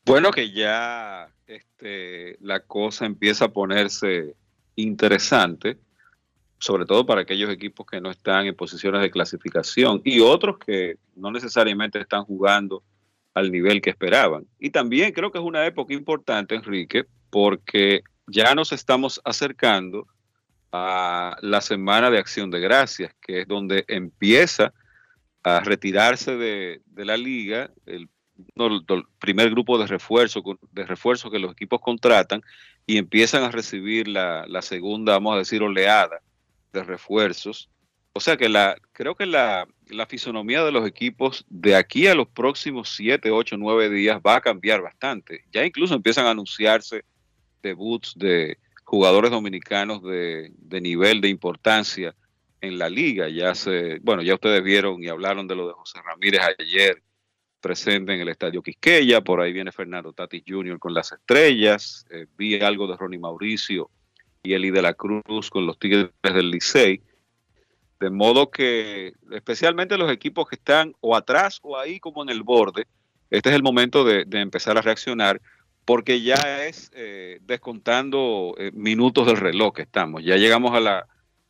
Bueno, 0.06 0.32
que 0.32 0.52
ya 0.52 1.32
este, 1.48 2.38
la 2.40 2.60
cosa 2.60 3.06
empieza 3.06 3.46
a 3.46 3.54
ponerse 3.54 4.36
interesante, 4.76 5.80
sobre 6.60 6.86
todo 6.86 7.06
para 7.06 7.22
aquellos 7.22 7.50
equipos 7.50 7.86
que 7.86 8.02
no 8.02 8.12
están 8.12 8.46
en 8.46 8.56
posiciones 8.56 9.02
de 9.02 9.10
clasificación 9.10 10.02
y 10.04 10.20
otros 10.20 10.58
que 10.60 10.98
no 11.16 11.32
necesariamente 11.32 12.00
están 12.00 12.24
jugando 12.24 12.84
al 13.34 13.52
nivel 13.52 13.82
que 13.82 13.90
esperaban. 13.90 14.48
Y 14.60 14.70
también 14.70 15.12
creo 15.12 15.32
que 15.32 15.40
es 15.40 15.44
una 15.44 15.66
época 15.66 15.94
importante, 15.94 16.56
Enrique, 16.56 17.06
porque 17.30 18.04
ya 18.28 18.56
nos 18.56 18.72
estamos 18.72 19.22
acercando 19.24 20.08
la 21.42 21.62
Semana 21.62 22.10
de 22.10 22.18
Acción 22.18 22.52
de 22.52 22.60
Gracias, 22.60 23.14
que 23.22 23.42
es 23.42 23.48
donde 23.48 23.86
empieza 23.88 24.74
a 25.44 25.60
retirarse 25.60 26.36
de, 26.36 26.82
la 26.96 27.18
liga 27.18 27.72
el, 27.86 28.10
primer 29.20 29.50
grupo 29.50 29.78
de 29.78 29.88
refuerzo, 29.88 30.44
de 30.72 30.86
refuerzo 30.86 31.32
que 31.32 31.40
los 31.40 31.52
equipos 31.52 31.80
contratan 31.82 32.42
y 32.86 32.98
empiezan 32.98 33.44
a 33.44 33.52
recibir 33.52 34.08
la, 34.08 34.46
la 34.48 34.62
segunda, 34.62 35.14
vamos 35.14 35.36
a 35.36 35.40
decir, 35.40 35.62
oleada 35.64 36.22
de 36.74 36.84
refuerzos 36.84 37.70
o 38.18 38.22
sea 38.22 38.38
que 38.38 38.48
la, 38.48 38.78
creo 38.94 39.14
que 39.14 39.26
la, 39.26 39.68
la 39.90 40.06
fisonomía 40.06 40.64
de 40.64 40.72
los 40.72 40.88
equipos 40.88 41.46
de 41.50 41.76
aquí 41.76 42.08
a 42.08 42.16
los 42.16 42.30
próximos 42.30 42.96
7, 42.96 43.30
8, 43.30 43.58
9 43.58 43.90
días 43.90 44.22
va 44.26 44.38
a 44.38 44.42
cambiar 44.42 44.82
bastante. 44.82 45.44
Ya 45.52 45.66
incluso 45.66 45.96
empiezan 45.96 46.26
a 46.26 46.30
anunciarse 46.30 47.04
debuts 47.62 48.14
de 48.16 48.58
jugadores 48.86 49.32
dominicanos 49.32 50.02
de, 50.04 50.52
de 50.58 50.82
nivel 50.82 51.20
de 51.20 51.28
importancia 51.28 52.16
en 52.62 52.80
la 52.80 52.90
liga. 52.90 53.28
Ya 53.30 53.54
se, 53.56 54.00
bueno, 54.00 54.22
ya 54.22 54.36
ustedes 54.36 54.64
vieron 54.64 55.04
y 55.04 55.10
hablaron 55.10 55.48
de 55.48 55.56
lo 55.56 55.68
de 55.68 55.74
José 55.74 56.00
Ramírez 56.02 56.42
ayer 56.60 57.02
presente 57.60 58.14
en 58.14 58.22
el 58.22 58.30
Estadio 58.30 58.62
Quisqueya, 58.62 59.22
por 59.22 59.42
ahí 59.42 59.52
viene 59.52 59.72
Fernando 59.72 60.14
Tatis 60.14 60.44
Jr. 60.48 60.78
con 60.78 60.94
las 60.94 61.12
estrellas, 61.12 62.06
eh, 62.12 62.28
vi 62.38 62.62
algo 62.62 62.86
de 62.86 62.96
Ronnie 62.96 63.18
Mauricio 63.18 63.90
y 64.44 64.54
Eli 64.54 64.70
de 64.70 64.84
la 64.84 64.94
Cruz 64.94 65.50
con 65.50 65.66
los 65.66 65.80
Tigres 65.80 66.12
del 66.22 66.52
Licey. 66.52 67.02
De 68.00 68.12
modo 68.12 68.52
que, 68.52 69.14
especialmente 69.32 69.98
los 69.98 70.12
equipos 70.12 70.48
que 70.48 70.58
están 70.58 70.94
o 71.00 71.16
atrás 71.16 71.60
o 71.64 71.76
ahí 71.76 72.00
como 72.00 72.22
en 72.22 72.30
el 72.30 72.44
borde, 72.44 72.86
este 73.32 73.50
es 73.50 73.56
el 73.56 73.64
momento 73.64 74.04
de, 74.04 74.26
de 74.26 74.42
empezar 74.42 74.78
a 74.78 74.82
reaccionar 74.82 75.42
porque 75.86 76.22
ya 76.22 76.66
es 76.66 76.92
eh, 76.96 77.40
descontando 77.44 78.56
eh, 78.58 78.72
minutos 78.74 79.28
del 79.28 79.38
reloj 79.38 79.76
que 79.76 79.84
estamos. 79.84 80.24
Ya 80.24 80.36
llegamos 80.36 80.76
a 80.76 80.80
la, 80.80 81.08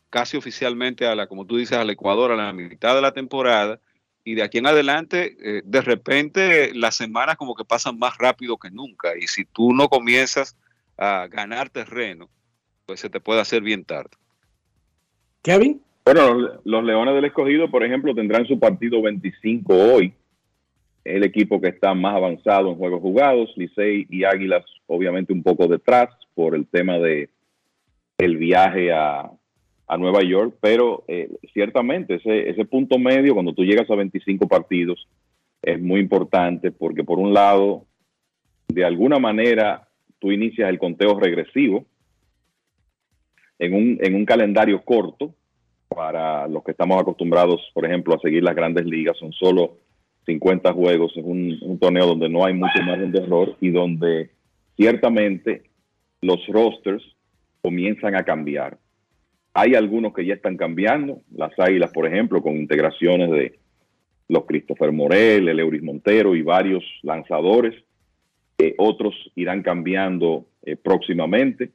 casi 0.10 0.36
oficialmente 0.36 1.08
a 1.08 1.16
la, 1.16 1.28
como 1.28 1.46
tú 1.46 1.58
dices, 1.58 1.78
al 1.78 1.90
Ecuador, 1.90 2.32
a 2.32 2.36
la 2.36 2.52
mitad 2.52 2.96
de 2.96 3.02
la 3.02 3.14
temporada 3.14 3.80
y 4.26 4.36
de 4.36 4.44
aquí 4.44 4.58
en 4.58 4.68
adelante, 4.68 5.38
eh, 5.40 5.62
de 5.64 5.82
repente 5.82 6.74
las 6.74 6.96
semanas 6.96 7.38
como 7.38 7.56
que 7.56 7.64
pasan 7.64 7.98
más 7.98 8.18
rápido 8.18 8.58
que 8.58 8.72
nunca 8.72 9.18
y 9.18 9.28
si 9.28 9.46
tú 9.46 9.74
no 9.74 9.88
comienzas 9.88 10.58
a 10.98 11.28
ganar 11.28 11.70
terreno, 11.70 12.30
pues 12.86 13.00
se 13.00 13.10
te 13.10 13.22
puede 13.22 13.40
hacer 13.40 13.62
bien 13.62 13.86
tarde. 13.86 14.12
Kevin. 15.42 15.82
Bueno, 16.04 16.34
los, 16.34 16.60
los 16.66 16.84
Leones 16.84 17.16
del 17.16 17.26
Escogido, 17.26 17.72
por 17.72 17.84
ejemplo, 17.84 18.14
tendrán 18.14 18.46
su 18.46 18.60
partido 18.60 19.02
25 19.02 19.74
hoy. 19.74 20.14
El 21.06 21.24
equipo 21.24 21.62
que 21.62 21.70
está 21.70 21.94
más 21.94 22.16
avanzado 22.16 22.70
en 22.70 22.78
juegos 22.78 23.02
jugados, 23.02 23.54
Licey 23.56 24.08
y 24.10 24.26
Águilas, 24.26 24.66
obviamente 24.88 25.32
un 25.32 25.44
poco 25.44 25.68
detrás 25.68 26.10
por 26.34 26.56
el 26.56 26.68
tema 26.68 26.98
de 26.98 27.30
el 28.18 28.38
viaje 28.38 28.92
a, 28.92 29.32
a 29.88 29.98
Nueva 29.98 30.24
York, 30.24 30.58
pero 30.60 31.06
eh, 31.08 31.30
ciertamente 31.54 32.16
ese, 32.16 32.50
ese 32.50 32.66
punto 32.66 32.98
medio, 32.98 33.34
cuando 33.34 33.54
tú 33.54 33.64
llegas 33.64 33.90
a 33.90 33.96
25 33.96 34.48
partidos, 34.48 35.08
es 35.62 35.82
muy 35.82 36.00
importante 36.00 36.72
porque 36.72 37.04
por 37.04 37.20
un 37.20 37.34
lado, 37.34 37.86
de 38.68 38.84
alguna 38.84 39.20
manera, 39.20 39.88
tú 40.20 40.32
inicias 40.32 40.70
el 40.70 40.80
conteo 40.80 41.20
regresivo 41.20 41.86
en 43.60 43.74
un, 43.74 43.98
en 44.02 44.16
un 44.16 44.26
calendario 44.26 44.84
corto, 44.84 45.34
para 45.88 46.48
los 46.48 46.64
que 46.64 46.72
estamos 46.72 47.00
acostumbrados, 47.00 47.62
por 47.74 47.86
ejemplo, 47.86 48.16
a 48.16 48.20
seguir 48.20 48.44
las 48.44 48.56
grandes 48.56 48.86
ligas, 48.86 49.18
son 49.18 49.32
solo 49.32 49.78
50 50.26 50.74
juegos, 50.74 51.14
es 51.16 51.24
un, 51.24 51.78
torneo 51.80 52.08
donde 52.08 52.30
no 52.30 52.46
hay 52.46 52.54
mucho 52.54 52.82
margen 52.86 53.12
de 53.12 53.20
error 53.20 53.56
y 53.62 53.70
donde 53.70 54.32
ciertamente 54.76 55.64
los 56.22 56.46
rosters 56.48 57.04
comienzan 57.62 58.16
a 58.16 58.24
cambiar. 58.24 58.78
Hay 59.54 59.76
algunos 59.76 60.14
que 60.14 60.26
ya 60.26 60.34
están 60.34 60.58
cambiando, 60.58 61.22
las 61.34 61.58
Águilas, 61.58 61.92
por 61.92 62.08
ejemplo, 62.08 62.42
con 62.42 62.58
integraciones 62.58 63.32
de 63.32 63.60
los 64.28 64.46
Christopher 64.46 64.92
Morel, 64.92 65.48
el 65.48 65.60
Euris 65.60 65.84
Montero 65.84 66.36
y 66.36 66.42
varios 66.42 66.84
lanzadores. 67.04 67.76
Eh, 68.58 68.74
otros 68.78 69.14
irán 69.36 69.62
cambiando 69.62 70.46
eh, 70.64 70.76
próximamente. 70.76 71.72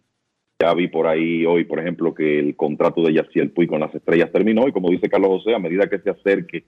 Ya 0.59 0.75
vi 0.75 0.89
por 0.89 1.07
ahí 1.07 1.47
hoy, 1.47 1.65
por 1.65 1.79
ejemplo, 1.79 2.13
que 2.13 2.39
el 2.39 2.57
contrato 2.57 3.03
de 3.03 3.15
Yaciel 3.15 3.51
Puy 3.51 3.67
con 3.67 3.81
las 3.81 3.95
estrellas 3.95 4.31
terminó 4.33 4.69
y 4.69 4.73
como 4.73 4.91
dice 4.91 5.09
Carlos 5.09 5.43
José, 5.43 5.55
a 5.55 5.59
medida 5.59 5.89
que 5.89 6.01
se 6.01 6.11
acerque 6.11 6.65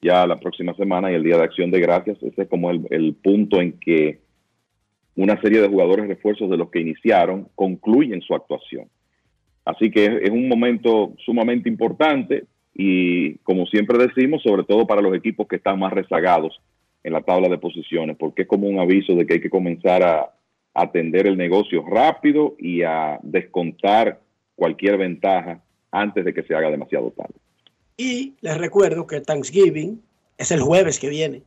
ya 0.00 0.26
la 0.26 0.36
próxima 0.36 0.74
semana 0.74 1.10
y 1.10 1.14
el 1.14 1.22
Día 1.22 1.36
de 1.36 1.44
Acción 1.44 1.70
de 1.70 1.80
Gracias, 1.80 2.22
ese 2.22 2.42
es 2.42 2.48
como 2.48 2.70
el, 2.70 3.14
punto 3.22 3.60
en 3.60 3.78
que 3.78 4.20
una 5.16 5.40
serie 5.40 5.60
de 5.60 5.68
jugadores 5.68 6.06
refuerzos 6.06 6.48
de 6.48 6.56
los 6.56 6.70
que 6.70 6.80
iniciaron 6.80 7.48
concluyen 7.54 8.20
su 8.22 8.34
actuación. 8.34 8.88
Así 9.64 9.90
que 9.90 10.20
es 10.22 10.30
un 10.30 10.48
momento 10.48 11.14
sumamente 11.24 11.68
importante 11.68 12.44
y 12.74 13.34
como 13.38 13.66
siempre 13.66 13.98
decimos, 13.98 14.42
sobre 14.42 14.62
todo 14.62 14.86
para 14.86 15.02
los 15.02 15.14
equipos 15.14 15.48
que 15.48 15.56
están 15.56 15.78
más 15.78 15.92
rezagados 15.92 16.60
en 17.02 17.12
la 17.12 17.22
tabla 17.22 17.48
de 17.48 17.58
posiciones, 17.58 18.16
porque 18.16 18.42
es 18.42 18.48
como 18.48 18.68
un 18.68 18.78
aviso 18.78 19.14
de 19.14 19.26
que 19.26 19.34
hay 19.34 19.40
que 19.40 19.50
comenzar 19.50 20.02
a, 20.02 20.32
atender 20.74 21.26
el 21.26 21.36
negocio 21.36 21.84
rápido 21.84 22.54
y 22.58 22.82
a 22.82 23.18
descontar 23.22 24.20
cualquier 24.54 24.96
ventaja 24.96 25.60
antes 25.90 26.24
de 26.24 26.32
que 26.32 26.42
se 26.44 26.54
haga 26.54 26.70
demasiado 26.70 27.10
tarde. 27.10 27.34
Y 28.00 28.36
les 28.40 28.56
recuerdo 28.56 29.08
que 29.08 29.20
Thanksgiving 29.20 30.00
es 30.38 30.52
el 30.52 30.62
jueves 30.62 31.00
que 31.00 31.08
viene. 31.08 31.42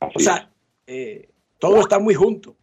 o 0.00 0.18
sea, 0.18 0.48
eh, 0.86 1.28
todo 1.58 1.80
está 1.80 1.98
muy 1.98 2.14
junto. 2.14 2.56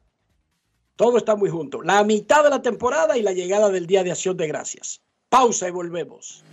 Todo 0.95 1.17
está 1.17 1.35
muy 1.35 1.49
junto. 1.49 1.81
La 1.81 2.01
mitad 2.05 2.45
de 2.45 2.49
la 2.49 2.61
temporada 2.61 3.17
y 3.17 3.21
la 3.21 3.33
llegada 3.33 3.69
del 3.69 3.87
Día 3.87 4.03
de 4.03 4.11
Acción 4.11 4.37
de 4.37 4.47
Gracias. 4.47 5.01
Pausa 5.27 5.67
y 5.67 5.71
volvemos. 5.71 6.45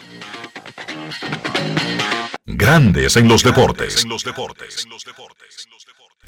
Grandes 2.46 3.16
en 3.16 3.28
los 3.28 3.42
deportes. 3.42 4.06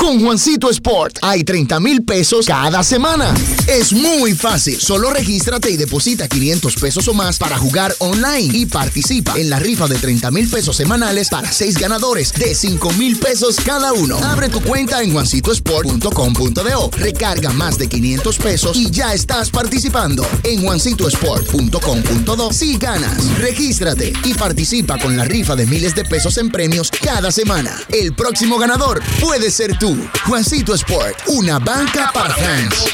Con 0.02 0.20
Juancito 0.20 0.68
Sport 0.68 1.18
hay 1.22 1.44
30 1.44 1.78
mil 1.78 2.02
pesos 2.02 2.46
cada 2.46 2.82
semana. 2.82 3.32
Es 3.68 3.92
muy 3.92 4.34
fácil. 4.34 4.80
Solo 4.80 5.10
regístrate 5.10 5.70
y 5.70 5.76
deposita 5.76 6.26
500 6.26 6.74
pesos 6.74 7.06
o 7.06 7.14
más 7.14 7.38
para 7.38 7.56
jugar 7.56 7.94
online 7.98 8.50
y 8.52 8.66
participa 8.66 9.38
en 9.38 9.48
la 9.48 9.60
rifa 9.60 9.86
de 9.86 9.96
30 9.96 10.32
mil 10.32 10.48
pesos 10.48 10.76
semanales 10.76 11.28
para 11.28 11.52
seis 11.52 11.78
ganadores 11.78 12.32
de 12.32 12.52
5 12.52 12.92
mil 12.94 13.16
pesos 13.18 13.54
cada 13.64 13.92
uno. 13.92 14.16
Abre 14.24 14.48
tu 14.48 14.60
cuenta 14.60 15.02
en 15.04 15.12
juancitosport.com.do. 15.12 16.90
Recarga 16.96 17.52
más 17.52 17.78
de 17.78 17.88
500 17.88 18.38
pesos 18.38 18.76
y 18.76 18.90
ya 18.90 19.14
estás 19.14 19.50
participando. 19.50 20.26
En 20.42 20.62
juancitosport.com.do. 20.62 22.52
Si 22.52 22.76
ganas, 22.76 23.38
regístrate 23.38 24.12
y 24.24 24.34
participa 24.34 24.98
con 24.98 25.16
la 25.16 25.24
rifa 25.24 25.54
de 25.54 25.66
miles 25.66 25.94
de 25.94 26.01
pesos 26.04 26.38
en 26.38 26.50
premios 26.50 26.90
cada 26.90 27.30
semana. 27.32 27.76
El 27.88 28.14
próximo 28.14 28.58
ganador 28.58 29.02
puede 29.20 29.50
ser 29.50 29.78
tú. 29.78 29.96
Juancito 30.26 30.74
Sport, 30.74 31.16
una 31.28 31.58
banca 31.58 32.10
para 32.12 32.34
fans. 32.34 32.86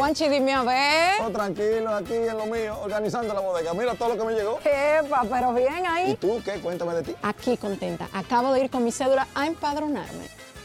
Juanchi, 0.00 0.28
dime 0.30 0.54
a 0.54 0.62
ver. 0.62 1.20
Oh, 1.20 1.30
tranquilo, 1.30 1.94
aquí 1.94 2.14
en 2.14 2.36
lo 2.36 2.46
mío, 2.46 2.78
organizando 2.82 3.34
la 3.34 3.40
bodega. 3.40 3.74
Mira 3.74 3.94
todo 3.94 4.14
lo 4.14 4.16
que 4.16 4.24
me 4.24 4.32
llegó. 4.32 4.58
Epa, 4.64 5.26
pero 5.30 5.52
bien 5.52 5.86
ahí. 5.86 6.12
¿Y 6.12 6.14
tú 6.14 6.40
qué? 6.42 6.52
Cuéntame 6.52 6.94
de 6.94 7.02
ti. 7.02 7.14
Aquí 7.22 7.58
contenta. 7.58 8.08
Acabo 8.14 8.54
de 8.54 8.64
ir 8.64 8.70
con 8.70 8.82
mi 8.82 8.92
cédula 8.92 9.28
a 9.34 9.46
empadronarme. 9.46 10.39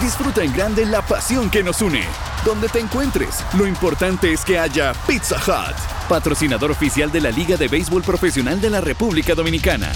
Disfruta 0.00 0.44
en 0.44 0.52
grande 0.52 0.86
la 0.86 1.02
pasión 1.02 1.50
que 1.50 1.62
nos 1.62 1.82
une. 1.82 2.04
Donde 2.44 2.68
te 2.68 2.78
encuentres, 2.78 3.44
lo 3.56 3.66
importante 3.66 4.32
es 4.32 4.44
que 4.44 4.56
haya 4.56 4.92
Pizza 5.06 5.36
Hut, 5.36 5.76
patrocinador 6.08 6.70
oficial 6.70 7.10
de 7.10 7.20
la 7.20 7.30
Liga 7.30 7.56
de 7.56 7.66
Béisbol 7.66 8.02
Profesional 8.02 8.60
de 8.60 8.70
la 8.70 8.80
República 8.80 9.34
Dominicana. 9.34 9.90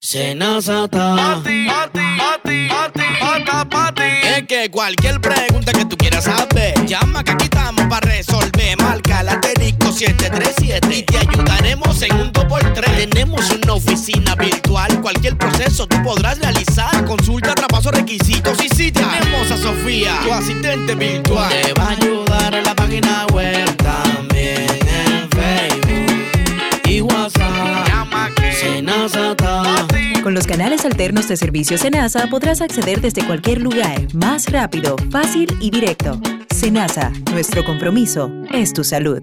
Senazata. 0.00 1.14
Pati, 1.16 1.66
pati, 1.66 2.00
pati, 2.18 2.68
pati, 3.20 3.68
pati, 3.70 4.02
Es 4.02 4.46
que 4.46 4.70
cualquier 4.70 5.20
pregunta 5.20 5.72
que 5.72 5.84
tú 5.84 5.96
quieras 5.96 6.24
saber, 6.24 6.74
llama 6.86 7.22
que 7.22 7.32
aquí 7.32 7.44
estamos 7.44 7.86
para 7.86 8.06
resolver. 8.06 8.76
Marca 8.82 9.22
la 9.22 9.32
asterisco 9.32 9.73
737 9.94 10.96
y 10.96 11.02
te 11.04 11.18
ayudaremos 11.18 12.02
en 12.02 12.12
un 12.16 12.32
2x3. 12.32 13.08
Tenemos 13.08 13.48
una 13.50 13.74
oficina 13.74 14.34
virtual, 14.34 15.00
cualquier 15.00 15.38
proceso 15.38 15.86
tú 15.86 16.02
podrás 16.02 16.38
realizar. 16.40 17.04
Consulta, 17.04 17.54
traspaso, 17.54 17.92
requisitos 17.92 18.58
y 18.64 18.68
si 18.74 18.90
tenemos 18.90 19.50
a 19.52 19.56
Sofía, 19.56 20.18
tu 20.24 20.32
asistente 20.32 20.96
virtual. 20.96 21.48
Te 21.48 21.72
va 21.74 21.84
a 21.84 21.90
ayudar 21.90 22.54
en 22.54 22.64
la 22.64 22.74
página 22.74 23.26
web 23.32 23.76
también 23.76 24.66
en 24.68 25.30
Facebook 25.30 26.88
y 26.88 27.00
WhatsApp. 27.00 27.86
Llama 27.86 28.30
que. 28.34 28.54
Con 30.24 30.34
los 30.34 30.46
canales 30.46 30.84
alternos 30.84 31.28
de 31.28 31.36
servicio 31.36 31.78
Senasa 31.78 32.26
podrás 32.28 32.62
acceder 32.62 33.00
desde 33.00 33.24
cualquier 33.24 33.60
lugar, 33.60 34.12
más 34.14 34.50
rápido, 34.50 34.96
fácil 35.12 35.56
y 35.60 35.70
directo. 35.70 36.20
Senasa, 36.52 37.12
nuestro 37.30 37.64
compromiso 37.64 38.32
es 38.52 38.72
tu 38.72 38.82
salud. 38.82 39.22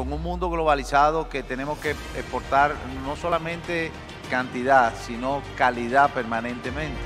con 0.00 0.14
un 0.14 0.22
mundo 0.22 0.48
globalizado 0.48 1.28
que 1.28 1.42
tenemos 1.42 1.78
que 1.78 1.90
exportar 1.90 2.74
no 3.04 3.16
solamente 3.16 3.92
cantidad, 4.30 4.94
sino 4.98 5.42
calidad 5.58 6.10
permanentemente. 6.14 7.02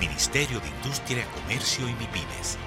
Ministerio 0.00 0.58
de 0.58 0.68
Industria, 0.68 1.26
Comercio 1.42 1.86
y 1.86 1.92
MIPIMES. 1.92 2.58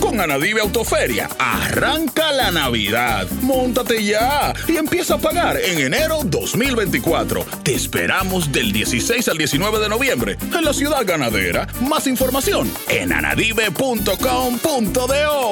Con 0.00 0.20
Anadive 0.20 0.60
Autoferia, 0.60 1.28
arranca 1.38 2.32
la 2.32 2.50
Navidad. 2.50 3.28
Móntate 3.42 4.04
ya 4.04 4.52
y 4.68 4.76
empieza 4.76 5.14
a 5.14 5.18
pagar 5.18 5.56
en 5.56 5.78
enero 5.78 6.20
2024. 6.24 7.44
Te 7.62 7.74
esperamos 7.74 8.52
del 8.52 8.72
16 8.72 9.28
al 9.28 9.38
19 9.38 9.78
de 9.78 9.88
noviembre 9.88 10.36
en 10.40 10.64
la 10.64 10.72
ciudad 10.72 11.04
ganadera. 11.06 11.66
Más 11.80 12.06
información 12.06 12.70
en 12.88 13.12
anadive.com.do. 13.12 15.50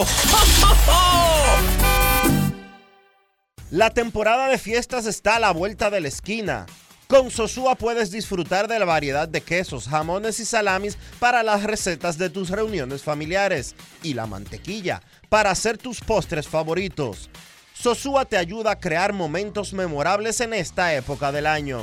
La 3.70 3.90
temporada 3.90 4.48
de 4.48 4.58
fiestas 4.58 5.06
está 5.06 5.36
a 5.36 5.40
la 5.40 5.52
vuelta 5.52 5.90
de 5.90 6.00
la 6.00 6.08
esquina. 6.08 6.66
Con 7.08 7.30
Sosúa 7.30 7.74
puedes 7.74 8.10
disfrutar 8.10 8.68
de 8.68 8.78
la 8.78 8.84
variedad 8.84 9.26
de 9.26 9.40
quesos, 9.40 9.88
jamones 9.88 10.40
y 10.40 10.44
salamis 10.44 10.98
para 11.18 11.42
las 11.42 11.62
recetas 11.62 12.18
de 12.18 12.28
tus 12.28 12.50
reuniones 12.50 13.02
familiares 13.02 13.74
y 14.02 14.12
la 14.12 14.26
mantequilla 14.26 15.00
para 15.30 15.50
hacer 15.50 15.78
tus 15.78 16.00
postres 16.00 16.46
favoritos. 16.46 17.30
Sosúa 17.72 18.26
te 18.26 18.36
ayuda 18.36 18.72
a 18.72 18.78
crear 18.78 19.14
momentos 19.14 19.72
memorables 19.72 20.42
en 20.42 20.52
esta 20.52 20.94
época 20.94 21.32
del 21.32 21.46
año. 21.46 21.80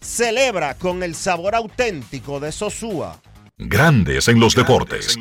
Celebra 0.00 0.78
con 0.78 1.02
el 1.02 1.14
sabor 1.14 1.54
auténtico 1.54 2.40
de 2.40 2.50
Sosúa. 2.50 3.20
Grandes 3.58 4.28
en 4.28 4.40
los 4.40 4.54
deportes. 4.54 5.18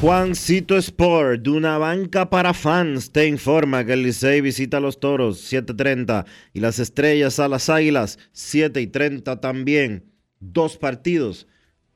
Juancito 0.00 0.76
Sport, 0.76 1.42
de 1.42 1.50
una 1.50 1.76
banca 1.76 2.30
para 2.30 2.54
fans, 2.54 3.10
te 3.10 3.26
informa 3.26 3.84
que 3.84 3.94
el 3.94 4.04
Licey 4.04 4.40
visita 4.40 4.76
a 4.76 4.80
los 4.80 5.00
Toros 5.00 5.52
7.30 5.52 6.24
y 6.52 6.60
las 6.60 6.78
Estrellas 6.78 7.40
a 7.40 7.48
las 7.48 7.68
Águilas 7.68 8.16
7 8.30 8.80
y 8.80 8.86
30 8.86 9.40
también. 9.40 10.12
Dos 10.38 10.76
partidos 10.76 11.48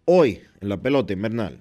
hoy 0.05 0.41
en 0.61 0.69
la 0.69 0.83
pelota 0.83 1.13
invernal. 1.13 1.61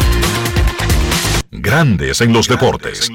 Grandes 1.51 2.21
en 2.21 2.31
los 2.31 2.47
deportes. 2.47 3.09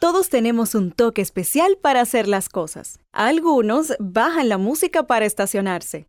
Todos 0.00 0.30
tenemos 0.30 0.74
un 0.74 0.92
toque 0.92 1.20
especial 1.20 1.76
para 1.80 2.00
hacer 2.00 2.26
las 2.26 2.48
cosas. 2.48 3.00
Algunos 3.12 3.94
bajan 3.98 4.48
la 4.48 4.56
música 4.56 5.06
para 5.06 5.26
estacionarse. 5.26 6.08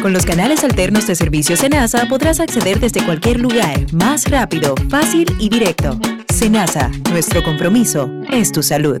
Con 0.00 0.12
los 0.12 0.24
canales 0.26 0.64
alternos 0.64 1.06
de 1.06 1.14
servicio 1.14 1.56
Senasa 1.56 2.06
podrás 2.08 2.40
acceder 2.40 2.80
desde 2.80 3.04
cualquier 3.04 3.40
lugar, 3.40 3.92
más 3.92 4.28
rápido, 4.30 4.74
fácil 4.88 5.26
y 5.38 5.48
directo. 5.48 5.98
Senasa, 6.32 6.90
nuestro 7.10 7.42
compromiso 7.42 8.10
es 8.30 8.50
tu 8.50 8.62
salud. 8.62 9.00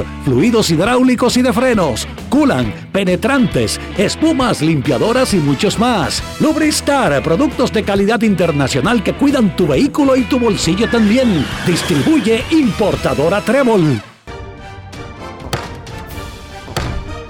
fluidos 0.23 0.69
hidráulicos 0.69 1.37
y 1.37 1.41
de 1.41 1.53
frenos, 1.53 2.07
culan, 2.29 2.73
penetrantes, 2.91 3.79
espumas, 3.97 4.61
limpiadoras 4.61 5.33
y 5.33 5.37
muchos 5.37 5.79
más. 5.79 6.23
Lubristar, 6.39 7.21
productos 7.23 7.71
de 7.71 7.83
calidad 7.83 8.21
internacional 8.21 9.03
que 9.03 9.13
cuidan 9.13 9.55
tu 9.55 9.67
vehículo 9.67 10.15
y 10.15 10.23
tu 10.23 10.39
bolsillo 10.39 10.89
también. 10.89 11.45
Distribuye 11.65 12.43
importadora 12.51 13.41
Trébol. 13.41 14.01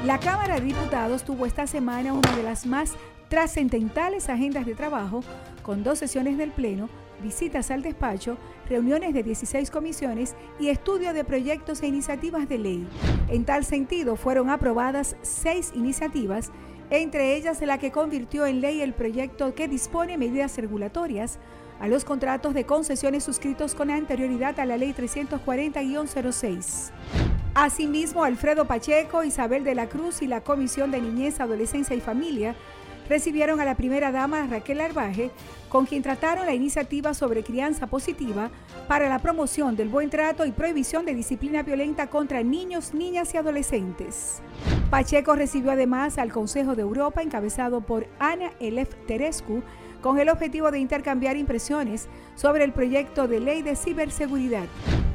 La 0.06 0.20
Cámara 0.20 0.56
de 0.56 0.62
Diputados 0.62 1.24
tuvo 1.24 1.46
esta 1.46 1.68
semana 1.68 2.14
una 2.14 2.36
de 2.36 2.44
las 2.44 2.66
más 2.66 2.96
trascendentales 3.30 4.30
agendas 4.30 4.66
de 4.66 4.76
trabajo, 4.76 5.24
con 5.64 5.84
dos 5.84 6.00
sesiones 6.00 6.38
del 6.38 6.52
Pleno, 6.52 6.90
visitas 7.22 7.72
al 7.72 7.82
despacho, 7.82 8.38
reuniones 8.68 9.14
de 9.14 9.24
16 9.24 9.72
comisiones 9.72 10.36
y 10.60 10.70
estudio 10.70 11.14
de 11.14 11.24
proyectos 11.24 11.82
e 11.82 11.88
iniciativas 11.88 12.50
de 12.50 12.58
ley. 12.58 12.88
En 13.30 13.46
tal 13.46 13.64
sentido, 13.64 14.16
fueron 14.16 14.50
aprobadas 14.50 15.16
seis 15.22 15.72
iniciativas, 15.76 16.52
entre 16.90 17.36
ellas 17.36 17.62
la 17.62 17.78
que 17.78 17.92
convirtió 17.92 18.46
en 18.46 18.62
ley 18.62 18.82
el 18.82 18.94
proyecto 18.94 19.54
que 19.56 19.68
dispone 19.68 20.18
medidas 20.18 20.58
regulatorias 20.58 21.40
a 21.82 21.88
los 21.88 22.06
contratos 22.06 22.54
de 22.54 22.66
concesiones 22.66 23.24
suscritos 23.24 23.74
con 23.74 23.90
anterioridad 23.90 24.60
a 24.60 24.66
la 24.66 24.78
Ley 24.78 24.94
340-06. 24.94 26.92
Asimismo, 27.56 28.24
Alfredo 28.24 28.66
Pacheco, 28.66 29.24
Isabel 29.24 29.64
de 29.64 29.74
la 29.74 29.90
Cruz 29.90 30.22
y 30.22 30.28
la 30.28 30.42
Comisión 30.42 30.92
de 30.92 31.02
Niñez, 31.02 31.40
Adolescencia 31.40 31.96
y 31.96 32.00
Familia 32.00 32.56
recibieron 33.12 33.60
a 33.60 33.66
la 33.66 33.76
primera 33.76 34.10
dama 34.14 34.48
Raquel 34.48 34.80
Arbaje, 34.80 35.32
con 35.68 35.86
quien 35.86 36.02
trataron 36.02 36.46
la 36.46 36.54
iniciativa 36.54 37.14
sobre 37.14 37.44
crianza 37.44 37.86
positiva 37.88 38.50
para 38.88 39.10
la 39.10 39.20
promoción 39.20 39.76
del 39.76 39.90
buen 39.90 40.10
trato 40.10 40.46
y 40.46 40.54
prohibición 40.54 41.06
de 41.06 41.14
disciplina 41.14 41.62
violenta 41.62 42.08
contra 42.08 42.42
niños, 42.42 42.94
niñas 42.94 43.34
y 43.34 43.38
adolescentes. 43.38 44.42
Pacheco 44.90 45.36
recibió 45.36 45.72
además 45.72 46.18
al 46.18 46.32
Consejo 46.32 46.74
de 46.78 46.84
Europa 46.84 47.22
encabezado 47.22 47.82
por 47.82 48.08
Ana 48.18 48.54
Elef 48.62 48.96
Terescu, 49.08 49.62
con 50.02 50.18
el 50.18 50.30
objetivo 50.30 50.72
de 50.72 50.80
intercambiar 50.80 51.36
impresiones 51.36 52.08
sobre 52.36 52.64
el 52.64 52.72
proyecto 52.72 53.28
de 53.28 53.42
ley 53.42 53.62
de 53.62 53.76
ciberseguridad. 53.76 54.68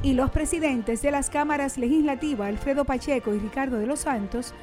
Y 0.03 0.13
los 0.13 0.29
presidentes 0.29 1.01
de 1.01 1.09
las 1.09 1.31
cámaras 1.31 1.79
legislativas, 1.79 2.47
Alfredo 2.47 2.85
Pacheco 2.85 3.33
y 3.33 3.39
Ricardo 3.39 3.79
de 3.79 3.87
los 3.87 4.01
Santos, 4.01 4.53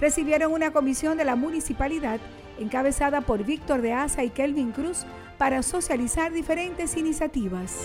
recibieron 0.00 0.52
una 0.52 0.72
comisión 0.72 1.16
de 1.16 1.24
la 1.24 1.36
municipalidad 1.36 2.20
encabezada 2.58 3.20
por 3.20 3.44
Víctor 3.44 3.82
de 3.82 3.92
Asa 3.92 4.24
y 4.24 4.30
Kelvin 4.30 4.72
Cruz 4.72 5.04
para 5.38 5.62
socializar 5.62 6.32
diferentes 6.32 6.96
iniciativas. 6.96 7.76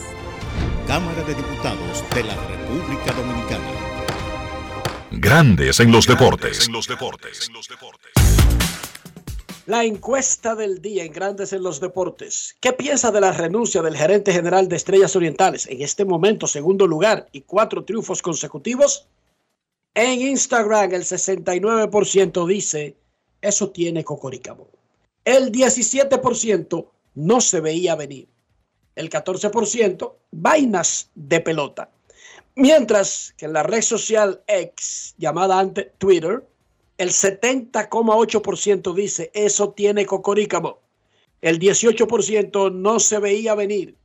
Cámara 0.87 1.23
de 1.23 1.33
Diputados 1.35 2.03
de 2.13 2.23
la 2.23 2.35
República 2.35 3.13
Dominicana. 3.13 3.65
Grandes 5.11 5.79
en 5.79 5.91
los 5.91 6.07
deportes. 6.07 6.69
La 9.65 9.83
encuesta 9.83 10.55
del 10.55 10.81
día 10.81 11.03
en 11.03 11.11
Grandes 11.11 11.53
en 11.53 11.61
los 11.61 11.79
Deportes. 11.79 12.55
¿Qué 12.59 12.73
piensa 12.73 13.11
de 13.11 13.21
la 13.21 13.31
renuncia 13.31 13.83
del 13.83 13.95
gerente 13.95 14.33
general 14.33 14.67
de 14.67 14.75
Estrellas 14.75 15.15
Orientales? 15.15 15.67
En 15.67 15.83
este 15.83 16.05
momento, 16.05 16.47
segundo 16.47 16.87
lugar 16.87 17.27
y 17.31 17.41
cuatro 17.41 17.85
triunfos 17.85 18.23
consecutivos. 18.23 19.07
En 19.93 20.21
Instagram, 20.21 20.93
el 20.93 21.03
69% 21.03 22.47
dice, 22.47 22.95
eso 23.41 23.69
tiene 23.71 24.03
cocoricamo. 24.03 24.67
El 25.25 25.51
17% 25.51 26.87
no 27.15 27.41
se 27.41 27.59
veía 27.59 27.95
venir. 27.95 28.27
El 28.95 29.09
14% 29.09 30.13
vainas 30.31 31.09
de 31.15 31.39
pelota. 31.39 31.89
Mientras 32.55 33.33
que 33.37 33.45
en 33.45 33.53
la 33.53 33.63
red 33.63 33.81
social 33.81 34.43
X, 34.47 35.15
llamada 35.17 35.59
antes 35.59 35.87
Twitter, 35.97 36.45
el 36.97 37.09
70,8% 37.11 38.93
dice 38.93 39.31
eso 39.33 39.71
tiene 39.71 40.05
cocorícamo. 40.05 40.79
El 41.41 41.59
18% 41.59 42.73
no 42.73 42.99
se 42.99 43.19
veía 43.19 43.55
venir. 43.55 43.95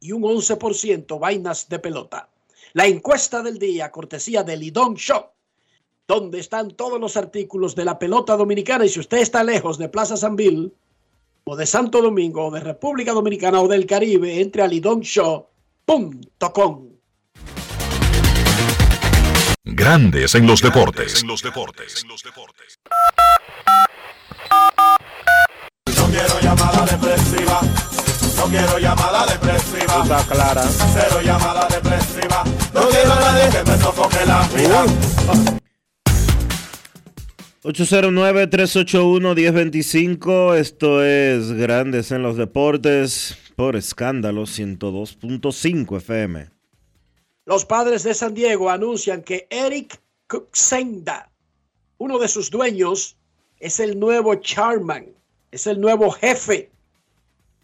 y 0.00 0.12
un 0.12 0.22
11% 0.22 1.18
vainas 1.18 1.68
de 1.70 1.78
pelota. 1.78 2.28
La 2.74 2.86
encuesta 2.86 3.40
del 3.40 3.58
día, 3.60 3.92
cortesía 3.92 4.42
de 4.42 4.56
Lidón 4.56 4.94
Shop, 4.94 5.30
donde 6.08 6.40
están 6.40 6.72
todos 6.72 7.00
los 7.00 7.16
artículos 7.16 7.76
de 7.76 7.84
la 7.84 8.00
pelota 8.00 8.36
dominicana. 8.36 8.84
Y 8.84 8.88
si 8.88 8.98
usted 8.98 9.18
está 9.18 9.44
lejos 9.44 9.78
de 9.78 9.88
Plaza 9.88 10.16
San 10.16 10.34
Bill, 10.34 10.74
o 11.44 11.54
de 11.54 11.66
Santo 11.66 12.02
Domingo, 12.02 12.46
o 12.46 12.50
de 12.50 12.58
República 12.58 13.12
Dominicana, 13.12 13.60
o 13.60 13.68
del 13.68 13.86
Caribe, 13.86 14.40
entre 14.40 14.62
a 14.62 14.66
lidonshow.com. 14.66 16.88
Grandes 19.62 20.34
en 20.34 20.48
los 20.48 20.60
deportes. 20.60 21.22
No 25.96 26.06
quiero 26.10 26.40
llamada 26.40 26.84
depresiva. 26.86 27.60
No 28.36 28.46
quiero 28.46 28.78
llamada 28.78 29.26
depresiva. 29.26 30.02
Está 30.02 30.24
clara. 30.24 30.64
Cero 30.92 31.20
llamada 31.22 31.68
depresiva. 31.68 32.42
Que 33.50 33.70
me 33.70 33.78
sofoque 33.78 34.26
la 34.26 34.46
vida. 34.48 34.84
809-381-1025. 37.64 40.56
Esto 40.56 41.02
es 41.02 41.52
Grandes 41.52 42.12
en 42.12 42.22
los 42.22 42.36
Deportes 42.36 43.38
por 43.56 43.76
escándalo 43.76 44.42
102.5 44.42 45.96
FM. 45.96 46.50
Los 47.46 47.64
padres 47.64 48.02
de 48.02 48.12
San 48.14 48.34
Diego 48.34 48.68
anuncian 48.70 49.22
que 49.22 49.46
Eric 49.50 50.00
Kuxenda, 50.28 51.30
uno 51.98 52.18
de 52.18 52.28
sus 52.28 52.50
dueños, 52.50 53.16
es 53.60 53.80
el 53.80 53.98
nuevo 53.98 54.34
chairman, 54.36 55.06
es 55.50 55.66
el 55.66 55.80
nuevo 55.80 56.10
jefe, 56.10 56.70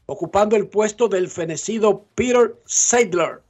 ocupando 0.06 0.56
el 0.56 0.66
puesto 0.66 1.08
del 1.08 1.28
fenecido 1.28 2.06
Peter 2.14 2.56
Seidler. 2.64 3.42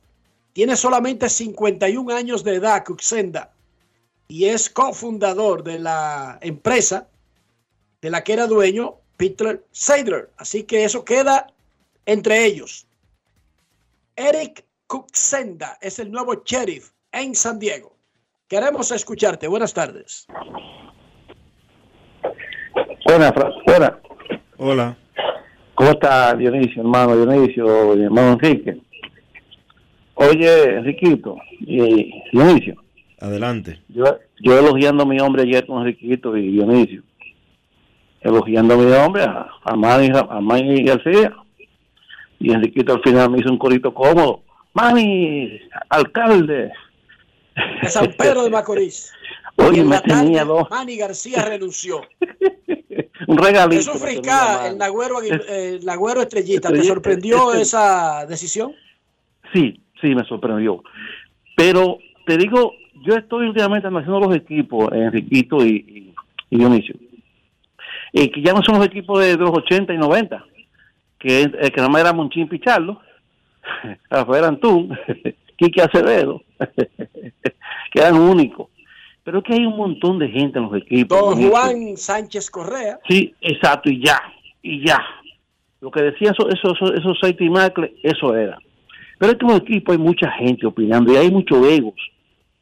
Tiene 0.52 0.76
solamente 0.76 1.28
51 1.28 2.14
años 2.14 2.44
de 2.44 2.54
edad, 2.54 2.84
Kuxenda, 2.84 3.52
y 4.28 4.46
es 4.46 4.70
cofundador 4.70 5.62
de 5.62 5.78
la 5.78 6.38
empresa 6.40 7.08
de 8.00 8.10
la 8.10 8.24
que 8.24 8.32
era 8.32 8.46
dueño 8.46 8.96
Peter 9.16 9.64
Seidler. 9.70 10.30
Así 10.36 10.64
que 10.64 10.84
eso 10.84 11.04
queda 11.04 11.46
entre 12.06 12.44
ellos. 12.44 12.86
Eric 14.16 14.64
Kuxenda 14.86 15.78
es 15.80 15.98
el 15.98 16.10
nuevo 16.10 16.42
sheriff 16.44 16.90
en 17.12 17.34
San 17.34 17.58
Diego. 17.58 17.96
Queremos 18.48 18.90
escucharte. 18.90 19.46
Buenas 19.46 19.72
tardes. 19.72 20.26
Buenas, 23.04 23.32
buenas. 23.66 23.92
Hola. 24.58 24.96
¿Cómo 25.74 25.90
está 25.90 26.34
Dionisio, 26.34 26.82
hermano 26.82 27.16
Dionisio, 27.16 27.94
hermano 27.94 28.32
Enrique? 28.32 28.80
Oye, 30.22 30.76
Enriquito 30.76 31.38
y 31.60 32.12
Dionisio, 32.30 32.74
Adelante. 33.20 33.80
yo, 33.88 34.04
yo 34.38 34.58
elogiando 34.58 35.04
a 35.04 35.06
mi 35.06 35.18
hombre 35.18 35.44
ayer 35.44 35.64
con 35.64 35.78
Enriquito 35.80 36.36
y 36.36 36.52
Dionisio, 36.52 37.02
elogiando 38.20 38.74
a 38.74 38.76
mi 38.76 38.92
hombre, 38.92 39.22
a, 39.22 39.48
a 39.64 39.76
Manny, 39.76 40.10
a 40.14 40.40
Manny 40.42 40.84
García, 40.84 41.32
y 42.38 42.52
Enriquito 42.52 42.92
al 42.92 43.02
final 43.02 43.30
me 43.30 43.38
hizo 43.38 43.50
un 43.50 43.56
corito 43.56 43.94
cómodo. 43.94 44.42
Manny, 44.74 45.58
alcalde. 45.88 46.70
De 47.80 47.88
San 47.88 48.12
Pedro 48.12 48.42
de 48.42 48.50
Macorís. 48.50 49.14
Oye, 49.56 49.82
me 49.82 50.00
tenía 50.00 50.44
dos, 50.44 50.68
Manny 50.68 50.98
García 50.98 51.46
renunció. 51.46 52.02
un 53.26 53.38
regalito. 53.38 53.94
Fricá, 53.94 54.58
Manny. 54.58 54.68
el 54.68 54.78
Nagüero, 54.78 55.22
eh, 55.22 55.78
el 55.80 55.84
Nagüero 55.86 56.20
Estrellita, 56.20 56.70
¿te 56.70 56.82
sorprendió 56.84 57.54
esa 57.54 58.26
decisión? 58.26 58.74
Sí, 59.54 59.82
sí, 60.00 60.14
me 60.14 60.24
sorprendió. 60.24 60.82
Pero 61.56 61.98
te 62.26 62.36
digo, 62.36 62.74
yo 63.02 63.14
estoy 63.14 63.46
últimamente 63.46 63.88
analizando 63.88 64.20
los 64.20 64.36
equipos, 64.36 64.92
Enriquito 64.92 65.64
y, 65.64 65.70
y, 65.70 66.14
y 66.50 66.58
Dionisio. 66.58 66.94
Y 68.12 68.28
que 68.28 68.42
ya 68.42 68.52
no 68.52 68.62
son 68.62 68.78
los 68.78 68.86
equipos 68.86 69.20
de, 69.20 69.36
de 69.36 69.38
los 69.38 69.50
80 69.50 69.94
y 69.94 69.98
90, 69.98 70.44
que, 71.18 71.42
eh, 71.42 71.70
que 71.70 71.76
nada 71.76 71.88
más 71.88 72.00
era 72.02 72.12
Monchín 72.12 72.48
Pichardo, 72.48 73.00
Rafael 74.10 74.44
Antún, 74.44 74.96
Quique 75.56 75.82
Acevedo, 75.82 76.42
que 77.92 78.00
eran 78.00 78.16
únicos. 78.16 78.68
Pero 79.22 79.38
es 79.38 79.44
que 79.44 79.54
hay 79.54 79.66
un 79.66 79.76
montón 79.76 80.18
de 80.18 80.28
gente 80.28 80.58
en 80.58 80.64
los 80.64 80.74
equipos. 80.76 81.38
Don. 81.38 81.50
Juan 81.50 81.96
Sánchez 81.96 82.50
Correa. 82.50 82.98
Sí, 83.08 83.34
exacto, 83.40 83.90
y 83.90 84.02
ya, 84.04 84.20
y 84.62 84.84
ya. 84.84 84.98
Lo 85.80 85.90
que 85.90 86.02
decía 86.02 86.32
eso, 86.32 86.48
eso, 86.48 86.74
eso, 86.74 86.94
esos 86.94 87.18
Saiti 87.20 87.48
Macle, 87.48 87.94
eso 88.02 88.34
era. 88.34 88.58
Pero 89.20 89.32
es 89.32 89.38
que 89.38 89.44
en 89.44 89.52
los 89.52 89.60
equipos 89.60 89.94
hay 89.94 90.02
mucha 90.02 90.30
gente 90.30 90.66
opinando 90.66 91.12
y 91.12 91.16
hay 91.16 91.30
muchos 91.30 91.62
egos 91.66 91.94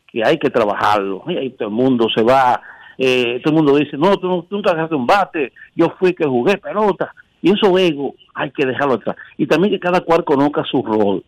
que 0.08 0.24
hay 0.24 0.38
que 0.38 0.50
trabajarlo. 0.50 1.22
Ahí 1.28 1.50
todo 1.50 1.68
el 1.68 1.74
mundo 1.74 2.08
se 2.12 2.20
va, 2.20 2.60
eh, 2.98 3.40
todo 3.44 3.54
el 3.54 3.62
mundo 3.62 3.76
dice, 3.76 3.96
no, 3.96 4.16
tú, 4.16 4.42
tú 4.42 4.56
nunca 4.56 4.70
agarraste 4.70 4.96
un 4.96 5.06
bate, 5.06 5.52
yo 5.76 5.94
fui 6.00 6.14
que 6.14 6.24
jugué 6.24 6.58
pelota. 6.58 7.14
Y 7.40 7.52
esos 7.52 7.80
egos 7.80 8.14
hay 8.34 8.50
que 8.50 8.66
dejarlo 8.66 8.94
atrás. 8.94 9.14
Y 9.36 9.46
también 9.46 9.72
que 9.72 9.78
cada 9.78 10.00
cual 10.00 10.24
conozca 10.24 10.64
su 10.64 10.82
rol. 10.82 11.22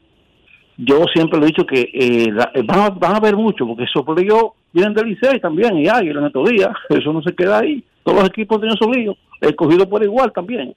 Yo 0.77 1.05
siempre 1.15 1.39
le 1.39 1.44
he 1.44 1.48
dicho 1.51 1.65
que 1.65 1.81
eh, 1.81 2.35
eh, 2.55 2.62
van, 2.65 2.81
a, 2.81 2.90
van 2.90 3.15
a 3.15 3.20
ver 3.20 3.36
mucho, 3.36 3.65
porque 3.69 3.85
eso 3.85 4.05
por 4.05 4.20
yo 4.20 4.55
vienen 4.73 4.94
del 4.94 5.11
Licey 5.11 5.39
también, 5.39 5.78
y 5.78 5.86
hay 5.86 6.09
en 6.09 6.24
estos 6.24 6.51
días, 6.51 6.70
eso 6.89 7.12
no 7.12 7.23
se 7.23 7.36
queda 7.36 7.61
ahí. 7.61 7.85
Todos 8.02 8.19
los 8.19 8.28
equipos 8.31 8.59
tenido 8.59 8.77
su 8.77 8.90
lío, 8.90 9.16
escogido 9.40 9.89
por 9.89 10.02
igual 10.02 10.32
también. 10.32 10.74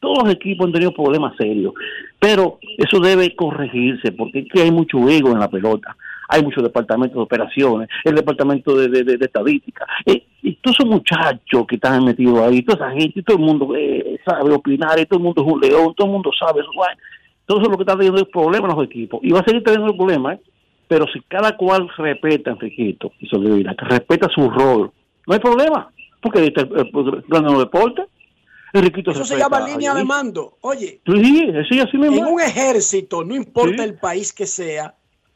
Todos 0.00 0.24
los 0.24 0.32
equipos 0.32 0.66
han 0.66 0.72
tenido 0.72 0.92
problemas 0.92 1.36
serios, 1.36 1.74
pero 2.18 2.58
eso 2.78 2.98
debe 3.00 3.36
corregirse, 3.36 4.12
porque 4.12 4.40
es 4.40 4.46
que 4.52 4.62
hay 4.62 4.70
mucho 4.70 4.98
ego 5.08 5.30
en 5.32 5.38
la 5.40 5.48
pelota. 5.48 5.94
Hay 6.32 6.42
muchos 6.44 6.62
departamentos 6.62 7.16
de 7.16 7.22
operaciones, 7.22 7.88
el 8.04 8.14
departamento 8.14 8.76
de, 8.76 8.88
de- 8.88 9.18
estadística, 9.20 9.84
eh, 10.06 10.22
y 10.42 10.54
todos 10.62 10.76
esos 10.78 10.88
muchachos 10.90 11.66
que 11.66 11.74
están 11.74 12.04
metidos 12.04 12.38
ahí, 12.40 12.62
toda 12.62 12.86
esa 12.86 12.98
gente, 12.98 13.20
todo 13.24 13.36
el 13.36 13.42
mundo 13.42 13.74
eh, 13.76 14.18
sabe 14.24 14.52
opinar, 14.54 14.94
todo 15.06 15.18
el 15.18 15.24
mundo 15.24 15.44
es 15.44 15.52
un 15.52 15.60
león, 15.60 15.92
todo 15.96 16.06
el 16.06 16.12
mundo 16.12 16.30
sabe 16.38 16.60
eso. 16.60 16.70
todo 17.46 17.58
eso 17.58 17.66
es 17.66 17.70
lo 17.70 17.76
que 17.76 17.82
está 17.82 17.96
teniendo 17.96 18.24
problemas 18.26 18.70
en 18.70 18.76
los 18.76 18.86
equipos. 18.86 19.20
Y 19.24 19.32
va 19.32 19.40
a 19.40 19.44
seguir 19.44 19.64
teniendo 19.64 19.94
problemas, 19.96 20.38
¿eh? 20.38 20.40
pero 20.86 21.04
si 21.12 21.20
cada 21.22 21.56
cual 21.56 21.88
respeta, 21.98 22.52
Enriquito, 22.52 23.10
y 23.18 23.26
Soledad, 23.26 23.74
que 23.76 23.84
respeta 23.86 24.28
su 24.32 24.48
rol, 24.48 24.92
no 25.26 25.34
hay 25.34 25.40
problema, 25.40 25.90
porque 26.22 26.44
está 26.44 26.60
el, 26.62 26.68
el, 26.74 27.14
el 27.16 27.22
plan 27.24 27.42
de 27.44 27.50
los 27.50 27.58
deportes. 27.58 28.06
Enriquito 28.72 29.10
Eso 29.10 29.24
se 29.24 29.36
llama 29.36 29.66
línea 29.66 29.94
de 29.94 30.04
mando. 30.04 30.56
Oye, 30.60 31.00
Sí, 31.04 31.52
sí, 31.68 31.80
así 31.80 31.96
mismo. 31.98 32.16
en 32.16 32.24
un 32.34 32.40
ejército, 32.40 33.24
no 33.24 33.34
importa 33.34 33.82
Sí. 33.82 33.88
el 33.88 33.94
país 33.94 34.32
que 34.32 34.46
sea, 34.46 34.94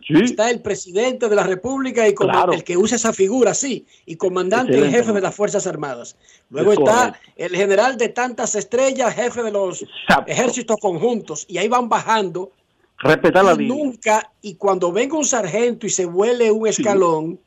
está 0.09 0.51
el 0.51 0.61
presidente 0.61 1.29
de 1.29 1.35
la 1.35 1.43
República 1.45 2.07
y 2.07 2.15
Claro. 2.15 2.53
el 2.53 2.63
que 2.63 2.77
usa 2.77 2.97
esa 2.97 3.13
figura, 3.13 3.55
sí, 3.55 3.87
y 4.07 4.17
comandante 4.17 4.73
y 4.73 4.77
Excelente. 4.77 4.99
jefe 4.99 5.13
de 5.15 5.21
las 5.21 5.35
Fuerzas 5.35 5.67
Armadas. 5.67 6.17
Luego 6.51 6.73
Es 6.73 6.79
está 6.79 7.07
correcto. 7.09 7.19
el 7.37 7.57
general 7.57 7.97
de 7.97 8.09
tantas 8.11 8.55
estrellas, 8.55 9.15
jefe 9.15 9.43
de 9.43 9.51
los 9.51 9.85
ejércitos 10.27 10.77
conjuntos, 10.81 11.45
y 11.49 11.59
ahí 11.59 11.69
van 11.69 11.89
bajando. 11.89 12.53
Respetar 12.99 13.45
la 13.45 13.55
y 13.55 13.59
línea. 13.59 13.77
nunca, 13.77 14.31
y 14.43 14.55
cuando 14.55 14.93
venga 14.93 15.17
un 15.19 15.25
sargento 15.25 15.87
y 15.87 15.91
se 15.91 16.05
vuele 16.05 16.51
un 16.53 16.67
escalón, 16.69 17.41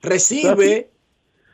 recibe 0.00 0.90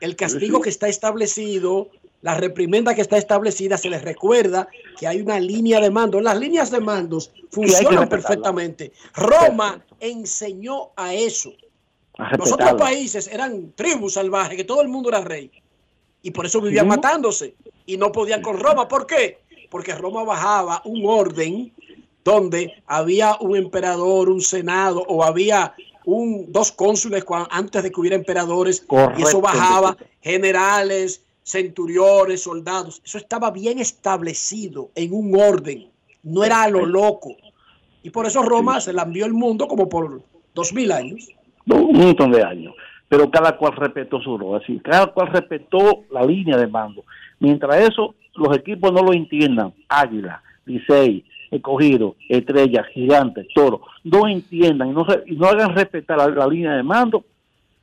el 0.00 0.16
castigo 0.16 0.60
que 0.60 0.70
está 0.70 0.88
establecido, 0.88 1.88
la 2.20 2.34
reprimenda 2.34 2.94
que 2.94 3.00
está 3.00 3.16
establecida, 3.16 3.78
se 3.78 3.88
les 3.90 4.02
recuerda 4.02 4.68
que 4.98 5.06
hay 5.06 5.20
una 5.20 5.38
línea 5.38 5.80
de 5.80 5.90
mando. 5.90 6.20
Las 6.20 6.38
líneas 6.38 6.70
de 6.70 6.80
mandos 6.80 7.30
funcionan 7.50 8.08
perfectamente. 8.08 8.92
Roma 9.14 9.84
enseñó 10.00 10.90
a 10.96 11.14
eso. 11.14 11.52
A 12.18 12.36
Los 12.36 12.52
otros 12.52 12.74
países 12.74 13.28
eran 13.28 13.72
tribus 13.76 14.14
salvajes, 14.14 14.56
que 14.56 14.64
todo 14.64 14.82
el 14.82 14.88
mundo 14.88 15.08
era 15.10 15.20
rey. 15.20 15.50
Y 16.22 16.32
por 16.32 16.46
eso 16.46 16.60
vivían 16.60 16.86
Sí. 16.86 16.88
matándose. 16.88 17.54
Y 17.86 17.96
no 17.96 18.10
podían 18.10 18.42
con 18.42 18.58
Roma. 18.58 18.88
¿Por 18.88 19.06
qué? 19.06 19.38
Porque 19.70 19.94
Roma 19.94 20.24
bajaba 20.24 20.82
un 20.84 21.02
orden 21.06 21.72
donde 22.24 22.82
había 22.86 23.36
un 23.40 23.56
emperador, 23.56 24.28
un 24.28 24.40
senado, 24.40 25.04
o 25.06 25.22
había 25.22 25.74
un, 26.04 26.50
dos 26.50 26.72
cónsules 26.72 27.24
antes 27.50 27.82
de 27.82 27.92
que 27.92 28.00
hubiera 28.00 28.16
emperadores. 28.16 28.84
y 29.16 29.22
eso 29.22 29.40
bajaba 29.40 29.96
generales, 30.20 31.22
centuriones, 31.48 32.42
soldados. 32.42 33.00
Eso 33.04 33.18
estaba 33.18 33.50
bien 33.50 33.78
establecido 33.78 34.90
en 34.94 35.12
un 35.12 35.40
orden. 35.40 35.88
No 36.22 36.44
era 36.44 36.62
a 36.62 36.68
lo 36.68 36.84
loco. 36.84 37.36
Y 38.02 38.10
por 38.10 38.26
eso 38.26 38.42
Roma 38.42 38.80
se 38.80 38.92
la 38.92 39.02
envió 39.02 39.24
el 39.26 39.32
mundo 39.32 39.66
como 39.66 39.88
por 39.88 40.20
dos 40.54 40.72
mil 40.72 40.92
años. 40.92 41.28
un 41.66 41.98
montón 41.98 42.32
de 42.32 42.42
años. 42.42 42.74
Pero 43.08 43.30
cada 43.30 43.56
cual 43.56 43.74
respetó 43.74 44.20
su 44.20 44.36
rol, 44.36 44.60
así, 44.62 44.78
cada 44.80 45.06
cual 45.06 45.28
respetó 45.28 46.04
la 46.10 46.22
línea 46.24 46.58
de 46.58 46.66
mando. 46.66 47.04
Mientras 47.40 47.88
eso, 47.88 48.14
los 48.34 48.54
equipos 48.54 48.92
no 48.92 49.02
lo 49.02 49.14
entiendan, 49.14 49.72
Águila, 49.88 50.42
Licey, 50.66 51.24
Escogido, 51.50 52.16
Estrella, 52.28 52.84
Gigante, 52.92 53.46
Toro, 53.54 53.80
no 54.04 54.28
entiendan 54.28 54.90
y 54.90 54.92
no, 54.92 55.06
y 55.24 55.36
no 55.36 55.46
hagan 55.46 55.74
respetar 55.74 56.18
la, 56.18 56.28
la 56.28 56.46
línea 56.46 56.72
de 56.72 56.82
mando, 56.82 57.24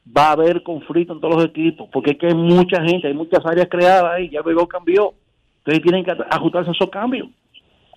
va 0.05 0.27
a 0.27 0.31
haber 0.33 0.63
conflicto 0.63 1.13
en 1.13 1.19
todos 1.21 1.35
los 1.35 1.45
equipos, 1.45 1.89
porque 1.91 2.11
es 2.11 2.17
que 2.17 2.27
hay 2.27 2.35
mucha 2.35 2.81
gente, 2.81 3.07
hay 3.07 3.13
muchas 3.13 3.45
áreas 3.45 3.67
creadas 3.69 4.11
ahí, 4.13 4.29
ya 4.29 4.41
luego 4.41 4.67
cambió. 4.67 5.13
Entonces 5.59 5.81
tienen 5.83 6.05
que 6.05 6.11
ajustarse 6.29 6.69
a 6.69 6.73
esos 6.73 6.89
cambios. 6.89 7.27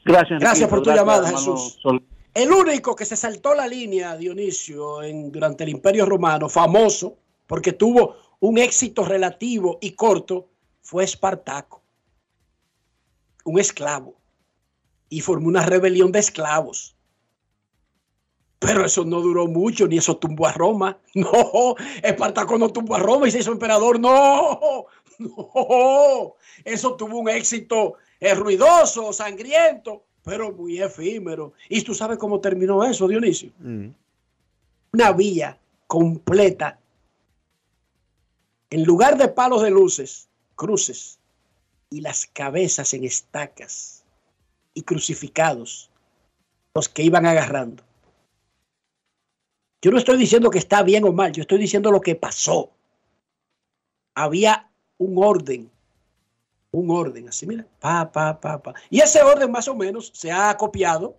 Gracias. 0.05 0.41
Gracias 0.41 0.69
por 0.71 0.83
tu 0.83 0.91
llamada, 0.91 1.29
Jesús. 1.29 1.79
Sol- 1.83 2.03
El 2.35 2.51
único 2.51 2.95
que 2.97 3.05
se 3.05 3.15
saltó 3.17 3.55
la 3.55 3.67
línea, 3.67 4.17
Dionisio, 4.17 5.03
en, 5.03 5.31
durante 5.31 5.65
el 5.65 5.71
Imperio 5.71 6.07
Romano, 6.07 6.49
famoso, 6.49 7.17
porque 7.47 7.73
tuvo 7.73 8.17
un 8.41 8.57
éxito 8.59 9.05
relativo 9.05 9.79
y 9.83 9.91
corto, 9.91 10.47
fue 10.81 11.05
Espartaco, 11.05 11.83
un 13.45 13.59
esclavo, 13.59 14.15
y 15.11 15.21
formó 15.21 15.49
una 15.49 15.67
rebelión 15.67 16.13
de 16.13 16.21
esclavos. 16.21 16.95
Pero 18.59 18.85
eso 18.85 19.05
no 19.05 19.21
duró 19.21 19.47
mucho, 19.47 19.87
ni 19.87 19.99
eso 19.99 20.17
tumbó 20.17 20.47
a 20.47 20.53
Roma. 20.53 20.99
No, 21.15 21.75
Espartaco 22.03 22.59
no 22.59 22.71
tumbó 22.71 22.97
a 22.97 23.01
Roma 23.01 23.29
y 23.29 23.31
se 23.31 23.41
hizo 23.41 23.53
emperador. 23.53 23.99
No, 23.99 24.87
no, 25.19 26.35
eso 26.65 26.95
tuvo 26.95 27.19
un 27.19 27.29
éxito 27.29 27.95
eh, 28.21 28.35
ruidoso, 28.35 29.13
sangriento, 29.13 30.05
pero 30.25 30.53
muy 30.53 30.81
efímero. 30.81 31.53
¿Y 31.69 31.83
tú 31.83 31.95
sabes 31.95 32.19
cómo 32.19 32.41
terminó 32.41 32.85
eso, 32.85 33.09
Dionisio? 33.09 33.51
Mm. 33.59 33.89
Una 34.93 35.13
vía 35.13 35.59
completa. 35.87 36.79
En 38.71 38.85
lugar 38.85 39.17
de 39.17 39.29
palos 39.29 39.63
de 39.63 39.71
luces, 39.71 40.29
cruces 40.55 41.19
y 41.91 42.01
las 42.01 42.27
cabezas 42.27 42.93
en 42.93 43.05
estacas 43.05 44.05
y 44.75 44.83
crucificados, 44.83 45.91
los 46.75 46.89
que 46.89 47.03
iban 47.03 47.25
agarrando. 47.25 47.88
Yo 49.81 49.91
no 49.91 49.99
estoy 49.99 50.17
diciendo 50.17 50.51
que 50.51 50.59
está 50.59 50.83
bien 50.83 51.05
o 51.05 51.13
mal, 51.13 51.33
yo 51.33 51.43
estoy 51.43 51.59
diciendo 51.59 51.91
lo 51.91 52.01
que 52.01 52.15
pasó. 52.15 52.71
Había 54.15 54.69
un 54.99 55.23
orden, 55.23 55.71
un 56.73 56.91
orden, 56.91 57.29
así 57.29 57.47
mira, 57.47 57.65
pa, 57.79 58.11
pa, 58.11 58.41
pa, 58.41 58.61
pa. 58.61 58.75
Y 58.91 59.01
ese 59.01 59.23
orden 59.23 59.51
más 59.51 59.69
o 59.69 59.77
menos 59.77 60.11
se 60.15 60.33
ha 60.33 60.57
copiado 60.57 61.17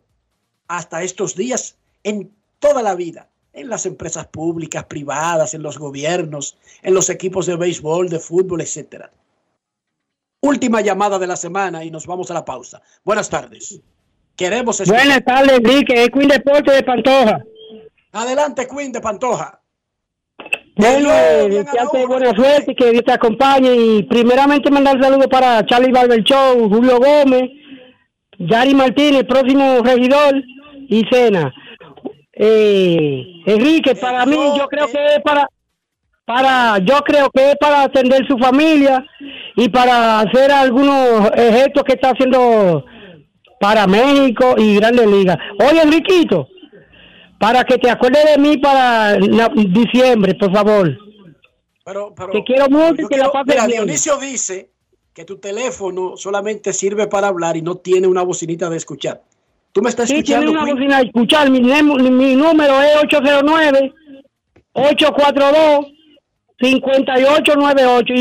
hasta 0.68 1.02
estos 1.02 1.36
días 1.36 1.78
en 2.04 2.32
toda 2.60 2.84
la 2.84 2.96
vida, 2.96 3.30
en 3.54 3.70
las 3.70 3.86
empresas 3.86 4.28
públicas, 4.28 4.84
privadas, 4.86 5.54
en 5.54 5.64
los 5.64 5.78
gobiernos, 5.78 6.58
en 6.82 6.94
los 6.94 7.10
equipos 7.10 7.46
de 7.46 7.56
béisbol, 7.56 8.10
de 8.10 8.20
fútbol, 8.20 8.62
etcétera. 8.62 9.12
Última 10.42 10.82
llamada 10.82 11.18
de 11.18 11.28
la 11.28 11.36
semana 11.36 11.84
y 11.84 11.92
nos 11.92 12.06
vamos 12.06 12.30
a 12.32 12.34
la 12.34 12.46
pausa. 12.46 12.82
Buenas 13.04 13.30
tardes. 13.30 13.80
Queremos 14.36 14.86
Buenas 14.86 15.24
tardes, 15.26 15.58
Enrique. 15.58 16.04
Es 16.04 16.10
Queen 16.12 16.30
Deporte 16.30 16.72
de 16.72 16.84
Pantoja. 16.84 17.44
Adelante, 18.12 18.68
Queen 18.68 18.92
de 18.92 19.02
Pantoja. 19.02 19.60
Bueno, 20.76 21.10
desearte 21.50 22.06
buena 22.06 22.34
suerte, 22.34 22.74
que 22.74 22.92
Dios 22.92 23.04
te 23.04 23.12
acompañe. 23.12 23.76
Y 23.76 24.04
primeramente 24.04 24.72
mandar 24.72 25.02
saludos 25.02 25.28
para 25.28 25.66
Charlie 25.66 25.92
Barber 25.92 26.24
Show, 26.24 26.70
Julio 26.70 27.00
Gómez, 27.00 27.50
Yari 28.38 28.74
Martínez, 28.74 29.26
próximo 29.26 29.82
regidor, 29.84 30.42
y 30.90 31.06
Cena. 31.12 31.54
Eh, 32.34 33.24
Enrique, 33.46 33.96
para 33.96 34.26
mí, 34.26 34.38
yo 34.58 34.68
creo 34.68 34.88
que 34.88 35.06
es 35.16 35.22
para, 35.22 35.48
para, 36.26 36.78
yo 36.80 37.02
creo 37.02 37.30
que 37.30 37.52
es 37.52 37.56
para 37.58 37.84
atender 37.84 38.26
su 38.26 38.38
familia 38.38 39.06
y 39.58 39.68
para 39.70 40.22
hacer 40.22 40.52
algunos 40.52 41.30
gestos 41.36 41.84
que 41.84 41.94
está 41.94 42.12
haciendo 42.12 42.86
para 43.60 43.86
México 43.86 44.56
y 44.58 44.76
Grandes 44.76 45.08
Ligas. 45.08 45.38
Oye, 45.60 45.82
Enriquito, 45.82 46.48
para 47.40 47.64
que 47.64 47.78
te 47.78 47.90
acuerdes 47.90 48.26
de 48.26 48.38
mí 48.38 48.58
para 48.58 49.14
diciembre, 49.16 50.36
por 50.36 50.52
favor. 50.54 50.98
Pero, 51.86 52.14
pero, 52.16 52.32
Te 52.32 52.44
quiero 52.44 52.70
mucho 52.70 52.94
y 52.94 53.08
que 53.08 53.18
la 53.18 53.30
quiero- 53.30 53.32
pases 53.32 53.48
mira, 53.48 53.66
bien. 53.66 53.78
Dionisio 53.86 54.18
dice 54.18 54.70
que 55.14 55.26
tu 55.26 55.38
teléfono 55.40 56.16
solamente 56.18 56.72
sirve 56.74 57.08
para 57.08 57.28
hablar 57.30 57.58
y 57.58 57.62
no 57.64 57.76
tiene 57.78 58.06
una 58.08 58.22
bocinita 58.22 58.70
de 58.70 58.78
escuchar. 58.78 59.22
¿Tú 59.72 59.82
me 59.82 59.90
estás 59.90 60.08
Sí, 60.10 60.22
tiene 60.24 60.46
escuchando, 60.46 60.52
una 60.52 60.64
Queen? 60.66 60.76
bocina 60.76 60.98
a 60.98 61.02
escuchar. 61.02 61.50
Mi, 61.50 62.36
número 62.36 62.82
es 62.82 62.96
809-842-5898 66.60 68.06
y, 68.16 68.20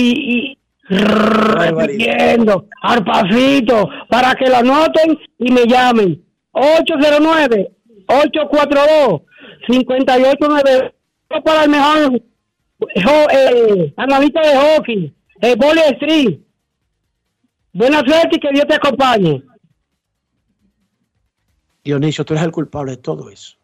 y 0.50 0.58
repitiendo 0.90 2.66
al 2.82 3.04
pasito 3.04 3.88
para 4.08 4.34
que 4.34 4.48
lo 4.48 4.56
anoten 4.56 5.18
y 5.38 5.52
me 5.52 5.66
llamen. 5.66 6.24
809-842-5898 8.08 10.92
para 11.44 11.64
el 11.64 11.70
mejor 11.70 12.22
jo- 12.80 13.30
eh, 13.32 13.92
analista 13.96 14.40
de 14.40 14.56
hockey, 14.76 15.14
el 15.40 15.56
Boli 15.56 15.80
Street. 15.92 16.38
Buena 17.72 18.00
suerte 18.00 18.36
y 18.36 18.40
que 18.40 18.50
Dios 18.50 18.66
te 18.66 18.74
acompañe. 18.74 19.42
Dionisio, 21.84 22.24
tú 22.24 22.34
eres 22.34 22.44
el 22.44 22.52
culpable 22.52 22.92
de 22.92 22.96
todo 22.98 23.30
eso. 23.30 23.56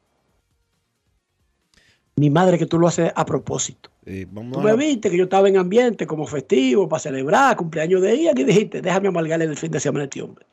Mi 2.17 2.31
madre 2.31 2.59
que 2.59 2.67
tú 2.67 2.79
lo 2.79 2.87
haces 2.87 3.11
a 3.15 3.25
propósito. 3.27 3.91
Vamos 4.31 4.53
Tú 4.53 4.61
me 4.61 4.77
viste 4.77 5.11
que 5.11 5.17
yo 5.17 5.25
estaba 5.25 5.49
en 5.49 5.57
ambiente 5.57 6.07
como 6.07 6.27
festivo 6.27 6.89
para 6.89 7.01
celebrar 7.01 7.57
cumpleaños 7.57 8.03
de 8.03 8.13
ella 8.13 8.33
y 8.37 8.45
dijiste, 8.45 8.81
déjame 8.83 9.09
amargarle 9.09 9.47
el 9.47 9.57
fin 9.57 9.71
de 9.73 9.81
semana 9.81 10.03
a 10.03 10.05
este 10.05 10.23
hombre. 10.23 10.47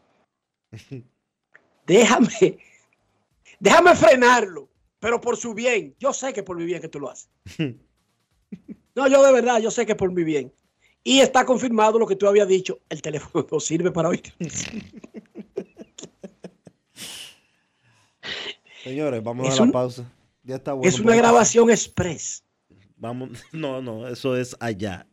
Déjame, 1.85 2.57
déjame 3.61 3.95
frenarlo, 3.95 4.69
pero 4.99 5.21
por 5.21 5.37
su 5.37 5.53
bien. 5.53 5.95
Yo 5.99 6.11
sé 6.11 6.33
que 6.33 6.43
por 6.43 6.57
mi 6.57 6.65
bien 6.65 6.81
que 6.81 6.89
tú 6.89 6.99
lo 6.99 7.09
haces. 7.09 7.29
No, 8.93 9.07
yo 9.07 9.23
de 9.23 9.31
verdad, 9.31 9.61
yo 9.61 9.71
sé 9.71 9.85
que 9.85 9.95
por 9.95 10.11
mi 10.11 10.25
bien. 10.25 10.53
Y 11.01 11.21
está 11.21 11.45
confirmado 11.45 11.97
lo 11.97 12.05
que 12.05 12.17
tú 12.17 12.27
habías 12.27 12.49
dicho, 12.49 12.81
el 12.89 13.01
teléfono 13.01 13.47
no 13.49 13.57
sirve 13.61 13.89
para 13.89 14.09
oír. 14.09 14.21
Señores, 18.83 19.23
vamos 19.23 19.47
Es 19.47 19.53
a 19.53 19.57
la 19.57 19.63
un- 19.63 19.71
pausa. 19.71 20.11
Ya 20.43 20.55
está 20.55 20.73
bueno. 20.73 20.89
es 20.89 20.99
una 20.99 21.15
grabación 21.15 21.69
express. 21.69 22.43
Vamos, 22.97 23.29
no, 23.53 23.81
no, 23.81 24.07
eso 24.07 24.35
es 24.35 24.55
allá. 24.59 25.07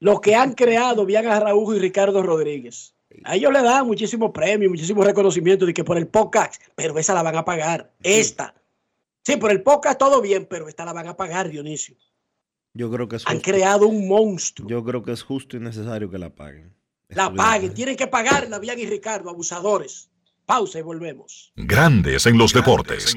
Lo 0.00 0.20
que 0.20 0.34
han 0.34 0.54
creado 0.54 1.04
Viagas 1.04 1.36
Araujo 1.36 1.74
y 1.74 1.78
Ricardo 1.80 2.22
Rodríguez. 2.22 2.94
A 3.24 3.36
ellos 3.36 3.52
le 3.52 3.62
dan 3.62 3.86
muchísimos 3.86 4.30
premios, 4.32 4.70
muchísimos 4.70 5.04
reconocimientos 5.04 5.66
de 5.66 5.74
que 5.74 5.84
por 5.84 5.96
el 5.98 6.06
podcast, 6.06 6.62
pero 6.74 6.98
esa 6.98 7.14
la 7.14 7.22
van 7.22 7.36
a 7.36 7.44
pagar. 7.44 7.92
Esta. 8.02 8.54
Sí, 9.24 9.36
por 9.36 9.50
el 9.50 9.62
podcast 9.62 9.98
todo 9.98 10.20
bien, 10.20 10.46
pero 10.48 10.68
esta 10.68 10.84
la 10.84 10.92
van 10.92 11.06
a 11.08 11.16
pagar, 11.16 11.48
Dionisio. 11.48 11.96
Yo 12.74 12.90
creo 12.90 13.06
que 13.08 13.16
es 13.16 13.26
Han 13.26 13.34
justo. 13.34 13.50
creado 13.50 13.86
un 13.86 14.08
monstruo. 14.08 14.68
Yo 14.68 14.82
creo 14.84 15.02
que 15.02 15.12
es 15.12 15.22
justo 15.22 15.56
y 15.56 15.60
necesario 15.60 16.10
que 16.10 16.18
la 16.18 16.30
paguen. 16.30 16.74
La 17.08 17.32
paguen. 17.32 17.74
Tienen 17.74 17.96
que 17.96 18.06
pagarla, 18.06 18.58
Viagas 18.58 18.82
y 18.82 18.86
Ricardo, 18.86 19.28
abusadores. 19.28 20.08
Pausa 20.46 20.78
y 20.78 20.82
volvemos. 20.82 21.52
Grandes 21.54 22.26
en 22.26 22.36
los 22.36 22.52
deportes. 22.52 23.14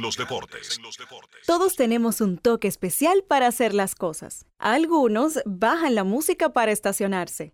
Todos 1.47 1.75
tenemos 1.75 2.21
un 2.21 2.37
toque 2.37 2.67
especial 2.67 3.23
para 3.27 3.47
hacer 3.47 3.73
las 3.73 3.95
cosas. 3.95 4.45
Algunos 4.59 5.39
bajan 5.45 5.95
la 5.95 6.03
música 6.03 6.53
para 6.53 6.71
estacionarse. 6.71 7.53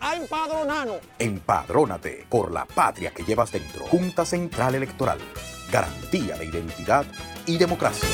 a 0.00 0.16
empadronarnos. 0.16 0.98
Empadrónate 1.18 2.26
por 2.28 2.52
la 2.52 2.64
patria 2.64 3.10
que 3.10 3.24
llevas 3.24 3.52
dentro. 3.52 3.86
Junta 3.86 4.24
Central 4.24 4.74
Electoral. 4.74 5.18
Garantía 5.70 6.36
de 6.36 6.46
identidad 6.46 7.04
y 7.46 7.58
democracia. 7.58 8.08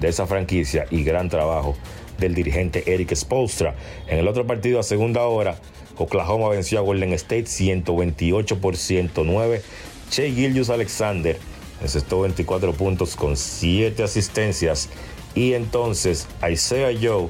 de 0.00 0.08
esa 0.08 0.26
franquicia 0.26 0.86
y 0.90 1.04
gran 1.04 1.28
trabajo 1.28 1.76
del 2.18 2.34
dirigente 2.34 2.92
Eric 2.92 3.14
Spolstra. 3.14 3.74
En 4.06 4.18
el 4.18 4.28
otro 4.28 4.46
partido 4.46 4.80
a 4.80 4.82
segunda 4.82 5.22
hora, 5.24 5.56
Oklahoma 5.96 6.48
venció 6.48 6.78
a 6.78 6.82
Golden 6.82 7.12
State 7.14 7.46
128 7.46 8.60
por 8.60 8.76
109. 8.76 9.62
Che 10.10 10.30
Gillius 10.30 10.70
Alexander 10.70 11.38
encestó 11.82 12.20
24 12.20 12.72
puntos 12.72 13.16
con 13.16 13.36
7 13.36 14.02
asistencias. 14.02 14.88
Y 15.34 15.54
entonces 15.54 16.26
Isaiah 16.50 16.98
Joe 17.00 17.28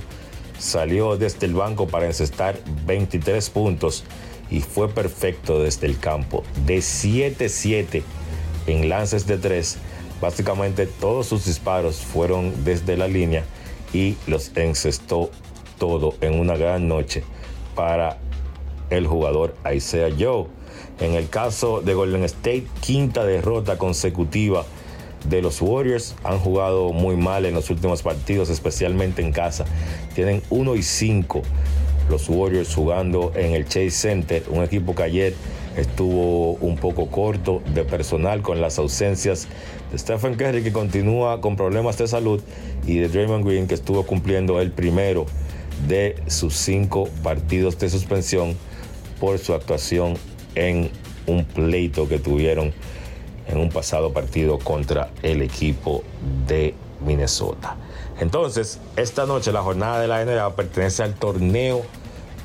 salió 0.58 1.16
desde 1.16 1.46
el 1.46 1.54
banco 1.54 1.88
para 1.88 2.06
encestar 2.06 2.58
23 2.86 3.50
puntos 3.50 4.04
y 4.50 4.60
fue 4.60 4.88
perfecto 4.88 5.62
desde 5.62 5.86
el 5.86 5.98
campo. 5.98 6.42
De 6.66 6.78
7-7 6.78 8.02
en 8.66 8.88
lances 8.88 9.26
de 9.26 9.38
3, 9.38 9.78
básicamente 10.20 10.86
todos 10.86 11.26
sus 11.26 11.44
disparos 11.44 11.96
fueron 11.96 12.64
desde 12.64 12.96
la 12.96 13.08
línea 13.08 13.44
y 13.92 14.16
los 14.26 14.56
encestó 14.56 15.30
todo 15.78 16.14
en 16.20 16.38
una 16.38 16.56
gran 16.56 16.88
noche 16.88 17.22
para 17.74 18.18
el 18.90 19.06
jugador 19.06 19.54
Isaiah 19.72 20.14
Joe. 20.18 20.46
En 21.00 21.14
el 21.14 21.28
caso 21.28 21.80
de 21.80 21.94
Golden 21.94 22.24
State, 22.24 22.66
quinta 22.80 23.24
derrota 23.24 23.78
consecutiva 23.78 24.64
de 25.24 25.42
los 25.42 25.60
Warriors. 25.60 26.14
Han 26.24 26.38
jugado 26.38 26.92
muy 26.92 27.16
mal 27.16 27.46
en 27.46 27.54
los 27.54 27.70
últimos 27.70 28.02
partidos, 28.02 28.50
especialmente 28.50 29.22
en 29.22 29.32
casa. 29.32 29.64
Tienen 30.14 30.42
1 30.50 30.76
y 30.76 30.82
5 30.82 31.42
los 32.08 32.28
Warriors 32.28 32.74
jugando 32.74 33.32
en 33.34 33.52
el 33.52 33.64
Chase 33.64 33.90
Center, 33.90 34.42
un 34.48 34.62
equipo 34.62 34.94
que 34.94 35.02
ayer 35.02 35.34
estuvo 35.76 36.54
un 36.54 36.76
poco 36.76 37.08
corto 37.08 37.62
de 37.74 37.84
personal 37.84 38.42
con 38.42 38.60
las 38.60 38.78
ausencias 38.78 39.46
de 39.92 39.98
Stephen 39.98 40.34
Curry 40.34 40.62
que 40.62 40.72
continúa 40.72 41.40
con 41.40 41.56
problemas 41.56 41.98
de 41.98 42.08
salud 42.08 42.42
y 42.86 42.98
de 42.98 43.08
Draymond 43.08 43.46
Green 43.46 43.68
que 43.68 43.74
estuvo 43.74 44.04
cumpliendo 44.04 44.60
el 44.60 44.72
primero 44.72 45.26
de 45.86 46.16
sus 46.26 46.54
cinco 46.54 47.08
partidos 47.22 47.78
de 47.78 47.90
suspensión 47.90 48.56
por 49.20 49.38
su 49.38 49.54
actuación 49.54 50.14
en 50.54 50.90
un 51.26 51.44
pleito 51.44 52.08
que 52.08 52.18
tuvieron 52.18 52.72
en 53.48 53.58
un 53.58 53.70
pasado 53.70 54.12
partido 54.12 54.58
contra 54.58 55.10
el 55.22 55.42
equipo 55.42 56.04
de 56.46 56.74
Minnesota. 57.04 57.76
Entonces, 58.20 58.80
esta 58.96 59.26
noche 59.26 59.52
la 59.52 59.62
jornada 59.62 60.00
de 60.00 60.08
la 60.08 60.24
NBA 60.24 60.54
pertenece 60.54 61.02
al 61.02 61.14
torneo 61.14 61.82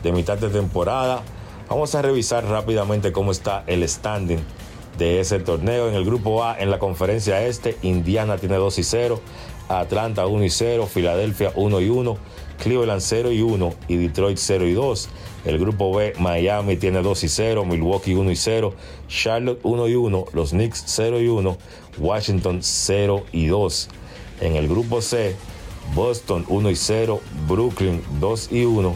de 0.02 0.12
mitad 0.12 0.38
de 0.38 0.50
temporada. 0.50 1.22
Vamos 1.70 1.96
a 1.96 2.02
revisar 2.02 2.46
rápidamente 2.46 3.12
cómo 3.12 3.32
está 3.32 3.64
el 3.68 3.88
standing 3.88 4.40
de 4.98 5.20
ese 5.20 5.40
torneo. 5.40 5.90
En 5.90 5.96
el 5.96 6.06
grupo 6.06 6.44
A, 6.44 6.60
en 6.60 6.70
la 6.70 6.80
conferencia 6.80 7.44
este, 7.46 7.78
Indiana 7.82 8.38
tiene 8.38 8.56
2 8.56 8.78
y 8.80 8.84
0, 8.84 9.20
Atlanta 9.70 10.28
1 10.28 10.44
y 10.44 10.50
0, 10.50 10.88
Filadelfia 10.88 11.52
1 11.56 11.82
y 11.82 11.90
1, 11.90 12.18
Cleveland 12.64 13.02
0 13.02 13.32
y 13.34 13.42
1 13.42 13.74
y 13.90 13.98
Detroit 13.98 14.38
0 14.38 14.66
y 14.68 14.74
2. 14.74 15.10
El 15.46 15.60
grupo 15.60 15.94
B, 15.94 16.14
Miami 16.18 16.78
tiene 16.78 17.02
2 17.02 17.24
y 17.26 17.28
0, 17.28 17.66
Milwaukee 17.66 18.14
1 18.14 18.32
y 18.32 18.36
0, 18.38 18.74
Charlotte 19.10 19.60
1 19.64 19.88
y 19.90 19.96
1, 19.96 20.26
los 20.32 20.52
Knicks 20.52 20.84
0 20.86 21.20
y 21.20 21.28
1, 21.28 21.58
Washington 21.98 22.60
0 22.62 23.26
y 23.34 23.48
2. 23.48 23.90
En 24.40 24.56
el 24.56 24.70
grupo 24.70 25.02
C, 25.02 25.36
Boston 25.94 26.46
1 26.48 26.70
y 26.70 26.76
0, 26.78 27.20
Brooklyn 27.50 28.02
2 28.22 28.52
y 28.54 28.64
1, 28.64 28.96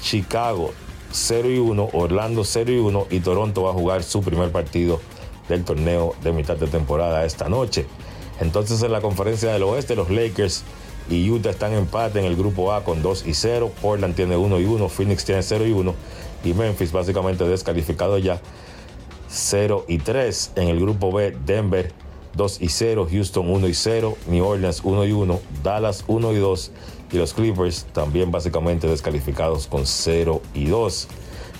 Chicago 0.00 0.72
0 1.10 1.50
y 1.50 1.58
1, 1.58 1.88
Orlando 1.92 2.44
0 2.44 2.72
y 2.72 2.78
1 2.78 3.06
y 3.10 3.18
Toronto 3.18 3.64
va 3.64 3.70
a 3.70 3.74
jugar 3.74 4.04
su 4.04 4.22
primer 4.22 4.52
partido 4.52 5.00
del 5.48 5.64
torneo 5.64 6.14
de 6.22 6.32
mitad 6.32 6.56
de 6.56 6.68
temporada 6.68 7.24
esta 7.24 7.48
noche. 7.48 7.86
Entonces 8.38 8.80
en 8.82 8.92
la 8.92 9.00
conferencia 9.00 9.52
del 9.52 9.64
oeste 9.64 9.96
los 9.96 10.08
Lakers 10.08 10.62
y 11.10 11.28
Utah 11.28 11.50
están 11.50 11.72
en 11.72 11.80
empate 11.80 12.20
en 12.20 12.24
el 12.24 12.36
grupo 12.36 12.72
A 12.72 12.84
con 12.84 13.02
2 13.02 13.26
y 13.26 13.34
0, 13.34 13.72
Portland 13.82 14.14
tiene 14.14 14.36
1 14.36 14.60
y 14.60 14.64
1, 14.64 14.88
Phoenix 14.88 15.24
tiene 15.24 15.42
0 15.42 15.66
y 15.66 15.72
1 15.72 15.94
y 16.44 16.54
Memphis 16.54 16.92
básicamente 16.92 17.44
descalificado 17.44 18.16
ya 18.16 18.40
0 19.28 19.84
y 19.88 19.98
3 19.98 20.52
en 20.56 20.68
el 20.68 20.80
grupo 20.80 21.12
B, 21.12 21.36
Denver 21.44 21.92
2 22.34 22.62
y 22.62 22.68
0, 22.68 23.08
Houston 23.10 23.50
1 23.50 23.68
y 23.68 23.74
0, 23.74 24.16
New 24.28 24.44
Orleans 24.44 24.80
1 24.84 25.04
y 25.04 25.12
1, 25.12 25.40
Dallas 25.62 26.04
1 26.06 26.32
y 26.32 26.36
2 26.36 26.70
y 27.12 27.16
los 27.16 27.34
Clippers 27.34 27.86
también 27.92 28.30
básicamente 28.30 28.86
descalificados 28.86 29.66
con 29.66 29.86
0 29.86 30.40
y 30.54 30.66
2. 30.66 31.08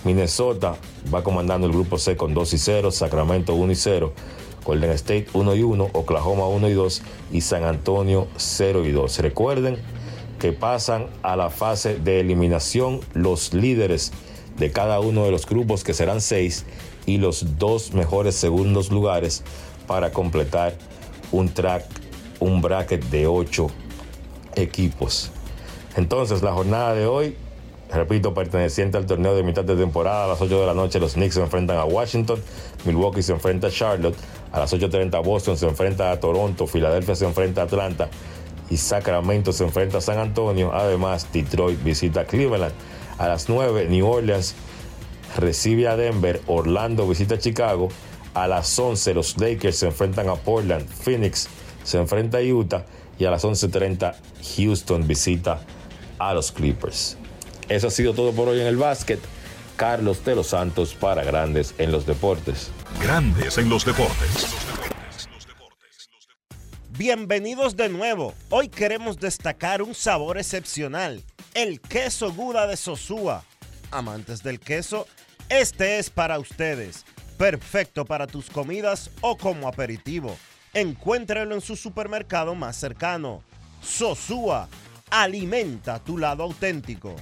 Minnesota 0.05 0.77
va 1.13 1.23
comandando 1.23 1.67
el 1.67 1.73
grupo 1.73 1.99
C 1.99 2.17
con 2.17 2.33
2 2.35 2.55
y 2.55 2.59
0, 2.59 2.91
Sacramento 2.91 3.55
1 3.55 3.73
y 3.73 3.77
0, 3.77 4.13
Golden 4.71 4.93
State 4.93 5.27
1 5.33 5.57
y 5.57 5.65
1, 5.65 5.91
Oklahoma 5.95 6.47
1 6.47 6.69
y 6.69 6.75
2 6.75 7.03
y 7.33 7.41
San 7.41 7.65
Antonio 7.65 8.29
0 8.37 8.85
y 8.87 8.93
2. 8.93 9.19
Recuerden 9.19 9.79
que 10.39 10.53
pasan 10.53 11.09
a 11.25 11.35
la 11.35 11.51
fase 11.51 11.99
de 11.99 12.21
eliminación 12.21 13.01
los 13.13 13.53
líderes 13.53 14.13
de 14.59 14.71
cada 14.71 15.01
uno 15.01 15.25
de 15.25 15.33
los 15.33 15.45
grupos 15.45 15.83
que 15.83 15.93
serán 15.93 16.21
6 16.21 16.67
y 17.05 17.19
los 17.19 17.59
dos 17.59 17.95
mejores 17.95 18.37
segundos 18.37 18.93
lugares 18.93 19.43
para 19.89 20.13
completar 20.13 20.75
un 21.33 21.49
track, 21.49 21.85
un 22.39 22.63
bracket 22.63 23.03
de 23.07 23.27
8 23.27 23.67
equipos. 24.55 25.33
Entonces, 25.97 26.43
la 26.45 26.53
jornada 26.53 26.95
de 26.95 27.07
hoy, 27.07 27.35
repito, 27.93 28.35
perteneciente 28.35 28.99
al 28.99 29.07
torneo 29.07 29.35
de 29.35 29.43
mitad 29.43 29.65
de 29.65 29.75
temporada, 29.75 30.27
a 30.27 30.29
las 30.29 30.41
8 30.41 30.61
de 30.61 30.67
la 30.67 30.75
noche 30.75 31.01
los 31.01 31.15
Knicks 31.15 31.35
se 31.35 31.41
enfrentan 31.41 31.77
a 31.77 31.85
Washington, 31.87 32.41
Milwaukee 32.85 33.23
se 33.23 33.33
enfrenta 33.33 33.67
a 33.67 33.71
Charlotte, 33.71 34.17
a 34.53 34.59
las 34.59 34.73
8.30 34.73 35.23
Boston 35.25 35.57
se 35.57 35.67
enfrenta 35.67 36.11
a 36.11 36.21
Toronto, 36.21 36.67
Filadelfia 36.67 37.15
se 37.15 37.25
enfrenta 37.25 37.63
a 37.63 37.65
Atlanta 37.65 38.09
y 38.69 38.77
Sacramento 38.77 39.53
se 39.53 39.65
enfrenta 39.65 39.99
a 39.99 40.01
San 40.01 40.19
Antonio. 40.19 40.73
Además, 40.73 41.27
Detroit 41.33 41.83
visita 41.83 42.25
Cleveland. 42.25 42.73
A 43.19 43.29
las 43.29 43.49
9, 43.49 43.87
New 43.89 44.07
Orleans 44.07 44.55
recibe 45.37 45.89
a 45.89 45.97
Denver, 45.97 46.41
Orlando 46.47 47.07
visita 47.07 47.35
a 47.35 47.39
Chicago. 47.39 47.89
A 48.35 48.47
las 48.47 48.79
11, 48.79 49.15
los 49.15 49.39
Lakers 49.39 49.77
se 49.77 49.87
enfrentan 49.87 50.29
a 50.29 50.37
Portland, 50.37 50.89
Phoenix 50.89 51.49
se 51.83 51.99
enfrenta 51.99 52.39
a 52.39 52.43
Utah 52.43 52.85
y 53.19 53.25
a 53.25 53.31
las 53.31 53.45
11.30 53.45 54.15
Houston 54.57 55.07
visita 55.07 55.61
a 56.19 56.33
los 56.33 56.53
Clippers. 56.53 57.17
Eso 57.69 57.89
ha 57.89 57.91
sido 57.91 58.15
todo 58.15 58.33
por 58.33 58.49
hoy 58.49 58.61
en 58.61 58.67
el 58.67 58.77
básquet. 58.77 59.21
Carlos 59.77 60.25
de 60.25 60.35
los 60.35 60.49
Santos 60.49 60.95
para 60.95 61.25
Grandes 61.25 61.75
en 61.79 61.91
los 61.91 62.05
Deportes. 62.07 62.71
Grandes 62.99 63.59
en 63.59 63.69
los 63.69 63.85
deportes. 63.85 64.47
Bienvenidos 66.91 67.77
de 67.77 67.89
nuevo. 67.89 68.35
Hoy 68.51 68.69
queremos 68.69 69.19
destacar 69.19 69.81
un 69.81 69.95
sabor 69.95 70.37
excepcional, 70.37 71.23
el 71.55 71.81
queso 71.81 72.33
Guda 72.33 72.67
de 72.67 72.77
Sosúa. 72.77 73.45
Amantes 73.91 74.43
del 74.43 74.61
queso, 74.61 75.07
este 75.49 75.99
es 75.99 76.11
para 76.11 76.39
ustedes. 76.39 77.05
Perfecto 77.39 78.05
para 78.05 78.27
tus 78.27 78.51
comidas 78.51 79.11
o 79.23 79.37
como 79.37 79.69
aperitivo. 79.69 80.37
Encuéntralo 80.75 81.55
en 81.55 81.61
su 81.61 81.77
supermercado 81.77 82.55
más 82.55 82.77
cercano. 82.77 83.43
Sosúa, 83.81 84.69
alimenta 85.11 85.99
tu 86.01 86.19
lado 86.19 86.43
auténtico. 86.43 87.17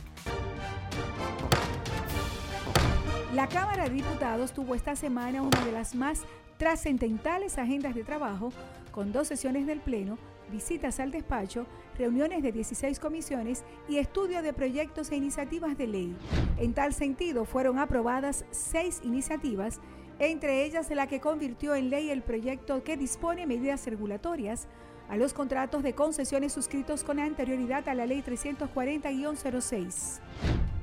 La 3.39 3.47
Cámara 3.47 3.85
de 3.85 3.91
Diputados 3.91 4.53
tuvo 4.53 4.75
esta 4.75 4.97
semana 4.97 5.43
una 5.43 5.65
de 5.65 5.71
las 5.71 5.95
más 5.95 6.23
trascendentales 6.57 7.57
agendas 7.57 7.95
de 7.95 8.03
trabajo, 8.03 8.53
con 8.91 9.13
dos 9.13 9.29
sesiones 9.29 9.65
del 9.65 9.79
Pleno, 9.79 10.19
visitas 10.51 10.99
al 10.99 11.13
despacho, 11.13 11.65
reuniones 11.97 12.43
de 12.43 12.51
16 12.51 12.99
comisiones 12.99 13.63
y 13.89 13.99
estudio 13.99 14.43
de 14.43 14.53
proyectos 14.53 15.13
e 15.13 15.17
iniciativas 15.17 15.79
de 15.79 15.87
ley. 15.87 16.17
En 16.57 16.75
tal 16.75 16.93
sentido, 16.93 17.45
fueron 17.45 17.79
aprobadas 17.79 18.45
seis 18.51 19.01
iniciativas, 19.05 19.79
entre 20.19 20.65
ellas 20.65 20.91
la 20.91 21.07
que 21.07 21.21
convirtió 21.21 21.77
en 21.77 21.91
ley 21.91 22.11
el 22.11 22.23
proyecto 22.23 22.83
que 22.83 22.97
dispone 22.97 23.47
medidas 23.47 23.87
regulatorias 23.87 24.67
a 25.09 25.17
los 25.17 25.33
contratos 25.33 25.83
de 25.83 25.95
concesiones 25.95 26.53
suscritos 26.53 27.03
con 27.03 27.19
anterioridad 27.19 27.89
a 27.89 27.95
la 27.95 28.07
Ley 28.07 28.23
340-06. 28.23 30.21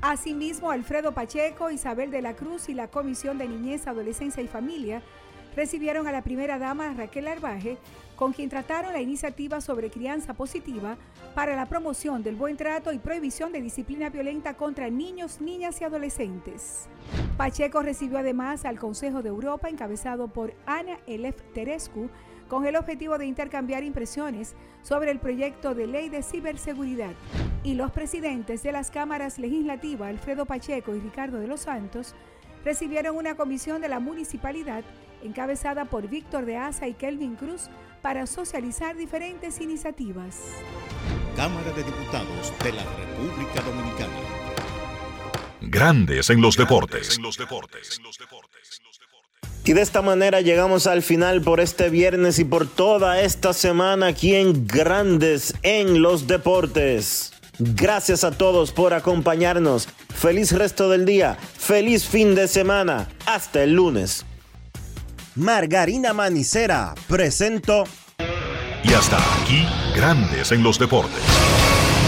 Asimismo, 0.02 0.70
Alfredo 0.70 1.12
Pacheco, 1.12 1.70
Isabel 1.70 2.10
de 2.10 2.22
la 2.22 2.34
Cruz 2.34 2.68
y 2.68 2.74
la 2.74 2.88
Comisión 2.88 3.38
de 3.38 3.48
Niñez, 3.48 3.86
Adolescencia 3.86 4.42
y 4.42 4.48
Familia 4.48 5.02
recibieron 5.56 6.06
a 6.06 6.12
la 6.12 6.22
primera 6.22 6.58
dama 6.58 6.92
Raquel 6.92 7.26
Arbaje, 7.26 7.78
con 8.14 8.32
quien 8.32 8.50
trataron 8.50 8.92
la 8.92 9.00
iniciativa 9.00 9.60
sobre 9.60 9.90
crianza 9.90 10.34
positiva 10.34 10.98
para 11.34 11.56
la 11.56 11.66
promoción 11.66 12.22
del 12.22 12.36
buen 12.36 12.56
trato 12.56 12.92
y 12.92 12.98
prohibición 12.98 13.52
de 13.52 13.62
disciplina 13.62 14.10
violenta 14.10 14.54
contra 14.54 14.90
niños, 14.90 15.40
niñas 15.40 15.80
y 15.80 15.84
adolescentes. 15.84 16.88
Pacheco 17.36 17.82
recibió 17.82 18.18
además 18.18 18.66
al 18.66 18.78
Consejo 18.78 19.22
de 19.22 19.30
Europa, 19.30 19.68
encabezado 19.68 20.28
por 20.28 20.54
Ana 20.66 20.98
Elef 21.06 21.36
Terescu, 21.54 22.10
con 22.48 22.66
el 22.66 22.76
objetivo 22.76 23.18
de 23.18 23.26
intercambiar 23.26 23.84
impresiones 23.84 24.54
sobre 24.82 25.10
el 25.10 25.18
proyecto 25.18 25.74
de 25.74 25.86
ley 25.86 26.08
de 26.08 26.22
ciberseguridad. 26.22 27.12
Y 27.62 27.74
los 27.74 27.90
presidentes 27.90 28.62
de 28.62 28.72
las 28.72 28.90
cámaras 28.90 29.38
legislativas, 29.38 30.08
Alfredo 30.08 30.46
Pacheco 30.46 30.94
y 30.94 31.00
Ricardo 31.00 31.38
de 31.38 31.48
los 31.48 31.60
Santos, 31.60 32.14
recibieron 32.64 33.16
una 33.16 33.36
comisión 33.36 33.80
de 33.80 33.88
la 33.88 34.00
municipalidad 34.00 34.84
encabezada 35.22 35.86
por 35.86 36.08
Víctor 36.08 36.44
de 36.44 36.56
Asa 36.56 36.86
y 36.88 36.94
Kelvin 36.94 37.36
Cruz 37.36 37.68
para 38.02 38.26
socializar 38.26 38.96
diferentes 38.96 39.60
iniciativas. 39.60 40.40
Cámara 41.34 41.72
de 41.72 41.82
Diputados 41.82 42.52
de 42.62 42.72
la 42.72 42.84
República 42.84 43.60
Dominicana. 43.62 44.14
Grandes 45.60 46.30
en 46.30 46.40
los 46.40 46.56
deportes. 46.56 47.18
Y 49.66 49.72
de 49.72 49.82
esta 49.82 50.00
manera 50.00 50.42
llegamos 50.42 50.86
al 50.86 51.02
final 51.02 51.42
por 51.42 51.58
este 51.58 51.90
viernes 51.90 52.38
y 52.38 52.44
por 52.44 52.68
toda 52.68 53.20
esta 53.20 53.52
semana 53.52 54.06
aquí 54.06 54.36
en 54.36 54.64
Grandes 54.64 55.54
en 55.64 56.02
los 56.02 56.28
Deportes. 56.28 57.32
Gracias 57.58 58.22
a 58.22 58.30
todos 58.30 58.70
por 58.70 58.94
acompañarnos. 58.94 59.88
Feliz 60.14 60.52
resto 60.52 60.88
del 60.88 61.04
día. 61.04 61.36
Feliz 61.58 62.04
fin 62.04 62.36
de 62.36 62.46
semana. 62.46 63.08
Hasta 63.26 63.64
el 63.64 63.72
lunes. 63.72 64.24
Margarina 65.34 66.12
Manicera 66.12 66.94
presento. 67.08 67.88
Y 68.84 68.92
hasta 68.94 69.18
aquí, 69.42 69.66
Grandes 69.96 70.52
en 70.52 70.62
los 70.62 70.78
Deportes. 70.78 71.24